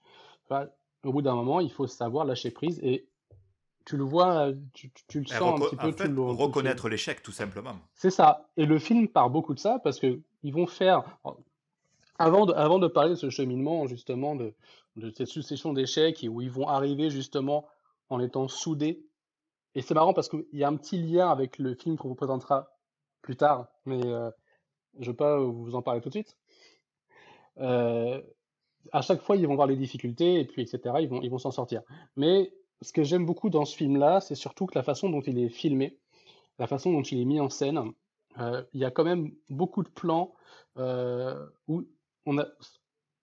au 1.03 1.13
bout 1.13 1.21
d'un 1.21 1.35
moment, 1.35 1.59
il 1.59 1.71
faut 1.71 1.87
savoir 1.87 2.25
lâcher 2.25 2.51
prise 2.51 2.79
et 2.83 3.07
tu 3.85 3.95
le 3.95 4.03
vois, 4.03 4.51
tu, 4.73 4.91
le 5.13 5.25
sens 5.25 5.61
un 5.61 5.63
petit 5.63 5.75
peu. 5.77 5.93
tout 5.93 6.11
le, 6.11 6.21
reconnaître 6.21 6.89
l'échec, 6.89 7.23
tout 7.23 7.31
simplement. 7.31 7.75
C'est 7.93 8.09
ça. 8.09 8.49
Et 8.57 8.65
le 8.65 8.79
film 8.79 9.07
part 9.07 9.29
beaucoup 9.29 9.53
de 9.53 9.59
ça 9.59 9.79
parce 9.81 9.99
que 9.99 10.19
ils 10.43 10.53
vont 10.53 10.67
faire. 10.67 11.03
Avant 12.19 12.45
de, 12.45 12.87
parler 12.87 13.11
de 13.11 13.15
ce 13.15 13.29
cheminement, 13.29 13.85
justement, 13.85 14.35
de, 14.35 14.53
de 14.95 15.11
cette 15.11 15.27
succession 15.27 15.73
d'échecs 15.73 16.25
où 16.29 16.41
ils 16.41 16.49
vont 16.49 16.67
arriver 16.67 17.09
justement 17.09 17.67
en 18.09 18.19
étant 18.19 18.47
soudés. 18.47 19.05
Et 19.75 19.81
c'est 19.81 19.93
marrant 19.93 20.13
parce 20.13 20.29
qu'il 20.29 20.45
y 20.53 20.63
a 20.63 20.67
un 20.67 20.75
petit 20.75 20.97
lien 20.97 21.29
avec 21.29 21.59
le 21.59 21.75
film 21.75 21.97
qu'on 21.97 22.07
vous 22.07 22.15
présentera 22.15 22.69
plus 23.21 23.35
tard, 23.35 23.67
mais 23.85 24.03
euh, 24.05 24.31
je 24.99 25.05
ne 25.05 25.11
vais 25.11 25.17
pas 25.17 25.39
vous 25.39 25.75
en 25.75 25.81
parler 25.81 26.01
tout 26.01 26.09
de 26.09 26.13
suite. 26.13 26.37
Euh, 27.59 28.21
à 28.91 29.01
chaque 29.01 29.21
fois, 29.21 29.35
ils 29.35 29.45
vont 29.47 29.55
voir 29.55 29.67
les 29.67 29.75
difficultés 29.75 30.39
et 30.39 30.45
puis 30.45 30.61
etc. 30.61 30.95
Ils 31.01 31.09
vont, 31.09 31.21
ils 31.21 31.29
vont 31.29 31.37
s'en 31.37 31.51
sortir. 31.51 31.81
Mais 32.15 32.53
ce 32.81 32.93
que 32.93 33.03
j'aime 33.03 33.25
beaucoup 33.25 33.49
dans 33.49 33.65
ce 33.65 33.75
film-là, 33.75 34.21
c'est 34.21 34.35
surtout 34.35 34.65
que 34.65 34.77
la 34.77 34.83
façon 34.83 35.09
dont 35.09 35.21
il 35.21 35.37
est 35.39 35.49
filmé, 35.49 35.99
la 36.57 36.67
façon 36.67 36.91
dont 36.91 37.01
il 37.03 37.19
est 37.19 37.25
mis 37.25 37.39
en 37.39 37.49
scène, 37.49 37.79
euh, 38.39 38.63
il 38.73 38.79
y 38.81 38.85
a 38.85 38.91
quand 38.91 39.03
même 39.03 39.31
beaucoup 39.49 39.83
de 39.83 39.89
plans 39.89 40.33
où 41.67 41.83
on 42.27 42.37
a, 42.37 42.45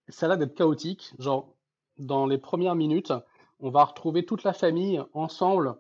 ça 0.09 0.37
d'être 0.37 0.55
chaotique. 0.55 1.13
Genre, 1.19 1.55
dans 1.99 2.27
les 2.27 2.39
premières 2.39 2.75
minutes, 2.75 3.13
on 3.61 3.71
va 3.71 3.85
retrouver 3.85 4.25
toute 4.25 4.43
la 4.43 4.53
famille 4.53 5.01
ensemble 5.13 5.77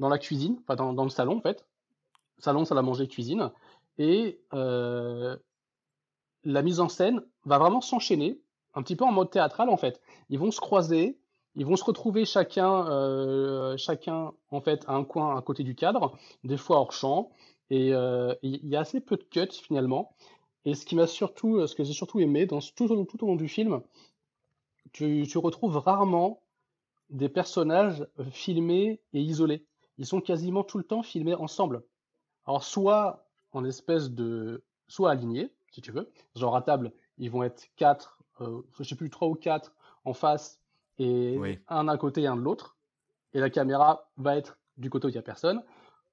dans 0.00 0.08
la 0.08 0.18
cuisine, 0.18 0.58
enfin 0.62 0.74
dans, 0.74 0.92
dans 0.92 1.04
le 1.04 1.10
salon 1.10 1.38
en 1.38 1.40
fait. 1.40 1.64
Salon, 2.38 2.64
salle 2.64 2.78
à 2.78 2.82
manger, 2.82 3.06
cuisine. 3.06 3.52
Et 3.98 4.40
euh, 4.52 5.36
la 6.44 6.62
mise 6.62 6.80
en 6.80 6.88
scène 6.88 7.22
va 7.44 7.58
vraiment 7.58 7.80
s'enchaîner 7.80 8.40
un 8.74 8.82
petit 8.82 8.96
peu 8.96 9.04
en 9.04 9.12
mode 9.12 9.30
théâtral 9.30 9.68
en 9.68 9.76
fait. 9.76 10.00
Ils 10.28 10.38
vont 10.38 10.50
se 10.50 10.60
croiser, 10.60 11.18
ils 11.54 11.66
vont 11.66 11.76
se 11.76 11.84
retrouver 11.84 12.24
chacun, 12.24 12.88
euh, 12.88 13.76
chacun 13.76 14.32
en 14.50 14.60
fait 14.60 14.84
à 14.88 14.94
un 14.94 15.04
coin 15.04 15.36
à 15.36 15.42
côté 15.42 15.62
du 15.62 15.74
cadre, 15.74 16.18
des 16.42 16.56
fois 16.56 16.78
hors 16.78 16.92
champ, 16.92 17.30
et 17.70 17.94
euh, 17.94 18.34
il 18.42 18.66
y 18.66 18.76
a 18.76 18.80
assez 18.80 19.00
peu 19.00 19.16
de 19.16 19.22
cuts 19.22 19.52
finalement. 19.52 20.16
Et 20.64 20.74
ce 20.74 20.86
qui 20.86 20.94
m'a 20.94 21.06
surtout, 21.06 21.66
ce 21.66 21.74
que 21.74 21.84
j'ai 21.84 21.92
surtout 21.92 22.20
aimé 22.20 22.46
dans 22.46 22.60
tout, 22.60 23.04
tout 23.04 23.24
au 23.24 23.26
long 23.26 23.36
du 23.36 23.48
film, 23.48 23.82
tu, 24.92 25.26
tu 25.28 25.38
retrouves 25.38 25.76
rarement 25.76 26.42
des 27.10 27.28
personnages 27.28 28.06
filmés 28.30 29.00
et 29.12 29.20
isolés. 29.20 29.66
Ils 29.98 30.06
sont 30.06 30.20
quasiment 30.20 30.64
tout 30.64 30.78
le 30.78 30.84
temps 30.84 31.02
filmés 31.02 31.34
ensemble. 31.34 31.82
Alors 32.46 32.64
soit 32.64 33.28
en 33.52 33.64
espèce 33.64 34.10
de, 34.10 34.64
soit 34.88 35.10
alignés, 35.10 35.50
si 35.70 35.80
tu 35.80 35.92
veux, 35.92 36.10
genre 36.36 36.56
à 36.56 36.62
table, 36.62 36.92
ils 37.18 37.30
vont 37.30 37.42
être 37.42 37.68
quatre 37.76 38.22
euh, 38.40 38.62
je 38.78 38.84
sais 38.84 38.94
plus, 38.94 39.10
trois 39.10 39.28
ou 39.28 39.34
quatre 39.34 39.74
en 40.04 40.14
face 40.14 40.60
et 40.98 41.38
un 41.68 41.88
à 41.88 41.96
côté 41.96 42.22
et 42.22 42.26
un 42.26 42.36
de 42.36 42.40
l'autre. 42.40 42.76
Et 43.34 43.40
la 43.40 43.50
caméra 43.50 44.08
va 44.16 44.36
être 44.36 44.58
du 44.76 44.90
côté 44.90 45.06
où 45.06 45.10
il 45.10 45.12
n'y 45.12 45.18
a 45.18 45.22
personne. 45.22 45.62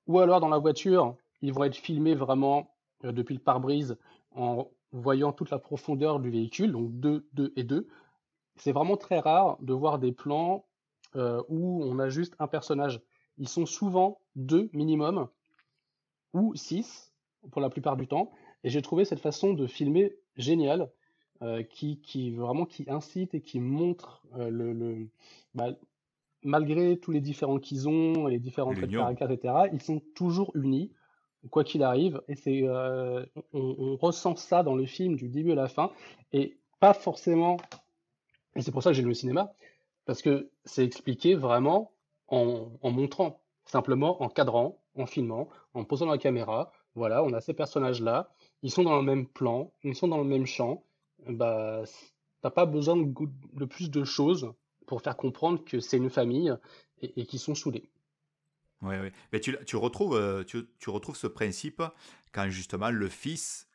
Ou 0.07 0.19
alors 0.19 0.39
dans 0.39 0.49
la 0.49 0.57
voiture, 0.57 1.15
ils 1.41 1.53
vont 1.53 1.63
être 1.63 1.75
filmés 1.75 2.15
vraiment 2.15 2.75
euh, 3.03 3.11
depuis 3.11 3.35
le 3.35 3.41
pare-brise 3.41 3.97
en 4.35 4.69
voyant 4.91 5.31
toute 5.31 5.51
la 5.51 5.59
profondeur 5.59 6.19
du 6.19 6.29
véhicule, 6.29 6.71
donc 6.71 6.91
2, 6.99 7.27
2 7.33 7.53
et 7.55 7.63
2. 7.63 7.87
C'est 8.55 8.71
vraiment 8.71 8.97
très 8.97 9.19
rare 9.19 9.57
de 9.61 9.73
voir 9.73 9.99
des 9.99 10.11
plans 10.11 10.65
euh, 11.15 11.41
où 11.47 11.83
on 11.83 11.99
a 11.99 12.09
juste 12.09 12.35
un 12.39 12.47
personnage. 12.47 13.01
Ils 13.37 13.47
sont 13.47 13.65
souvent 13.65 14.19
deux 14.35 14.69
minimum, 14.73 15.27
ou 16.33 16.53
six 16.55 17.13
pour 17.51 17.61
la 17.61 17.69
plupart 17.69 17.95
du 17.97 18.07
temps. 18.07 18.31
Et 18.63 18.69
j'ai 18.69 18.81
trouvé 18.81 19.05
cette 19.05 19.21
façon 19.21 19.53
de 19.53 19.65
filmer 19.67 20.15
géniale. 20.35 20.91
Euh, 21.41 21.63
qui, 21.63 22.01
qui 22.01 22.31
vraiment 22.31 22.65
qui 22.65 22.83
incite 22.89 23.33
et 23.33 23.39
qui 23.39 23.61
montre 23.61 24.21
euh, 24.35 24.49
le, 24.49 24.73
le 24.73 25.07
bah, 25.53 25.69
malgré 26.43 26.99
tous 26.99 27.11
les 27.11 27.21
différents 27.21 27.59
qu'ils 27.59 27.87
ont, 27.87 28.27
les 28.27 28.39
différents 28.39 28.73
traits 28.73 28.89
de 28.89 28.97
caractère, 28.97 29.31
etc., 29.31 29.53
ils 29.71 29.81
sont 29.81 30.01
toujours 30.15 30.51
unis 30.53 30.91
quoi 31.49 31.63
qu'il 31.63 31.83
arrive. 31.83 32.21
Et 32.27 32.35
c'est, 32.35 32.61
euh, 32.63 33.25
on, 33.53 33.95
ressent 33.97 34.35
ça 34.35 34.63
dans 34.63 34.75
le 34.75 34.85
film 34.85 35.15
du 35.15 35.29
début 35.29 35.51
à 35.51 35.55
la 35.55 35.67
fin, 35.67 35.91
et 36.33 36.57
pas 36.79 36.93
forcément. 36.93 37.57
Et 38.55 38.61
c'est 38.61 38.71
pour 38.71 38.83
ça 38.83 38.91
que 38.91 38.95
j'ai 38.95 39.05
au 39.05 39.13
cinéma, 39.13 39.53
parce 40.05 40.21
que 40.21 40.49
c'est 40.65 40.83
expliqué 40.83 41.35
vraiment 41.35 41.91
en, 42.27 42.69
montrant, 42.83 43.41
simplement 43.65 44.21
en 44.21 44.29
cadrant, 44.29 44.79
en 44.95 45.05
filmant, 45.05 45.49
en 45.73 45.83
posant 45.83 46.07
la 46.07 46.17
caméra. 46.17 46.71
Voilà, 46.95 47.23
on 47.23 47.33
a 47.33 47.41
ces 47.41 47.53
personnages-là, 47.53 48.29
ils 48.63 48.71
sont 48.71 48.83
dans 48.83 48.97
le 48.97 49.03
même 49.03 49.27
plan, 49.27 49.71
ils 49.83 49.95
sont 49.95 50.07
dans 50.07 50.17
le 50.17 50.23
même 50.23 50.45
champ. 50.45 50.83
Bah, 51.27 51.83
t'as 52.41 52.49
pas 52.49 52.65
besoin 52.65 52.97
de, 52.97 53.13
de 53.53 53.65
plus 53.65 53.91
de 53.91 54.03
choses 54.03 54.51
pour 54.87 55.01
faire 55.01 55.15
comprendre 55.15 55.63
que 55.63 55.79
c'est 55.79 55.97
une 55.97 56.09
famille 56.09 56.53
et, 57.01 57.21
et 57.21 57.25
qu'ils 57.25 57.39
sont 57.39 57.55
soudés. 57.55 57.89
Oui, 58.81 58.95
oui. 59.01 59.09
Mais 59.33 59.39
tu, 59.39 59.57
tu 59.65 59.75
retrouves, 59.75 60.15
euh, 60.15 60.43
tu, 60.43 60.65
tu 60.79 60.89
retrouves 60.89 61.17
ce 61.17 61.27
principe 61.27 61.83
quand 62.31 62.49
justement 62.49 62.89
le 62.91 63.09
fils, 63.09 63.67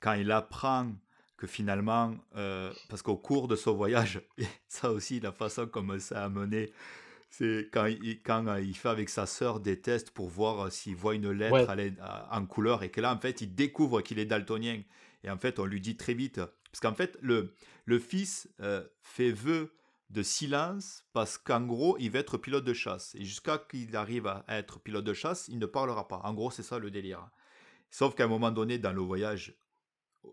quand 0.00 0.14
il 0.14 0.30
apprend 0.32 0.92
que 1.36 1.46
finalement, 1.46 2.14
euh, 2.36 2.72
parce 2.88 3.02
qu'au 3.02 3.16
cours 3.16 3.46
de 3.46 3.56
ce 3.56 3.70
voyage, 3.70 4.20
ça 4.68 4.90
aussi, 4.90 5.20
la 5.20 5.32
façon 5.32 5.66
comme 5.66 5.98
ça 6.00 6.24
a 6.24 6.28
mené, 6.28 6.72
c'est 7.30 7.68
quand, 7.72 7.86
il, 7.86 8.20
quand 8.22 8.46
euh, 8.48 8.60
il 8.60 8.74
fait 8.76 8.88
avec 8.88 9.08
sa 9.08 9.26
sœur 9.26 9.60
des 9.60 9.80
tests 9.80 10.10
pour 10.10 10.28
voir 10.28 10.72
s'il 10.72 10.96
voit 10.96 11.14
une 11.14 11.30
lettre 11.30 11.52
Ouais, 11.52 11.92
en 12.30 12.46
couleur 12.46 12.82
et 12.82 12.90
que 12.90 13.00
là, 13.00 13.14
en 13.14 13.18
fait, 13.18 13.40
il 13.40 13.54
découvre 13.54 14.00
qu'il 14.00 14.18
est 14.18 14.24
daltonien. 14.24 14.82
Et 15.24 15.30
en 15.30 15.38
fait, 15.38 15.58
on 15.58 15.64
lui 15.64 15.80
dit 15.80 15.96
très 15.96 16.14
vite, 16.14 16.40
parce 16.70 16.80
qu'en 16.80 16.94
fait, 16.94 17.18
le, 17.20 17.54
le 17.84 17.98
fils 17.98 18.48
euh, 18.60 18.82
fait 19.02 19.30
vœu 19.30 19.72
de 20.10 20.22
silence 20.22 21.04
parce 21.12 21.36
qu'en 21.38 21.60
gros, 21.60 21.96
il 21.98 22.10
veut 22.10 22.20
être 22.20 22.38
pilote 22.38 22.64
de 22.64 22.72
chasse. 22.72 23.14
Et 23.14 23.24
jusqu'à 23.24 23.58
qu'il 23.58 23.94
arrive 23.96 24.26
à 24.26 24.44
être 24.48 24.80
pilote 24.80 25.04
de 25.04 25.12
chasse, 25.12 25.48
il 25.48 25.58
ne 25.58 25.66
parlera 25.66 26.08
pas. 26.08 26.20
En 26.24 26.34
gros, 26.34 26.50
c'est 26.50 26.62
ça 26.62 26.78
le 26.78 26.90
délire. 26.90 27.28
Sauf 27.90 28.14
qu'à 28.14 28.24
un 28.24 28.28
moment 28.28 28.50
donné, 28.50 28.78
dans 28.78 28.92
le 28.92 29.00
voyage, 29.00 29.54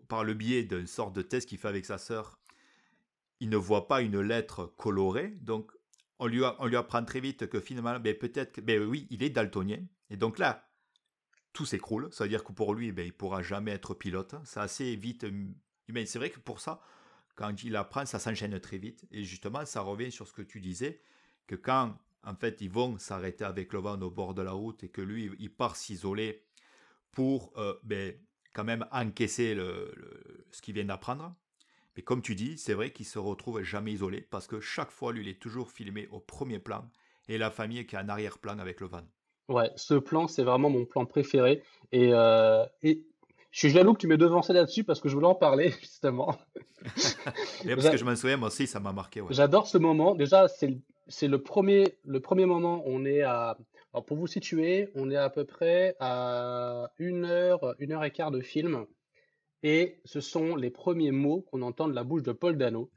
par 0.08 0.24
le 0.24 0.34
biais 0.34 0.64
d'une 0.64 0.86
sorte 0.86 1.14
de 1.14 1.22
test 1.22 1.48
qu'il 1.48 1.58
fait 1.58 1.68
avec 1.68 1.84
sa 1.84 1.98
sœur, 1.98 2.38
il 3.40 3.50
ne 3.50 3.56
voit 3.56 3.86
pas 3.88 4.00
une 4.00 4.20
lettre 4.20 4.72
colorée. 4.76 5.36
Donc, 5.40 5.72
on 6.18 6.26
lui, 6.26 6.42
on 6.58 6.66
lui 6.66 6.76
apprend 6.76 7.04
très 7.04 7.20
vite 7.20 7.48
que 7.48 7.60
finalement, 7.60 8.00
ben, 8.00 8.16
peut-être 8.16 8.60
ben 8.60 8.82
oui, 8.82 9.06
il 9.10 9.22
est 9.22 9.30
daltonien. 9.30 9.84
Et 10.08 10.16
donc 10.16 10.38
là, 10.38 10.68
tout 11.52 11.66
s'écroule. 11.66 12.08
Ça 12.12 12.24
veut 12.24 12.30
dire 12.30 12.44
que 12.44 12.52
pour 12.52 12.74
lui, 12.74 12.92
ben, 12.92 13.04
il 13.06 13.12
pourra 13.12 13.42
jamais 13.42 13.72
être 13.72 13.94
pilote. 13.94 14.34
C'est 14.44 14.60
assez 14.60 14.96
vite. 14.96 15.24
hum, 15.24 15.54
Mais 15.88 16.06
c'est 16.06 16.18
vrai 16.18 16.30
que 16.30 16.40
pour 16.40 16.60
ça, 16.60 16.80
quand 17.36 17.62
il 17.62 17.76
apprend, 17.76 18.06
ça 18.06 18.18
s'enchaîne 18.18 18.58
très 18.60 18.78
vite. 18.78 19.06
Et 19.12 19.22
justement, 19.22 19.64
ça 19.64 19.82
revient 19.82 20.10
sur 20.10 20.26
ce 20.26 20.32
que 20.32 20.42
tu 20.42 20.60
disais, 20.60 21.00
que 21.46 21.54
quand, 21.54 21.96
en 22.24 22.34
fait, 22.34 22.60
ils 22.60 22.70
vont 22.70 22.98
s'arrêter 22.98 23.44
avec 23.44 23.72
le 23.72 23.78
van 23.78 24.00
au 24.00 24.10
bord 24.10 24.34
de 24.34 24.42
la 24.42 24.52
route 24.52 24.82
et 24.82 24.88
que 24.88 25.02
lui, 25.02 25.30
il 25.38 25.52
part 25.52 25.76
s'isoler 25.76 26.42
pour 27.12 27.52
euh, 27.56 27.74
ben, 27.84 28.14
quand 28.52 28.64
même 28.64 28.86
encaisser 28.90 29.54
ce 30.50 30.62
qu'il 30.62 30.74
vient 30.74 30.86
d'apprendre. 30.86 31.34
Mais 31.96 32.02
comme 32.02 32.22
tu 32.22 32.34
dis, 32.34 32.58
c'est 32.58 32.74
vrai 32.74 32.92
qu'il 32.92 33.06
se 33.06 33.18
retrouve 33.18 33.62
jamais 33.62 33.92
isolé 33.92 34.20
parce 34.22 34.46
que 34.46 34.60
chaque 34.60 34.90
fois, 34.90 35.12
lui, 35.12 35.22
il 35.22 35.28
est 35.28 35.40
toujours 35.40 35.70
filmé 35.70 36.08
au 36.10 36.20
premier 36.20 36.58
plan 36.58 36.90
et 37.28 37.38
la 37.38 37.50
famille 37.50 37.86
qui 37.86 37.96
est 37.96 37.98
en 37.98 38.08
arrière-plan 38.08 38.58
avec 38.58 38.80
le 38.80 38.86
van. 38.86 39.02
ouais, 39.48 39.70
ce 39.76 39.94
plan, 39.94 40.26
c'est 40.28 40.42
vraiment 40.44 40.70
mon 40.70 40.84
plan 40.84 41.06
préféré. 41.06 41.62
Et, 41.92 42.12
euh, 42.12 42.64
et 42.82 43.06
je 43.56 43.60
suis 43.60 43.70
jaloux 43.70 43.94
que 43.94 44.00
tu 44.00 44.06
m'aies 44.06 44.18
devancé 44.18 44.52
là-dessus 44.52 44.84
parce 44.84 45.00
que 45.00 45.08
je 45.08 45.14
voulais 45.14 45.28
en 45.28 45.34
parler, 45.34 45.70
justement. 45.80 46.36
Parce 46.84 47.16
que 47.88 47.96
je 47.96 48.04
m'en 48.04 48.14
souviens, 48.14 48.36
moi 48.36 48.48
aussi, 48.48 48.66
ça 48.66 48.80
m'a 48.80 48.92
marqué. 48.92 49.22
Ouais. 49.22 49.28
J'adore 49.30 49.66
ce 49.66 49.78
moment. 49.78 50.14
Déjà, 50.14 50.46
c'est 50.46 50.66
le, 50.66 50.76
c'est 51.08 51.26
le 51.26 51.42
premier, 51.42 51.96
le 52.04 52.20
premier 52.20 52.44
moment. 52.44 52.82
On 52.84 53.06
est 53.06 53.22
à, 53.22 53.56
alors 53.94 54.04
pour 54.04 54.18
vous 54.18 54.26
situer, 54.26 54.90
on 54.94 55.10
est 55.10 55.16
à 55.16 55.30
peu 55.30 55.46
près 55.46 55.96
à 56.00 56.90
une 56.98 57.24
heure, 57.24 57.74
une 57.78 57.92
heure 57.92 58.04
et 58.04 58.10
quart 58.10 58.30
de 58.30 58.42
film. 58.42 58.84
Et 59.62 60.02
ce 60.04 60.20
sont 60.20 60.54
les 60.54 60.68
premiers 60.68 61.10
mots 61.10 61.40
qu'on 61.50 61.62
entend 61.62 61.88
de 61.88 61.94
la 61.94 62.04
bouche 62.04 62.24
de 62.24 62.32
Paul 62.32 62.58
Dano. 62.58 62.90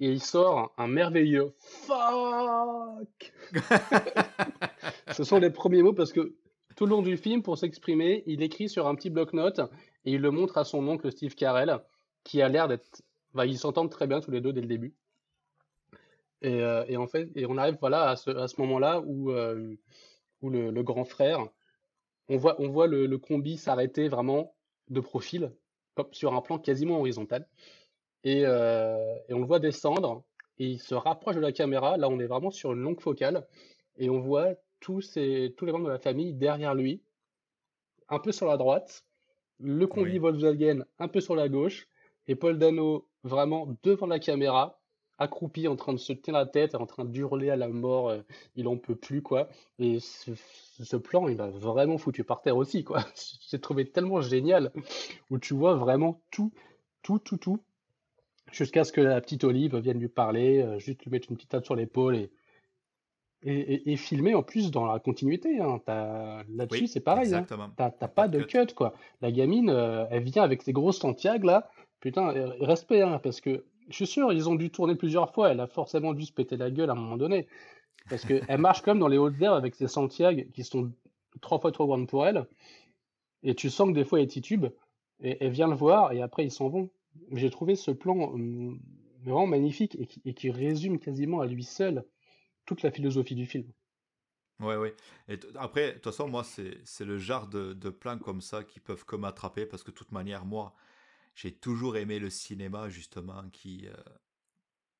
Et 0.00 0.10
il 0.10 0.20
sort 0.20 0.74
un 0.76 0.88
merveilleux 0.88 1.54
fuck. 1.86 3.32
Ce 5.12 5.22
sont 5.22 5.38
les 5.38 5.50
premiers 5.50 5.82
mots 5.82 5.92
parce 5.92 6.12
que 6.12 6.34
tout 6.74 6.86
le 6.86 6.90
long 6.90 7.02
du 7.02 7.16
film, 7.16 7.42
pour 7.42 7.58
s'exprimer, 7.58 8.24
il 8.26 8.42
écrit 8.42 8.68
sur 8.68 8.88
un 8.88 8.94
petit 8.94 9.10
bloc-notes 9.10 9.60
et 10.04 10.12
il 10.12 10.20
le 10.20 10.30
montre 10.30 10.58
à 10.58 10.64
son 10.64 10.86
oncle 10.88 11.10
Steve 11.12 11.34
Carell, 11.34 11.78
qui 12.24 12.42
a 12.42 12.48
l'air 12.48 12.68
d'être. 12.68 13.02
Ils 13.44 13.58
s'entendent 13.58 13.90
très 13.90 14.06
bien 14.06 14.20
tous 14.20 14.30
les 14.30 14.40
deux 14.40 14.52
dès 14.52 14.60
le 14.60 14.66
début. 14.66 14.94
Et, 16.42 16.62
euh, 16.62 16.98
en 16.98 17.06
fait, 17.06 17.28
on 17.48 17.58
arrive 17.58 17.76
voilà 17.80 18.10
à 18.10 18.16
ce, 18.16 18.60
moment-là 18.60 19.00
où, 19.00 19.30
euh, 19.30 19.76
où 20.42 20.50
le, 20.50 20.82
grand 20.82 21.04
frère, 21.04 21.46
on 22.28 22.36
voit, 22.36 22.60
on 22.60 22.68
voit 22.68 22.86
le, 22.86 23.18
combi 23.18 23.56
s'arrêter 23.56 24.08
vraiment 24.08 24.54
de 24.88 25.00
profil, 25.00 25.52
sur 26.12 26.34
un 26.34 26.40
plan 26.40 26.58
quasiment 26.58 26.98
horizontal. 26.98 27.46
Et, 28.24 28.44
euh, 28.46 29.14
et 29.28 29.34
on 29.34 29.40
le 29.40 29.46
voit 29.46 29.60
descendre 29.60 30.24
et 30.58 30.66
il 30.66 30.78
se 30.78 30.94
rapproche 30.94 31.36
de 31.36 31.40
la 31.40 31.52
caméra. 31.52 31.96
Là, 31.96 32.08
on 32.08 32.20
est 32.20 32.26
vraiment 32.26 32.50
sur 32.50 32.72
une 32.72 32.80
longue 32.80 33.00
focale 33.00 33.46
et 33.96 34.10
on 34.10 34.20
voit 34.20 34.54
tous 34.80 35.00
ces, 35.00 35.54
tous 35.56 35.66
les 35.66 35.72
membres 35.72 35.86
de 35.86 35.92
la 35.92 35.98
famille 35.98 36.34
derrière 36.34 36.74
lui, 36.74 37.02
un 38.08 38.18
peu 38.18 38.32
sur 38.32 38.46
la 38.46 38.56
droite, 38.56 39.04
le 39.60 39.86
combi 39.86 40.12
Oui. 40.12 40.18
Volkswagen 40.18 40.84
un 40.98 41.08
peu 41.08 41.20
sur 41.20 41.36
la 41.36 41.48
gauche 41.48 41.88
et 42.28 42.34
Paul 42.34 42.58
Dano 42.58 43.08
vraiment 43.24 43.68
devant 43.82 44.06
la 44.06 44.18
caméra, 44.18 44.80
accroupi 45.18 45.68
en 45.68 45.76
train 45.76 45.92
de 45.92 45.98
se 45.98 46.12
tenir 46.12 46.38
la 46.38 46.46
tête, 46.46 46.74
en 46.74 46.86
train 46.86 47.04
d'hurler 47.04 47.50
à 47.50 47.56
la 47.56 47.68
mort, 47.68 48.08
euh, 48.08 48.22
il 48.56 48.66
en 48.68 48.76
peut 48.78 48.96
plus 48.96 49.22
quoi. 49.22 49.48
Et 49.78 50.00
ce, 50.00 50.32
ce 50.82 50.96
plan, 50.96 51.28
il 51.28 51.36
m'a 51.36 51.50
vraiment 51.50 51.98
foutu 51.98 52.24
par 52.24 52.40
terre 52.40 52.56
aussi 52.56 52.84
quoi. 52.84 53.04
J'ai 53.50 53.60
trouvé 53.60 53.84
tellement 53.84 54.20
génial 54.20 54.72
où 55.30 55.38
tu 55.38 55.54
vois 55.54 55.74
vraiment 55.74 56.22
tout, 56.30 56.52
tout, 57.02 57.18
tout, 57.18 57.36
tout, 57.36 57.60
jusqu'à 58.50 58.84
ce 58.84 58.92
que 58.92 59.00
la 59.00 59.20
petite 59.20 59.44
Olive 59.44 59.76
vienne 59.76 59.98
lui 59.98 60.08
parler, 60.08 60.62
euh, 60.62 60.78
juste 60.78 61.04
lui 61.04 61.10
mettre 61.10 61.30
une 61.30 61.36
petite 61.36 61.50
tape 61.50 61.64
sur 61.64 61.76
l'épaule 61.76 62.16
et, 62.16 62.30
et, 63.42 63.74
et, 63.74 63.92
et 63.92 63.96
filmer 63.96 64.34
en 64.34 64.42
plus 64.42 64.70
dans 64.70 64.86
la 64.86 64.98
continuité. 64.98 65.60
Hein. 65.60 65.80
Là-dessus, 65.86 66.82
Oui, 66.82 66.88
c'est 66.88 67.00
pareil. 67.00 67.34
Hein. 67.34 67.46
T'as 67.76 67.90
pas 67.90 68.28
de 68.28 68.42
cut. 68.42 68.66
cut 68.66 68.74
quoi. 68.74 68.94
La 69.20 69.32
gamine, 69.32 69.70
euh, 69.70 70.06
elle 70.10 70.22
vient 70.22 70.42
avec 70.42 70.62
ses 70.62 70.72
grosses 70.72 70.98
Santiago 70.98 71.46
là. 71.46 71.70
Putain, 72.00 72.32
respect 72.60 73.02
hein, 73.02 73.20
parce 73.22 73.40
que 73.40 73.64
je 73.88 73.94
suis 73.96 74.06
sûr, 74.06 74.32
ils 74.32 74.48
ont 74.48 74.54
dû 74.54 74.70
tourner 74.70 74.94
plusieurs 74.94 75.32
fois. 75.32 75.50
Elle 75.50 75.60
a 75.60 75.66
forcément 75.66 76.14
dû 76.14 76.24
se 76.24 76.32
péter 76.32 76.56
la 76.56 76.70
gueule 76.70 76.90
à 76.90 76.92
un 76.92 76.96
moment 76.96 77.16
donné. 77.16 77.46
Parce 78.08 78.24
qu'elle 78.24 78.58
marche 78.58 78.82
comme 78.82 78.98
dans 78.98 79.08
les 79.08 79.18
hautes 79.18 79.40
herbes 79.40 79.56
avec 79.56 79.74
ses 79.74 79.88
Santiago 79.88 80.42
qui 80.54 80.64
sont 80.64 80.92
trois 81.40 81.58
fois 81.58 81.72
trop 81.72 81.86
grandes 81.86 82.08
pour 82.08 82.26
elle. 82.26 82.46
Et 83.42 83.54
tu 83.54 83.70
sens 83.70 83.88
que 83.88 83.94
des 83.94 84.04
fois 84.04 84.20
elle 84.20 84.28
titube. 84.28 84.66
Et 85.22 85.36
elle 85.40 85.50
vient 85.50 85.68
le 85.68 85.74
voir 85.74 86.12
et 86.12 86.22
après 86.22 86.44
ils 86.44 86.50
s'en 86.50 86.68
vont. 86.68 86.88
J'ai 87.32 87.50
trouvé 87.50 87.74
ce 87.74 87.90
plan 87.90 88.32
hum, 88.32 88.80
vraiment 89.22 89.46
magnifique 89.46 89.96
et 90.00 90.06
qui, 90.06 90.22
et 90.24 90.34
qui 90.34 90.50
résume 90.50 90.98
quasiment 90.98 91.40
à 91.40 91.46
lui 91.46 91.64
seul 91.64 92.04
toute 92.66 92.82
la 92.82 92.90
philosophie 92.90 93.34
du 93.34 93.46
film. 93.46 93.72
Ouais, 94.60 94.76
ouais. 94.76 94.94
Et 95.28 95.38
après, 95.56 95.88
de 95.88 95.92
toute 95.94 96.04
façon, 96.04 96.28
moi, 96.28 96.44
c'est 96.44 97.04
le 97.04 97.18
genre 97.18 97.48
de, 97.48 97.72
de 97.72 97.88
plans 97.90 98.18
comme 98.18 98.42
ça 98.42 98.62
qui 98.62 98.78
peuvent 98.78 99.06
que 99.06 99.16
m'attraper 99.16 99.64
parce 99.64 99.82
que 99.82 99.90
de 99.90 99.96
toute 99.96 100.12
manière, 100.12 100.44
moi, 100.44 100.74
j'ai 101.34 101.54
toujours 101.56 101.96
aimé 101.96 102.18
le 102.18 102.30
cinéma, 102.30 102.90
justement, 102.90 103.48
qui, 103.50 103.88
euh, 103.88 103.94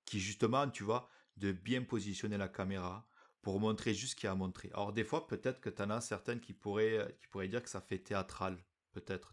qui 0.05 0.21
justement, 0.21 0.69
tu 0.69 0.83
vois, 0.85 1.09
de 1.37 1.53
bien 1.53 1.83
positionner 1.83 2.37
la 2.37 2.49
caméra 2.49 3.09
pour 3.43 3.61
montrer 3.61 3.95
juste 3.95 4.13
ce 4.13 4.17
qu'il 4.17 4.27
y 4.27 4.29
a 4.29 4.33
à 4.33 4.35
montrer. 4.35 4.71
Alors, 4.75 4.93
des 4.93 5.05
fois, 5.05 5.27
peut-être 5.27 5.61
que 5.61 5.71
tu 5.71 5.83
en 5.83 5.91
as 5.91 6.01
certaines 6.03 6.41
qui 6.41 6.53
pourraient, 6.53 6.99
euh, 6.99 7.09
qui 7.21 7.27
pourraient 7.29 7.49
dire 7.49 7.63
que 7.63 7.71
ça 7.71 7.81
fait 7.81 7.99
théâtral, 7.99 8.59
peut-être. 8.93 9.33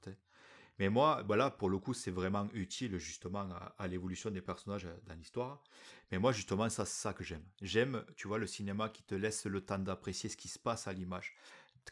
Mais 0.80 0.90
moi, 0.90 1.24
voilà, 1.26 1.50
pour 1.52 1.70
le 1.70 1.80
coup, 1.80 1.94
c'est 1.94 2.12
vraiment 2.12 2.48
utile, 2.54 2.98
justement, 2.98 3.42
à, 3.52 3.76
à 3.78 3.88
l'évolution 3.88 4.30
des 4.32 4.42
personnages 4.42 4.86
euh, 4.86 4.96
dans 5.08 5.16
l'histoire. 5.16 5.64
Mais 6.12 6.20
moi, 6.20 6.32
justement, 6.32 6.70
ça, 6.70 6.86
c'est 6.86 7.02
ça 7.02 7.14
que 7.14 7.24
j'aime. 7.24 7.46
J'aime, 7.62 8.06
tu 8.16 8.28
vois, 8.28 8.38
le 8.38 8.48
cinéma 8.48 8.90
qui 8.90 9.04
te 9.04 9.16
laisse 9.16 9.46
le 9.46 9.62
temps 9.62 9.80
d'apprécier 9.80 10.30
ce 10.30 10.38
qui 10.38 10.48
se 10.48 10.60
passe 10.60 10.88
à 10.88 10.94
l'image. 10.94 11.36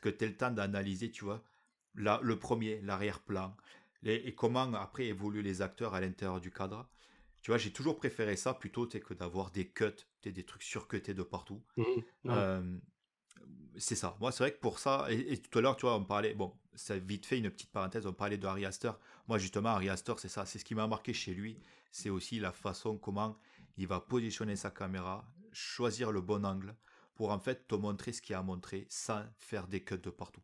Que 0.01 0.09
tu 0.09 0.25
aies 0.25 0.27
le 0.29 0.37
temps 0.37 0.51
d'analyser, 0.51 1.11
tu 1.11 1.23
vois, 1.25 1.43
la- 1.95 2.19
le 2.23 2.37
premier, 2.39 2.81
l'arrière-plan, 2.81 3.55
et 4.03 4.35
comment 4.35 4.71
après 4.75 5.07
évoluent 5.07 5.41
les 5.41 5.61
acteurs 5.63 5.95
à 5.95 6.01
l'intérieur 6.01 6.39
du 6.41 6.51
cadre. 6.51 6.87
Tu 7.41 7.51
vois, 7.51 7.57
j'ai 7.57 7.71
toujours 7.73 7.97
préféré 7.97 8.35
ça 8.37 8.53
plutôt 8.53 8.87
que 8.87 9.13
d'avoir 9.13 9.51
des 9.51 9.67
cuts, 9.69 9.85
des 10.23 10.45
trucs 10.45 10.63
surcutés 10.63 11.13
de 11.13 11.23
partout. 11.23 11.63
Ouais. 12.25 12.33
Euh, 12.33 12.77
c'est 13.77 13.95
ça. 13.95 14.15
Moi, 14.19 14.31
c'est 14.31 14.43
vrai 14.43 14.53
que 14.53 14.59
pour 14.59 14.79
ça, 14.79 15.07
et, 15.09 15.37
tout 15.37 15.59
à 15.59 15.61
l'heure, 15.61 15.75
tu 15.75 15.85
vois, 15.85 15.95
on 15.95 16.03
parlait, 16.03 16.33
bon, 16.33 16.53
ça 16.75 16.97
vite 16.97 17.25
fait 17.25 17.37
une 17.37 17.49
petite 17.49 17.71
parenthèse, 17.71 18.05
on 18.05 18.13
parlait 18.13 18.37
de 18.37 18.47
Harry 18.47 18.65
Astor. 18.65 18.99
Moi, 19.27 19.37
justement, 19.37 19.69
Harry 19.69 19.89
Astor, 19.89 20.19
c'est 20.19 20.29
ça, 20.29 20.45
c'est 20.45 20.59
ce 20.59 20.65
qui 20.65 20.75
m'a 20.75 20.87
marqué 20.87 21.13
chez 21.13 21.33
lui, 21.33 21.59
c'est 21.91 22.09
aussi 22.09 22.39
la 22.39 22.51
façon 22.51 22.97
comment 22.97 23.37
il 23.77 23.87
va 23.87 23.99
positionner 23.99 24.55
sa 24.55 24.71
caméra, 24.71 25.25
choisir 25.51 26.11
le 26.11 26.21
bon 26.21 26.45
angle 26.45 26.75
pour 27.15 27.31
en 27.31 27.39
fait 27.39 27.67
te 27.67 27.75
montrer 27.75 28.11
ce 28.11 28.21
qu'il 28.21 28.35
a 28.35 28.39
à 28.39 28.43
montrer 28.43 28.85
sans 28.89 29.23
faire 29.37 29.67
des 29.67 29.83
cuts 29.83 29.97
de 29.97 30.09
partout. 30.09 30.41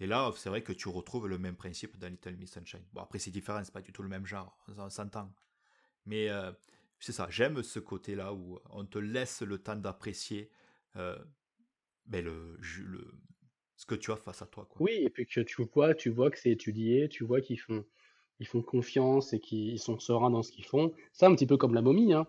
Et 0.00 0.06
là, 0.06 0.32
c'est 0.36 0.48
vrai 0.48 0.62
que 0.62 0.72
tu 0.72 0.88
retrouves 0.88 1.28
le 1.28 1.38
même 1.38 1.54
principe 1.54 1.96
dans 1.98 2.08
Little 2.08 2.36
Miss 2.36 2.52
Sunshine. 2.52 2.84
Bon, 2.92 3.02
après, 3.02 3.18
c'est 3.18 3.30
différent, 3.30 3.62
c'est 3.64 3.72
pas 3.72 3.82
du 3.82 3.92
tout 3.92 4.02
le 4.02 4.08
même 4.08 4.26
genre, 4.26 4.56
on 4.76 4.90
s'entend. 4.90 5.32
Mais 6.06 6.28
euh, 6.28 6.50
c'est 6.98 7.12
ça, 7.12 7.28
j'aime 7.30 7.62
ce 7.62 7.78
côté-là 7.78 8.32
où 8.32 8.58
on 8.70 8.84
te 8.84 8.98
laisse 8.98 9.42
le 9.42 9.58
temps 9.58 9.76
d'apprécier 9.76 10.50
euh, 10.96 11.18
ben 12.06 12.24
le, 12.24 12.58
ce 13.76 13.86
que 13.86 13.94
tu 13.94 14.12
as 14.12 14.16
face 14.16 14.42
à 14.42 14.46
toi. 14.46 14.66
Quoi. 14.68 14.82
Oui, 14.82 14.92
et 14.92 15.10
puis 15.10 15.26
que 15.26 15.40
tu 15.40 15.64
vois, 15.74 15.94
tu 15.94 16.10
vois 16.10 16.30
que 16.30 16.38
c'est 16.38 16.50
étudié, 16.50 17.08
tu 17.08 17.24
vois 17.24 17.40
qu'ils 17.40 17.58
font, 17.58 17.84
ils 18.40 18.46
font 18.46 18.62
confiance 18.62 19.32
et 19.32 19.40
qu'ils 19.40 19.78
sont 19.78 19.98
sereins 19.98 20.30
dans 20.30 20.42
ce 20.42 20.52
qu'ils 20.52 20.64
font. 20.64 20.92
C'est 21.12 21.26
un 21.26 21.34
petit 21.34 21.46
peu 21.46 21.56
comme 21.56 21.74
la 21.74 21.82
momie. 21.82 22.12
Hein. 22.12 22.26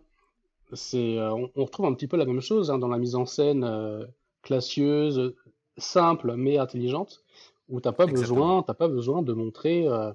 C'est, 0.73 1.17
euh, 1.17 1.31
on, 1.33 1.51
on 1.55 1.65
retrouve 1.65 1.85
un 1.85 1.93
petit 1.93 2.07
peu 2.07 2.17
la 2.17 2.25
même 2.25 2.41
chose 2.41 2.71
hein, 2.71 2.79
dans 2.79 2.87
la 2.87 2.97
mise 2.97 3.15
en 3.15 3.25
scène 3.25 3.63
euh, 3.63 4.05
classieuse, 4.41 5.35
simple 5.77 6.35
mais 6.35 6.57
intelligente, 6.57 7.23
où 7.69 7.79
t'as 7.79 7.91
pas 7.91 8.07
Exactement. 8.07 8.41
besoin, 8.41 8.63
t'as 8.63 8.73
pas 8.73 8.87
besoin 8.87 9.21
de 9.21 9.33
montrer 9.33 9.87
euh, 9.87 10.11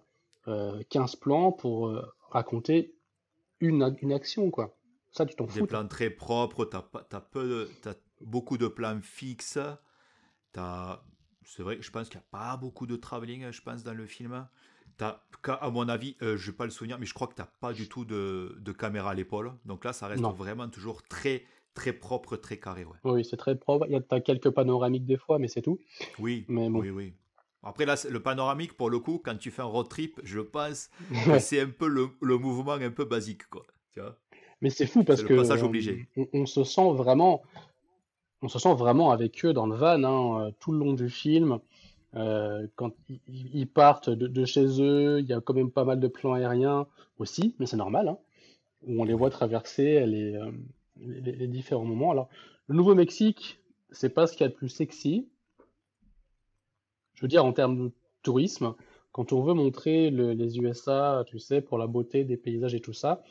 euh, 0.49 0.83
15 0.89 1.17
plans 1.17 1.53
pour 1.53 1.89
euh, 1.89 2.03
raconter 2.31 2.95
une, 3.61 3.97
une 4.03 4.13
action, 4.13 4.51
quoi. 4.51 4.77
Ça, 5.13 5.27
tu 5.27 5.35
t'en 5.37 5.47
Des 5.47 5.61
fous. 5.61 5.67
plans 5.67 5.87
très 5.87 6.11
propres, 6.11 6.65
tu 6.65 6.77
as, 6.77 7.21
peu 7.21 7.49
de- 7.49 7.69
t'as 7.83 7.95
beaucoup 8.21 8.59
de 8.59 8.69
plans 8.69 9.01
fixes. 9.03 9.59
C'est 11.45 11.63
vrai, 11.63 11.79
je 11.81 11.91
pense 11.91 12.09
qu'il 12.09 12.19
n'y 12.19 12.25
a 12.25 12.29
pas 12.31 12.57
beaucoup 12.57 12.87
de 12.87 12.97
travelling, 12.97 13.51
je 13.51 13.63
pense, 13.63 13.83
dans 13.83 13.95
le 13.95 14.07
film. 14.07 14.47
Qu'à- 14.99 15.55
à 15.55 15.71
mon 15.71 15.89
avis, 15.89 16.17
euh, 16.23 16.37
je 16.37 16.51
n'ai 16.51 16.57
pas 16.57 16.65
le 16.65 16.71
souvenir, 16.71 16.99
mais 16.99 17.07
je 17.07 17.15
crois 17.15 17.27
que 17.29 17.35
tu 17.35 17.41
n'as 17.41 17.49
pas 17.61 17.73
du 17.73 17.89
tout 17.89 18.05
de, 18.05 18.57
de 18.61 18.73
caméra 18.73 19.13
à 19.13 19.15
l'épaule. 19.15 19.53
Donc 19.65 19.85
là, 19.85 19.93
ça 19.93 20.09
reste 20.09 20.23
Non. 20.23 20.33
vraiment 20.33 20.69
toujours 20.69 21.03
très, 21.05 21.45
très 21.75 21.93
propre, 21.93 22.37
très 22.37 22.59
carré. 22.59 22.85
Ouais. 22.85 22.97
Oui, 23.05 23.25
c'est 23.25 23.37
très 23.37 23.57
propre. 23.57 23.87
Il 23.89 23.93
y 23.93 23.97
a, 23.97 24.01
t'as 24.01 24.21
quelques 24.21 24.51
panoramiques 24.51 25.07
des 25.07 25.17
fois, 25.17 25.39
mais 25.39 25.49
c'est 25.49 25.63
tout. 25.63 25.79
Oui, 26.19 26.45
Mais 26.49 26.69
bon. 26.69 26.81
oui, 26.81 26.91
oui. 26.91 27.15
Après, 27.63 27.87
là, 27.87 27.95
le 28.11 28.21
panoramique, 28.21 28.77
pour 28.77 28.91
le 28.91 28.99
coup, 28.99 29.21
quand 29.25 29.37
tu 29.37 29.51
fais 29.51 29.63
un 29.63 29.67
road 29.67 29.89
trip, 29.89 30.21
je 30.25 30.41
pense 30.41 30.91
que 31.25 31.39
c'est 31.39 31.61
un 31.61 31.71
peu 31.71 31.87
le, 31.89 32.09
le 32.21 32.37
mouvement 32.37 32.73
un 32.73 32.91
peu 32.91 33.05
basique. 33.05 33.49
Quoi. 33.49 33.65
Tu 33.95 34.01
vois? 34.01 34.17
Mais 34.61 34.71
c'est 34.71 34.87
fou 34.87 35.05
parce 35.05 35.21
C'est 35.21 35.29
que 35.29 35.35
le 35.35 35.41
passage 35.41 35.63
obligé. 35.63 36.09
on, 36.17 36.27
on 36.33 36.47
se 36.47 36.65
sent 36.65 36.93
vraiment, 36.95 37.43
on 38.43 38.49
se 38.49 38.59
sent 38.59 38.75
vraiment 38.75 39.11
avec 39.11 39.45
eux 39.45 39.53
dans 39.53 39.67
le 39.67 39.75
van 39.75 40.03
hein, 40.05 40.47
euh, 40.47 40.51
tout 40.61 40.73
le 40.73 40.79
long 40.79 40.93
du 40.93 41.11
film. 41.11 41.59
Euh, 42.15 42.67
quand 42.77 42.93
ils, 43.29 43.69
partent 43.69 44.09
de, 44.09 44.45
chez 44.47 44.81
eux, 44.81 45.21
il 45.21 45.27
y 45.27 45.35
a 45.35 45.41
quand 45.41 45.53
même 45.53 45.71
pas 45.71 45.85
mal 45.85 46.01
de 46.01 46.09
plans 46.09 46.33
aériens 46.33 46.87
aussi, 47.19 47.55
mais 47.59 47.67
c'est 47.67 47.77
normal, 47.77 48.09
hein, 48.09 48.19
où 48.87 49.03
on 49.03 49.05
les 49.05 49.13
voit 49.13 49.29
traverser 49.29 50.07
les, 50.07 50.35
euh, 50.35 50.51
les, 51.01 51.47
différents 51.47 51.85
moments. 51.85 52.11
Alors, 52.11 52.31
le 52.67 52.77
Nouveau-Mexique, 52.77 53.61
c'est 53.91 54.09
pas 54.09 54.27
ce 54.27 54.33
qu'il 54.33 54.43
y 54.43 54.45
a 54.45 54.49
de 54.49 54.55
plus 54.55 54.71
sexy. 54.71 55.29
Je 57.15 57.23
veux 57.23 57.29
dire, 57.29 57.45
en 57.45 57.53
termes 57.53 57.89
de 57.89 57.93
tourisme, 58.23 58.75
quand 59.13 59.33
on 59.33 59.43
veut 59.43 59.55
montrer 59.55 60.11
le- 60.11 60.33
les 60.33 60.59
USA, 60.59 61.25
tu 61.27 61.39
sais, 61.39 61.61
pour 61.61 61.77
la 61.77 61.87
beauté 61.87 62.25
des 62.25 62.39
paysages 62.39 62.75
et 62.75 62.81
tout 62.81 62.95
ça, 62.95 63.23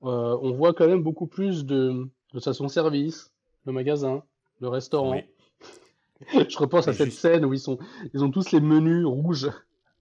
on 0.00 0.52
voit 0.52 0.72
quand 0.72 0.86
même 0.88 1.02
beaucoup 1.02 1.26
plus 1.26 1.64
de, 1.64 2.08
de 2.32 2.40
stations-service, 2.40 3.32
de 3.66 3.72
magasins, 3.72 4.24
de 4.62 4.66
restaurants. 4.68 5.16
Oui. 5.16 5.24
Je 6.48 6.56
repense 6.56 6.86
à 6.88 6.92
cette 6.92 7.06
juste- 7.06 7.18
scène 7.20 7.44
où 7.44 7.52
ils 7.52 7.58
sont, 7.60 7.78
ils 8.14 8.22
ont 8.24 8.30
tous 8.30 8.52
les 8.52 8.60
menus 8.60 9.04
rouges 9.04 9.50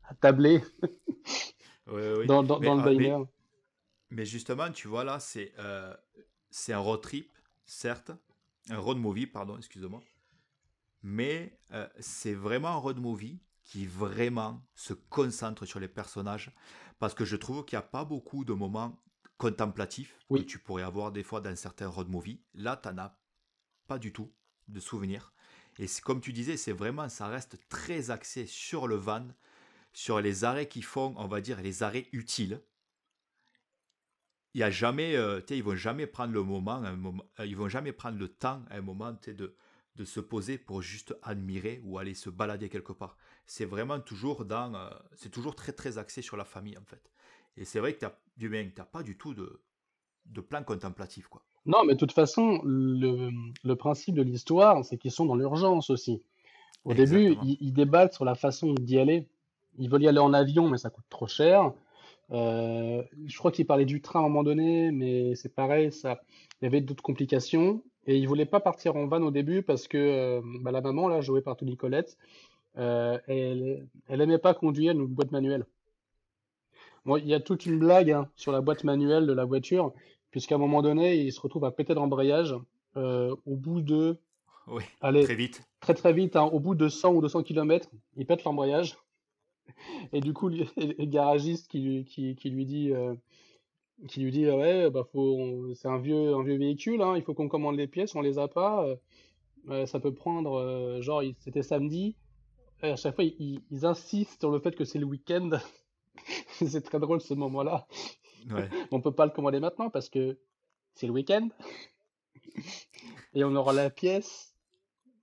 à 0.03 0.14
tabler 0.14 0.64
Oui, 1.88 2.01
oui. 2.20 2.28
dans, 2.28 2.43
dans, 2.43 2.59
Mais, 2.59 2.68
dans 2.68 2.76
le 2.76 2.82
ah, 2.82 2.86
mais- 2.86 2.91
diner. 2.95 3.24
Mais 4.12 4.26
justement, 4.26 4.70
tu 4.72 4.88
vois 4.88 5.03
là, 5.03 5.20
c'est 5.20 5.53
euh, 5.57 5.93
c'est 6.49 6.74
un 6.74 6.80
road 6.80 7.01
trip, 7.01 7.32
certes, 7.66 8.12
un 8.70 8.78
road 8.78 8.97
movie, 8.97 9.26
pardon, 9.26 9.57
excuse-moi, 9.57 10.01
mais 11.01 11.57
euh, 11.72 11.88
c'est 11.99 12.34
vraiment 12.34 12.68
un 12.70 12.76
road 12.76 12.99
movie 12.99 13.39
qui 13.64 13.86
vraiment 13.86 14.62
se 14.76 14.93
concentre 14.93 15.66
sur 15.66 15.80
les 15.80 15.88
personnages, 15.88 16.51
parce 16.99 17.14
que 17.14 17.24
je 17.24 17.38
trouve 17.38 17.64
qu'il 17.64 17.78
n'y 17.78 17.84
a 17.84 17.88
pas 17.88 18.03
beaucoup 18.03 18.43
de 18.43 18.51
moments 18.53 18.99
contemplatifs 19.38 20.20
Oui. 20.30 20.41
que 20.41 20.45
tu 20.45 20.59
pourrais 20.59 20.84
avoir 20.84 21.12
des 21.14 21.24
fois 21.24 21.39
dans 21.39 21.55
certains 21.55 21.88
road 21.88 22.09
movies. 22.09 22.39
Là, 22.53 22.76
tu 22.76 22.89
n'en 22.89 22.97
as 22.97 23.18
pas 23.88 23.97
du 23.97 24.12
tout 24.12 24.30
de 24.72 24.80
souvenirs. 24.80 25.34
Et 25.80 25.88
comme 26.03 26.22
tu 26.22 26.34
disais, 26.34 26.57
c'est 26.57 26.74
vraiment, 26.74 27.09
ça 27.09 27.28
reste 27.28 27.57
très 27.69 28.11
axé 28.11 28.45
sur 28.45 28.88
le 28.88 28.95
van, 28.95 29.28
sur 29.93 30.22
les 30.22 30.43
arrêts 30.43 30.67
qui 30.67 30.82
font, 30.82 31.13
on 31.17 31.28
va 31.28 31.41
dire, 31.41 31.61
les 31.61 31.84
arrêts 31.84 32.07
utiles 32.11 32.61
il 34.53 34.59
y 34.59 34.63
a 34.63 34.69
jamais, 34.69 35.15
euh, 35.15 35.41
tu 35.41 35.55
ils 35.55 35.63
vont 35.63 35.76
jamais 35.76 36.07
prendre 36.07 36.34
le 36.34 36.43
moment, 36.43 36.74
un 36.74 36.95
moment 36.95 37.24
euh, 37.39 37.45
ils 37.45 37.55
vont 37.55 37.69
jamais 37.69 37.93
prendre 37.93 38.17
le 38.17 38.28
temps 38.28 38.63
à 38.69 38.78
un 38.78 38.82
moment 38.82 39.15
tu 39.15 39.34
de, 39.34 39.55
de 39.95 40.05
se 40.05 40.19
poser 40.19 40.57
pour 40.57 40.82
juste 40.82 41.15
admirer 41.22 41.82
ou 41.84 41.97
aller 41.99 42.13
se 42.13 42.30
balader 42.30 42.69
quelque 42.69 42.93
part. 42.93 43.17
C'est 43.45 43.65
vraiment 43.65 43.99
toujours 43.99 44.45
dans, 44.45 44.76
euh, 44.76 44.89
c'est 45.15 45.30
toujours 45.30 45.55
très 45.55 45.72
très 45.72 45.97
axé 45.97 46.22
sur 46.22 46.38
la 46.38 46.45
famille 46.45 46.78
en 46.78 46.84
fait. 46.86 47.11
Et 47.57 47.65
c'est 47.65 47.80
vrai 47.80 47.93
que 47.93 48.05
bien, 48.38 48.69
t'as 48.74 48.86
pas 48.86 49.03
du 49.03 49.17
tout 49.17 49.34
de, 49.34 49.61
de 50.26 50.41
plan 50.41 50.63
contemplatif 50.63 51.28
quoi. 51.28 51.41
Non, 51.65 51.84
mais 51.86 51.93
de 51.93 51.99
toute 51.99 52.13
façon, 52.13 52.59
le, 52.63 53.30
le 53.63 53.76
principe 53.76 54.15
de 54.15 54.24
l'histoire, 54.24 54.84
c'est 54.84 54.97
qu'ils 54.97 55.11
sont 55.11 55.26
dans 55.26 55.36
l'urgence 55.36 55.89
aussi. 55.91 56.24
Au 56.86 56.93
début, 56.95 57.38
ils, 57.43 57.57
ils 57.61 57.74
débattent 57.74 58.13
sur 58.13 58.26
la 58.26 58.34
façon 58.34 58.74
d'y 58.74 58.97
aller. 58.97 59.28
Ils 59.78 59.88
veulent 59.89 60.01
y 60.01 60.07
aller 60.07 60.19
en 60.19 60.34
avion, 60.34 60.67
mais 60.67 60.80
ça 60.80 60.89
coûte 60.89 61.05
trop 61.09 61.28
cher. 61.28 61.72
Euh, 62.32 63.03
je 63.26 63.38
crois 63.38 63.51
qu'ils 63.51 63.67
parlaient 63.67 63.86
du 63.86 64.01
train 64.01 64.22
à 64.22 64.24
un 64.24 64.28
moment 64.28 64.43
donné, 64.43 64.91
mais 64.91 65.36
c'est 65.36 65.53
pareil, 65.53 65.91
ça, 65.91 66.22
il 66.61 66.65
y 66.65 66.67
avait 66.67 66.82
d'autres 66.82 67.03
complications. 67.03 67.84
Et 68.07 68.17
ils 68.17 68.28
voulaient 68.28 68.47
pas 68.47 68.59
partir 68.59 68.95
en 68.95 69.05
van 69.05 69.22
au 69.22 69.30
début 69.30 69.61
parce 69.61 69.88
que 69.88 69.97
euh, 69.97 70.41
bah, 70.61 70.72
la 70.72 70.82
maman, 70.82 71.07
là, 71.07 71.22
jouée 71.22 71.41
par 71.41 71.55
Toni 71.55 71.78
Collette, 71.78 72.17
euh, 72.78 73.19
elle, 73.28 73.88
elle 74.07 74.22
aimait 74.22 74.39
pas 74.39 74.55
conduire 74.55 74.93
une 74.93 75.05
boîte 75.05 75.32
manuelle. 75.32 75.65
Bon, 77.06 77.18
il 77.18 77.28
y 77.28 77.34
a 77.34 77.39
toute 77.39 77.66
une 77.66 77.80
blague 77.80 78.12
hein, 78.12 78.30
sur 78.36 78.52
la 78.52 78.62
boîte 78.62 78.84
manuelle 78.84 79.26
de 79.28 79.34
la 79.34 79.45
voiture, 79.45 79.93
puisqu'à 80.32 80.56
un 80.56 80.60
moment 80.60 80.82
donné, 80.82 81.16
il 81.18 81.32
se 81.34 81.39
retrouve 81.41 81.66
à 81.66 81.72
péter 81.72 81.93
l'embrayage 81.93 82.56
euh, 82.97 83.36
au 83.45 83.56
bout 83.56 83.82
de, 83.82 84.18
Oui, 84.68 84.84
allez, 85.02 85.24
très 85.26 85.36
vite. 85.36 85.62
très 85.82 85.93
très 85.95 86.14
vite, 86.14 86.36
hein, 86.36 86.43
au 86.45 86.60
bout 86.60 86.76
de 86.76 86.89
100 86.89 87.14
ou 87.14 87.22
200 87.22 87.43
km, 87.43 87.89
il 88.18 88.26
pète 88.28 88.43
l'embrayage. 88.43 88.97
Et 90.14 90.22
du 90.22 90.34
coup, 90.34 90.49
le 90.49 91.06
garagiste 91.06 91.68
qui, 91.70 91.80
lui- 91.80 92.06
qui, 92.06 92.36
qui 92.36 92.49
lui 92.49 92.66
dit, 92.66 92.91
euh, 92.93 93.14
qui 94.08 94.22
lui 94.22 94.32
dit, 94.32 94.49
ouais, 94.49 94.89
bah 94.89 95.04
faut, 95.12 95.74
c'est 95.76 95.88
un 95.88 95.99
vieux, 95.99 96.34
un 96.36 96.43
vieux 96.43 96.58
véhicule, 96.58 97.02
hein, 97.02 97.16
il 97.18 97.24
faut 97.24 97.34
qu'on 97.34 97.47
commande 97.49 97.78
les 97.78 97.88
pièces, 97.88 98.16
on 98.16 98.22
les 98.22 98.39
a 98.39 98.47
pas, 98.47 98.86
euh, 99.70 99.86
ça 99.86 99.99
peut 99.99 100.14
prendre, 100.14 100.56
euh, 100.60 101.02
genre, 101.02 101.24
c'était 101.39 101.64
samedi. 101.64 102.16
Et 102.84 102.88
à 102.91 102.95
chaque 102.97 103.16
fois, 103.16 103.26
ils 103.26 103.62
insistent 103.84 104.39
sur 104.41 104.52
le 104.52 104.60
fait 104.60 104.76
que 104.76 104.86
c'est 104.86 104.99
le 104.99 105.06
week-end. 105.06 105.52
C'est 106.68 106.82
très 106.82 106.99
drôle 106.99 107.22
ce 107.22 107.34
moment-là. 107.34 107.88
Ouais. 108.49 108.70
On 108.91 109.01
peut 109.01 109.14
pas 109.14 109.26
le 109.26 109.32
commander 109.32 109.59
maintenant 109.59 109.89
parce 109.89 110.09
que 110.09 110.38
c'est 110.93 111.07
le 111.07 111.14
week-end. 111.14 111.49
Et 113.34 113.43
on 113.45 113.55
aura 113.55 113.72
la 113.72 113.89
pièce 113.89 114.53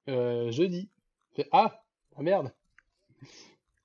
euh, 0.09 0.51
jeudi. 0.51 0.89
Fait, 1.35 1.47
ah, 1.53 1.83
ah, 2.17 2.23
merde. 2.23 2.53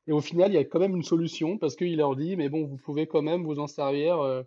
Et 0.08 0.14
au 0.14 0.22
final, 0.22 0.52
il 0.52 0.56
y 0.56 0.58
a 0.58 0.64
quand 0.64 0.80
même 0.80 0.96
une 0.96 1.04
solution 1.04 1.58
parce 1.58 1.76
qu'il 1.76 1.98
leur 1.98 2.16
dit, 2.16 2.38
mais 2.38 2.48
bon, 2.48 2.66
vous 2.66 2.78
pouvez 2.78 3.06
quand 3.06 3.22
même 3.22 3.44
vous 3.44 3.60
en 3.60 3.68
servir. 3.68 4.20
euh, 4.22 4.44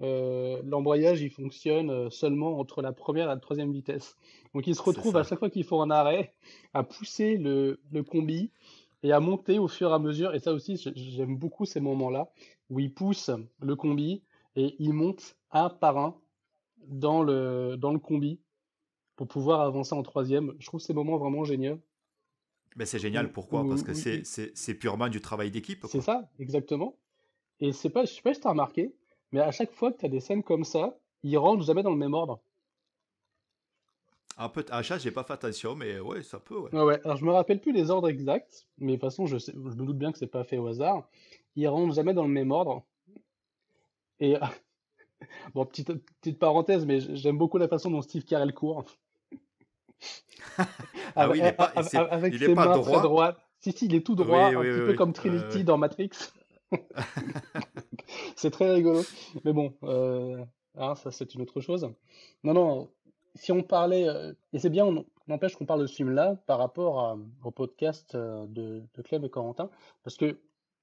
euh, 0.00 0.62
l'embrayage, 0.64 1.20
il 1.20 1.30
fonctionne 1.30 2.08
seulement 2.10 2.60
entre 2.60 2.80
la 2.82 2.92
première 2.92 3.24
et 3.24 3.28
la 3.34 3.36
troisième 3.36 3.72
vitesse. 3.72 4.16
Donc 4.54 4.68
ils 4.68 4.76
se 4.76 4.82
retrouvent 4.82 5.16
à 5.16 5.24
chaque 5.24 5.40
fois 5.40 5.50
qu'ils 5.50 5.64
font 5.64 5.82
un 5.82 5.90
arrêt 5.90 6.32
à 6.72 6.84
pousser 6.84 7.36
le, 7.36 7.80
le 7.90 8.04
combi 8.04 8.52
et 9.02 9.12
à 9.12 9.20
monter 9.20 9.58
au 9.58 9.68
fur 9.68 9.90
et 9.90 9.94
à 9.94 9.98
mesure. 9.98 10.34
Et 10.34 10.40
ça 10.40 10.52
aussi, 10.52 10.76
j'aime 10.94 11.36
beaucoup 11.36 11.64
ces 11.64 11.80
moments-là 11.80 12.30
où 12.70 12.80
ils 12.80 12.92
poussent 12.92 13.30
le 13.60 13.76
combi 13.76 14.22
et 14.56 14.74
ils 14.78 14.92
montent 14.92 15.36
un 15.50 15.70
par 15.70 15.98
un 15.98 16.16
dans 16.86 17.22
le, 17.22 17.76
dans 17.76 17.92
le 17.92 17.98
combi 17.98 18.40
pour 19.16 19.28
pouvoir 19.28 19.60
avancer 19.60 19.94
en 19.94 20.02
troisième. 20.02 20.54
Je 20.58 20.66
trouve 20.66 20.80
ces 20.80 20.94
moments 20.94 21.16
vraiment 21.18 21.44
géniaux. 21.44 21.80
Mais 22.76 22.86
c'est 22.86 22.98
génial, 22.98 23.26
Ou- 23.26 23.30
pourquoi? 23.30 23.62
ou- 23.62 23.68
Parce 23.68 23.82
que 23.82 23.92
c'est, 23.94 24.74
purement 24.74 25.08
du 25.08 25.20
travail 25.20 25.50
d'équipe. 25.50 25.84
C'est 25.88 26.00
ça, 26.00 26.30
exactement. 26.38 26.96
Et 27.60 27.72
c'est 27.72 27.90
pas, 27.90 28.04
je 28.04 28.12
sais 28.12 28.22
pas 28.22 28.34
si 28.34 28.40
t'as 28.40 28.50
remarqué, 28.50 28.94
mais 29.32 29.40
à 29.40 29.50
chaque 29.50 29.72
fois 29.72 29.92
que 29.92 29.98
t'as 29.98 30.08
des 30.08 30.20
scènes 30.20 30.42
comme 30.44 30.64
ça, 30.64 30.96
ils 31.24 31.36
rentrent 31.36 31.64
jamais 31.64 31.82
dans 31.82 31.90
le 31.90 31.96
même 31.96 32.14
ordre. 32.14 32.40
Ah, 34.40 34.48
peut- 34.48 34.64
à 34.70 34.82
ça, 34.84 34.98
j'ai 34.98 35.10
pas 35.10 35.24
fait 35.24 35.32
attention, 35.32 35.74
mais 35.74 35.98
ouais, 35.98 36.22
ça 36.22 36.38
peut. 36.38 36.56
Ouais. 36.58 36.70
Ouais, 36.72 36.82
ouais. 36.82 37.00
Alors 37.04 37.16
je 37.16 37.24
me 37.24 37.32
rappelle 37.32 37.60
plus 37.60 37.72
les 37.72 37.90
ordres 37.90 38.08
exacts, 38.08 38.68
mais 38.78 38.92
de 38.92 38.96
toute 38.96 39.00
façon, 39.10 39.26
je 39.26 39.36
sais, 39.36 39.52
je 39.52 39.58
me 39.58 39.84
doute 39.84 39.98
bien 39.98 40.12
que 40.12 40.18
c'est 40.18 40.26
pas 40.28 40.44
fait 40.44 40.58
au 40.58 40.66
hasard. 40.68 41.08
Ils 41.56 41.66
rentrent 41.66 41.94
jamais 41.94 42.14
dans 42.14 42.22
le 42.22 42.28
même 42.28 42.52
ordre. 42.52 42.84
Et 44.20 44.36
bon, 45.54 45.66
petite, 45.66 45.92
petite 46.20 46.38
parenthèse, 46.38 46.86
mais 46.86 47.00
j'aime 47.16 47.36
beaucoup 47.36 47.58
la 47.58 47.66
façon 47.68 47.90
dont 47.90 48.00
Steve 48.02 48.24
Carell 48.24 48.54
court. 48.54 48.84
Ah 51.16 51.28
oui, 51.28 51.38
il 51.38 51.44
est 51.44 51.52
pas- 51.52 51.64
Avec- 51.74 52.32
il 52.34 52.38
ses 52.38 52.50
est 52.50 52.54
pas 52.54 52.66
mains 52.66 52.78
droit. 53.02 53.34
Si, 53.60 53.72
si, 53.72 53.86
il 53.86 53.94
est 53.94 54.04
tout 54.06 54.14
droit, 54.14 54.48
oui, 54.50 54.54
un 54.54 54.60
oui, 54.60 54.66
petit 54.68 54.80
oui. 54.80 54.86
peu 54.86 54.94
comme 54.94 55.08
Ouais, 55.10 55.14
Trinity 55.14 55.64
dans 55.64 55.78
Matrix. 55.78 56.10
C'est 58.36 58.50
très 58.50 58.70
rigolo. 58.72 59.02
Mais 59.44 59.52
bon, 59.52 59.74
euh, 59.84 60.44
hein, 60.76 60.94
ça 60.94 61.10
c'est 61.10 61.34
une 61.34 61.42
autre 61.42 61.60
chose. 61.60 61.88
Non, 62.44 62.54
non, 62.54 62.90
si 63.34 63.52
on 63.52 63.62
parlait, 63.62 64.08
euh, 64.08 64.32
et 64.52 64.58
c'est 64.58 64.70
bien, 64.70 64.86
on 64.86 65.04
n'empêche 65.26 65.56
qu'on 65.56 65.66
parle 65.66 65.80
de 65.80 65.86
ce 65.86 65.94
film-là 65.94 66.36
par 66.46 66.58
rapport 66.58 67.18
au 67.44 67.50
podcast 67.50 68.14
euh, 68.14 68.46
de, 68.48 68.82
de 68.94 69.24
et 69.24 69.30
Corentin, 69.30 69.70
parce 70.04 70.16
que 70.16 70.38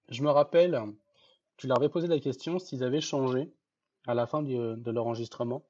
je 0.09 0.23
me 0.23 0.29
rappelle, 0.29 0.79
tu 1.57 1.67
leur 1.67 1.77
avais 1.77 1.89
posé 1.89 2.07
la 2.07 2.19
question 2.19 2.59
s'ils 2.59 2.83
avaient 2.83 3.01
changé 3.01 3.51
à 4.07 4.13
la 4.13 4.27
fin 4.27 4.43
de 4.43 4.91
leur 4.91 5.07
enregistrement, 5.07 5.63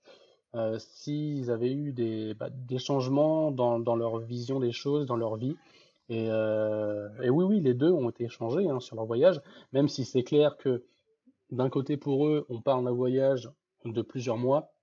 euh, 0.56 0.78
s'ils 0.78 1.50
avaient 1.52 1.72
eu 1.72 1.94
des, 1.94 2.34
bah, 2.34 2.50
changements 2.78 3.52
dans, 3.52 3.96
leur 3.96 4.20
vision 4.20 4.60
des 4.60 4.74
choses, 4.74 5.06
dans 5.06 5.16
leur 5.16 5.38
vie. 5.38 5.56
Et, 6.10 6.30
oui, 6.30 7.46
oui, 7.46 7.62
les 7.62 7.74
deux 7.74 7.92
ont 7.92 8.10
été 8.10 8.26
échangés 8.26 8.70
hein, 8.70 8.80
sur 8.82 8.98
leur 8.98 9.06
voyage, 9.06 9.42
même 9.72 9.88
si 9.88 10.04
c'est 10.04 10.24
clair 10.24 10.58
que 10.58 10.84
d'un 11.52 11.70
côté 11.70 11.96
pour 11.96 12.28
eux, 12.28 12.46
on 12.50 12.60
parle 12.60 12.84
d'un 12.84 12.92
voyage 12.92 13.50
de 13.86 14.02
plusieurs 14.02 14.38
mois, 14.38 14.75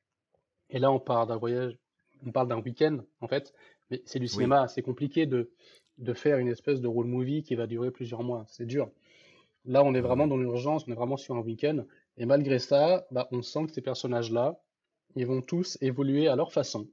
et 0.72 0.80
là 0.80 0.92
on 0.92 1.00
parle 1.00 1.28
d'un 1.28 1.36
voyage, 1.38 1.78
on 2.26 2.32
parle 2.32 2.48
d'un 2.48 2.60
week-end 2.60 2.98
en 3.20 3.28
fait, 3.28 3.54
mais 3.90 4.02
c'est 4.06 4.20
du 4.20 4.28
Oui, 4.32 4.50
cinéma, 4.50 4.68
c'est 4.68 4.82
compliqué 4.82 5.26
de, 5.26 5.52
de 5.98 6.14
faire 6.14 6.38
une 6.38 6.48
espèce 6.48 6.80
de 6.80 6.88
road 6.88 7.06
movie 7.06 7.44
qui 7.44 7.54
va 7.56 7.68
durer 7.68 7.92
plusieurs 7.92 8.24
mois, 8.24 8.44
c'est 8.48 8.66
dur. 8.66 8.90
Là, 9.64 9.84
on 9.84 9.94
est 9.94 10.00
vraiment 10.00 10.26
dans 10.28 10.36
l'urgence, 10.36 10.86
on 10.88 10.92
est 10.92 10.96
vraiment 10.96 11.16
sur 11.16 11.34
un 11.36 11.40
week-end, 11.40 11.84
et 12.18 12.26
malgré 12.26 12.58
ça, 12.60 13.06
bah, 13.10 13.28
on 13.32 13.42
sent 13.42 13.66
que 13.66 13.72
ces 13.72 13.82
personnages-là, 13.82 14.60
ils 15.16 15.26
vont 15.26 15.42
tous 15.42 15.78
évoluer 15.82 16.28
à 16.28 16.36
leur 16.36 16.52
façon. 16.52 16.88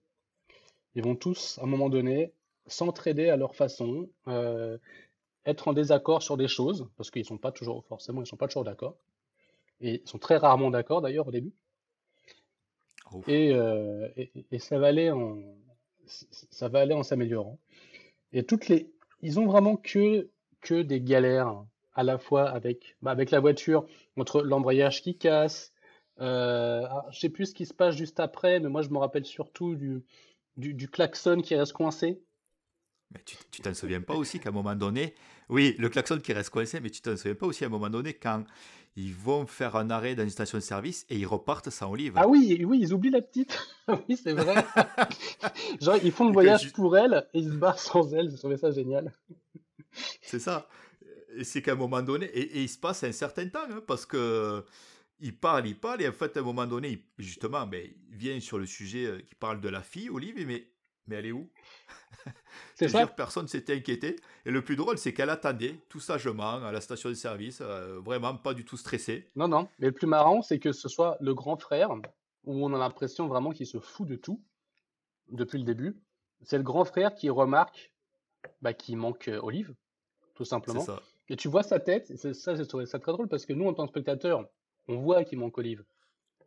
Ils 0.95 1.03
vont 1.03 1.15
tous, 1.15 1.57
à 1.59 1.63
un 1.63 1.67
moment 1.67 1.89
donné, 1.89 2.33
s'entraider 2.67 3.29
à 3.29 3.37
leur 3.37 3.55
façon, 3.55 4.09
euh, 4.27 4.77
être 5.45 5.67
en 5.69 5.73
désaccord 5.73 6.23
sur 6.23 6.37
des 6.37 6.47
choses, 6.47 6.89
parce 6.97 7.11
qu'ils 7.11 7.25
sont 7.25 7.37
pas 7.39 7.51
toujours, 7.51 7.85
forcément, 7.85 8.21
ils 8.21 8.27
sont 8.27 8.37
pas 8.37 8.47
toujours 8.47 8.65
d'accord. 8.65 8.97
Et 9.81 10.01
ils 10.03 10.09
sont 10.09 10.19
très 10.19 10.37
rarement 10.37 10.71
d'accord 10.71 11.01
d'ailleurs 11.01 11.27
au 11.27 11.31
début. 11.31 11.53
Et, 13.27 13.53
ça 14.59 14.79
va 14.79 14.87
aller 14.87 15.11
en, 15.11 17.03
s'améliorant. 17.03 17.59
Et 18.33 18.43
toutes 18.43 18.67
les, 18.67 18.91
ils 19.21 19.39
ont 19.39 19.45
vraiment 19.45 19.75
que, 19.75 20.29
que 20.61 20.81
des 20.81 21.01
galères 21.01 21.63
à 21.93 22.03
la 22.03 22.17
fois 22.17 22.49
avec, 22.49 22.95
bah, 23.01 23.11
avec 23.11 23.31
la 23.31 23.39
voiture, 23.39 23.85
entre 24.17 24.41
l'embrayage 24.41 25.01
qui 25.01 25.17
casse, 25.17 25.73
euh, 26.21 26.85
ah, 26.89 27.05
je 27.11 27.19
sais 27.19 27.29
plus 27.29 27.47
ce 27.47 27.53
qui 27.53 27.65
se 27.65 27.73
passe 27.73 27.95
juste 27.95 28.19
après, 28.19 28.59
mais 28.59 28.69
moi 28.69 28.81
je 28.81 28.89
me 28.89 28.97
rappelle 28.97 29.25
surtout 29.25 29.75
du, 29.75 30.03
du, 30.57 30.73
du 30.73 30.89
klaxon 30.89 31.41
qui 31.41 31.55
reste 31.55 31.73
coincé. 31.73 32.21
Mais 33.11 33.21
tu 33.25 33.35
tu 33.51 33.61
t'en 33.61 33.73
souviens 33.73 34.01
pas 34.01 34.13
aussi 34.15 34.39
qu'à 34.39 34.49
un 34.49 34.51
moment 34.51 34.75
donné, 34.75 35.15
oui, 35.49 35.75
le 35.79 35.89
klaxon 35.89 36.19
qui 36.19 36.31
reste 36.33 36.51
coincé, 36.51 36.79
mais 36.79 36.89
tu 36.91 37.01
t'en 37.01 37.17
souviens 37.17 37.35
pas 37.35 37.47
aussi 37.47 37.63
à 37.63 37.67
un 37.67 37.71
moment 37.71 37.89
donné 37.89 38.13
quand 38.13 38.43
ils 38.95 39.13
vont 39.13 39.47
faire 39.47 39.75
un 39.75 39.89
arrêt 39.89 40.13
dans 40.15 40.23
une 40.23 40.29
station 40.29 40.57
de 40.59 40.63
service 40.63 41.05
et 41.09 41.17
ils 41.17 41.25
repartent 41.25 41.69
sans 41.71 41.91
olive. 41.91 42.13
Ah 42.17 42.27
oui, 42.27 42.63
oui, 42.65 42.79
ils 42.81 42.93
oublient 42.93 43.09
la 43.11 43.21
petite. 43.21 43.57
Oui, 44.07 44.15
c'est 44.23 44.33
vrai. 44.33 44.63
Genre, 45.81 45.97
ils 46.03 46.11
font 46.11 46.27
le 46.27 46.33
voyage 46.33 46.71
pour 46.73 46.95
elle 46.95 47.27
et 47.33 47.39
ils 47.39 47.49
se 47.49 47.55
barrent 47.55 47.79
sans 47.79 48.13
elle. 48.13 48.29
J'ai 48.29 48.37
trouvé 48.37 48.57
ça 48.57 48.69
génial. 48.69 49.11
C'est 50.21 50.39
ça. 50.39 50.67
C'est 51.43 51.61
qu'à 51.63 51.71
un 51.73 51.75
moment 51.75 52.01
donné, 52.01 52.25
et, 52.27 52.59
et 52.59 52.61
il 52.63 52.69
se 52.69 52.77
passe 52.77 53.03
un 53.03 53.11
certain 53.11 53.47
temps, 53.47 53.65
hein, 53.69 53.81
parce 53.87 54.05
que 54.05 54.63
il 55.19 55.35
parle, 55.35 55.67
il 55.67 55.77
parle, 55.79 56.01
et 56.01 56.07
en 56.07 56.11
fait, 56.11 56.37
à 56.37 56.39
un 56.39 56.43
moment 56.43 56.65
donné, 56.67 56.89
il- 56.91 57.03
justement, 57.23 57.65
ben, 57.67 57.83
il 58.11 58.15
vient 58.17 58.39
sur 58.39 58.57
le 58.59 58.65
sujet 58.65 59.05
euh, 59.05 59.19
qui 59.21 59.35
parle 59.35 59.59
de 59.61 59.69
la 59.69 59.81
fille, 59.81 60.09
Olive, 60.09 60.45
mais, 60.47 60.67
mais 61.09 61.17
elle 61.17 61.25
est 61.27 61.31
où? 61.31 61.49
C'est 62.75 62.87
Je 62.87 62.91
ça? 62.91 62.99
jure, 62.99 63.15
personne 63.15 63.47
s'était 63.47 63.75
inquiété. 63.75 64.15
Et 64.45 64.51
le 64.51 64.63
plus 64.63 64.75
drôle, 64.75 64.97
c'est 64.97 65.13
qu'elle 65.13 65.29
attendait 65.29 65.75
tout 65.89 65.99
sagement 65.99 66.63
à 66.63 66.71
la 66.71 66.81
station 66.81 67.09
de 67.09 67.13
service, 67.15 67.59
euh, 67.61 67.99
vraiment 67.99 68.35
pas 68.35 68.53
du 68.53 68.65
tout 68.65 68.77
stressée. 68.77 69.29
Non, 69.35 69.47
non. 69.47 69.67
Mais 69.79 69.87
le 69.87 69.93
plus 69.93 70.07
marrant, 70.07 70.41
c'est 70.41 70.59
que 70.59 70.71
ce 70.71 70.87
soit 70.89 71.17
le 71.19 71.33
grand 71.33 71.57
frère, 71.57 71.91
où 72.45 72.65
on 72.65 72.73
a 72.73 72.77
l'impression 72.77 73.27
vraiment 73.27 73.51
qu'il 73.51 73.67
se 73.67 73.79
fout 73.79 74.07
de 74.07 74.15
tout 74.15 74.41
depuis 75.29 75.57
le 75.59 75.65
début. 75.65 75.99
C'est 76.41 76.57
le 76.57 76.63
grand 76.63 76.85
frère 76.85 77.13
qui 77.15 77.29
remarque 77.29 77.93
bah, 78.61 78.73
qu'il 78.73 78.97
manque 78.97 79.27
euh, 79.27 79.39
Olive, 79.41 79.75
tout 80.35 80.45
C'est 80.45 80.49
simplement. 80.51 80.79
ça. 80.79 81.01
Et 81.27 81.35
tu 81.35 81.47
vois 81.47 81.63
sa 81.63 81.79
tête, 81.79 82.15
ça, 82.33 82.55
j'ai 82.55 82.65
trouvé 82.65 82.85
ça 82.85 82.97
très 82.99 83.11
drôle 83.11 83.27
parce 83.27 83.45
que 83.45 83.53
nous, 83.53 83.67
en 83.67 83.73
tant 83.73 83.83
que 83.85 83.89
spectateurs, 83.91 84.49
on 84.87 84.97
voit 84.97 85.23
qu'il 85.23 85.37
manque 85.37 85.57
Olive. 85.57 85.83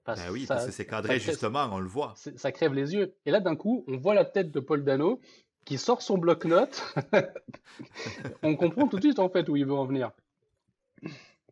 Parce 0.05 0.21
Ben 0.21 0.33
oui, 0.33 0.47
ça, 0.47 0.55
parce 0.55 0.67
que 0.67 0.73
c'est 0.73 0.87
cadré, 0.87 1.19
crève, 1.19 1.31
justement, 1.31 1.69
on 1.71 1.79
le 1.79 1.89
voit. 1.89 2.15
ça 2.17 2.53
crève 2.53 2.75
les 2.75 2.95
yeux. 2.95 3.15
Et 3.25 3.31
là, 3.31 3.41
d'un 3.41 3.55
coup, 3.57 3.85
on 3.87 3.97
voit 3.97 4.15
la 4.15 4.25
tête 4.25 4.51
de 4.51 4.61
Paul 4.61 4.85
Dano 4.85 5.21
qui 5.65 5.79
sort 5.79 6.03
son 6.03 6.19
bloc-notes. 6.19 6.83
On 8.43 8.57
comprend 8.57 8.89
tout 8.89 8.97
de 8.97 9.03
suite, 9.03 9.21
en 9.21 9.29
fait, 9.29 9.49
où 9.49 9.57
il 9.57 9.65
veut 9.65 9.75
en 9.75 9.87
venir. 9.87 10.11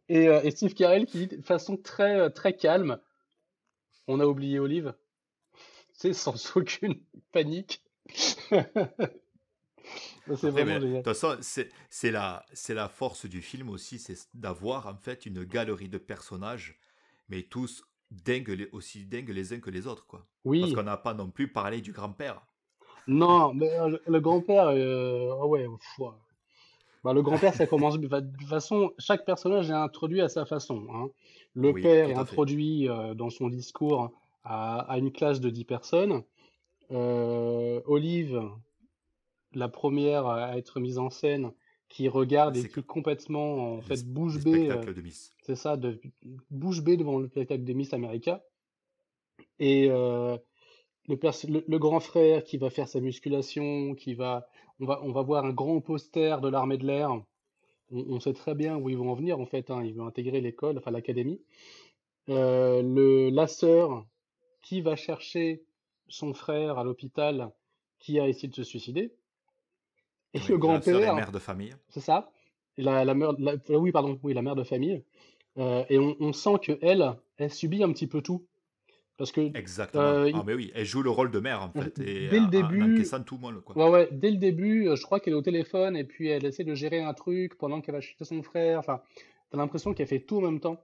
Et, 0.09 0.29
euh, 0.29 0.43
et 0.43 0.51
Steve 0.51 0.75
Carell 0.75 1.07
qui 1.07 1.27
dit 1.27 1.37
de 1.37 1.43
façon 1.43 1.77
très, 1.77 2.19
euh, 2.19 2.29
très 2.29 2.57
calme, 2.57 2.99
on 4.09 4.19
a 4.19 4.27
oublié 4.27 4.59
Olive. 4.59 4.95
C'est 5.93 6.13
sans 6.13 6.35
aucune 6.57 7.01
panique. 7.33 7.83
C'est 10.37 10.51
vraiment 10.51 10.79
de 10.79 10.97
toute 10.97 11.05
façon, 11.05 11.37
c'est 11.41 12.11
la, 12.11 12.45
la 12.69 12.89
force 12.89 13.27
du 13.27 13.43
film 13.43 13.69
aussi, 13.71 13.99
c'est 13.99 14.17
d'avoir 14.35 14.87
en 14.87 14.97
fait 14.97 15.27
une 15.27 15.43
galerie 15.43 15.89
de 15.89 15.99
personnages, 15.99 16.79
mais 17.29 17.43
tous 17.43 17.83
dingues, 18.11 18.69
aussi 18.73 19.05
dingues 19.07 19.31
les 19.31 19.53
uns 19.53 19.61
que 19.61 19.71
les 19.71 19.87
autres, 19.87 20.07
quoi. 20.07 20.27
Parce 20.59 20.73
Oui, 20.73 20.73
qu'on 20.73 20.83
n'a 20.83 20.97
pas 20.97 21.15
non 21.15 21.31
plus 21.31 21.53
parlé 21.53 21.81
du 21.81 21.93
grand-père. 21.93 22.43
non, 23.07 23.53
mais 23.55 23.71
euh, 23.79 23.99
le, 24.07 24.21
grand-père, 24.21 24.69
euh, 24.69 25.31
ah 25.41 25.47
ouais. 25.47 25.67
Bah, 27.03 27.13
le 27.15 27.23
grand-père, 27.23 27.55
ça 27.55 27.67
commence. 27.67 27.99
De 27.99 28.07
toute 28.09 28.49
façon, 28.49 28.93
chaque 28.99 29.25
personnage 29.25 29.71
est 29.71 29.75
introduit 29.75 30.21
à 30.21 30.29
sa 30.29 30.45
façon. 30.45 30.87
hein. 30.93 31.09
Le 31.55 31.73
Oui, 31.73 31.83
père 31.83 32.09
est 32.11 32.15
introduit 32.15 32.89
euh, 32.89 33.15
dans 33.15 33.31
son 33.31 33.49
discours 33.49 34.13
à, 34.45 34.81
à 34.81 34.99
une 34.99 35.13
classe 35.13 35.41
de 35.41 35.51
10 35.51 35.65
personnes. 35.65 36.23
Euh, 36.93 37.81
Olive, 37.87 38.43
la 39.55 39.69
première 39.69 40.27
à 40.27 40.57
être 40.59 40.81
mise 40.81 40.99
en 40.99 41.11
scène, 41.11 41.53
qui 41.91 42.09
regarde 42.09 42.57
et 42.57 42.63
qui 42.63 42.69
que 42.69 42.81
complètement, 42.81 43.75
en 43.75 43.83
fait, 43.83 44.07
bouche 44.07 44.43
bée, 44.43 44.71
euh, 44.71 44.81
c'est 45.43 45.57
ça, 45.57 45.77
de, 45.77 46.01
bouche 46.51 46.83
bée 46.83 46.97
devant 46.97 47.19
le 47.19 47.27
spectacle 47.27 47.65
de 47.65 47.73
Miss 47.75 47.93
America. 47.93 48.43
Et 49.59 49.89
euh, 49.91 50.39
le, 51.09 51.19
le, 51.49 51.65
le 51.67 51.79
grand 51.79 52.01
frère 52.01 52.45
qui 52.45 52.57
va 52.57 52.71
faire 52.71 52.89
sa 52.89 53.01
musculation, 53.01 53.95
qui 53.95 54.15
va, 54.15 54.49
on 54.79 54.87
va, 54.87 55.01
on 55.03 55.11
va 55.11 55.23
voir 55.23 55.45
un 55.45 55.53
grand 55.53 55.81
poster 55.81 56.41
de 56.41 56.49
l'armée 56.49 56.79
de 56.79 56.87
l'air. 56.87 57.11
On, 57.11 57.25
on 57.91 58.21
sait 58.21 58.35
très 58.35 58.55
bien 58.55 58.77
où 58.77 58.89
ils 58.89 58.97
vont 58.97 59.11
en 59.11 59.15
venir 59.15 59.41
en 59.41 59.47
fait. 59.47 59.71
Hein. 59.71 59.83
Ils 59.85 59.95
vont 59.95 60.07
intégrer 60.07 60.41
l'école, 60.41 60.79
enfin 60.79 60.93
l'académie. 60.93 61.43
Euh, 62.29 62.83
le, 62.83 63.31
la 63.31 63.49
sœur 63.49 64.07
qui 64.63 64.81
va 64.81 64.95
chercher 64.95 65.65
son 66.07 66.35
frère 66.35 66.79
à 66.79 66.85
l'hôpital, 66.85 67.51
qui 67.99 68.21
a 68.21 68.29
essayé 68.29 68.49
de 68.49 68.55
se 68.55 68.63
suicider. 68.63 69.13
Et 70.35 70.39
Oui, 70.39 70.45
le 70.49 70.55
la 70.55 70.61
grand-père, 70.61 71.15
mère 71.15 71.33
de 71.33 71.39
famille. 71.39 71.75
c'est 71.89 72.01
ça. 72.01 72.31
La, 72.77 73.05
la 73.05 73.15
mère, 73.15 73.33
la- 73.39 73.57
oui, 73.79 73.91
pardon, 73.93 74.19
oui, 74.23 74.33
la 74.33 74.43
mère 74.43 74.55
de 74.55 74.63
famille. 74.65 75.03
Euh, 75.59 75.85
et 75.91 75.99
on, 75.99 76.17
on 76.21 76.33
sent 76.33 76.55
que 76.63 76.79
elle, 76.83 77.13
elle 77.37 77.51
subit 77.53 77.83
un 77.83 77.93
petit 77.93 78.07
peu 78.07 78.23
tout. 78.23 78.47
Parce 79.17 79.33
que 79.33 79.55
Exactement. 79.55 80.03
euh, 80.05 80.31
Ah, 80.33 80.43
mais 80.47 80.55
oui, 80.55 80.71
elle 80.75 80.87
joue 80.87 81.03
le 81.03 81.11
rôle 81.11 81.31
de 81.31 81.41
mère, 81.41 81.63
en 81.63 81.71
fait, 81.71 81.99
et 81.99 82.29
dès 82.29 82.41
le 82.41 82.47
début, 82.47 82.95
encaissant 82.95 83.23
tout 83.23 83.37
molle, 83.37 83.61
quoi. 83.61 83.77
ouais, 83.77 83.91
ouais, 83.91 84.09
dès 84.13 84.31
le 84.31 84.39
début, 84.39 84.89
euh, 84.89 84.97
je 84.97 85.03
crois 85.03 85.21
qu'elle 85.21 85.35
est 85.35 85.37
au 85.37 85.43
téléphone 85.43 85.95
et 85.97 86.05
puis 86.05 86.29
elle 86.29 86.47
essaie 86.47 86.65
de 86.65 86.75
gérer 86.75 87.03
un 87.03 87.13
truc 87.13 87.59
pendant 87.59 87.81
qu'elle 87.83 87.95
va 87.97 88.01
chercher 88.01 88.25
son 88.25 88.43
frère. 88.43 88.79
Enfin, 88.79 89.03
t'as 89.51 89.59
l'impression 89.59 89.93
qu'elle 89.93 90.07
fait 90.07 90.21
tout 90.21 90.39
en 90.39 90.43
même 90.43 90.61
temps. 90.61 90.83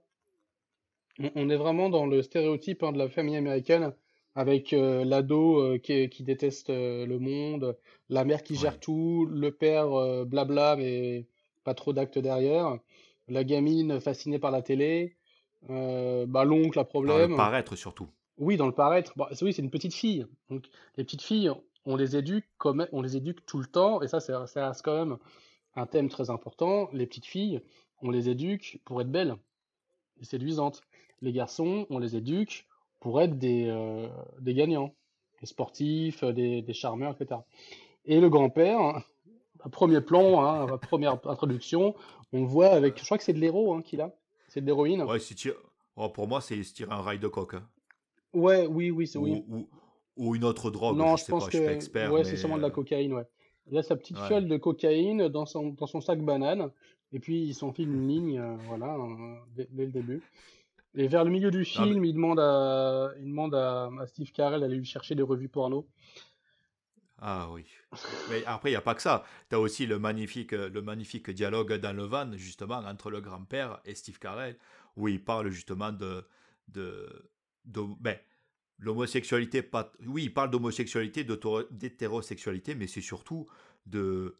On, 1.19 1.31
on 1.35 1.49
est 1.49 1.55
vraiment 1.55 1.89
dans 1.89 2.05
le 2.05 2.21
stéréotype 2.21 2.83
hein, 2.83 2.91
de 2.91 2.99
la 2.99 3.09
famille 3.09 3.37
américaine 3.37 3.93
avec 4.37 4.71
euh, 4.71 5.03
l'ado 5.03 5.59
euh, 5.59 5.77
qui, 5.79 6.09
qui 6.09 6.21
déteste 6.21 6.69
euh, 6.69 7.07
le 7.07 7.17
monde, 7.17 7.75
la 8.09 8.23
mère 8.23 8.43
qui 8.43 8.55
gère 8.55 8.79
tout, 8.79 9.25
le 9.25 9.51
père 9.51 9.89
blabla 10.27 10.75
mais 10.75 11.25
pas 11.63 11.73
trop 11.73 11.91
d'actes 11.91 12.19
derrière, 12.19 12.77
la 13.27 13.43
gamine 13.43 13.99
fascinée 13.99 14.37
par 14.37 14.51
la 14.51 14.61
télé, 14.61 15.17
bah, 15.67 16.45
l'oncle 16.45 16.77
à 16.79 16.83
Par 16.85 17.01
le 17.01 17.07
problème. 17.07 17.35
paraître, 17.35 17.75
surtout. 17.75 18.07
Oui, 18.37 18.57
dans 18.57 18.67
le 18.67 18.73
paraître. 18.73 19.13
Bon, 19.15 19.25
c'est- 19.31 19.43
oui, 19.43 19.53
c'est 19.53 19.63
une 19.63 19.71
petite 19.71 19.95
fille. 19.95 20.27
Donc, 20.51 20.65
les 20.97 21.03
petites 21.03 21.23
filles, 21.23 21.51
on 21.85 21.95
les 21.95 22.15
éduque 22.15 22.45
comme, 22.59 22.87
on 22.91 23.01
les 23.01 23.17
éduque 23.17 23.43
tout 23.47 23.57
le 23.57 23.65
temps, 23.65 24.03
et 24.03 24.07
ça, 24.07 24.19
c'est 24.19 24.33
quand 24.83 24.97
même 25.05 25.17
un 25.75 25.87
thème 25.87 26.09
très 26.09 26.29
important. 26.29 26.89
Les 26.93 27.07
petites 27.07 27.25
filles, 27.25 27.59
on 28.03 28.11
les 28.11 28.29
éduque 28.29 28.79
pour 28.85 29.01
être 29.01 29.11
belles 29.11 29.35
et 30.21 30.25
séduisantes. 30.25 30.83
Les 31.21 31.33
garçons, 31.33 31.87
on 31.89 31.97
les 31.97 32.15
éduque 32.15 32.66
pour 32.99 33.21
être 33.21 33.37
des, 33.37 33.67
euh, 33.67 34.07
des 34.39 34.53
gagnants, 34.53 34.93
des 35.41 35.45
sportifs, 35.47 36.23
euh, 36.23 36.33
des, 36.33 36.61
des 36.61 36.73
charmeurs, 36.73 37.15
etc. 37.19 37.41
Et 38.05 38.19
le 38.19 38.29
grand-père, 38.29 38.79
à 39.59 39.69
premier 39.71 40.01
plan, 40.01 40.43
hein, 40.43 40.77
première 40.77 41.19
introduction, 41.25 41.95
on 42.33 42.41
le 42.41 42.47
voit 42.47 42.67
avec, 42.69 42.99
je 42.99 43.05
crois 43.05 43.17
que 43.17 43.23
c'est 43.23 43.33
de 43.33 43.39
l'héros 43.39 43.73
hein, 43.73 43.81
qu'il 43.81 44.01
a, 44.01 44.13
c'est 44.47 44.61
de 44.61 44.65
l'héroïne. 44.65 45.03
Ouais, 45.03 45.19
oh, 45.95 46.09
pour 46.09 46.27
moi, 46.27 46.41
c'est 46.41 46.61
se 46.63 46.73
tirer 46.73 46.91
un 46.93 47.01
rail 47.01 47.19
de 47.19 47.27
coke. 47.27 47.55
hein. 47.55 47.67
Ouais, 48.33 48.65
oui, 48.67 48.91
oui, 48.91 49.07
c'est 49.07 49.19
oui. 49.19 49.43
Ou, 49.47 49.57
ou, 49.57 49.67
ou 50.17 50.35
une 50.35 50.43
autre 50.43 50.71
drogue, 50.71 50.97
Non, 50.97 51.15
je 51.15 51.23
sais 51.23 51.31
pense 51.31 51.45
pas, 51.45 51.51
je 51.51 51.57
suis 51.57 51.65
pas 51.65 51.71
que 51.71 51.75
expert, 51.75 52.11
ouais, 52.11 52.19
mais... 52.19 52.23
c'est 52.25 52.37
sûrement 52.37 52.57
de 52.57 52.61
la 52.61 52.67
euh, 52.67 52.71
cocaïne, 52.71 53.13
ouais. 53.13 53.25
Il 53.69 53.77
a 53.77 53.83
sa 53.83 53.95
petite 53.95 54.17
Ouais. 54.17 54.27
fiole 54.27 54.47
de 54.47 54.57
cocaïne 54.57 55.27
dans 55.27 55.45
son, 55.45 55.69
dans 55.69 55.87
son 55.87 56.01
sac 56.01 56.21
banane, 56.21 56.71
et 57.13 57.19
puis 57.19 57.41
il 57.43 57.53
s'enfile 57.53 57.89
une 57.89 58.07
ligne, 58.07 58.39
euh, 58.39 58.55
voilà, 58.67 58.95
euh, 58.95 59.35
dès, 59.55 59.67
dès 59.71 59.85
le 59.85 59.91
début. 59.91 60.21
Et 60.99 61.07
vers 61.07 61.23
le 61.23 61.29
milieu 61.29 61.51
du 61.51 61.59
Non, 61.59 61.63
mais- 61.63 61.91
film, 61.91 62.05
il 62.05 62.13
demande 62.13 62.39
à, 62.39 63.11
il 63.19 63.25
demande 63.25 63.53
à, 63.55 63.89
à 63.99 64.07
Steve 64.07 64.31
Carell 64.31 64.61
d'aller 64.61 64.77
lui 64.77 64.85
chercher 64.85 65.13
des 65.15 65.21
revues 65.23 65.47
porno. 65.47 65.87
Ah 67.19 67.49
oui. 67.51 67.65
Mais 68.29 68.43
après, 68.45 68.69
il 68.69 68.73
n'y 68.73 68.77
a 68.77 68.81
pas 68.81 68.93
que 68.95 69.01
ça. 69.01 69.23
Tu 69.49 69.55
as 69.55 69.59
aussi 69.59 69.85
le 69.87 69.97
magnifique, 69.99 70.53
euh, 70.53 70.69
le 70.69 70.81
magnifique 70.81 71.29
dialogue 71.31 71.73
dans 71.73 71.93
le 71.95 72.03
van, 72.03 72.31
justement, 72.35 72.77
entre 72.77 73.09
le 73.09 73.21
grand-père 73.21 73.79
et 73.85 73.95
Steve 73.95 74.19
Carell, 74.19 74.57
où 74.95 75.07
il 75.07 75.23
parle 75.23 75.49
justement 75.49 75.91
de. 75.91 76.23
de, 76.67 77.07
de 77.65 77.81
ben, 77.99 78.17
l'homosexualité, 78.79 79.61
pas. 79.63 79.91
Oui, 80.05 80.25
il 80.25 80.33
parle 80.33 80.51
d'homosexualité, 80.51 81.23
d'hétérosexualité, 81.71 82.75
mais 82.75 82.87
c'est 82.87 83.01
surtout 83.01 83.47
de. 83.87 84.35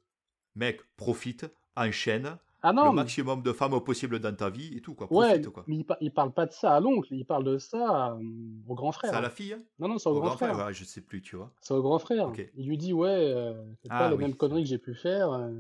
mec, 0.56 0.82
profite, 0.98 1.46
enchaîne, 1.76 2.38
Ah 2.62 2.72
le 2.82 2.90
non, 2.90 2.94
mais, 2.94 3.08
maximum 3.08 3.44
de 3.44 3.54
femmes 3.54 3.80
possible 3.84 4.20
dans 4.20 4.36
ta 4.36 4.50
vie 4.50 4.76
et 4.76 4.82
tout, 4.82 4.96
quoi. 4.96 5.10
ouais, 5.10 5.40
Profite, 5.40 5.50
quoi. 5.50 5.68
mais 5.68 5.78
il, 5.78 5.86
par- 5.86 5.98
il 6.02 6.12
parle 6.14 6.34
pas 6.34 6.46
de 6.46 6.52
ça 6.54 6.76
à 6.76 6.80
l'oncle, 6.80 7.14
il 7.14 7.26
parle 7.26 7.44
de 7.44 7.58
ça 7.58 8.14
euh, 8.14 8.22
au 8.68 8.76
grand 8.76 8.92
C'est 9.02 9.16
frère. 9.16 9.16
à 9.16 9.22
la 9.22 9.32
fille 9.32 9.54
hein? 9.54 9.64
Non, 9.80 9.88
non, 9.88 9.98
c'est 9.98 10.10
au 10.10 10.14
Au 10.14 10.22
grand 10.22 10.30
grand 10.30 10.38
frère 10.38 10.56
frère. 10.56 10.58
Ouais, 10.58 10.74
je 10.74 10.84
sais 10.84 11.02
plus, 11.02 11.22
tu 11.22 11.36
vois. 11.36 11.52
C'est 11.62 11.74
au 11.74 11.82
grand 11.82 12.00
frère. 12.00 12.40
Il 12.58 12.68
lui 12.68 12.78
dit, 12.78 12.94
ouais, 12.94 13.10
euh, 13.10 13.54
fais 13.84 13.90
pas 13.92 14.08
Ah 14.08 14.10
les 14.10 14.18
oui, 14.18 14.26
mêmes 14.28 14.36
c'est 14.38 14.38
conneries 14.38 14.64
vrai. 14.64 14.64
que 14.64 14.70
j'ai 14.70 14.78
pu 14.80 14.96
faire. 14.96 15.32
euh, 15.34 15.52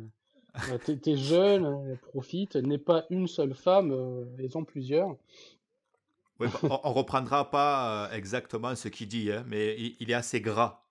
euh, 0.67 0.77
t'es, 0.79 1.17
jeune, 1.17 1.65
euh, 1.65 1.95
profite. 1.97 2.55
N'est 2.57 2.77
pas 2.79 3.05
une 3.11 3.27
seule 3.27 3.55
femme, 3.55 3.93
ils 4.39 4.57
ont 4.57 4.65
plusieurs. 4.65 5.17
Ouais, 6.39 6.49
bah, 6.49 6.61
on, 6.69 6.79
on 6.83 6.93
reprendra 6.93 7.49
pas 7.51 8.09
exactement 8.13 8.75
ce 8.75 8.87
qu'il 8.89 9.07
dit, 9.07 9.31
hein, 9.31 9.43
mais 9.47 9.75
il, 9.79 9.97
il 9.99 10.11
est 10.11 10.13
assez 10.13 10.39
gras 10.41 10.86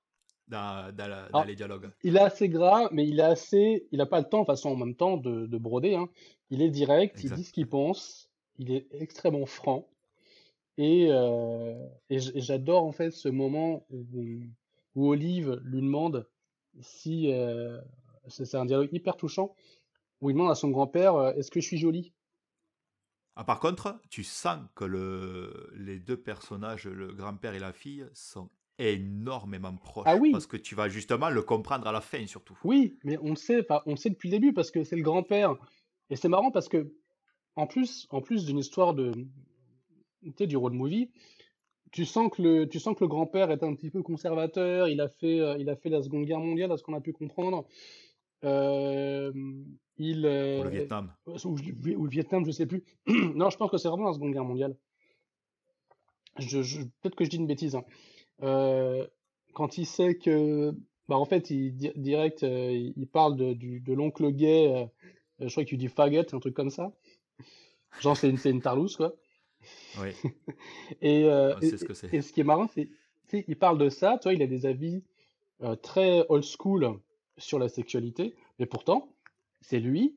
dans, 0.48 0.94
dans 0.94 1.08
la- 1.08 1.32
dans 1.32 1.42
Ah, 1.42 1.44
les 1.44 1.56
dialogues. 1.56 1.92
il 2.02 2.16
est 2.16 2.20
assez 2.20 2.48
gras, 2.48 2.88
mais 2.92 3.06
il 3.06 3.20
est 3.20 3.22
assez, 3.22 3.88
il 3.92 4.00
a 4.00 4.06
pas 4.06 4.20
le 4.20 4.28
temps, 4.28 4.40
de 4.42 4.46
façon, 4.46 4.70
en 4.70 4.76
même 4.76 4.94
temps, 4.96 5.16
de, 5.16 5.46
de 5.46 5.58
broder, 5.58 5.94
hein. 5.96 6.08
Il 6.50 6.62
est 6.62 6.70
direct, 6.70 7.24
il 7.24 7.32
dit 7.32 7.44
ce 7.44 7.52
qu'il 7.52 7.68
pense, 7.68 8.30
il 8.58 8.72
est 8.72 8.86
extrêmement 8.92 9.46
franc. 9.46 9.88
Et, 10.78 11.08
euh, 11.10 11.88
et 12.10 12.18
j'adore 12.20 12.84
en 12.84 12.92
fait 12.92 13.10
ce 13.12 13.28
moment 13.28 13.86
où, 13.90 14.04
où 14.94 15.08
Olive 15.08 15.60
lui 15.64 15.82
demande 15.82 16.28
si 16.80 17.32
euh, 17.32 17.80
c'est 18.28 18.44
c'est 18.46 18.56
un 18.58 18.66
dialogue 18.66 18.90
hyper 18.92 19.16
touchant 19.16 19.54
où 20.20 20.30
il 20.30 20.34
demande 20.34 20.50
à 20.52 20.56
son 20.56 20.70
grand-père 20.70 21.16
euh, 21.16 21.34
est-ce 21.34 21.50
que 21.50 21.60
je 21.60 21.66
suis 21.68 21.78
jolie? 21.78 22.14
Ah, 23.34 23.44
par 23.44 23.60
contre, 23.60 24.00
tu 24.10 24.24
sens 24.24 24.66
que 24.74 24.84
le, 24.84 25.70
les 25.74 25.98
deux 26.00 26.16
personnages, 26.20 26.86
le 26.86 27.12
grand-père 27.12 27.54
et 27.54 27.58
la 27.58 27.72
fille, 27.72 28.08
sont 28.14 28.50
énormément 28.78 29.70
Ah 29.72 29.78
proches. 29.78 30.20
oui, 30.20 30.32
Parce 30.32 30.46
que 30.46 30.56
tu 30.56 30.74
vas 30.74 30.88
justement 30.88 31.30
le 31.30 31.42
comprendre 31.42 31.86
à 31.86 31.92
la 31.92 32.00
fin, 32.00 32.26
surtout. 32.26 32.58
oui, 32.64 32.98
mais 33.04 33.16
on 33.22 33.30
le 33.30 33.36
sait, 33.36 33.66
on 33.86 33.90
le 33.92 33.96
sait 33.96 34.10
depuis 34.10 34.28
le 34.30 34.36
début 34.38 34.52
parce 34.52 34.70
que 34.70 34.84
c'est 34.84 34.96
le 34.96 35.02
grand-père. 35.02 35.56
Et 36.10 36.16
c'est 36.16 36.28
marrant 36.28 36.50
parce 36.50 36.68
que 36.68 36.92
en 37.56 37.66
plus, 37.66 38.06
en 38.10 38.20
plus 38.20 38.44
d'une 38.44 38.58
histoire 38.58 38.94
de, 38.94 39.12
tu 40.22 40.32
sais, 40.38 40.46
du 40.46 40.56
road 40.56 40.74
movie, 40.74 41.10
tu 41.92 42.04
sens 42.04 42.30
que 42.30 42.42
le, 42.42 42.68
tu 42.68 42.78
sens 42.78 42.94
que 42.94 43.04
le 43.04 43.08
grand-père 43.08 43.50
est 43.50 43.62
un 43.62 43.74
petit 43.74 43.90
peu 43.90 44.02
conservateur. 44.02 44.88
Il 44.88 45.00
a 45.00 45.08
fait, 45.08 45.40
euh, 45.40 45.56
il 45.58 45.70
a 45.70 45.76
fait 45.76 45.88
la 45.88 46.02
Seconde 46.02 46.24
Guerre 46.26 46.40
mondiale, 46.40 46.70
à 46.72 46.76
ce 46.76 46.82
qu'on 46.82 46.94
a 46.94 47.00
pu 47.00 47.12
comprendre. 47.12 47.66
Euh, 48.44 49.32
il, 49.96 50.20
Pour 50.22 50.64
le 50.64 50.68
euh, 50.68 50.70
Vietnam. 50.70 51.14
ou, 51.26 51.32
ou 51.48 52.04
le 52.04 52.10
Vietnam, 52.10 52.44
je 52.44 52.50
sais 52.50 52.66
plus. 52.66 52.84
Non, 53.34 53.48
je 53.50 53.56
pense 53.56 53.70
que 53.70 53.78
c'est 53.78 53.88
vraiment 53.88 54.06
la 54.08 54.12
Seconde 54.12 54.32
Guerre 54.32 54.44
mondiale. 54.44 54.76
Je, 56.38 56.60
je- 56.62 56.82
peut-être 57.00 57.14
que 57.16 57.24
je 57.24 57.30
dis 57.30 57.36
une 57.36 57.46
bêtise. 57.46 57.74
hein. 57.76 57.84
Euh, 58.42 59.06
quand 59.54 59.78
il 59.78 59.86
sait 59.86 60.16
que, 60.16 60.72
bah 61.08 61.16
en 61.16 61.24
fait, 61.24 61.50
il 61.50 61.76
di- 61.76 61.92
direct, 61.96 62.42
euh, 62.42 62.92
il 62.96 63.06
parle 63.06 63.36
de, 63.36 63.54
de 63.54 63.92
l'oncle 63.92 64.30
gay. 64.32 64.72
euh, 64.74 64.86
je 65.46 65.50
crois 65.50 65.64
qu'il 65.64 65.78
dit 65.78 65.88
faggot, 65.88 66.20
un 66.32 66.40
truc 66.40 66.54
comme 66.54 66.70
ça. 66.70 66.92
Genre, 68.00 68.16
c'est 68.16 68.28
une, 68.28 68.38
une 68.44 68.60
tarlouse, 68.60 68.96
quoi. 68.96 69.14
Oui, 69.98 70.10
Et, 71.00 71.22
ce 71.22 71.84
que 71.84 72.16
et- 72.16 72.20
qui 72.20 72.40
est 72.40 72.44
marrant, 72.44 72.68
c'est, 72.68 72.88
tu 73.28 73.44
il 73.48 73.56
parle 73.56 73.78
de 73.78 73.88
ça, 73.88 74.18
tu 74.20 74.24
vois, 74.24 74.34
il 74.34 74.42
a 74.42 74.46
des 74.46 74.66
avis 74.66 75.02
très 75.82 76.24
old 76.28 76.44
school 76.44 76.98
sur 77.38 77.58
la 77.58 77.68
sexualité, 77.68 78.34
mais 78.58 78.66
pourtant, 78.66 79.08
c'est 79.62 79.80
lui 79.80 80.16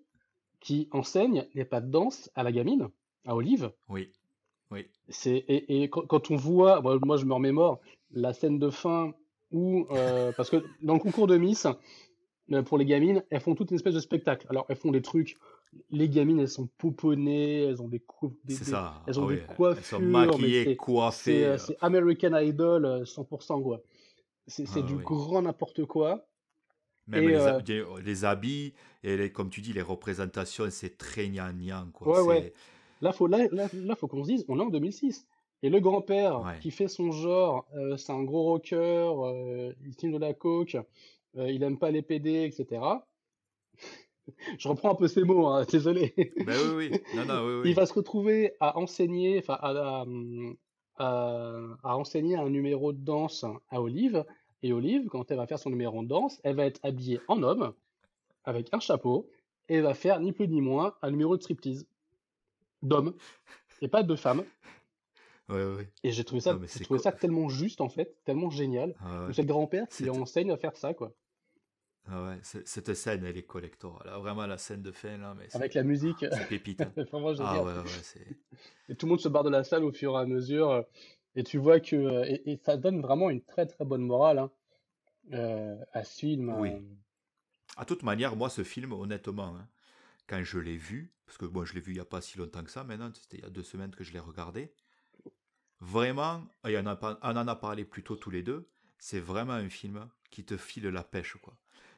qui 0.60 0.90
enseigne 0.92 1.48
les 1.54 1.66
pas 1.66 1.80
de 1.82 1.90
danse 1.90 2.30
à 2.36 2.44
la 2.44 2.52
gamine, 2.52 2.90
à 3.26 3.36
Olive. 3.36 3.72
Oui, 3.88 4.12
oui. 4.72 4.88
C'est, 5.08 5.38
et, 5.48 5.84
et 5.84 5.90
quand, 5.90 6.30
on 6.32 6.36
voit, 6.36 6.82
moi, 6.82 7.18
je 7.18 7.26
me 7.26 7.34
remémore 7.34 7.80
la 8.12 8.34
scène 8.34 8.60
de 8.60 8.70
fin 8.70 9.14
où, 9.52 9.88
euh, 9.92 10.32
parce 10.34 10.50
que 10.50 10.64
dans 10.82 10.94
le 10.94 11.00
concours 11.00 11.28
de 11.28 11.38
Miss, 11.38 11.68
euh, 12.52 12.64
pour 12.64 12.78
les 12.78 12.86
gamines, 12.86 13.24
elles 13.30 13.42
font 13.42 13.56
toute 13.56 13.72
une 13.72 13.76
espèce 13.76 13.94
de 13.96 14.00
spectacle. 14.00 14.48
Alors, 14.50 14.66
elles 14.70 14.76
font 14.78 14.92
des 14.92 15.02
trucs, 15.02 15.38
les 15.92 16.10
gamines, 16.10 16.40
elles 16.40 16.50
sont 16.50 16.68
pouponnées, 16.78 17.64
elles 17.64 17.82
ont 17.82 17.88
des, 17.88 18.00
cou- 18.00 18.36
des, 18.46 18.56
ça. 18.56 19.02
elles 19.08 19.20
ont 19.20 19.24
Ah 19.24 19.28
des 19.28 19.38
oui, 19.38 19.40
elles 19.76 19.84
sont 19.84 20.00
coiffures, 20.00 20.02
maquillées, 20.02 20.76
coiffées. 20.76 21.46
euh, 21.46 21.58
c'est 21.58 21.78
American 21.82 22.36
Idol 22.38 22.86
euh, 22.86 23.06
100%, 23.06 23.62
quoi. 23.62 23.82
C'est, 24.48 24.66
Ah 24.66 24.82
du 24.84 24.96
oui. 24.96 25.04
grand 25.04 25.44
n'importe 25.44 25.86
quoi. 25.86 26.28
Même 27.08 27.24
Et, 27.24 27.28
les, 27.28 27.36
euh, 27.36 27.60
habits 28.24 28.74
et 29.04 29.18
les- 29.18 29.32
comme 29.32 29.50
tu 29.50 29.62
dis, 29.62 29.74
les 29.74 29.82
représentations, 29.82 30.70
c'est 30.70 30.98
très 30.98 31.28
gnangnan, 31.30 31.90
quoi. 31.92 32.08
ouais, 32.08 32.22
ouais. 32.22 32.54
Là, 33.02 33.14
faut, 33.14 33.28
là, 33.28 33.48
là, 33.52 33.68
là, 33.74 33.96
faut 33.96 34.08
qu'on 34.08 34.24
se 34.24 34.30
dise, 34.30 34.46
on 34.50 34.60
est 34.60 34.64
en 34.64 34.70
2006. 34.70 35.28
Et 35.62 35.70
le 35.70 35.80
grand-père 35.80 36.42
Ouais. 36.42 36.60
qui 36.62 36.72
fait 36.72 36.88
son 36.88 37.12
genre, 37.12 37.66
euh, 37.76 37.98
c'est 37.98 38.12
un 38.14 38.24
gros 38.24 38.44
rocker, 38.44 38.78
euh, 38.80 39.74
il 39.86 39.94
signe 39.94 40.14
de 40.14 40.18
la 40.18 40.34
coke, 40.34 40.78
euh, 41.38 41.52
il 41.52 41.62
aime 41.64 41.78
pas 41.78 41.92
les 41.92 42.02
PD, 42.02 42.44
etc. 42.46 42.82
Je 44.60 44.68
reprends 44.68 44.92
un 44.92 44.96
peu 44.96 45.08
ces 45.08 45.24
mots, 45.24 45.48
hein, 45.48 45.66
désolé. 45.70 46.14
Ben 46.46 46.56
oui, 46.76 46.90
oui. 46.92 47.02
Non, 47.16 47.26
non, 47.26 47.62
oui, 47.62 47.70
Il 47.70 47.76
va 47.76 47.86
se 47.86 47.94
retrouver 47.94 48.54
à 48.60 48.78
enseigner, 48.78 49.40
enfin, 49.40 49.58
à- 49.62 50.06
à 50.98 51.96
enseigner 51.98 52.36
un 52.36 52.50
numéro 52.50 52.92
de 52.94 53.00
danse 53.04 53.46
à 53.70 53.82
Olive. 53.82 54.26
Et 54.64 54.74
Olive, 54.74 55.08
quand 55.08 55.32
elle 55.32 55.38
va 55.38 55.48
faire 55.48 55.58
son 55.60 55.70
numéro 55.70 56.04
de 56.04 56.08
danse, 56.10 56.40
elle 56.44 56.56
va 56.58 56.66
être 56.66 56.80
habillée 56.84 57.20
en 57.30 57.42
homme, 57.44 57.74
avec 58.44 58.68
un 58.74 58.80
chapeau, 58.82 59.30
et 59.70 59.76
elle 59.76 59.84
va 59.84 59.94
faire 59.94 60.20
ni 60.20 60.34
plus 60.34 60.48
ni 60.50 60.60
moins 60.62 60.94
un 61.02 61.12
numéro 61.12 61.38
de 61.38 61.42
striptease. 61.42 61.88
D'homme, 62.82 63.14
et 63.82 63.88
pas 63.88 64.04
de 64.04 64.16
femme. 64.16 64.44
Ouais, 65.50 65.76
ouais. 65.76 65.90
Et 66.04 66.12
j'ai 66.12 66.24
trouvé 66.24 66.42
ça, 66.42 66.54
Non, 66.54 66.62
j'ai 66.62 66.84
trouvé 66.86 67.00
co- 67.00 67.04
ça 67.04 67.12
tellement 67.12 67.50
juste, 67.50 67.82
en 67.82 67.90
fait, 67.90 68.16
tellement 68.24 68.50
génial. 68.50 68.96
Ah 69.00 69.26
ouais. 69.26 69.34
le 69.36 69.44
grand-père 69.44 69.88
qui 69.88 69.96
C'était- 69.98 70.10
enseigne 70.12 70.52
à 70.52 70.58
faire 70.58 70.78
ça, 70.78 70.94
quoi. 70.94 71.14
Ah 72.12 72.24
ouais, 72.26 72.40
Cette 72.44 72.94
scène, 72.96 73.24
elle 73.24 73.38
est 73.38 73.44
collector. 73.44 74.02
Là, 74.06 74.18
vraiment, 74.18 74.48
la 74.48 74.58
scène 74.58 74.82
de 74.82 74.92
fin, 74.92 75.18
là, 75.18 75.36
mais 75.38 75.48
Avec 75.56 75.74
la 75.76 75.84
musique, 75.84 76.26
c'est 76.32 76.48
pépite. 76.48 76.82
hein. 76.82 76.92
Ah 77.40 77.64
ouais, 77.64 77.74
ouais, 77.74 77.84
c'est... 78.04 78.26
Et 78.90 78.96
tout 78.96 79.06
le 79.06 79.12
monde 79.12 79.20
se 79.20 79.28
barre 79.30 79.44
de 79.44 79.50
la 79.50 79.64
salle 79.64 79.84
au 79.84 79.92
fur 79.92 80.14
et 80.18 80.22
à 80.22 80.26
mesure. 80.26 80.70
euh, 80.72 80.82
Et 81.36 81.44
tu 81.44 81.58
vois 81.60 81.80
que. 81.80 81.96
euh, 81.96 82.26
Et, 82.28 82.52
et 82.54 82.58
ça 82.58 82.78
donne 82.78 83.02
vraiment 83.02 83.30
une 83.30 83.42
très 83.44 83.68
très 83.68 83.86
bonne 83.86 84.02
morale 84.02 84.40
hein, 84.40 84.52
euh, 85.34 85.76
à 85.94 86.04
ce 86.04 86.18
film. 86.20 86.50
Oui. 86.60 86.70
euh. 86.72 86.80
À 87.78 87.86
toute 87.86 88.02
manière, 88.02 88.36
moi, 88.36 88.50
ce 88.50 88.64
film, 88.64 88.92
honnêtement, 88.94 89.56
hein, 89.56 89.68
quand 90.28 90.42
je 90.44 90.58
l'ai 90.58 90.78
vu, 90.78 91.12
parce 91.28 91.38
que 91.38 91.46
moi, 91.46 91.64
je 91.66 91.74
l'ai 91.74 91.82
vu 91.82 91.92
il 91.92 91.96
n'y 91.96 92.02
a 92.02 92.06
pas 92.06 92.22
si 92.22 92.40
longtemps 92.40 92.64
que 92.64 92.72
ça 92.72 92.84
maintenant, 92.84 93.12
c'était 93.14 93.38
il 93.38 93.44
y 93.44 93.48
a 93.48 93.52
deux 93.52 93.64
semaines 93.64 93.92
que 93.96 94.04
je 94.04 94.12
l'ai 94.14 94.20
regardé, 94.20 94.72
vraiment, 95.82 96.44
on, 96.64 96.76
en 96.76 97.48
a 97.48 97.56
parlé 97.56 97.86
plus 97.86 98.04
tôt 98.04 98.16
tous 98.16 98.30
les 98.30 98.44
deux, 98.44 98.68
c'est 98.98 99.20
vraiment 99.20 99.54
un 99.54 99.70
film 99.70 100.08
qui 100.30 100.44
te 100.44 100.58
file 100.58 100.88
la 100.88 101.04
pêche, 101.04 101.38
quoi. 101.42 101.58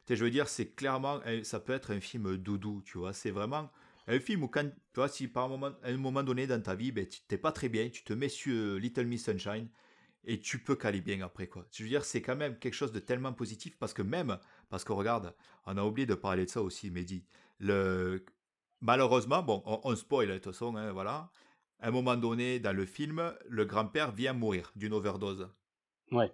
Je 0.09 0.23
veux 0.25 0.31
dire, 0.31 0.49
c'est 0.49 0.75
clairement, 0.75 1.21
ça 1.43 1.61
peut 1.61 1.71
être 1.71 1.93
un 1.93 2.01
film 2.01 2.35
doudou, 2.35 2.81
tu 2.83 2.97
vois, 2.97 3.13
c'est 3.13 3.31
vraiment 3.31 3.71
un 4.07 4.19
film 4.19 4.43
où 4.43 4.47
quand, 4.49 4.65
tu 4.65 4.95
vois, 4.95 5.07
si 5.07 5.27
par 5.27 5.45
un 5.45 5.47
moment, 5.47 5.71
à 5.83 5.89
un 5.89 5.97
moment 5.97 6.23
donné 6.23 6.47
dans 6.47 6.61
ta 6.61 6.75
vie, 6.75 6.91
ben, 6.91 7.07
t'es 7.27 7.37
pas 7.37 7.53
très 7.53 7.69
bien, 7.69 7.89
tu 7.89 8.03
te 8.03 8.11
mets 8.11 8.27
sur 8.27 8.53
euh, 8.53 8.77
Little 8.77 9.05
Miss 9.05 9.23
Sunshine, 9.23 9.69
et 10.25 10.39
tu 10.39 10.59
peux 10.59 10.75
caler 10.75 11.01
bien 11.01 11.21
après, 11.21 11.47
quoi. 11.47 11.65
Je 11.71 11.83
veux 11.83 11.89
dire, 11.89 12.03
c'est 12.03 12.21
quand 12.21 12.35
même 12.35 12.59
quelque 12.59 12.73
chose 12.73 12.91
de 12.91 12.99
tellement 12.99 13.33
positif, 13.33 13.77
parce 13.77 13.93
que 13.93 14.01
même, 14.01 14.37
parce 14.69 14.83
que 14.83 14.91
regarde, 14.91 15.33
on 15.65 15.77
a 15.77 15.83
oublié 15.83 16.05
de 16.05 16.15
parler 16.15 16.45
de 16.45 16.49
ça 16.49 16.61
aussi, 16.61 16.91
Mehdi. 16.91 17.23
Malheureusement, 18.81 19.43
bon, 19.43 19.63
on, 19.65 19.79
on 19.83 19.95
spoil 19.95 20.27
de 20.27 20.33
toute 20.35 20.53
façon, 20.53 20.75
hein, 20.75 20.91
voilà. 20.91 21.29
À 21.81 21.87
un 21.87 21.91
moment 21.91 22.15
donné, 22.15 22.59
dans 22.59 22.75
le 22.75 22.85
film, 22.85 23.33
le 23.49 23.65
grand-père 23.65 24.11
vient 24.11 24.33
mourir 24.33 24.71
d'une 24.75 24.93
overdose. 24.93 25.49
Ouais. 26.11 26.31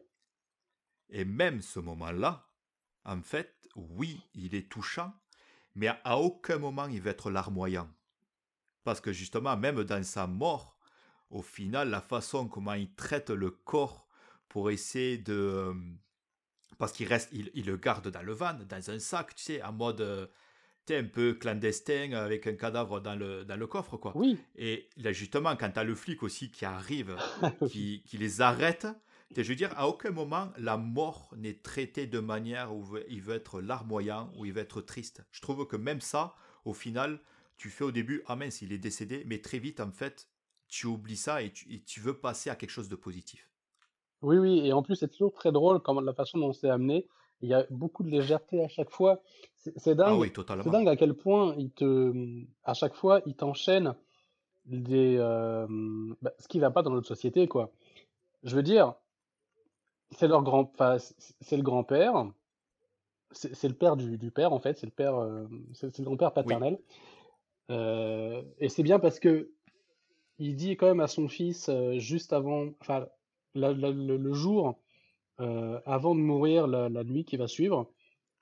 Et 1.09 1.23
même 1.23 1.61
ce 1.61 1.79
moment-là, 1.79 2.45
en 3.05 3.21
fait, 3.21 3.55
oui, 3.75 4.21
il 4.35 4.55
est 4.55 4.69
touchant, 4.69 5.13
mais 5.73 5.87
à, 6.03 6.17
aucun 6.17 6.57
moment 6.57 6.87
il 6.87 7.01
va 7.01 7.11
être 7.11 7.31
larmoyant. 7.31 7.89
Parce 8.83 8.99
que 8.99 9.13
justement, 9.13 9.55
même 9.55 9.83
dans 9.85 10.03
sa 10.03 10.27
mort, 10.27 10.77
au 11.29 11.41
final, 11.41 11.89
la 11.89 12.01
façon 12.01 12.49
comment 12.49 12.73
il 12.73 12.93
traite 12.95 13.29
le 13.29 13.51
corps 13.51 14.05
pour 14.49 14.69
essayer 14.69 15.17
de... 15.17 15.33
euh, 15.33 15.73
Parce 16.77 16.91
qu'il 16.91 17.07
reste, 17.07 17.29
il, 17.31 17.51
il 17.53 17.65
le 17.67 17.77
garde 17.77 18.09
dans 18.09 18.21
le 18.21 18.33
van, 18.33 18.53
dans 18.53 18.91
un 18.91 18.99
sac, 18.99 19.33
tu 19.35 19.43
sais, 19.43 19.63
en 19.63 19.71
mode... 19.71 20.29
un 20.91 21.03
peu 21.03 21.33
clandestin, 21.33 22.13
avec 22.13 22.47
un 22.47 22.53
cadavre 22.53 22.99
dans 22.99 23.15
le, 23.15 23.43
dans 23.43 23.57
le 23.57 23.67
coffre, 23.67 23.97
quoi. 23.97 24.13
Oui. 24.15 24.37
Et 24.55 24.87
là, 24.97 25.11
justement, 25.11 25.55
quand 25.55 25.71
tu 25.71 25.79
as 25.79 25.83
le 25.83 25.95
flic 25.95 26.23
aussi 26.23 26.51
qui 26.51 26.65
arrive, 26.65 27.15
qui, 27.69 28.03
qui 28.05 28.17
les 28.17 28.41
arrête, 28.41 28.87
je 29.35 29.41
veux 29.43 29.55
dire, 29.55 29.73
à 29.77 29.87
aucun 29.87 30.11
moment, 30.11 30.49
la 30.57 30.77
mort 30.77 31.29
n'est 31.35 31.53
traitée 31.53 32.07
de 32.07 32.19
manière 32.19 32.73
où 32.73 32.83
il 33.09 33.21
veut 33.21 33.35
être 33.35 33.61
larmoyant, 33.61 34.31
où 34.37 34.45
il 34.45 34.53
veut 34.53 34.61
être 34.61 34.81
triste. 34.81 35.23
Je 35.31 35.41
trouve 35.41 35.67
que 35.67 35.75
même 35.75 36.01
ça, 36.01 36.35
au 36.65 36.73
final, 36.73 37.19
tu 37.57 37.69
fais 37.69 37.83
au 37.83 37.91
début, 37.91 38.23
ah 38.27 38.35
mince, 38.35 38.61
il 38.61 38.71
est 38.71 38.77
décédé, 38.77 39.23
mais 39.25 39.39
très 39.39 39.59
vite, 39.59 39.79
en 39.79 39.91
fait, 39.91 40.27
tu 40.67 40.87
oublies 40.87 41.17
ça 41.17 41.41
et 41.41 41.51
tu, 41.51 41.71
et 41.71 41.81
tu 41.81 41.99
veux 41.99 42.17
passer 42.17 42.49
à 42.49 42.55
quelque 42.55 42.69
chose 42.71 42.89
de 42.89 42.95
positif. 42.95 43.49
Oui, 44.21 44.37
oui. 44.37 44.61
Et 44.65 44.73
en 44.73 44.81
plus, 44.81 44.95
c'est 44.95 45.07
toujours 45.07 45.33
très 45.33 45.51
drôle 45.51 45.81
comme 45.81 46.03
la 46.03 46.13
façon 46.13 46.39
dont 46.39 46.53
c'est 46.53 46.69
amené. 46.69 47.07
Il 47.41 47.49
y 47.49 47.53
a 47.53 47.65
beaucoup 47.69 48.03
de 48.03 48.09
légèreté 48.09 48.63
à 48.63 48.67
chaque 48.67 48.89
fois. 48.89 49.21
C'est 49.55 49.91
Ah 49.91 49.93
dingue. 49.93 50.19
oui, 50.19 50.31
C'est 50.35 50.69
dingue 50.69 50.87
à 50.87 50.95
quel 50.95 51.13
point 51.13 51.53
il 51.57 51.71
te, 51.71 52.13
à 52.63 52.73
chaque 52.73 52.95
fois, 52.95 53.21
il 53.25 53.35
t'enchaîne 53.35 53.95
des, 54.65 55.17
euh, 55.17 55.67
bah, 56.21 56.31
ce 56.39 56.47
qui 56.47 56.59
va 56.59 56.71
pas 56.71 56.81
dans 56.81 56.91
notre 56.91 57.07
société, 57.07 57.47
quoi. 57.47 57.71
Je 58.43 58.55
veux 58.55 58.63
dire, 58.63 58.93
c'est 60.11 60.27
leur 60.27 60.43
grand, 60.43 60.71
c'est 61.41 61.57
le 61.57 61.63
grand-père 61.63 62.27
c'est 63.33 63.67
le 63.67 63.73
père 63.73 63.97
du, 63.97 64.17
du, 64.17 64.31
père 64.31 64.53
en 64.53 64.59
fait, 64.59 64.77
c'est 64.77 64.85
le 64.85 64.91
père, 64.91 65.17
euh, 65.17 65.45
c'est 65.73 65.99
le 65.99 66.05
grand-père 66.05 66.31
paternel. 66.31 66.79
Euh, 67.69 68.41
et 68.59 68.69
c'est 68.69 68.83
bien 68.83 68.99
parce 68.99 69.19
que 69.19 69.51
il 70.39 70.55
dit 70.55 70.77
quand 70.77 70.87
même 70.87 71.01
à 71.01 71.07
son 71.07 71.27
fils 71.27 71.69
juste 71.97 72.31
avant, 72.31 72.67
enfin 72.79 73.05
le, 73.53 74.33
jour 74.33 74.79
avant 75.37 76.15
de 76.15 76.19
mourir, 76.19 76.67
la, 76.67 76.89
la, 76.89 77.03
nuit 77.03 77.25
qui 77.25 77.37
va 77.37 77.47
suivre, 77.47 77.89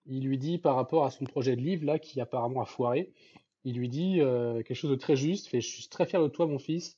il 0.06 0.26
lui 0.26 0.38
dit 0.38 0.58
par 0.58 0.76
rapport 0.76 1.06
à 1.06 1.12
son 1.12 1.26
projet 1.26 1.56
de 1.56 1.62
livre 1.62 1.86
là 1.86 2.00
qui 2.00 2.22
apparemment 2.22 2.62
a 2.62 2.66
foiré, 2.66 3.12
il 3.64 3.78
lui 3.78 3.90
dit 3.90 4.20
quelque 4.20 4.74
chose 4.74 4.92
de 4.92 4.96
très 4.96 5.16
juste, 5.16 5.48
fait 5.48 5.62
je 5.62 5.68
suis 5.68 5.88
très 5.88 6.06
fier 6.06 6.22
de 6.22 6.28
toi 6.28 6.48
mon 6.48 6.60
fils, 6.60 6.98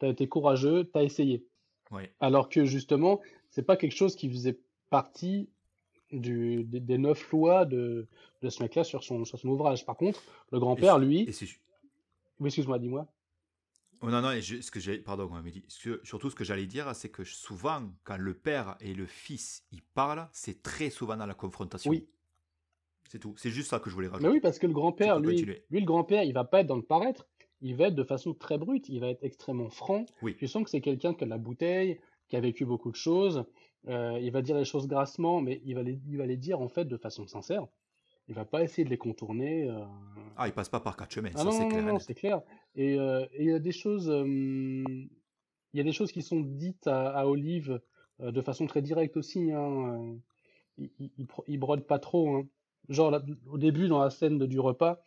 tu 0.00 0.06
as 0.06 0.08
été 0.08 0.26
courageux, 0.28 0.88
tu 0.90 0.98
as 0.98 1.04
essayé. 1.04 1.44
Alors 2.20 2.48
que 2.48 2.64
justement, 2.64 3.20
c'est 3.50 3.62
pas 3.62 3.76
quelque 3.76 3.94
chose 3.94 4.16
qui 4.16 4.28
faisait 4.28 4.58
partie 4.90 5.48
du, 6.12 6.64
des, 6.64 6.98
neuf 6.98 7.30
lois 7.32 7.64
de, 7.64 8.06
de 8.42 8.48
ce 8.48 8.62
mec-là 8.62 8.84
sur 8.84 9.02
son, 9.04 9.24
sur 9.24 9.38
son 9.38 9.48
ouvrage. 9.48 9.84
Par 9.84 9.96
contre, 9.96 10.22
le 10.52 10.60
grand-père, 10.60 10.98
lui. 10.98 11.24
Oui, 12.38 12.48
excuse-moi, 12.48 12.78
dis-moi. 12.78 13.06
Oh 14.02 14.10
non, 14.10 14.20
non, 14.20 14.30
ce 14.40 14.70
que 14.70 14.80
j'ai, 14.80 14.98
pardon, 14.98 15.30
surtout 16.02 16.30
ce 16.30 16.34
que 16.34 16.44
j'allais 16.44 16.66
dire, 16.66 16.94
c'est 16.94 17.08
que 17.08 17.24
souvent, 17.24 17.82
quand 18.04 18.18
le 18.18 18.34
père 18.34 18.76
et 18.80 18.94
le 18.94 19.06
fils 19.06 19.64
ils 19.72 19.82
parlent, 19.82 20.28
c'est 20.32 20.62
très 20.62 20.90
souvent 20.90 21.16
dans 21.16 21.26
la 21.26 21.34
confrontation. 21.34 21.90
Oui. 21.90 22.06
C'est 23.08 23.18
tout. 23.18 23.34
C'est 23.36 23.50
juste 23.50 23.70
ça 23.70 23.78
que 23.78 23.88
je 23.88 23.94
voulais 23.94 24.08
rajouter. 24.08 24.28
Mais 24.28 24.34
oui, 24.34 24.40
parce 24.40 24.58
que 24.58 24.66
le 24.66 24.72
grand-père, 24.72 25.20
lui, 25.20 25.42
lui, 25.42 25.80
le 25.80 25.86
grand-père, 25.86 26.24
il 26.24 26.32
va 26.32 26.44
pas 26.44 26.60
être 26.60 26.66
dans 26.66 26.76
le 26.76 26.82
paraître. 26.82 27.26
Il 27.62 27.76
va 27.76 27.88
être 27.88 27.94
de 27.94 28.04
façon 28.04 28.34
très 28.34 28.58
brute. 28.58 28.88
Il 28.88 29.00
va 29.00 29.08
être 29.08 29.22
extrêmement 29.22 29.70
franc. 29.70 30.04
Oui. 30.22 30.36
Tu 30.36 30.46
sens 30.48 30.64
que 30.64 30.70
c'est 30.70 30.80
quelqu'un 30.80 31.14
qui 31.14 31.24
a 31.24 31.26
de 31.26 31.30
la 31.30 31.38
bouteille, 31.38 32.00
qui 32.28 32.36
a 32.36 32.40
vécu 32.40 32.66
beaucoup 32.66 32.90
de 32.90 32.96
choses. 32.96 33.44
Euh, 33.88 34.18
il 34.20 34.30
va 34.32 34.42
dire 34.42 34.56
les 34.56 34.64
choses 34.64 34.88
grassement, 34.88 35.40
mais 35.40 35.62
il 35.64 35.74
va, 35.74 35.82
les, 35.82 36.00
il 36.08 36.18
va 36.18 36.26
les 36.26 36.36
dire 36.36 36.60
en 36.60 36.68
fait 36.68 36.84
de 36.84 36.96
façon 36.96 37.26
sincère. 37.26 37.66
Il 38.28 38.34
va 38.34 38.44
pas 38.44 38.62
essayer 38.62 38.84
de 38.84 38.90
les 38.90 38.98
contourner. 38.98 39.68
Euh... 39.68 39.84
Ah, 40.36 40.48
il 40.48 40.52
passe 40.52 40.68
pas 40.68 40.80
par 40.80 40.96
quatre 40.96 41.12
chemins, 41.12 41.30
ah 41.34 41.38
ça 41.38 41.50
c'est 41.52 41.68
clair. 41.68 41.84
Non, 41.84 41.98
c'est 41.98 42.14
clair. 42.14 42.42
Et, 42.74 42.98
euh, 42.98 43.24
et, 43.32 43.44
il 43.44 43.50
y 43.50 43.52
a 43.52 43.58
des 43.58 43.72
choses, 43.72 44.10
euh, 44.10 44.24
il 44.26 45.08
y 45.74 45.80
a 45.80 45.84
des 45.84 45.92
choses 45.92 46.12
qui 46.12 46.22
sont 46.22 46.40
dites 46.40 46.86
à, 46.86 47.08
à 47.10 47.26
Olive 47.26 47.80
de 48.18 48.40
façon 48.40 48.66
très 48.66 48.82
directe 48.82 49.16
aussi. 49.16 49.52
Hein. 49.52 50.16
Il, 50.78 50.90
il, 50.98 51.26
il, 51.46 51.58
brode 51.58 51.86
pas 51.86 51.98
trop. 51.98 52.34
Hein. 52.34 52.48
Genre 52.88 53.10
là, 53.10 53.22
au 53.48 53.58
début 53.58 53.88
dans 53.88 54.00
la 54.00 54.10
scène 54.10 54.38
de, 54.38 54.46
du 54.46 54.58
repas, 54.58 55.00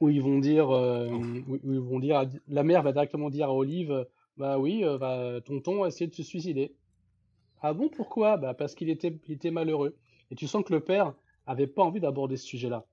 où 0.00 0.08
ils 0.08 0.22
vont 0.22 0.38
dire, 0.38 0.68
où, 0.68 1.58
où, 1.62 1.72
ils 1.72 1.80
vont 1.80 2.00
dire, 2.00 2.28
la 2.48 2.62
mère 2.64 2.82
va 2.82 2.92
directement 2.92 3.30
dire 3.30 3.48
à 3.48 3.54
Olive, 3.54 4.06
bah 4.36 4.58
oui, 4.58 4.84
bah, 4.98 5.40
tonton 5.44 5.84
a 5.84 5.88
essayé 5.88 6.08
de 6.08 6.14
se 6.14 6.22
suicider. 6.22 6.74
Ah 7.60 7.72
bon, 7.72 7.88
pourquoi? 7.88 8.36
Bah 8.36 8.54
parce 8.54 8.74
qu'il 8.74 8.90
était, 8.90 9.16
il 9.28 9.34
était 9.34 9.52
malheureux. 9.52 9.96
Et 10.30 10.34
tu 10.34 10.48
sens 10.48 10.64
que 10.64 10.72
le 10.72 10.80
père 10.80 11.14
avait 11.52 11.66
pas 11.66 11.82
envie 11.82 12.00
d'aborder 12.00 12.36
ce 12.36 12.46
sujet-là. 12.46 12.84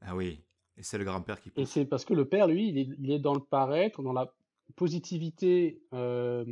Ah 0.00 0.14
oui, 0.14 0.40
et 0.76 0.82
c'est 0.82 0.98
le 0.98 1.04
grand-père 1.04 1.40
qui. 1.40 1.50
Et 1.56 1.64
c'est 1.64 1.84
parce 1.84 2.04
que 2.04 2.14
le 2.14 2.26
père, 2.26 2.46
lui, 2.46 2.68
il 2.68 2.78
est, 2.78 2.88
il 2.98 3.10
est, 3.10 3.18
dans 3.18 3.34
le 3.34 3.40
paraître, 3.40 4.02
dans 4.02 4.12
la 4.12 4.32
positivité. 4.76 5.80
Euh... 5.92 6.44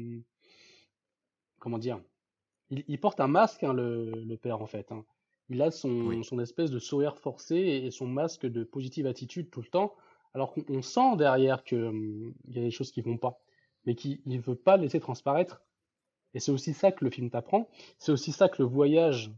Comment 1.59 1.79
dire 1.79 2.01
il, 2.71 2.85
il, 2.89 2.99
porte 2.99 3.21
un 3.21 3.27
masque, 3.27 3.65
hein, 3.65 3.73
le, 3.73 4.11
le, 4.11 4.37
père, 4.37 4.63
en 4.63 4.67
fait. 4.67 4.93
Hein. 4.93 5.05
Il 5.49 5.61
a 5.61 5.71
son, 5.71 6.07
oui. 6.07 6.25
son 6.25 6.39
espèce 6.39 6.71
de 6.71 6.79
sourire 6.79 7.19
forcé 7.19 7.57
et 7.57 7.91
son 7.91 8.07
masque 8.07 8.47
de 8.47 8.63
positive 8.65 9.07
attitude 9.07 9.51
tout 9.51 9.61
le 9.61 9.67
temps, 9.67 9.95
alors 10.33 10.55
qu'on 10.55 10.81
sent 10.81 11.17
derrière 11.17 11.65
qu'il 11.65 11.83
hum, 11.83 12.35
y 12.49 12.59
a 12.59 12.63
des 12.63 12.71
choses 12.71 12.93
qui 12.93 13.03
vont 13.03 13.19
pas, 13.19 13.41
mais 13.85 13.95
qu'il 13.95 14.21
ne 14.27 14.39
veut 14.39 14.55
pas 14.55 14.77
laisser 14.77 15.01
transparaître 15.01 15.61
et 16.35 16.41
c'est 16.41 16.53
aussi 16.53 16.73
ça 16.73 16.93
que 16.93 17.05
le 17.05 17.11
film 17.11 17.31
t'apprend. 17.31 17.69
C'est 17.99 18.13
aussi 18.13 18.33
ça 18.33 18.49
que 18.49 18.63
le 18.63 18.69
voyage 18.69 19.31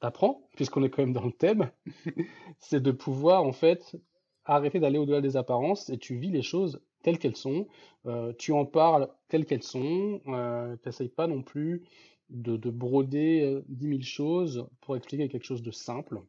t'apprend, 0.00 0.48
puisqu'on 0.56 0.82
est 0.84 0.90
quand 0.90 1.02
même 1.02 1.12
dans 1.12 1.24
le 1.24 1.32
thème. 1.32 1.70
c'est 2.58 2.82
de 2.82 2.90
pouvoir, 2.90 3.44
en 3.44 3.52
fait, 3.52 3.96
arrêter 4.44 4.80
d'aller 4.80 4.98
au-delà 4.98 5.20
des 5.20 5.36
apparences 5.36 5.88
et 5.90 5.98
tu 5.98 6.16
vis 6.16 6.30
les 6.30 6.42
choses 6.42 6.80
telles 7.02 7.18
qu'elles 7.18 7.36
sont. 7.36 7.68
Euh, 8.06 8.32
tu 8.38 8.52
en 8.52 8.64
parles 8.66 9.08
telles 9.28 9.46
qu'elles 9.46 9.62
sont. 9.62 10.20
Euh, 10.26 10.76
T'essayes 10.76 11.08
pas 11.08 11.26
non 11.26 11.42
plus 11.42 11.84
de, 12.30 12.56
de 12.56 12.70
broder 12.70 13.42
euh, 13.42 13.64
dix 13.68 13.86
mille 13.86 14.04
choses 14.04 14.66
pour 14.80 14.96
expliquer 14.96 15.28
quelque 15.28 15.44
chose 15.44 15.62
de 15.62 15.70
simple. 15.70 16.20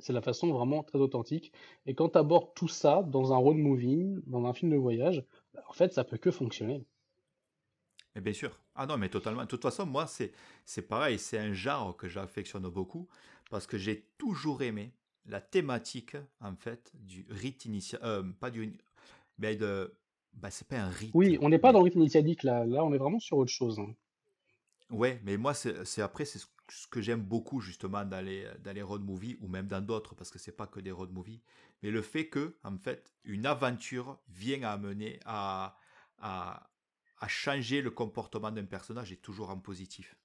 C'est 0.00 0.12
la 0.12 0.22
façon 0.22 0.52
vraiment 0.52 0.82
très 0.84 0.98
authentique. 0.98 1.52
Et 1.86 1.94
quand 1.94 2.10
tu 2.10 2.18
abordes 2.18 2.54
tout 2.54 2.68
ça 2.68 3.02
dans 3.02 3.32
un 3.32 3.36
road 3.36 3.56
movie, 3.56 4.14
dans 4.26 4.44
un 4.44 4.52
film 4.52 4.70
de 4.70 4.76
voyage, 4.76 5.24
en 5.68 5.72
fait, 5.72 5.92
ça 5.92 6.04
peut 6.04 6.18
que 6.18 6.30
fonctionner. 6.30 6.84
Mais 8.18 8.22
bien 8.22 8.32
sûr. 8.32 8.58
Ah 8.74 8.84
non, 8.84 8.98
mais 8.98 9.08
totalement. 9.08 9.42
De 9.42 9.46
toute 9.46 9.62
façon, 9.62 9.86
moi, 9.86 10.08
c'est, 10.08 10.32
c'est 10.64 10.82
pareil. 10.82 11.20
C'est 11.20 11.38
un 11.38 11.52
genre 11.52 11.96
que 11.96 12.08
j'affectionne 12.08 12.68
beaucoup 12.68 13.06
parce 13.48 13.64
que 13.68 13.78
j'ai 13.78 14.08
toujours 14.18 14.60
aimé 14.62 14.92
la 15.24 15.40
thématique, 15.40 16.16
en 16.40 16.56
fait, 16.56 16.90
du 16.94 17.24
rite 17.30 17.64
initial. 17.64 18.00
Euh, 18.02 18.24
pas 18.40 18.50
du. 18.50 18.76
Mais 19.38 19.54
de. 19.54 19.94
Bah, 20.32 20.50
c'est 20.50 20.66
pas 20.66 20.78
un 20.78 20.88
rite. 20.88 21.12
Oui, 21.14 21.38
on 21.40 21.48
n'est 21.48 21.60
pas 21.60 21.70
dans 21.70 21.78
le 21.78 21.84
rite 21.84 21.94
initiatique 21.94 22.42
là. 22.42 22.66
Là, 22.66 22.82
on 22.82 22.92
est 22.92 22.98
vraiment 22.98 23.20
sur 23.20 23.36
autre 23.36 23.52
chose. 23.52 23.78
Hein. 23.78 23.94
Ouais, 24.90 25.20
mais 25.22 25.36
moi, 25.36 25.54
c'est, 25.54 25.84
c'est 25.84 26.02
après, 26.02 26.24
c'est 26.24 26.40
ce 26.40 26.88
que 26.88 27.00
j'aime 27.00 27.22
beaucoup 27.22 27.60
justement 27.60 28.04
dans 28.04 28.24
les, 28.24 28.48
dans 28.64 28.72
les 28.72 28.82
road 28.82 29.04
movies 29.04 29.36
ou 29.40 29.46
même 29.46 29.68
dans 29.68 29.80
d'autres 29.80 30.16
parce 30.16 30.32
que 30.32 30.40
c'est 30.40 30.56
pas 30.56 30.66
que 30.66 30.80
des 30.80 30.90
road 30.90 31.12
movies. 31.12 31.40
Mais 31.84 31.92
le 31.92 32.02
fait 32.02 32.26
que, 32.26 32.56
en 32.64 32.76
fait, 32.78 33.14
une 33.22 33.46
aventure 33.46 34.18
vient 34.28 34.64
à 34.64 34.72
amener 34.72 35.20
à, 35.24 35.76
à, 36.18 36.68
à 37.20 37.28
changer 37.28 37.82
le 37.82 37.90
comportement 37.90 38.50
d'un 38.50 38.64
personnage 38.64 39.12
est 39.12 39.22
toujours 39.22 39.50
en 39.50 39.58
positif. 39.58 40.16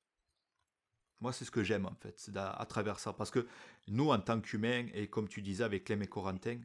Moi, 1.21 1.31
c'est 1.31 1.45
ce 1.45 1.51
que 1.51 1.63
j'aime 1.63 1.85
en 1.85 1.95
fait, 1.95 2.29
à, 2.35 2.65
travers 2.65 2.99
ça. 2.99 3.13
Parce 3.13 3.31
que 3.31 3.47
nous, 3.87 4.09
en 4.09 4.19
tant 4.19 4.41
qu'humains, 4.41 4.87
et 4.93 5.07
comme 5.07 5.27
tu 5.27 5.41
disais 5.41 5.63
avec 5.63 5.85
Clem 5.85 6.01
et 6.01 6.07
Corentin, 6.07 6.59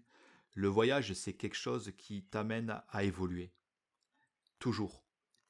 le 0.55 0.69
voyage, 0.69 1.13
c'est 1.13 1.35
quelque 1.35 1.57
chose 1.57 1.93
qui 1.97 2.23
t'amène 2.25 2.83
à 2.91 3.05
évoluer. 3.05 3.53
Toujours. 4.59 5.05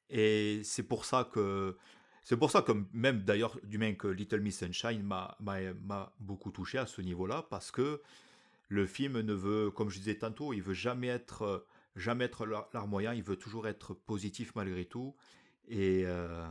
Et 0.09 0.61
c'est 0.63 0.83
pour 0.83 1.05
ça 1.05 1.29
que. 1.31 1.75
C'est 2.23 2.37
pour 2.37 2.51
ça 2.51 2.61
que 2.61 2.73
même 2.93 3.23
d'ailleurs, 3.23 3.59
du 3.63 3.79
même 3.79 3.97
que 3.97 4.07
Little 4.07 4.41
Miss 4.41 4.59
Sunshine 4.59 5.01
m'a 5.01 6.13
beaucoup 6.19 6.51
touché 6.51 6.77
à 6.77 6.85
ce 6.85 7.01
niveau-là, 7.01 7.47
parce 7.49 7.71
que 7.71 8.03
le 8.67 8.85
film 8.85 9.21
ne 9.21 9.33
veut, 9.33 9.71
comme 9.71 9.89
je 9.89 9.97
disais 9.97 10.19
tantôt, 10.19 10.53
il 10.53 10.61
veut 10.61 10.75
jamais 10.75 11.07
être 11.07 11.65
jamais 11.95 12.25
être 12.25 12.45
larmoyant, 12.73 13.11
il 13.11 13.23
veut 13.23 13.35
toujours 13.35 13.67
être 13.67 13.93
positif 13.93 14.53
malgré 14.55 14.85
tout. 14.85 15.15
Et 15.67 16.03
euh, 16.05 16.45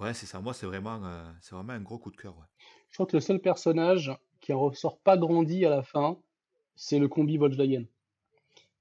ouais, 0.00 0.14
c'est 0.14 0.26
ça. 0.26 0.40
Moi, 0.40 0.54
c'est 0.54 0.66
vraiment, 0.66 1.00
euh, 1.04 1.30
c'est 1.40 1.54
vraiment 1.54 1.72
un 1.72 1.80
gros 1.80 1.98
coup 1.98 2.10
de 2.10 2.16
cœur. 2.16 2.36
Ouais. 2.36 2.46
Je 2.90 2.94
crois 2.94 3.06
que 3.06 3.16
le 3.16 3.20
seul 3.20 3.40
personnage 3.40 4.12
qui 4.40 4.52
en 4.52 4.60
ressort 4.60 4.98
pas 4.98 5.16
grandi 5.16 5.64
à 5.64 5.70
la 5.70 5.82
fin, 5.82 6.18
c'est 6.76 6.98
le 6.98 7.08
combi 7.08 7.36
Volkswagen. 7.36 7.84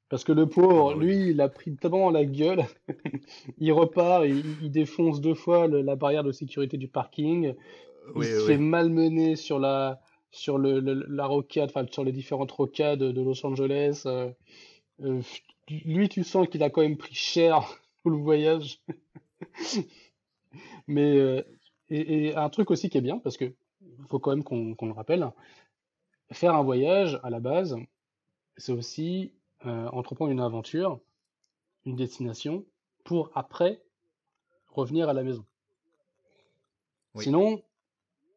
Parce 0.09 0.23
que 0.23 0.31
le 0.31 0.47
pauvre, 0.47 0.93
ah, 0.95 0.97
lui, 0.97 1.31
il 1.31 1.41
a 1.41 1.49
pris 1.49 1.75
tellement 1.75 2.09
la 2.11 2.23
gueule. 2.23 2.63
il 3.57 3.73
repart, 3.73 4.25
il, 4.25 4.43
il, 4.61 4.71
défonce 4.71 5.19
deux 5.19 5.33
fois 5.33 5.67
le, 5.67 5.81
la 5.81 5.97
barrière 5.97 6.23
de 6.23 6.31
sécurité 6.31 6.77
du 6.77 6.87
parking. 6.87 7.55
Il 8.15 8.23
se 8.23 8.45
fait 8.45 8.57
malmener 8.57 9.35
sur 9.35 9.59
la, 9.59 9.99
sur 10.31 10.57
le, 10.57 10.79
le 10.79 11.05
la 11.09 11.25
rocade, 11.25 11.69
enfin 11.69 11.85
sur 11.91 12.05
les 12.05 12.13
différentes 12.13 12.51
rocades 12.51 12.99
de 12.99 13.21
Los 13.21 13.45
Angeles. 13.45 14.03
Euh, 14.05 14.29
euh, 15.01 15.21
lui, 15.69 16.09
tu 16.09 16.23
sens 16.23 16.47
qu'il 16.47 16.63
a 16.63 16.69
quand 16.69 16.81
même 16.81 16.97
pris 16.97 17.15
cher 17.15 17.81
pour 18.01 18.11
le 18.11 18.17
voyage. 18.17 18.81
Mais 20.87 21.17
euh, 21.17 21.43
et, 21.89 22.27
et, 22.27 22.35
un 22.35 22.49
truc 22.49 22.71
aussi 22.71 22.89
qui 22.89 22.97
est 22.97 23.01
bien, 23.01 23.19
parce 23.19 23.37
que 23.37 23.53
faut 24.07 24.19
quand 24.19 24.31
même 24.31 24.43
qu'on 24.43 24.75
qu 24.75 24.85
le 24.85 24.91
rappelle, 24.91 25.29
faire 26.31 26.55
un 26.55 26.63
voyage 26.63 27.19
à 27.23 27.29
la 27.29 27.39
base, 27.39 27.75
c'est 28.57 28.71
aussi 28.71 29.33
euh, 29.65 29.87
entreprendre 29.89 30.31
une 30.31 30.39
aventure, 30.39 30.99
une 31.85 31.95
destination, 31.95 32.65
pour 33.03 33.31
après 33.35 33.81
revenir 34.67 35.09
à 35.09 35.13
la 35.13 35.23
maison. 35.23 35.45
Oui. 37.15 37.23
Sinon, 37.23 37.63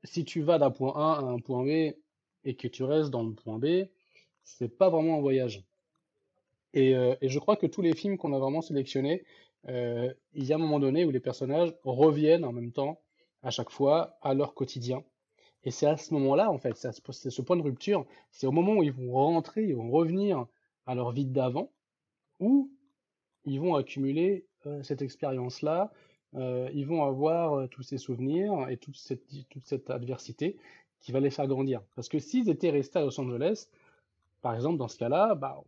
si 0.05 0.25
tu 0.25 0.43
vas 0.43 0.59
d'un 0.59 0.71
point 0.71 0.95
A 0.95 1.19
à 1.19 1.23
un 1.23 1.39
point 1.39 1.65
B 1.65 1.95
et 2.45 2.55
que 2.57 2.69
tu 2.69 2.85
restes 2.85 3.11
dans 3.11 3.23
le 3.23 3.35
point 3.35 3.59
B, 3.59 3.89
c'est 4.45 4.69
pas 4.69 4.89
vraiment 4.89 5.19
un 5.19 5.21
voyage. 5.21 5.63
Et, 6.75 6.95
euh, 6.95 7.15
et, 7.21 7.29
je 7.29 7.39
crois 7.39 7.57
que 7.57 7.67
tous 7.67 7.83
les 7.83 7.95
films 7.95 8.17
qu'on 8.17 8.33
a 8.33 8.39
vraiment 8.39 8.63
sélectionnés, 8.63 9.25
euh, 9.69 10.13
il 10.35 10.45
y 10.45 10.53
a 10.53 10.57
un 10.57 10.59
moment 10.59 10.79
donné 10.79 11.05
où 11.05 11.11
les 11.11 11.21
personnages 11.21 11.75
reviennent 11.85 12.45
en 12.45 12.53
même 12.53 12.73
temps, 12.73 13.01
à 13.43 13.51
chaque 13.51 13.71
fois, 13.71 14.17
à 14.23 14.35
leur 14.35 14.55
quotidien. 14.55 15.03
Et 15.65 15.71
c'est 15.71 15.87
à 15.87 15.97
ce 15.97 16.15
moment-là, 16.15 16.51
en 16.51 16.59
fait, 16.59 16.77
c'est 16.77 17.31
ce 17.31 17.43
point 17.43 17.57
de 17.57 17.63
rupture, 17.63 18.07
c'est 18.31 18.47
au 18.47 18.53
moment 18.53 18.75
où 18.75 18.83
ils 18.83 18.93
vont 18.93 19.13
rentrer, 19.13 19.65
ils 19.65 19.75
vont 19.75 19.91
revenir 19.91 20.47
à 20.87 20.95
leur 20.95 21.13
vie 21.13 21.27
d'avant, 21.27 21.71
où 22.39 22.71
ils 23.45 23.61
vont 23.61 23.75
accumuler 23.75 24.47
euh, 24.67 24.83
cette 24.83 25.03
expérience-là, 25.03 25.93
ils 26.73 26.87
vont 26.87 27.03
avoir 27.03 27.69
tous 27.71 27.83
ces 27.83 27.99
souvenirs 27.99 28.69
et 28.69 28.77
toute 28.77 28.97
cette, 28.97 29.27
toute 29.49 29.67
cette 29.67 29.91
adversité 29.91 30.57
qui 31.01 31.11
va 31.11 31.19
les 31.19 31.31
faire 31.31 31.49
grandir. 31.49 31.83
Parce 31.97 32.09
que 32.09 32.21
s'ils 32.21 32.49
étaient 32.49 32.71
restés 32.71 33.01
à 33.01 33.03
Los 33.03 33.21
Angeles, 33.21 33.67
par 34.41 34.55
exemple, 34.55 34.79
dans 34.79 34.89
ce 34.89 34.97
cas-là, 34.99 35.35
bah, 35.35 35.63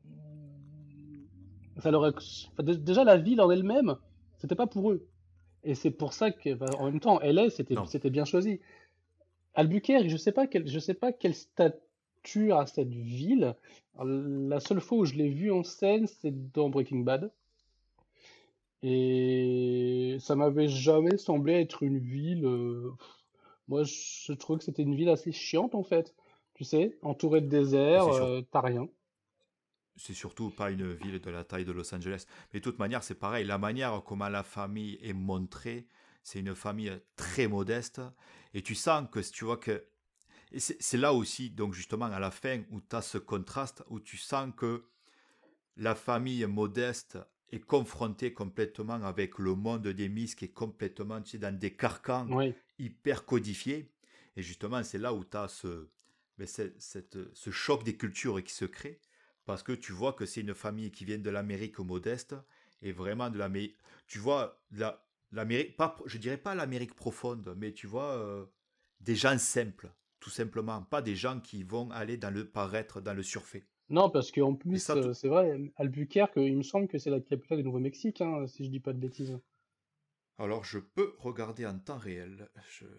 ça 1.81 1.91
leur 1.91 2.03
enfin, 2.05 2.63
déjà 2.63 3.05
la 3.05 3.17
ville 3.17 3.41
en 3.41 3.51
elle-même, 3.51 3.97
c'était 4.39 4.55
pas 4.55 4.67
pour 4.67 4.91
eux. 4.91 5.07
Et 5.65 5.75
c'est 5.75 5.91
pour 5.91 6.13
ça 6.13 6.31
que, 6.31 6.51
en 6.77 6.87
même 6.87 7.01
temps, 7.01 7.21
LA, 7.21 7.51
c'était 7.51 7.77
c'était 7.87 8.11
bien 8.11 8.25
choisi. 8.25 8.61
Albuquerque, 9.55 10.09
je 10.09 10.17
sais 10.17 10.33
pas 10.33 10.47
quel, 10.47 10.67
je 10.67 10.79
sais 10.79 10.95
pas 10.95 11.13
quel 11.13 11.35
statut 11.35 12.53
a 12.53 12.67
cette 12.67 12.93
ville. 12.93 13.55
La 14.03 14.61
seule 14.61 14.81
fois 14.81 14.99
où 14.99 15.05
je 15.05 15.15
l'ai 15.15 15.29
vue 15.29 15.53
en 15.53 15.63
scène, 15.63 16.07
c'est 16.07 16.53
dans 16.53 16.69
Breaking 16.69 17.01
Bad. 17.01 17.31
Et 18.83 20.17
ça 20.19 20.35
m'avait 20.35 20.69
jamais 20.69 21.17
semblé 21.17 21.55
être 21.55 21.85
une 21.85 21.99
ville. 21.99 22.45
Euh, 22.45 22.91
moi, 23.69 23.85
je 23.85 24.33
trouvais 24.33 24.59
que 24.59 24.65
c'était 24.65 24.83
une 24.83 24.97
ville 24.97 25.09
assez 25.09 25.31
chiante 25.31 25.75
en 25.75 25.85
fait. 25.85 26.15
Tu 26.55 26.65
sais, 26.65 26.99
entourée 27.03 27.41
de 27.41 27.47
désert, 27.47 28.09
euh, 28.09 28.43
t'as 28.51 28.61
rien. 28.61 28.89
C'est 29.97 30.15
surtout 30.15 30.51
pas 30.51 30.71
une 30.71 30.93
ville 30.95 31.21
de 31.21 31.31
la 31.31 31.45
taille 31.45 31.65
de 31.65 31.73
Los 31.73 31.95
Angeles. 31.95 32.27
Mais 32.53 32.61
de 32.61 32.65
toute 32.65 32.79
manière, 32.79 33.03
c'est 33.03 33.15
pareil. 33.15 33.45
La 33.45 33.59
manière 33.59 34.03
comment 34.05 34.29
la 34.29 34.43
famille 34.43 34.99
est 35.03 35.13
montrée, 35.13 35.87
c'est 36.23 36.41
une 36.41 36.55
famille 36.55 36.93
très 37.17 37.47
modeste. 37.47 38.01
Et 38.55 38.63
tu 38.63 38.75
sens 38.75 39.07
que 39.11 39.21
tu 39.21 39.45
vois 39.45 39.59
que. 39.59 39.85
c'est 40.57 40.99
là 40.99 41.13
aussi, 41.13 41.51
donc 41.51 41.75
justement, 41.75 42.07
à 42.07 42.21
la 42.21 42.31
fin, 42.31 42.63
où 42.71 42.81
tu 42.81 42.97
as 42.97 43.03
ce 43.03 43.19
contraste, 43.19 43.83
où 43.89 44.01
tu 44.01 44.17
sens 44.17 44.53
que 44.57 44.85
la 45.77 45.95
famille 45.95 46.45
modeste 46.47 47.19
est 47.51 47.61
confrontée 47.61 48.33
complètement 48.33 49.03
avec 49.05 49.39
le 49.39 49.55
monde 49.55 49.87
des 49.89 50.09
Miss 50.09 50.35
qui 50.35 50.47
est 50.47 50.53
complètement 50.53 51.21
tu 51.21 51.33
sais, 51.33 51.39
dans 51.39 51.57
des 51.57 51.75
carcans 51.75 52.27
hyper 52.79 53.27
codifiés. 53.27 53.91
Et 54.37 54.43
justement, 54.43 54.83
c'est 54.83 54.99
là 54.99 55.13
où 55.13 55.25
tu 55.25 55.37
as 55.37 55.49
ce, 55.49 55.89
mais 56.39 56.47
ben, 56.47 56.73
cette, 56.79 57.19
ce 57.35 57.51
choc 57.51 57.85
des 57.85 57.97
cultures 57.97 58.43
qui 58.43 58.53
se 58.53 58.65
crée. 58.65 58.99
Parce 59.45 59.63
que 59.63 59.73
tu 59.73 59.93
vois 59.93 60.13
que 60.13 60.27
c'est 60.27 60.41
une 60.41 60.55
famille 60.55 60.91
qui 60.91 61.05
vient 61.05 61.19
de 61.19 61.31
l'Amérique 61.31 61.79
modeste 61.81 62.35
et 62.81 62.93
vraiment 62.93 63.31
de 63.31 63.39
l'Amérique. 63.39 63.77
Tu 64.07 64.19
vois, 64.19 64.61
la, 64.71 65.05
l'Amérique, 65.33 65.77
pas, 65.77 65.97
je 66.07 66.19
dirais 66.19 66.37
pas 66.37 66.55
l'Amérique 66.55 66.95
profonde, 66.95 67.55
mais 67.57 67.73
tu 67.73 67.87
vois, 67.87 68.13
euh, 68.17 68.45
des 69.01 69.17
gens 69.17 69.39
simples, 69.39 69.91
tout 70.21 70.31
simplement. 70.31 70.83
Pas 70.83 71.03
des 71.03 71.17
gens 71.17 71.41
qui 71.41 71.65
vont 71.65 71.91
aller 71.91 72.17
dans 72.17 72.31
le 72.31 72.47
paraître, 72.49 73.01
dans 73.01 73.15
le 73.15 73.23
surfait. 73.23 73.65
Non, 73.91 74.11
parce 74.11 74.31
qu'en 74.33 74.55
plus, 74.55 74.89
euh, 74.91 75.13
c'est 75.13 75.29
vrai, 75.29 75.61
Albuquerque, 75.77 76.35
il 76.37 76.57
me 76.57 76.63
semble 76.63 76.89
que 76.89 76.99
c'est 76.99 77.11
la 77.11 77.21
capitale 77.21 77.59
du 77.59 77.65
Nouveau-Mexique, 77.65 78.21
hein, 78.21 78.47
si 78.47 78.65
je 78.65 78.71
dis 78.71 78.81
pas 78.81 78.93
de 78.93 78.99
bêtises. 78.99 79.39
Alors, 80.39 80.65
je 80.65 80.79
peux 80.79 81.15
regarder 81.19 81.67
en 81.67 81.79
temps 81.79 81.99
réel. 81.99 82.49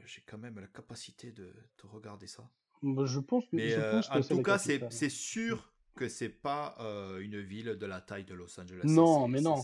J'ai 0.05 0.21
quand 0.25 0.37
même 0.37 0.59
la 0.59 0.67
capacité 0.67 1.31
de, 1.31 1.45
de 1.45 1.87
regarder 1.87 2.27
ça. 2.27 2.47
Bah, 2.83 3.05
je 3.05 3.19
pense 3.19 3.45
que, 3.45 3.55
Mais 3.55 3.73
euh, 3.73 4.01
en 4.11 4.21
tout 4.21 4.41
cas, 4.41 4.57
c'est 4.57 5.09
sûr 5.09 5.72
que 5.93 6.07
c'est 6.07 6.29
pas 6.29 6.75
euh, 6.79 7.19
une 7.19 7.39
ville 7.39 7.77
de 7.79 7.85
la 7.85 8.01
taille 8.01 8.23
de 8.23 8.33
Los 8.33 8.59
Angeles. 8.59 8.81
Non, 8.85 9.27
mais 9.27 9.41
non. 9.41 9.55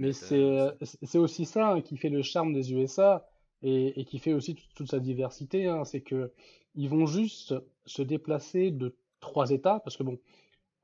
mais 0.00 0.12
euh, 0.32 0.72
c'est 0.80 1.18
aussi 1.18 1.44
ça 1.44 1.72
hein, 1.72 1.80
qui 1.80 1.96
fait 1.96 2.08
le 2.08 2.22
charme 2.22 2.52
des 2.52 2.72
USA 2.72 3.26
et, 3.62 4.04
qui 4.04 4.18
fait 4.18 4.32
aussi 4.32 4.54
toute, 4.74 4.90
sa 4.90 4.98
diversité. 4.98 5.66
Hein, 5.66 5.84
c'est 5.84 6.00
que 6.00 6.32
ils 6.74 6.88
vont 6.88 7.06
juste 7.06 7.54
se 7.86 8.02
déplacer 8.02 8.70
de 8.70 8.96
trois 9.20 9.50
États 9.50 9.80
parce 9.80 9.96
que 9.96 10.02
bon, 10.02 10.18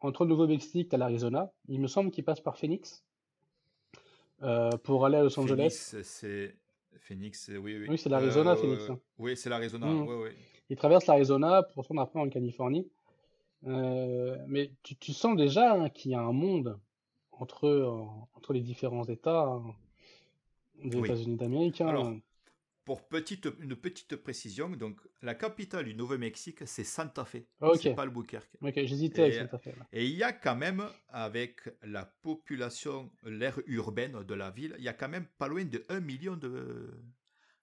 entre 0.01 0.25
le 0.25 0.31
Nouveau-Mexique 0.31 0.93
et 0.95 0.97
l'Arizona, 0.97 1.53
il 1.69 1.81
me 1.81 1.89
semble 1.89 2.11
qu'ils 2.11 2.25
passent 2.25 2.41
par 2.41 2.57
Phoenix 2.57 3.05
pour 4.85 5.05
aller 5.05 5.19
à 5.19 5.23
Los 5.23 5.39
Angeles. 5.39 5.95
c'est 6.03 6.57
Phoenix, 6.99 7.49
oui, 7.49 7.79
oui. 7.79 7.87
Oui, 7.89 7.99
c'est 7.99 8.09
l'Arizona, 8.09 8.57
Phoenix. 8.57 8.89
Hein. 8.89 8.99
Oui, 9.19 9.37
c'est 9.37 9.51
l'Arizona. 9.51 9.87
Mmh. 9.87 10.09
Oui, 10.09 10.15
oui. 10.23 10.31
Il 10.69 10.77
traverse 10.77 11.07
l'Arizona 11.07 11.65
pour 11.75 11.85
se 11.85 11.99
après 11.99 12.21
en 12.21 12.29
Californie. 12.29 12.89
Euh, 13.67 14.37
mais 14.49 14.71
tu, 14.83 14.97
tu, 14.97 15.13
sens 15.13 15.37
déjà 15.37 15.75
hein, 15.75 15.91
qu'il 15.91 16.13
y 16.13 16.15
a 16.15 16.21
un 16.21 16.33
monde 16.33 16.79
entre, 17.33 17.67
euh, 17.67 18.05
entre 18.35 18.53
les 18.53 18.61
différents 18.61 19.05
États 19.05 19.43
hein, 19.43 19.75
des 20.83 20.99
États-Unis 20.99 21.37
d'Amérique. 21.37 21.81
Hein. 21.81 21.89
Alors, 21.89 22.13
pour 22.85 23.07
petite, 23.07 23.49
une 23.61 23.77
petite 23.77 24.17
précision, 24.17 24.71
donc 24.71 24.99
la 25.23 25.35
capitale 25.35 25.85
du 25.85 25.95
Nouveau-Mexique, 25.95 26.67
c'est 26.67 26.85
Santa 26.85 27.25
Fe. 27.25 27.45
Ah, 27.61 27.71
c'est 27.81 27.95
pas 27.95 28.03
Albuquerque. 28.03 28.51
Ok, 28.63 28.75
j'hésitais 28.75 29.23
avec 29.23 29.35
Santa 29.35 29.59
Fe. 29.59 29.69
Et 29.93 30.07
il 30.07 30.17
y 30.17 30.23
a 30.23 30.33
quand 30.33 30.57
même, 30.57 30.85
avec 31.11 31.69
la 31.83 32.05
population, 32.05 33.11
l'aire 33.23 33.61
urbaine 33.67 34.25
de 34.25 34.35
la 34.35 34.51
ville, 34.51 34.75
il 34.79 34.85
y 34.85 34.89
a 34.89 34.95
quand 34.95 35.09
même 35.09 35.27
pas 35.39 35.49
loin 35.49 35.65
de 35.65 35.85
1 35.89 36.01
million 36.01 36.39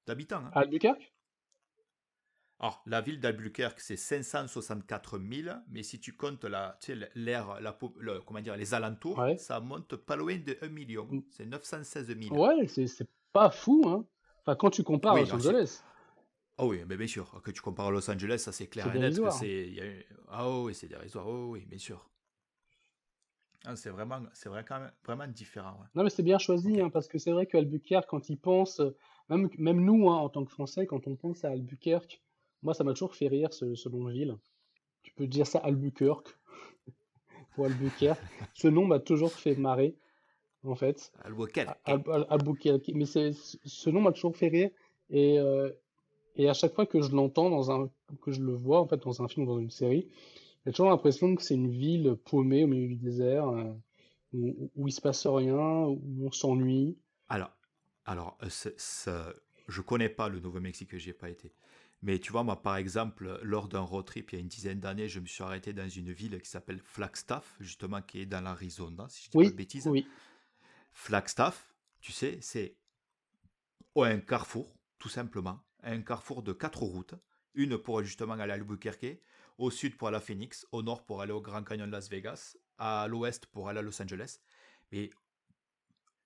d'habitants. 0.05 0.43
Hein. 0.45 0.51
Albuquerque? 0.53 1.11
Alors, 2.59 2.81
la 2.87 3.01
ville 3.01 3.19
d'Albuquerque, 3.19 3.79
c'est 3.79 3.97
564 3.97 5.19
000, 5.19 5.55
mais 5.69 5.83
si 5.83 5.99
tu 5.99 6.13
comptes 6.13 6.43
la, 6.43 6.79
l'air, 7.13 7.61
la, 7.61 7.77
comment 8.25 8.41
dire, 8.41 8.57
les 8.57 8.73
alentours, 8.73 9.23
ça 9.37 9.59
monte 9.59 9.95
pas 9.95 10.15
loin 10.15 10.37
de 10.37 10.57
1 10.61 10.69
million. 10.69 11.05
Mm. 11.05 11.21
C'est 11.29 11.45
916 11.45 12.17
000. 12.19 12.35
Ouais, 12.35 12.67
c'est, 12.67 12.87
c'est 12.87 13.07
pas 13.31 13.51
fou, 13.51 13.83
hein. 13.87 14.05
Enfin, 14.41 14.55
quand 14.55 14.71
tu 14.71 14.83
compares 14.83 15.15
à 15.15 15.19
Los 15.19 15.33
Angeles. 15.33 15.83
Ah 16.57 16.65
oui, 16.65 16.83
mais 16.87 16.97
bien 16.97 17.05
sûr, 17.05 17.39
que 17.43 17.51
tu 17.51 17.61
compares 17.61 17.87
à 17.87 17.91
Los 17.91 18.09
Angeles, 18.09 18.39
ça 18.39 18.51
c'est 18.51 18.65
clair 18.65 18.93
et 18.95 18.97
net. 18.97 19.13
c'est, 19.31 20.07
Ah 20.27 20.49
oui, 20.49 20.73
c'est 20.73 20.87
dérisoire, 20.87 21.27
oh, 21.27 21.49
oui, 21.51 21.63
bien 21.67 21.77
sûr. 21.77 22.09
Ah, 23.65 23.75
c'est 23.75 23.91
vraiment, 23.91 24.21
c'est 24.33 24.49
vrai, 24.49 24.65
quand 24.67 24.79
même, 24.79 24.91
vraiment 25.05 25.27
différent. 25.27 25.77
Non, 25.93 26.03
mais 26.03 26.09
c'est 26.09 26.23
bien 26.23 26.39
choisi, 26.39 26.81
hein, 26.81 26.89
parce 26.89 27.07
que 27.07 27.19
c'est 27.19 27.31
vrai 27.31 27.45
qu'Albuquerque, 27.45 28.09
quand 28.09 28.29
ils 28.29 28.39
pensent, 28.39 28.81
même, 29.29 29.49
même 29.59 29.83
nous, 29.83 30.09
hein, 30.09 30.15
en 30.15 30.29
tant 30.29 30.43
que 30.45 30.51
Français, 30.51 30.87
quand 30.87 31.05
on 31.05 31.15
pense 31.15 31.43
à 31.45 31.49
Albuquerque, 31.49 32.21
moi, 32.63 32.73
ça 32.73 32.83
m'a 32.83 32.93
toujours 32.93 33.15
fait 33.15 33.27
rire 33.27 33.53
ce, 33.53 33.75
ce 33.75 33.89
nom 33.89 34.05
de 34.05 34.11
ville. 34.11 34.37
Tu 35.03 35.11
peux 35.13 35.27
dire 35.27 35.47
ça 35.47 35.59
Albuquerque 35.59 36.37
ou 37.57 37.65
Albuquerque. 37.65 38.21
ce 38.53 38.67
nom 38.67 38.85
m'a 38.85 38.99
toujours 38.99 39.31
fait 39.31 39.55
marrer, 39.55 39.95
en 40.63 40.75
fait. 40.75 41.11
Albuquerque. 41.23 41.77
Albuquerque. 41.85 42.91
Mais 42.93 43.05
ce 43.05 43.89
nom 43.89 44.01
m'a 44.01 44.11
toujours 44.11 44.35
fait 44.35 44.49
rire. 44.49 44.69
Et, 45.09 45.39
euh, 45.39 45.71
et 46.35 46.49
à 46.49 46.53
chaque 46.53 46.73
fois 46.73 46.85
que 46.85 47.01
je 47.01 47.11
l'entends 47.11 47.49
dans 47.49 47.71
un, 47.71 47.89
que 48.21 48.31
je 48.31 48.41
le 48.41 48.53
vois 48.53 48.81
en 48.81 48.87
fait 48.87 48.97
dans 48.97 49.21
un 49.21 49.27
film 49.27 49.47
ou 49.47 49.53
dans 49.53 49.59
une 49.59 49.71
série, 49.71 50.07
j'ai 50.65 50.71
toujours 50.71 50.89
l'impression 50.89 51.35
que 51.35 51.41
c'est 51.41 51.55
une 51.55 51.69
ville 51.69 52.17
paumée 52.25 52.63
au 52.65 52.67
milieu 52.67 52.87
du 52.87 52.95
désert, 52.95 53.47
euh, 53.47 53.71
où, 54.33 54.69
où, 54.75 54.87
il 54.87 54.91
se 54.91 54.99
passe 54.99 55.25
rien, 55.25 55.57
où 55.57 56.01
on 56.25 56.31
s'ennuie. 56.31 56.97
Alors, 57.29 57.51
alors, 58.05 58.37
euh, 58.43 59.33
je 59.67 59.81
connais 59.81 60.09
pas 60.09 60.29
le 60.29 60.39
Nouveau-Mexique, 60.39 60.97
j'y 60.97 61.09
ai 61.09 61.13
pas 61.13 61.29
été. 61.29 61.51
Mais 62.03 62.19
tu 62.19 62.31
vois, 62.31 62.43
moi, 62.43 62.61
par 62.61 62.77
exemple, 62.77 63.39
lors 63.41 63.67
d'un 63.67 63.79
road 63.79 64.05
trip 64.05 64.31
il 64.31 64.35
y 64.35 64.37
a 64.37 64.41
une 64.41 64.47
dizaine 64.47 64.79
d'années, 64.79 65.09
je 65.09 65.19
me 65.19 65.25
suis 65.25 65.43
arrêté 65.43 65.73
dans 65.73 65.89
une 65.89 66.11
ville 66.11 66.39
qui 66.39 66.49
s'appelle 66.49 66.79
Flagstaff, 66.79 67.55
justement, 67.59 68.01
qui 68.01 68.21
est 68.21 68.25
dans 68.25 68.41
l'Arizona, 68.41 69.07
si 69.09 69.25
je 69.25 69.29
dis 69.31 69.37
oui, 69.37 69.45
pas 69.45 69.51
de 69.51 69.55
bêtises. 69.55 69.87
Oui. 69.87 70.07
Flagstaff, 70.91 71.75
tu 71.99 72.11
sais, 72.11 72.37
c'est 72.41 72.77
un 73.95 74.19
carrefour, 74.19 74.75
tout 74.99 75.09
simplement, 75.09 75.59
un 75.81 76.01
carrefour 76.01 76.43
de 76.43 76.53
quatre 76.53 76.83
routes, 76.83 77.15
une 77.55 77.77
pour 77.79 78.03
justement 78.03 78.33
aller 78.33 78.51
à 78.51 78.55
Albuquerque, 78.55 79.19
au 79.57 79.71
sud 79.71 79.97
pour 79.97 80.07
aller 80.07 80.17
à 80.17 80.21
Phoenix, 80.21 80.67
au 80.71 80.83
nord 80.83 81.03
pour 81.03 81.21
aller 81.21 81.31
au 81.31 81.41
Grand 81.41 81.63
Canyon 81.63 81.87
de 81.87 81.91
Las 81.91 82.09
Vegas, 82.09 82.55
à 82.77 83.07
l'ouest 83.07 83.47
pour 83.47 83.69
aller 83.69 83.79
à 83.79 83.81
Los 83.81 83.99
Angeles. 83.99 84.39
Mais 84.91 85.09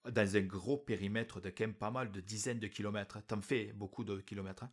dans 0.09 0.35
un 0.35 0.41
gros 0.41 0.77
périmètre 0.77 1.39
de 1.39 1.49
quand 1.49 1.63
même 1.63 1.73
pas 1.73 1.91
mal 1.91 2.11
de 2.11 2.19
dizaines 2.21 2.59
de 2.59 2.67
kilomètres. 2.67 3.21
T'en 3.27 3.41
fais 3.41 3.71
beaucoup 3.73 4.03
de 4.03 4.19
kilomètres. 4.19 4.63
Hein 4.63 4.71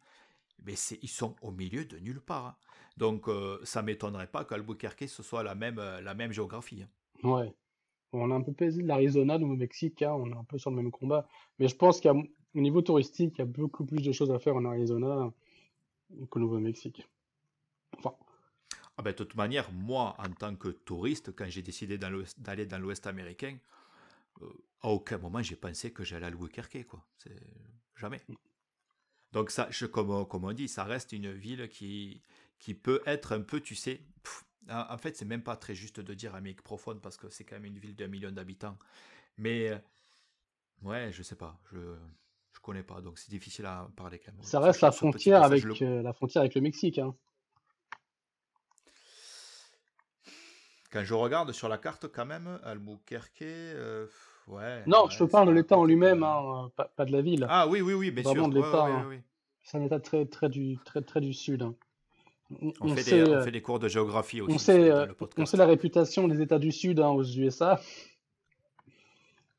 mais 0.65 0.75
ils 1.03 1.09
sont 1.09 1.37
au 1.43 1.51
milieu 1.51 1.85
de 1.85 1.99
nulle 1.99 2.21
part. 2.21 2.47
Hein. 2.47 2.57
Donc 2.97 3.29
euh, 3.29 3.59
ça 3.63 3.83
m'étonnerait 3.83 4.27
pas 4.27 4.45
qu'Albuquerque 4.45 5.09
ce 5.09 5.23
soit 5.23 5.43
la 5.43 5.55
même, 5.55 5.79
euh, 5.79 6.01
la 6.01 6.15
même 6.15 6.33
géographie. 6.33 6.83
Hein. 6.83 7.29
Ouais. 7.29 7.55
On 8.13 8.31
a 8.31 8.35
un 8.35 8.41
peu 8.41 8.53
pesé 8.53 8.83
de 8.83 8.89
l'Arizona, 8.89 9.39
Nouveau-Mexique, 9.39 10.03
hein, 10.03 10.13
on 10.13 10.31
est 10.31 10.37
un 10.37 10.45
peu 10.45 10.57
sur 10.57 10.71
le 10.71 10.77
même 10.77 10.91
combat. 10.91 11.29
Mais 11.59 11.69
je 11.69 11.77
pense 11.77 12.01
qu'au 12.01 12.15
niveau 12.55 12.81
touristique, 12.81 13.35
il 13.37 13.39
y 13.41 13.43
a 13.43 13.45
beaucoup 13.45 13.85
plus 13.85 14.03
de 14.03 14.13
choses 14.13 14.31
à 14.31 14.39
faire 14.39 14.57
en 14.57 14.65
Arizona 14.65 15.31
qu'au 16.31 16.39
Nouveau-Mexique. 16.39 17.07
Enfin. 17.99 18.15
Ah 18.97 19.03
ben, 19.03 19.11
de 19.11 19.17
toute 19.17 19.37
manière, 19.37 19.71
moi, 19.73 20.17
en 20.19 20.31
tant 20.33 20.57
que 20.57 20.69
touriste, 20.69 21.37
quand 21.37 21.47
j'ai 21.49 21.63
décidé 21.63 21.99
d'aller 21.99 22.67
dans 22.67 22.79
l'Ouest 22.79 23.07
américain, 23.07 23.59
euh, 24.43 24.47
à 24.81 24.89
aucun 24.89 25.19
moment 25.19 25.43
j'ai 25.43 25.57
pensé 25.57 25.93
que 25.93 26.03
j'allais 26.03 26.25
à 26.25 26.29
Albuquerque, 26.29 26.87
quoi. 26.87 27.05
Jamais. 27.95 28.23
Donc, 29.33 29.51
ça, 29.51 29.69
je, 29.71 29.87
comme, 29.87 30.27
comme 30.27 30.45
on 30.45 30.53
dit, 30.53 30.69
ça 30.69 30.85
reste 30.85 31.13
une 31.13 31.33
ville 31.33 31.69
qui, 31.69 32.23
qui 32.59 32.75
peut 32.75 33.03
être 33.07 33.33
un 33.33 33.43
peu, 33.43 33.61
tu 33.61 33.75
sais, 33.75 34.01
en 34.71 34.99
fait, 34.99 35.17
c'est 35.17 35.25
même 35.25 35.43
pas 35.43 35.57
très 35.57 35.75
juste 35.75 36.01
de 36.01 36.15
dire 36.15 36.35
Amérique 36.35 36.63
profonde 36.63 37.01
parce 37.01 37.17
que 37.17 37.29
c'est 37.31 37.45
quand 37.45 37.57
même 37.57 37.65
une 37.67 37.79
ville 37.79 37.97
d'un 37.97 38.09
million 38.09 38.31
d'habitants. 38.31 38.77
Mais, 39.37 39.71
euh, 39.71 39.79
ouais, 40.83 41.11
je 41.13 41.23
sais 41.23 41.37
pas, 41.37 41.59
je, 41.73 41.79
je 42.53 42.61
connais 42.61 42.83
pas, 42.83 43.01
donc 43.01 43.19
c'est 43.19 43.31
difficile 43.31 43.67
à 43.67 43.89
parler 43.97 44.19
quand 44.19 44.33
même. 44.33 44.43
Ça 44.43 44.61
reste 44.61 44.81
la 44.81 44.93
frontière, 44.93 45.43
avec, 45.43 45.65
euh, 45.83 46.03
la 46.03 46.13
frontière 46.13 46.43
avec 46.43 46.55
le 46.55 46.61
Mexique. 46.61 46.99
Hein. 46.99 47.15
Quand 50.91 51.05
je 51.05 51.15
regarde 51.15 51.53
sur 51.53 51.69
la 51.69 51.79
carte, 51.79 52.09
quand 52.09 52.27
même, 52.27 52.59
Albuquerque, 52.65 53.43
euh, 53.43 54.07
ouais. 54.49 54.83
Non, 54.87 55.09
je 55.11 55.19
te 55.19 55.25
parle 55.25 55.49
de 55.49 55.53
l'État 55.53 55.77
en 55.77 55.85
lui-même, 55.85 56.23
hein, 56.23 56.71
pas, 56.77 57.05
de 57.05 57.13
la 57.13 57.23
ville. 57.23 57.47
Ah 57.49 57.67
oui, 57.69 57.81
oui, 57.81 57.95
oui, 57.95 58.11
bien 58.11 58.25
sûr. 58.25 58.49
de 58.49 58.55
l'État. 58.55 58.87
Hein. 58.87 59.11
C'est 59.63 59.79
un 59.79 59.83
État 59.85 60.01
très, 60.01 60.25
très, 60.27 60.49
du, 60.49 60.79
très, 60.85 61.03
très 61.03 61.21
du 61.21 61.33
Sud. 61.33 61.63
Hein. 61.63 61.75
On, 62.81 62.95
fait 62.97 63.05
des, 63.05 63.31
on, 63.31 63.35
euh, 63.35 63.43
fait 63.43 63.51
des, 63.51 63.61
cours 63.61 63.79
de 63.79 63.89
géographie 63.89 64.41
aussi. 64.41 64.55
On 64.55 64.59
sait, 64.59 64.91
euh, 64.91 65.07
on 65.37 65.45
sait 65.45 65.59
la 65.59 65.67
réputation 65.67 66.27
des 66.29 66.41
États 66.41 66.59
du 66.59 66.73
Sud 66.73 66.99
aux 67.01 67.23
USA. 67.23 67.79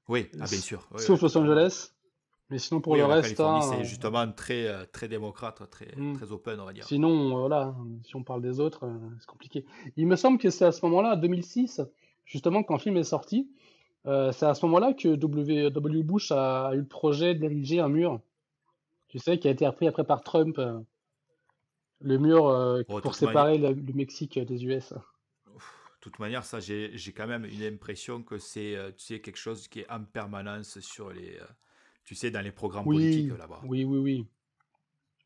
Oui, 0.07 0.27
ah, 0.33 0.45
bien 0.49 0.59
sûr. 0.59 0.87
Sauf 0.97 1.21
Los 1.21 1.37
Angeles. 1.37 1.91
Mais 2.49 2.57
sinon, 2.57 2.81
pour 2.81 2.95
le 2.95 3.05
reste. 3.05 3.35
c'est 3.35 3.43
hein, 3.43 3.83
justement 3.83 4.31
très, 4.31 4.87
très 4.87 5.07
démocrate, 5.07 5.69
très, 5.69 5.93
hmm. 5.95 6.15
très 6.15 6.31
open, 6.31 6.59
on 6.59 6.65
va 6.65 6.73
dire. 6.73 6.83
Sinon, 6.83 7.37
voilà, 7.41 7.75
si 8.03 8.15
on 8.15 8.23
parle 8.23 8.41
des 8.41 8.59
autres, 8.59 8.89
c'est 9.19 9.27
compliqué. 9.27 9.65
Il 9.97 10.07
me 10.07 10.15
semble 10.15 10.39
que 10.39 10.49
c'est 10.49 10.65
à 10.65 10.71
ce 10.71 10.83
moment-là, 10.87 11.15
2006, 11.15 11.81
justement, 12.25 12.63
quand 12.63 12.73
le 12.73 12.79
film 12.79 12.97
est 12.97 13.03
sorti, 13.03 13.47
c'est 14.31 14.45
à 14.45 14.53
ce 14.53 14.65
moment-là 14.65 14.93
que 14.93 15.15
W. 15.15 15.69
w. 15.69 16.03
Bush 16.03 16.31
a 16.31 16.71
eu 16.73 16.79
le 16.79 16.87
projet 16.87 17.35
d'ériger 17.35 17.79
un 17.79 17.89
mur 17.89 18.19
tu 19.09 19.17
sais, 19.19 19.39
qui 19.39 19.47
a 19.47 19.51
été 19.51 19.67
repris 19.67 19.87
après 19.87 20.05
par 20.05 20.21
Trump, 20.21 20.57
euh, 20.59 20.79
le 21.99 22.17
mur 22.17 22.47
euh, 22.47 22.83
oh, 22.87 23.01
pour 23.01 23.15
séparer 23.15 23.57
le, 23.57 23.75
Mexique 23.93 24.39
des 24.39 24.65
US. 24.65 24.93
De 24.93 26.01
toute 26.01 26.19
manière, 26.19 26.45
ça, 26.45 26.59
j'ai 26.61 27.13
quand 27.13 27.27
même 27.27 27.43
une 27.43 27.63
impression 27.63 28.23
que 28.23 28.37
c'est 28.37 28.75
euh, 28.75 28.91
tu 28.91 29.03
sais, 29.03 29.19
quelque 29.19 29.37
chose 29.37 29.67
qui 29.67 29.81
est 29.81 29.91
en 29.91 30.03
permanence 30.03 30.79
sur 30.79 31.11
les, 31.11 31.37
tu 32.05 32.15
sais, 32.15 32.31
dans 32.31 32.41
les 32.41 32.51
programmes 32.51 32.85
politiques 32.85 33.37
là-bas. 33.37 33.61
Oui, 33.65 33.83
oui, 33.83 33.97
oui. 33.97 34.25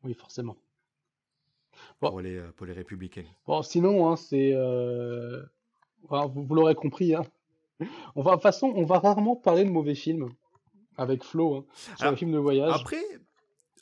Oui, 0.02 0.14
forcément. 0.14 0.56
Pour, 2.00 2.20
les, 2.20 2.40
pour 2.56 2.66
les 2.66 2.72
républicains. 2.72 3.24
Bon, 3.46 3.62
sinon, 3.62 4.08
hein, 4.08 4.16
c'est. 4.16 4.52
vous, 6.08 6.54
l'aurez 6.54 6.74
compris. 6.74 7.14
Hein. 7.14 7.24
On 8.14 8.22
va, 8.22 8.32
de 8.32 8.36
toute 8.36 8.42
façon, 8.42 8.72
on 8.74 8.84
va 8.84 8.98
rarement 8.98 9.36
parler 9.36 9.64
de 9.64 9.70
mauvais 9.70 9.94
films 9.94 10.28
avec 10.96 11.24
Flo 11.24 11.56
hein, 11.56 11.64
sur 11.98 12.10
les 12.10 12.16
films 12.16 12.32
de 12.32 12.38
voyage. 12.38 12.72
Après, 12.80 13.02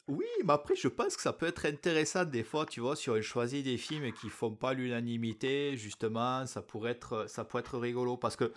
oui, 0.09 0.26
mais 0.45 0.53
après, 0.53 0.74
je 0.74 0.88
pense 0.88 1.16
que 1.16 1.22
ça 1.22 1.32
peut 1.32 1.47
être 1.47 1.66
intéressant 1.66 2.24
des 2.24 2.43
fois, 2.43 2.66
tu 2.66 2.80
vois, 2.80 2.97
si 2.97 3.09
on 3.09 3.20
choisit 3.22 3.64
des 3.64 3.76
films 3.76 4.12
qui 4.12 4.30
font 4.30 4.55
pas 4.55 4.74
l'unanimité, 4.74 5.76
justement, 5.76 6.47
ça 6.47 6.61
pourrait 6.61 6.93
être, 6.93 7.26
ça 7.28 7.45
pourrait 7.45 7.61
être 7.61 7.78
rigolo. 7.78 8.16
Parce 8.16 8.36
que 8.36 8.53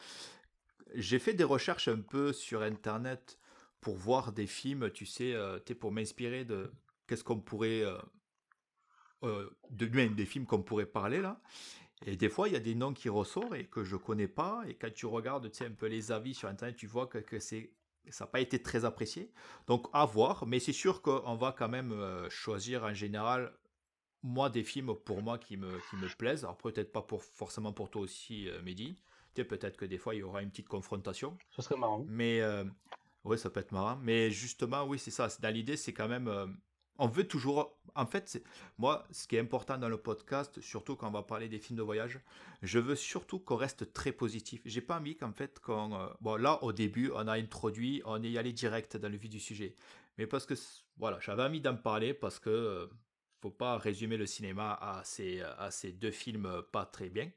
j'ai 0.95 1.19
fait 1.19 1.33
des 1.33 1.43
recherches 1.43 1.87
un 1.87 1.99
peu 1.99 2.33
sur 2.33 2.61
Internet 2.61 3.37
pour 3.79 3.95
voir 3.95 4.31
des 4.31 4.47
films, 4.47 4.89
tu 4.91 5.05
sais, 5.05 5.33
euh, 5.33 5.59
pour 5.79 5.91
m'inspirer 5.91 6.45
de 6.45 6.71
qu'est-ce 7.07 7.23
qu'on 7.23 7.39
pourrait, 7.39 7.83
euh, 7.83 7.97
euh, 9.23 9.49
de 9.69 9.85
même 9.87 10.15
des 10.15 10.25
films 10.25 10.45
qu'on 10.45 10.63
pourrait 10.63 10.87
parler 10.87 11.21
là. 11.21 11.39
Et 12.05 12.17
des 12.17 12.29
fois, 12.29 12.47
il 12.47 12.53
y 12.53 12.57
a 12.57 12.59
des 12.59 12.75
noms 12.75 12.93
qui 12.93 13.09
ressortent 13.09 13.53
et 13.53 13.65
que 13.65 13.83
je 13.83 13.95
connais 13.95 14.27
pas. 14.27 14.63
Et 14.67 14.75
quand 14.75 14.93
tu 14.93 15.05
regardes, 15.05 15.49
tu 15.49 15.57
sais, 15.57 15.65
un 15.65 15.71
peu 15.71 15.87
les 15.87 16.11
avis 16.11 16.33
sur 16.33 16.49
Internet, 16.49 16.75
tu 16.75 16.87
vois 16.87 17.07
que, 17.07 17.19
que 17.19 17.39
c'est 17.39 17.71
ça 18.11 18.25
n'a 18.25 18.31
pas 18.31 18.39
été 18.39 18.61
très 18.61 18.85
apprécié. 18.85 19.31
Donc 19.67 19.87
à 19.93 20.05
voir, 20.05 20.45
mais 20.45 20.59
c'est 20.59 20.73
sûr 20.73 21.01
qu'on 21.01 21.35
va 21.35 21.51
quand 21.57 21.69
même 21.69 21.91
euh, 21.91 22.29
choisir 22.29 22.83
en 22.83 22.93
général, 22.93 23.51
moi, 24.23 24.49
des 24.49 24.63
films 24.63 24.93
pour 24.95 25.21
moi 25.21 25.37
qui 25.37 25.57
me, 25.57 25.79
qui 25.89 25.95
me 25.95 26.07
plaisent. 26.15 26.43
Alors 26.43 26.57
peut-être 26.57 26.91
pas 26.91 27.01
pour, 27.01 27.23
forcément 27.23 27.73
pour 27.73 27.89
toi 27.89 28.01
aussi, 28.01 28.49
euh, 28.49 28.61
Mehdi. 28.61 28.95
Peut-être 29.33 29.75
que 29.75 29.85
des 29.85 29.97
fois 29.97 30.15
il 30.15 30.19
y 30.19 30.23
aura 30.23 30.41
une 30.41 30.49
petite 30.49 30.69
confrontation. 30.69 31.37
Ça 31.55 31.61
serait 31.61 31.77
marrant. 31.77 32.05
Mais 32.07 32.39
euh, 32.41 32.63
oui, 33.25 33.37
ça 33.37 33.49
peut 33.49 33.59
être 33.59 33.73
marrant. 33.73 33.97
Mais 34.01 34.31
justement, 34.31 34.85
oui, 34.85 34.97
c'est 34.97 35.11
ça. 35.11 35.27
Dans 35.41 35.53
l'idée, 35.53 35.75
c'est 35.75 35.93
quand 35.93 36.07
même 36.07 36.57
on 36.97 37.07
veut 37.07 37.27
toujours. 37.27 37.77
En 37.95 38.05
fait, 38.05 38.43
moi, 38.77 39.07
ce 39.11 39.27
qui 39.27 39.37
est 39.37 39.39
important 39.39 39.77
dans 39.77 39.87
le 39.87 39.97
podcast, 39.97 40.59
surtout 40.59 40.95
quand 40.95 41.07
on 41.07 41.11
va 41.11 41.23
parler 41.23 41.47
des 41.47 41.59
films 41.59 41.77
de 41.77 41.83
voyage, 41.83 42.19
je 42.61 42.79
veux 42.79 42.95
surtout 42.95 43.39
qu'on 43.39 43.55
reste 43.55 43.93
très 43.93 44.11
positif. 44.11 44.61
J'ai 44.65 44.81
pas 44.81 44.97
envie 44.99 45.15
qu'en 45.15 45.31
fait, 45.31 45.59
quand. 45.61 45.93
Euh, 45.93 46.07
bon, 46.21 46.35
là, 46.35 46.61
au 46.63 46.73
début, 46.73 47.11
on 47.13 47.27
a 47.27 47.33
introduit, 47.33 48.01
on 48.05 48.21
est 48.21 48.37
allé 48.37 48.51
direct 48.53 48.97
dans 48.97 49.09
le 49.09 49.17
vif 49.17 49.29
du 49.29 49.39
sujet. 49.39 49.75
Mais 50.17 50.27
parce 50.27 50.45
que, 50.45 50.55
voilà, 50.97 51.19
j'avais 51.21 51.43
envie 51.43 51.61
d'en 51.61 51.75
parler 51.75 52.13
parce 52.13 52.39
que. 52.39 52.49
Euh, 52.49 52.87
faut 53.41 53.51
pas 53.51 53.77
résumer 53.77 54.17
le 54.17 54.25
cinéma 54.25 54.73
à 54.81 55.03
ces, 55.03 55.41
à 55.41 55.69
ces 55.69 55.91
deux 55.91 56.09
films 56.09 56.63
pas 56.71 56.83
très 56.83 57.09
bien. 57.09 57.29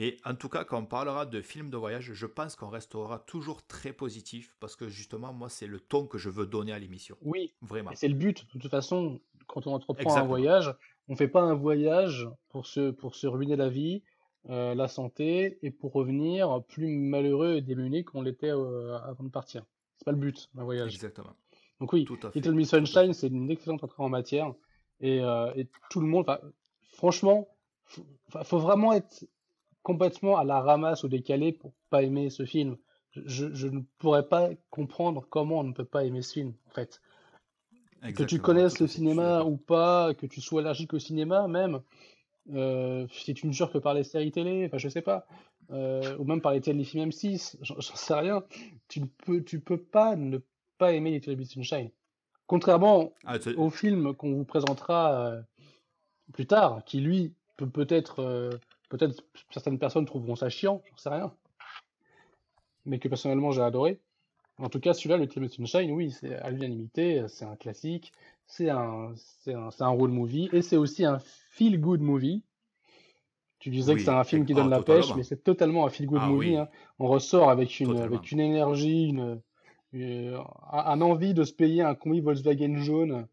Mais 0.00 0.16
en 0.24 0.34
tout 0.34 0.48
cas, 0.48 0.64
quand 0.64 0.78
on 0.78 0.86
parlera 0.86 1.26
de 1.26 1.42
films 1.42 1.68
de 1.68 1.76
voyage, 1.76 2.14
je 2.14 2.26
pense 2.26 2.56
qu'on 2.56 2.70
restera 2.70 3.18
toujours 3.18 3.66
très 3.66 3.92
positif 3.92 4.56
parce 4.58 4.74
que 4.74 4.88
justement, 4.88 5.34
moi, 5.34 5.50
c'est 5.50 5.66
le 5.66 5.78
ton 5.78 6.06
que 6.06 6.16
je 6.16 6.30
veux 6.30 6.46
donner 6.46 6.72
à 6.72 6.78
l'émission. 6.78 7.18
Oui, 7.20 7.52
vraiment. 7.60 7.90
C'est 7.92 8.08
le 8.08 8.14
but. 8.14 8.46
De 8.54 8.58
toute 8.58 8.70
façon, 8.70 9.20
quand 9.46 9.66
on 9.66 9.74
entreprend 9.74 10.16
un 10.16 10.22
voyage, 10.22 10.74
on 11.08 11.12
ne 11.12 11.18
fait 11.18 11.28
pas 11.28 11.42
un 11.42 11.52
voyage 11.52 12.26
pour 12.48 12.66
se, 12.66 12.92
pour 12.92 13.14
se 13.14 13.26
ruiner 13.26 13.56
la 13.56 13.68
vie, 13.68 14.02
euh, 14.48 14.74
la 14.74 14.88
santé 14.88 15.58
et 15.60 15.70
pour 15.70 15.92
revenir 15.92 16.64
plus 16.66 16.88
malheureux 16.88 17.56
et 17.56 17.60
démuni 17.60 18.02
qu'on 18.02 18.22
l'était 18.22 18.52
euh, 18.52 18.96
avant 19.00 19.24
de 19.24 19.28
partir. 19.28 19.66
C'est 19.98 20.06
pas 20.06 20.12
le 20.12 20.16
but 20.16 20.48
d'un 20.54 20.64
voyage. 20.64 20.94
Exactement. 20.94 21.36
Donc 21.78 21.92
oui, 21.92 22.08
Little 22.34 22.54
Miss 22.54 22.70
Sunshine, 22.70 23.12
c'est 23.12 23.28
une 23.28 23.50
excellente 23.50 23.84
entrée 23.84 24.02
en 24.02 24.08
matière 24.08 24.54
et, 25.00 25.20
euh, 25.20 25.52
et 25.56 25.68
tout 25.90 26.00
le 26.00 26.06
monde, 26.06 26.24
franchement, 26.94 27.48
faut, 27.84 28.06
faut 28.44 28.58
vraiment 28.60 28.94
être 28.94 29.26
complètement 29.82 30.36
à 30.36 30.44
la 30.44 30.60
ramasse 30.60 31.04
ou 31.04 31.08
décalé 31.08 31.52
pour 31.52 31.72
pas 31.90 32.02
aimer 32.02 32.30
ce 32.30 32.44
film. 32.44 32.76
Je, 33.12 33.52
je, 33.52 33.66
ne 33.66 33.80
pourrais 33.98 34.28
pas 34.28 34.50
comprendre 34.70 35.26
comment 35.28 35.60
on 35.60 35.64
ne 35.64 35.72
peut 35.72 35.84
pas 35.84 36.04
aimer 36.04 36.22
ce 36.22 36.34
film, 36.34 36.54
en 36.68 36.70
fait. 36.70 37.00
Que 38.14 38.22
tu 38.22 38.38
connaisses 38.38 38.80
le 38.80 38.86
cinéma 38.86 39.42
ou 39.42 39.56
pas, 39.56 40.14
que 40.14 40.26
tu 40.26 40.40
sois 40.40 40.62
allergique 40.62 40.94
au 40.94 40.98
cinéma 40.98 41.48
même, 41.48 41.82
euh, 42.52 43.06
si 43.12 43.34
tu 43.34 43.46
ne 43.46 43.52
jures 43.52 43.70
que 43.70 43.78
par 43.78 43.94
les 43.94 44.04
séries 44.04 44.32
télé, 44.32 44.66
enfin 44.66 44.78
je 44.78 44.88
sais 44.88 45.02
pas, 45.02 45.26
euh, 45.70 46.16
ou 46.18 46.24
même 46.24 46.40
par 46.40 46.52
les 46.52 46.60
téléfilms 46.60 47.10
M6, 47.10 47.56
j'en 47.60 47.80
sais 47.80 48.14
rien, 48.14 48.42
tu 48.88 49.00
ne 49.00 49.06
peux, 49.24 49.44
tu 49.44 49.60
peux 49.60 49.80
pas 49.80 50.16
ne 50.16 50.38
pas 50.78 50.92
aimer 50.92 51.10
les 51.10 51.18
Little 51.18 51.44
Sunshine. 51.44 51.90
Contrairement 52.46 53.12
ah, 53.24 53.36
au 53.56 53.70
film 53.70 54.14
qu'on 54.14 54.32
vous 54.32 54.44
présentera 54.44 55.26
euh, 55.26 55.42
plus 56.32 56.46
tard, 56.46 56.82
qui 56.84 57.00
lui 57.00 57.34
peut 57.56 57.68
peut-être 57.68 58.58
Peut-être 58.90 59.24
certaines 59.50 59.78
personnes 59.78 60.04
trouveront 60.04 60.36
ça 60.36 60.50
chiant, 60.50 60.82
j'en 60.90 60.96
sais 60.98 61.08
rien. 61.08 61.32
Mais 62.84 62.98
que 62.98 63.08
personnellement 63.08 63.52
j'ai 63.52 63.62
adoré. 63.62 64.00
En 64.58 64.68
tout 64.68 64.80
cas, 64.80 64.92
celui-là, 64.92 65.16
le 65.16 65.26
Team 65.26 65.48
Sunshine, 65.48 65.90
oui, 65.92 66.10
c'est 66.10 66.34
à 66.34 66.50
l'unanimité, 66.50 67.24
c'est 67.28 67.46
un 67.46 67.56
classique, 67.56 68.12
c'est 68.46 68.68
un, 68.68 69.14
c'est 69.16 69.54
un, 69.54 69.70
un 69.78 69.88
road 69.88 70.10
movie 70.10 70.50
et 70.52 70.60
c'est 70.60 70.76
aussi 70.76 71.04
un 71.06 71.18
feel 71.50 71.80
good 71.80 72.02
movie. 72.02 72.42
Tu 73.60 73.70
disais 73.70 73.94
que 73.94 74.00
c'est 74.00 74.10
un 74.10 74.24
film 74.24 74.44
qui 74.44 74.54
donne 74.54 74.70
la 74.70 74.82
pêche, 74.82 75.14
mais 75.14 75.22
c'est 75.22 75.42
totalement 75.42 75.86
un 75.86 75.90
feel 75.90 76.06
good 76.06 76.20
ah 76.22 76.28
movie. 76.28 76.56
Hein. 76.56 76.68
On 76.98 77.06
ressort 77.06 77.48
avec 77.48 77.78
une, 77.78 77.96
avec 77.98 78.32
une 78.32 78.40
énergie, 78.40 79.08
une, 79.08 79.40
un 80.72 81.00
envie 81.00 81.32
de 81.32 81.44
se 81.44 81.52
payer 81.52 81.82
un 81.82 81.94
combi 81.94 82.20
Volkswagen 82.20 82.76
jaune 82.76 83.28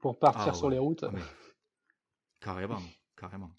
pour 0.00 0.18
partir 0.18 0.52
ah 0.52 0.54
sur 0.54 0.70
les 0.70 0.78
routes. 0.78 1.04
Ah 1.04 1.18
carrément, 2.40 2.80
carrément. 3.16 3.50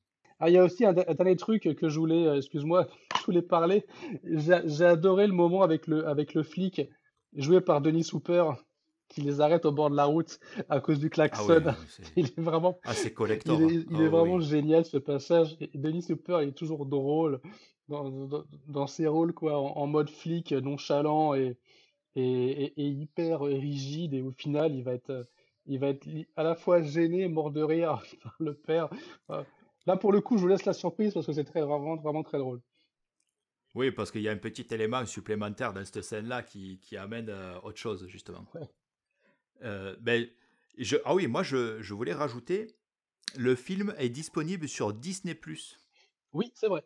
Ah, 0.46 0.50
il 0.50 0.54
y 0.54 0.58
a 0.60 0.64
aussi 0.64 0.86
un, 0.86 0.93
dernier 0.93 1.36
truc 1.36 1.76
que 1.76 1.89
je 1.89 1.98
voulais, 1.98 2.28
euh, 2.28 2.38
excuse-moi, 2.38 2.88
je 3.20 3.26
voulais 3.26 3.41
parler. 3.41 3.84
J'ai 4.24 4.86
adoré 4.86 5.26
le 5.26 5.34
moment 5.34 5.64
avec 5.64 5.88
le, 5.88 6.08
avec 6.08 6.36
le 6.36 6.43
flic 6.43 6.84
joué 7.34 7.62
par 7.62 7.82
Denis 7.82 8.08
Hooper 8.14 8.52
qui 9.10 9.22
les 9.22 9.41
arrête 9.41 9.66
au 9.66 9.72
bord 9.72 9.89
de 9.89 9.96
la 9.96 10.06
route 10.06 10.39
à 10.70 10.80
cause 10.82 11.00
du 11.00 11.10
klaxon. 11.10 11.64
Ah 11.66 11.76
il 12.16 12.28
est 12.28 12.39
vraiment. 12.39 12.78
Ah, 12.84 12.93
c'est 12.93 13.12
collector. 13.12 13.60
Il 13.60 13.80
est, 13.80 14.06
hein. 14.06 14.10
vraiment 14.10 14.39
génial 14.39 14.86
ce 14.86 14.98
passage. 14.98 15.58
Denis 15.74 16.06
Hooper, 16.12 16.41
il 16.43 16.50
est 16.50 16.58
toujours 16.58 16.86
drôle 16.86 17.41
dans, 17.89 18.30
dans, 18.68 18.86
ses 18.86 19.08
rôles, 19.08 19.34
quoi, 19.34 19.58
en, 19.58 19.88
mode 19.88 20.12
flic, 20.12 20.52
nonchalant 20.52 21.34
et, 21.34 21.58
et, 22.16 22.74
et, 22.78 22.88
hyper 22.88 23.41
rigide. 23.41 24.14
Et 24.14 24.22
au 24.22 24.32
final, 24.32 24.76
il 24.76 24.84
va 24.84 24.93
être, 24.93 25.28
il 25.66 25.80
va 25.80 25.88
être 25.88 26.08
à 26.36 26.43
la 26.43 26.54
fois 26.54 26.84
gêné, 26.84 27.28
mort 27.30 27.50
de 27.50 27.64
rire 27.64 28.04
par 28.24 28.36
le 28.38 28.54
père. 28.54 28.89
Là, 29.86 29.97
pour 29.97 30.11
le 30.11 30.21
coup, 30.21 30.38
je 30.38 30.41
vous 30.41 30.47
laisse 30.47 30.65
la 30.65 30.73
surprise 30.73 31.13
parce 31.13 31.25
que 31.25 31.33
c'est 31.33 31.43
très, 31.43 31.61
vraiment, 31.61 31.95
vraiment 31.97 32.23
très 32.23 32.38
drôle. 32.38 32.61
Oui, 33.75 33.91
parce 33.91 34.09
qu'il 34.09 34.21
y 34.21 34.29
a 34.29 34.31
un 34.31 34.38
petit 34.38 34.65
élément 34.71 35.05
supplémentaire 35.05 35.73
dans 35.73 35.83
cette 35.83 36.01
scène-là 36.01 36.43
qui, 36.43 36.79
qui, 36.79 36.95
amène 36.97 37.29
euh, 37.29 37.59
autre 37.61 37.77
chose, 37.77 38.07
justement. 38.07 38.45
Euh, 39.63 39.95
ben, 40.01 40.27
je, 40.77 40.97
ah 41.05 41.15
oui, 41.15 41.27
moi, 41.27 41.41
je, 41.41 41.81
je, 41.81 41.93
voulais 41.93 42.13
rajouter, 42.13 42.75
le 43.38 43.55
film 43.55 43.95
est 43.97 44.09
disponible 44.09 44.67
sur 44.67 44.93
Disney 44.93 45.33
+. 45.33 45.38
Oui, 46.33 46.51
c'est 46.53 46.67
vrai. 46.67 46.83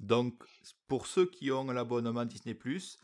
Donc, 0.00 0.42
pour 0.88 1.06
ceux 1.06 1.26
qui 1.26 1.52
ont 1.52 1.66
l'abonnement 1.66 2.24
Disney⁇ 2.24 2.54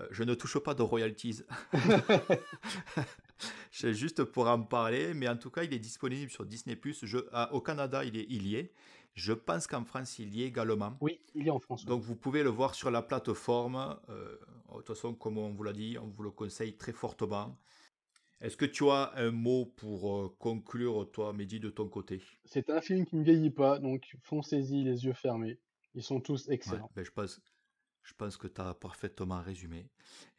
euh, 0.00 0.06
je 0.10 0.22
ne 0.22 0.34
touche 0.34 0.58
pas 0.58 0.74
de 0.74 0.82
royalties. 0.82 1.42
C'est 3.70 3.94
juste 3.94 4.24
pour 4.24 4.48
en 4.48 4.62
parler, 4.62 5.12
mais 5.14 5.28
en 5.28 5.36
tout 5.36 5.50
cas, 5.50 5.62
il 5.62 5.72
est 5.72 5.78
disponible 5.78 6.30
sur 6.30 6.46
Disney⁇ 6.46 6.74
ah, 7.32 7.52
Au 7.52 7.60
Canada, 7.60 8.04
il, 8.04 8.16
est, 8.16 8.26
il 8.30 8.46
y 8.46 8.56
est. 8.56 8.72
Je 9.14 9.32
pense 9.32 9.66
qu'en 9.66 9.84
France, 9.84 10.18
il 10.18 10.34
y 10.34 10.42
est 10.42 10.46
également. 10.46 10.96
Oui, 11.00 11.20
il 11.34 11.44
y 11.44 11.48
est 11.48 11.50
en 11.50 11.58
France. 11.58 11.84
Donc, 11.84 12.02
vous 12.02 12.16
pouvez 12.16 12.42
le 12.42 12.50
voir 12.50 12.74
sur 12.74 12.90
la 12.90 13.02
plateforme. 13.02 13.98
Euh, 14.08 14.36
de 14.70 14.76
toute 14.76 14.86
façon, 14.86 15.14
comme 15.14 15.38
on 15.38 15.52
vous 15.52 15.62
l'a 15.64 15.72
dit, 15.72 15.98
on 16.00 16.06
vous 16.06 16.22
le 16.22 16.30
conseille 16.30 16.76
très 16.76 16.92
fortement. 16.92 17.58
Est-ce 18.40 18.56
que 18.56 18.64
tu 18.64 18.88
as 18.88 19.12
un 19.16 19.32
mot 19.32 19.66
pour 19.76 20.16
euh, 20.16 20.36
conclure, 20.38 21.10
toi, 21.10 21.32
Mehdi, 21.32 21.58
de 21.60 21.70
ton 21.70 21.88
côté? 21.88 22.22
C'est 22.44 22.70
un 22.70 22.80
film 22.80 23.04
qui 23.04 23.16
ne 23.16 23.24
vieillit 23.24 23.50
pas, 23.50 23.80
donc 23.80 24.16
foncez-y 24.22 24.84
les 24.84 25.04
yeux 25.04 25.12
fermés. 25.12 25.58
Ils 25.94 26.02
sont 26.02 26.20
tous 26.20 26.48
excellents. 26.48 26.90
ben 26.94 27.04
je 27.04 27.10
pense, 27.10 27.40
je 28.02 28.14
pense 28.14 28.36
que 28.36 28.46
tu 28.46 28.60
as 28.60 28.74
parfaitement 28.74 29.42
résumé. 29.42 29.90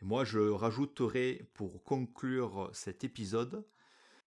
Et 0.01 0.05
moi, 0.05 0.23
je 0.25 0.39
rajouterai 0.39 1.49
pour 1.53 1.83
conclure 1.83 2.69
cet 2.73 3.03
épisode 3.03 3.65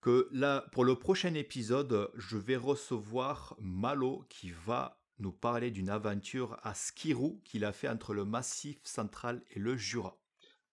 que 0.00 0.28
là, 0.32 0.66
pour 0.72 0.84
le 0.84 0.96
prochain 0.96 1.34
épisode, 1.34 2.10
je 2.14 2.36
vais 2.36 2.56
recevoir 2.56 3.56
Malo 3.60 4.26
qui 4.28 4.50
va 4.50 5.00
nous 5.18 5.32
parler 5.32 5.70
d'une 5.70 5.88
aventure 5.88 6.58
à 6.62 6.74
Skirou 6.74 7.40
qu'il 7.44 7.64
a 7.64 7.72
fait 7.72 7.88
entre 7.88 8.12
le 8.12 8.24
Massif 8.24 8.78
central 8.84 9.42
et 9.52 9.58
le 9.58 9.76
Jura. 9.76 10.18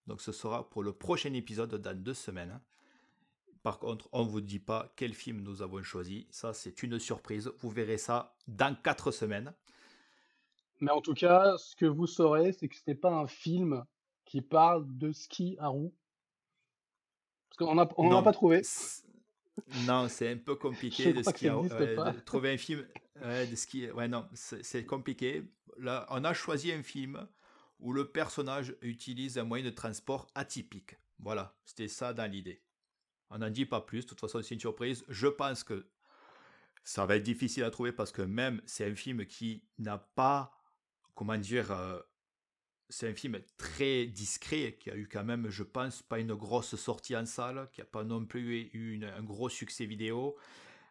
Donc 0.07 0.21
ce 0.21 0.31
sera 0.31 0.69
pour 0.69 0.81
le 0.81 0.93
prochain 0.93 1.33
épisode 1.33 1.75
dans 1.75 1.95
deux 1.95 2.15
semaines. 2.15 2.59
Par 3.61 3.77
contre, 3.77 4.09
on 4.11 4.25
ne 4.25 4.29
vous 4.29 4.41
dit 4.41 4.59
pas 4.59 4.91
quel 4.95 5.13
film 5.13 5.41
nous 5.41 5.61
avons 5.61 5.83
choisi. 5.83 6.27
Ça, 6.31 6.53
c'est 6.53 6.81
une 6.81 6.97
surprise. 6.97 7.51
Vous 7.59 7.69
verrez 7.69 7.97
ça 7.97 8.35
dans 8.47 8.75
quatre 8.75 9.11
semaines. 9.11 9.53
Mais 10.79 10.91
en 10.91 11.01
tout 11.01 11.13
cas, 11.13 11.57
ce 11.57 11.75
que 11.75 11.85
vous 11.85 12.07
saurez, 12.07 12.53
c'est 12.53 12.67
que 12.67 12.75
ce 12.75 12.83
n'est 12.87 12.95
pas 12.95 13.11
un 13.11 13.27
film 13.27 13.83
qui 14.25 14.41
parle 14.41 14.85
de 14.97 15.11
ski 15.11 15.57
à 15.59 15.67
roue. 15.67 15.93
Parce 17.49 17.57
qu'on 17.57 17.75
n'en 17.75 17.83
a, 17.83 17.89
on 17.97 18.15
a 18.15 18.21
pas 18.21 18.31
trouvé. 18.31 18.61
Non, 19.85 20.07
c'est 20.07 20.31
un 20.31 20.37
peu 20.37 20.55
compliqué 20.55 21.11
de, 21.13 21.21
ski 21.21 21.49
à, 21.49 22.13
trouver 22.25 22.53
un 22.53 22.57
film 22.57 22.85
de 23.21 23.55
ski. 23.55 23.91
Ouais, 23.91 24.07
non, 24.07 24.25
c'est 24.33 24.85
compliqué. 24.85 25.43
Là, 25.77 26.07
on 26.09 26.23
a 26.23 26.33
choisi 26.33 26.71
un 26.71 26.83
film 26.83 27.27
où 27.79 27.93
le 27.93 28.09
personnage 28.09 28.75
utilise 28.81 29.37
un 29.37 29.43
moyen 29.43 29.65
de 29.65 29.69
transport 29.69 30.27
atypique. 30.35 30.97
Voilà, 31.19 31.55
c'était 31.65 31.87
ça 31.87 32.13
dans 32.13 32.29
l'idée. 32.29 32.61
On 33.29 33.37
n'en 33.37 33.49
dit 33.49 33.65
pas 33.65 33.81
plus, 33.81 34.03
de 34.03 34.09
toute 34.09 34.19
façon 34.19 34.41
c'est 34.41 34.55
une 34.55 34.59
surprise. 34.59 35.05
Je 35.07 35.27
pense 35.27 35.63
que 35.63 35.87
ça 36.83 37.05
va 37.05 37.17
être 37.17 37.23
difficile 37.23 37.63
à 37.63 37.71
trouver 37.71 37.91
parce 37.91 38.11
que 38.11 38.21
même 38.21 38.61
c'est 38.65 38.89
un 38.89 38.95
film 38.95 39.25
qui 39.25 39.63
n'a 39.77 39.97
pas, 39.97 40.51
comment 41.19 41.37
dire, 41.37 41.69
euh, 41.73 41.99
c'est 42.87 43.09
un 43.09 43.13
film 43.13 43.37
très 43.57 44.05
discret, 44.05 44.77
qui 44.79 44.89
a 44.89 44.95
eu 44.95 45.05
quand 45.05 45.25
même, 45.25 45.49
je 45.49 45.63
pense, 45.63 46.01
pas 46.01 46.17
une 46.17 46.33
grosse 46.33 46.77
sortie 46.77 47.13
en 47.13 47.25
salle, 47.25 47.67
qui 47.73 47.81
n'a 47.81 47.85
pas 47.85 48.05
non 48.05 48.25
plus 48.25 48.69
eu 48.71 49.03
un 49.03 49.21
gros 49.21 49.49
succès 49.49 49.85
vidéo. 49.85 50.37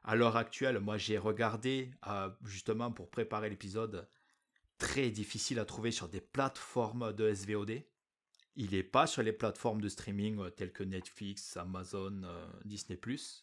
À 0.05 0.16
l'heure 0.16 0.37
actuelle, 0.37 0.81
moi 0.81 0.99
j'ai 0.99 1.16
regardé, 1.16 1.91
euh, 2.09 2.29
justement 2.45 2.93
pour 2.93 3.09
préparer 3.09 3.49
l'épisode, 3.49 4.07
très 4.76 5.09
difficile 5.09 5.59
à 5.59 5.64
trouver 5.64 5.93
sur 5.93 6.11
des 6.11 6.20
plateformes 6.20 7.14
de 7.14 7.33
SVOD. 7.33 7.83
Il 8.55 8.72
n'est 8.72 8.83
pas 8.83 9.07
sur 9.07 9.22
les 9.22 9.33
plateformes 9.33 9.81
de 9.81 9.89
streaming 9.89 10.41
euh, 10.41 10.51
telles 10.51 10.72
que 10.72 10.85
Netflix, 10.85 11.57
Amazon, 11.57 12.20
Disney⁇ 12.66 12.99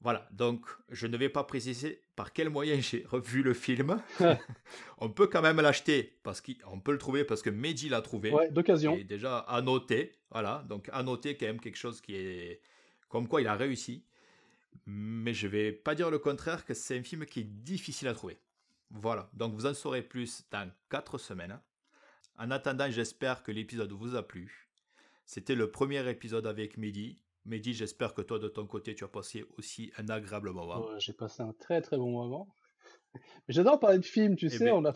voilà, 0.00 0.28
donc 0.30 0.66
je 0.90 1.06
ne 1.06 1.16
vais 1.16 1.28
pas 1.28 1.44
préciser 1.44 2.02
par 2.14 2.32
quel 2.32 2.50
moyen 2.50 2.80
j'ai 2.80 3.04
revu 3.08 3.42
le 3.42 3.54
film. 3.54 4.02
on 4.98 5.10
peut 5.10 5.26
quand 5.26 5.42
même 5.42 5.60
l'acheter 5.60 6.18
parce 6.22 6.40
qu'on 6.40 6.80
peut 6.80 6.92
le 6.92 6.98
trouver 6.98 7.24
parce 7.24 7.42
que 7.42 7.50
Mehdi 7.50 7.88
l'a 7.88 8.02
trouvé. 8.02 8.30
Ouais, 8.30 8.50
d'occasion. 8.50 8.96
Et 8.96 9.04
déjà 9.04 9.38
à 9.38 9.60
noter, 9.62 10.12
voilà, 10.30 10.64
donc 10.68 10.88
à 10.92 11.02
noter 11.02 11.36
quand 11.36 11.46
même 11.46 11.60
quelque 11.60 11.78
chose 11.78 12.00
qui 12.00 12.14
est 12.14 12.60
comme 13.08 13.28
quoi 13.28 13.40
il 13.40 13.48
a 13.48 13.54
réussi. 13.54 14.04
Mais 14.84 15.32
je 15.32 15.48
vais 15.48 15.72
pas 15.72 15.94
dire 15.94 16.10
le 16.10 16.18
contraire 16.18 16.64
que 16.64 16.74
c'est 16.74 16.98
un 16.98 17.02
film 17.02 17.24
qui 17.26 17.40
est 17.40 17.44
difficile 17.44 18.08
à 18.08 18.14
trouver. 18.14 18.38
Voilà, 18.90 19.28
donc 19.32 19.54
vous 19.54 19.66
en 19.66 19.74
saurez 19.74 20.02
plus 20.02 20.44
dans 20.50 20.70
4 20.90 21.18
semaines. 21.18 21.58
En 22.38 22.50
attendant, 22.50 22.90
j'espère 22.90 23.42
que 23.42 23.50
l'épisode 23.50 23.90
vous 23.92 24.14
a 24.14 24.22
plu. 24.22 24.68
C'était 25.24 25.54
le 25.54 25.70
premier 25.70 26.08
épisode 26.08 26.46
avec 26.46 26.76
Mehdi. 26.76 27.18
Mehdi, 27.46 27.72
j'espère 27.72 28.12
que 28.12 28.22
toi, 28.22 28.38
de 28.38 28.48
ton 28.48 28.66
côté, 28.66 28.94
tu 28.94 29.04
as 29.04 29.08
passé 29.08 29.44
aussi 29.56 29.92
un 29.98 30.08
agréable 30.08 30.50
moment. 30.50 30.86
J'ai 30.98 31.12
passé 31.12 31.42
un 31.42 31.52
très 31.52 31.80
très 31.80 31.96
bon 31.96 32.10
moment. 32.10 32.48
J'adore 33.48 33.78
parler 33.78 33.98
de 33.98 34.04
films, 34.04 34.36
tu 34.36 34.46
eh 34.46 34.50
sais, 34.50 34.64
ben 34.66 34.92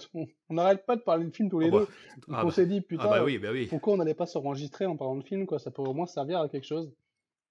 on 0.49 0.55
n'arrête 0.55 0.85
pas 0.85 0.97
de 0.97 1.01
parler 1.01 1.25
de 1.25 1.31
films 1.35 1.49
tous 1.49 1.61
les 1.61 1.69
oh, 1.69 1.81
deux. 1.81 1.85
Bah, 1.87 1.93
Donc 2.27 2.37
ah 2.37 2.43
on 2.43 2.49
bah, 2.49 2.53
s'est 2.53 2.67
dit, 2.67 2.81
putain, 2.81 3.05
ah 3.07 3.09
bah 3.09 3.25
oui, 3.25 3.41
oui. 3.43 3.67
pourquoi 3.67 3.95
on 3.95 3.97
n'allait 3.97 4.15
pas 4.15 4.27
s'enregistrer 4.27 4.85
en 4.87 4.97
parlant 4.97 5.17
de 5.17 5.23
films, 5.23 5.47
quoi? 5.47 5.59
Ça 5.59 5.71
pourrait 5.71 5.89
au 5.89 5.95
moins 5.95 6.07
servir 6.07 6.41
à 6.41 6.49
quelque 6.49 6.67
chose. 6.67 6.93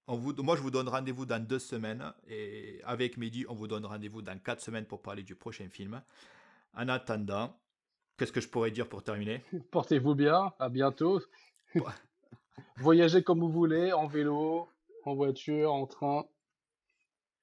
On 0.06 0.16
vous, 0.16 0.34
moi, 0.42 0.56
je 0.56 0.62
vous 0.62 0.70
donne 0.70 0.88
rendez-vous 0.88 1.26
dans 1.26 1.44
deux 1.44 1.58
semaines. 1.58 2.12
Et 2.28 2.80
avec 2.84 3.16
Mehdi, 3.16 3.46
on 3.48 3.54
vous 3.54 3.68
donne 3.68 3.86
rendez-vous 3.86 4.22
dans 4.22 4.38
quatre 4.38 4.60
semaines 4.60 4.84
pour 4.84 5.02
parler 5.02 5.22
du 5.22 5.34
prochain 5.34 5.68
film. 5.68 6.02
En 6.74 6.88
attendant, 6.88 7.56
qu'est-ce 8.16 8.32
que 8.32 8.40
je 8.40 8.48
pourrais 8.48 8.70
dire 8.70 8.88
pour 8.88 9.02
terminer? 9.02 9.42
Portez-vous 9.70 10.14
bien, 10.14 10.52
à 10.58 10.68
bientôt. 10.68 11.20
Voyagez 12.76 13.22
comme 13.22 13.40
vous 13.40 13.50
voulez, 13.50 13.92
en 13.92 14.06
vélo, 14.06 14.68
en 15.06 15.14
voiture, 15.14 15.72
en 15.72 15.86
train. 15.86 16.24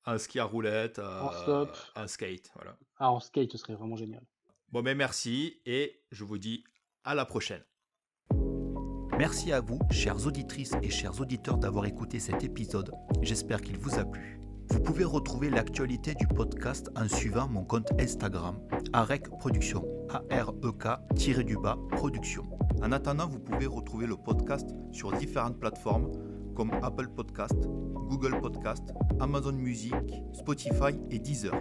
Un 0.06 0.18
ski 0.18 0.40
à 0.40 0.46
roulette, 0.46 1.00
en 1.00 1.32
stop. 1.32 1.78
un 1.96 2.08
skate, 2.08 2.50
voilà. 2.56 2.78
Ah, 2.98 3.12
en 3.12 3.20
skate, 3.20 3.52
ce 3.52 3.58
serait 3.58 3.76
vraiment 3.76 3.98
génial. 3.98 4.24
Bon, 4.70 4.82
mais 4.82 4.96
merci 4.96 5.62
et 5.66 6.02
je 6.12 6.24
vous 6.24 6.38
dis 6.38 6.64
à 7.04 7.16
la 7.16 7.26
prochaine. 7.26 7.64
Merci 9.18 9.52
à 9.52 9.62
vous, 9.62 9.80
chères 9.90 10.28
auditrices 10.28 10.74
et 10.84 10.90
chers 10.92 11.20
auditeurs, 11.20 11.58
d'avoir 11.58 11.86
écouté 11.86 12.20
cet 12.20 12.44
épisode. 12.44 12.92
J'espère 13.22 13.62
qu'il 13.62 13.78
vous 13.78 13.98
a 13.98 14.06
plu. 14.06 14.40
Vous 14.70 14.82
pouvez 14.82 15.06
retrouver 15.06 15.50
l'actualité 15.50 16.14
du 16.14 16.28
podcast 16.28 16.90
en 16.96 17.08
suivant 17.08 17.48
mon 17.48 17.64
compte 17.64 17.90
Instagram, 18.00 18.60
AREC 18.94 19.30
Production, 19.30 19.84
A-R-E-K-du-bas 20.10 21.78
Production. 21.92 22.44
En 22.84 22.92
attendant, 22.92 23.28
vous 23.28 23.40
pouvez 23.40 23.66
retrouver 23.66 24.06
le 24.06 24.18
podcast 24.18 24.70
sur 24.92 25.12
différentes 25.14 25.60
plateformes 25.60 26.12
comme 26.58 26.72
Apple 26.82 27.08
Podcast, 27.16 27.54
Google 28.10 28.42
Podcast, 28.42 28.92
Amazon 29.20 29.52
Music, 29.54 29.94
Spotify 30.34 31.00
et 31.12 31.20
Deezer. 31.20 31.54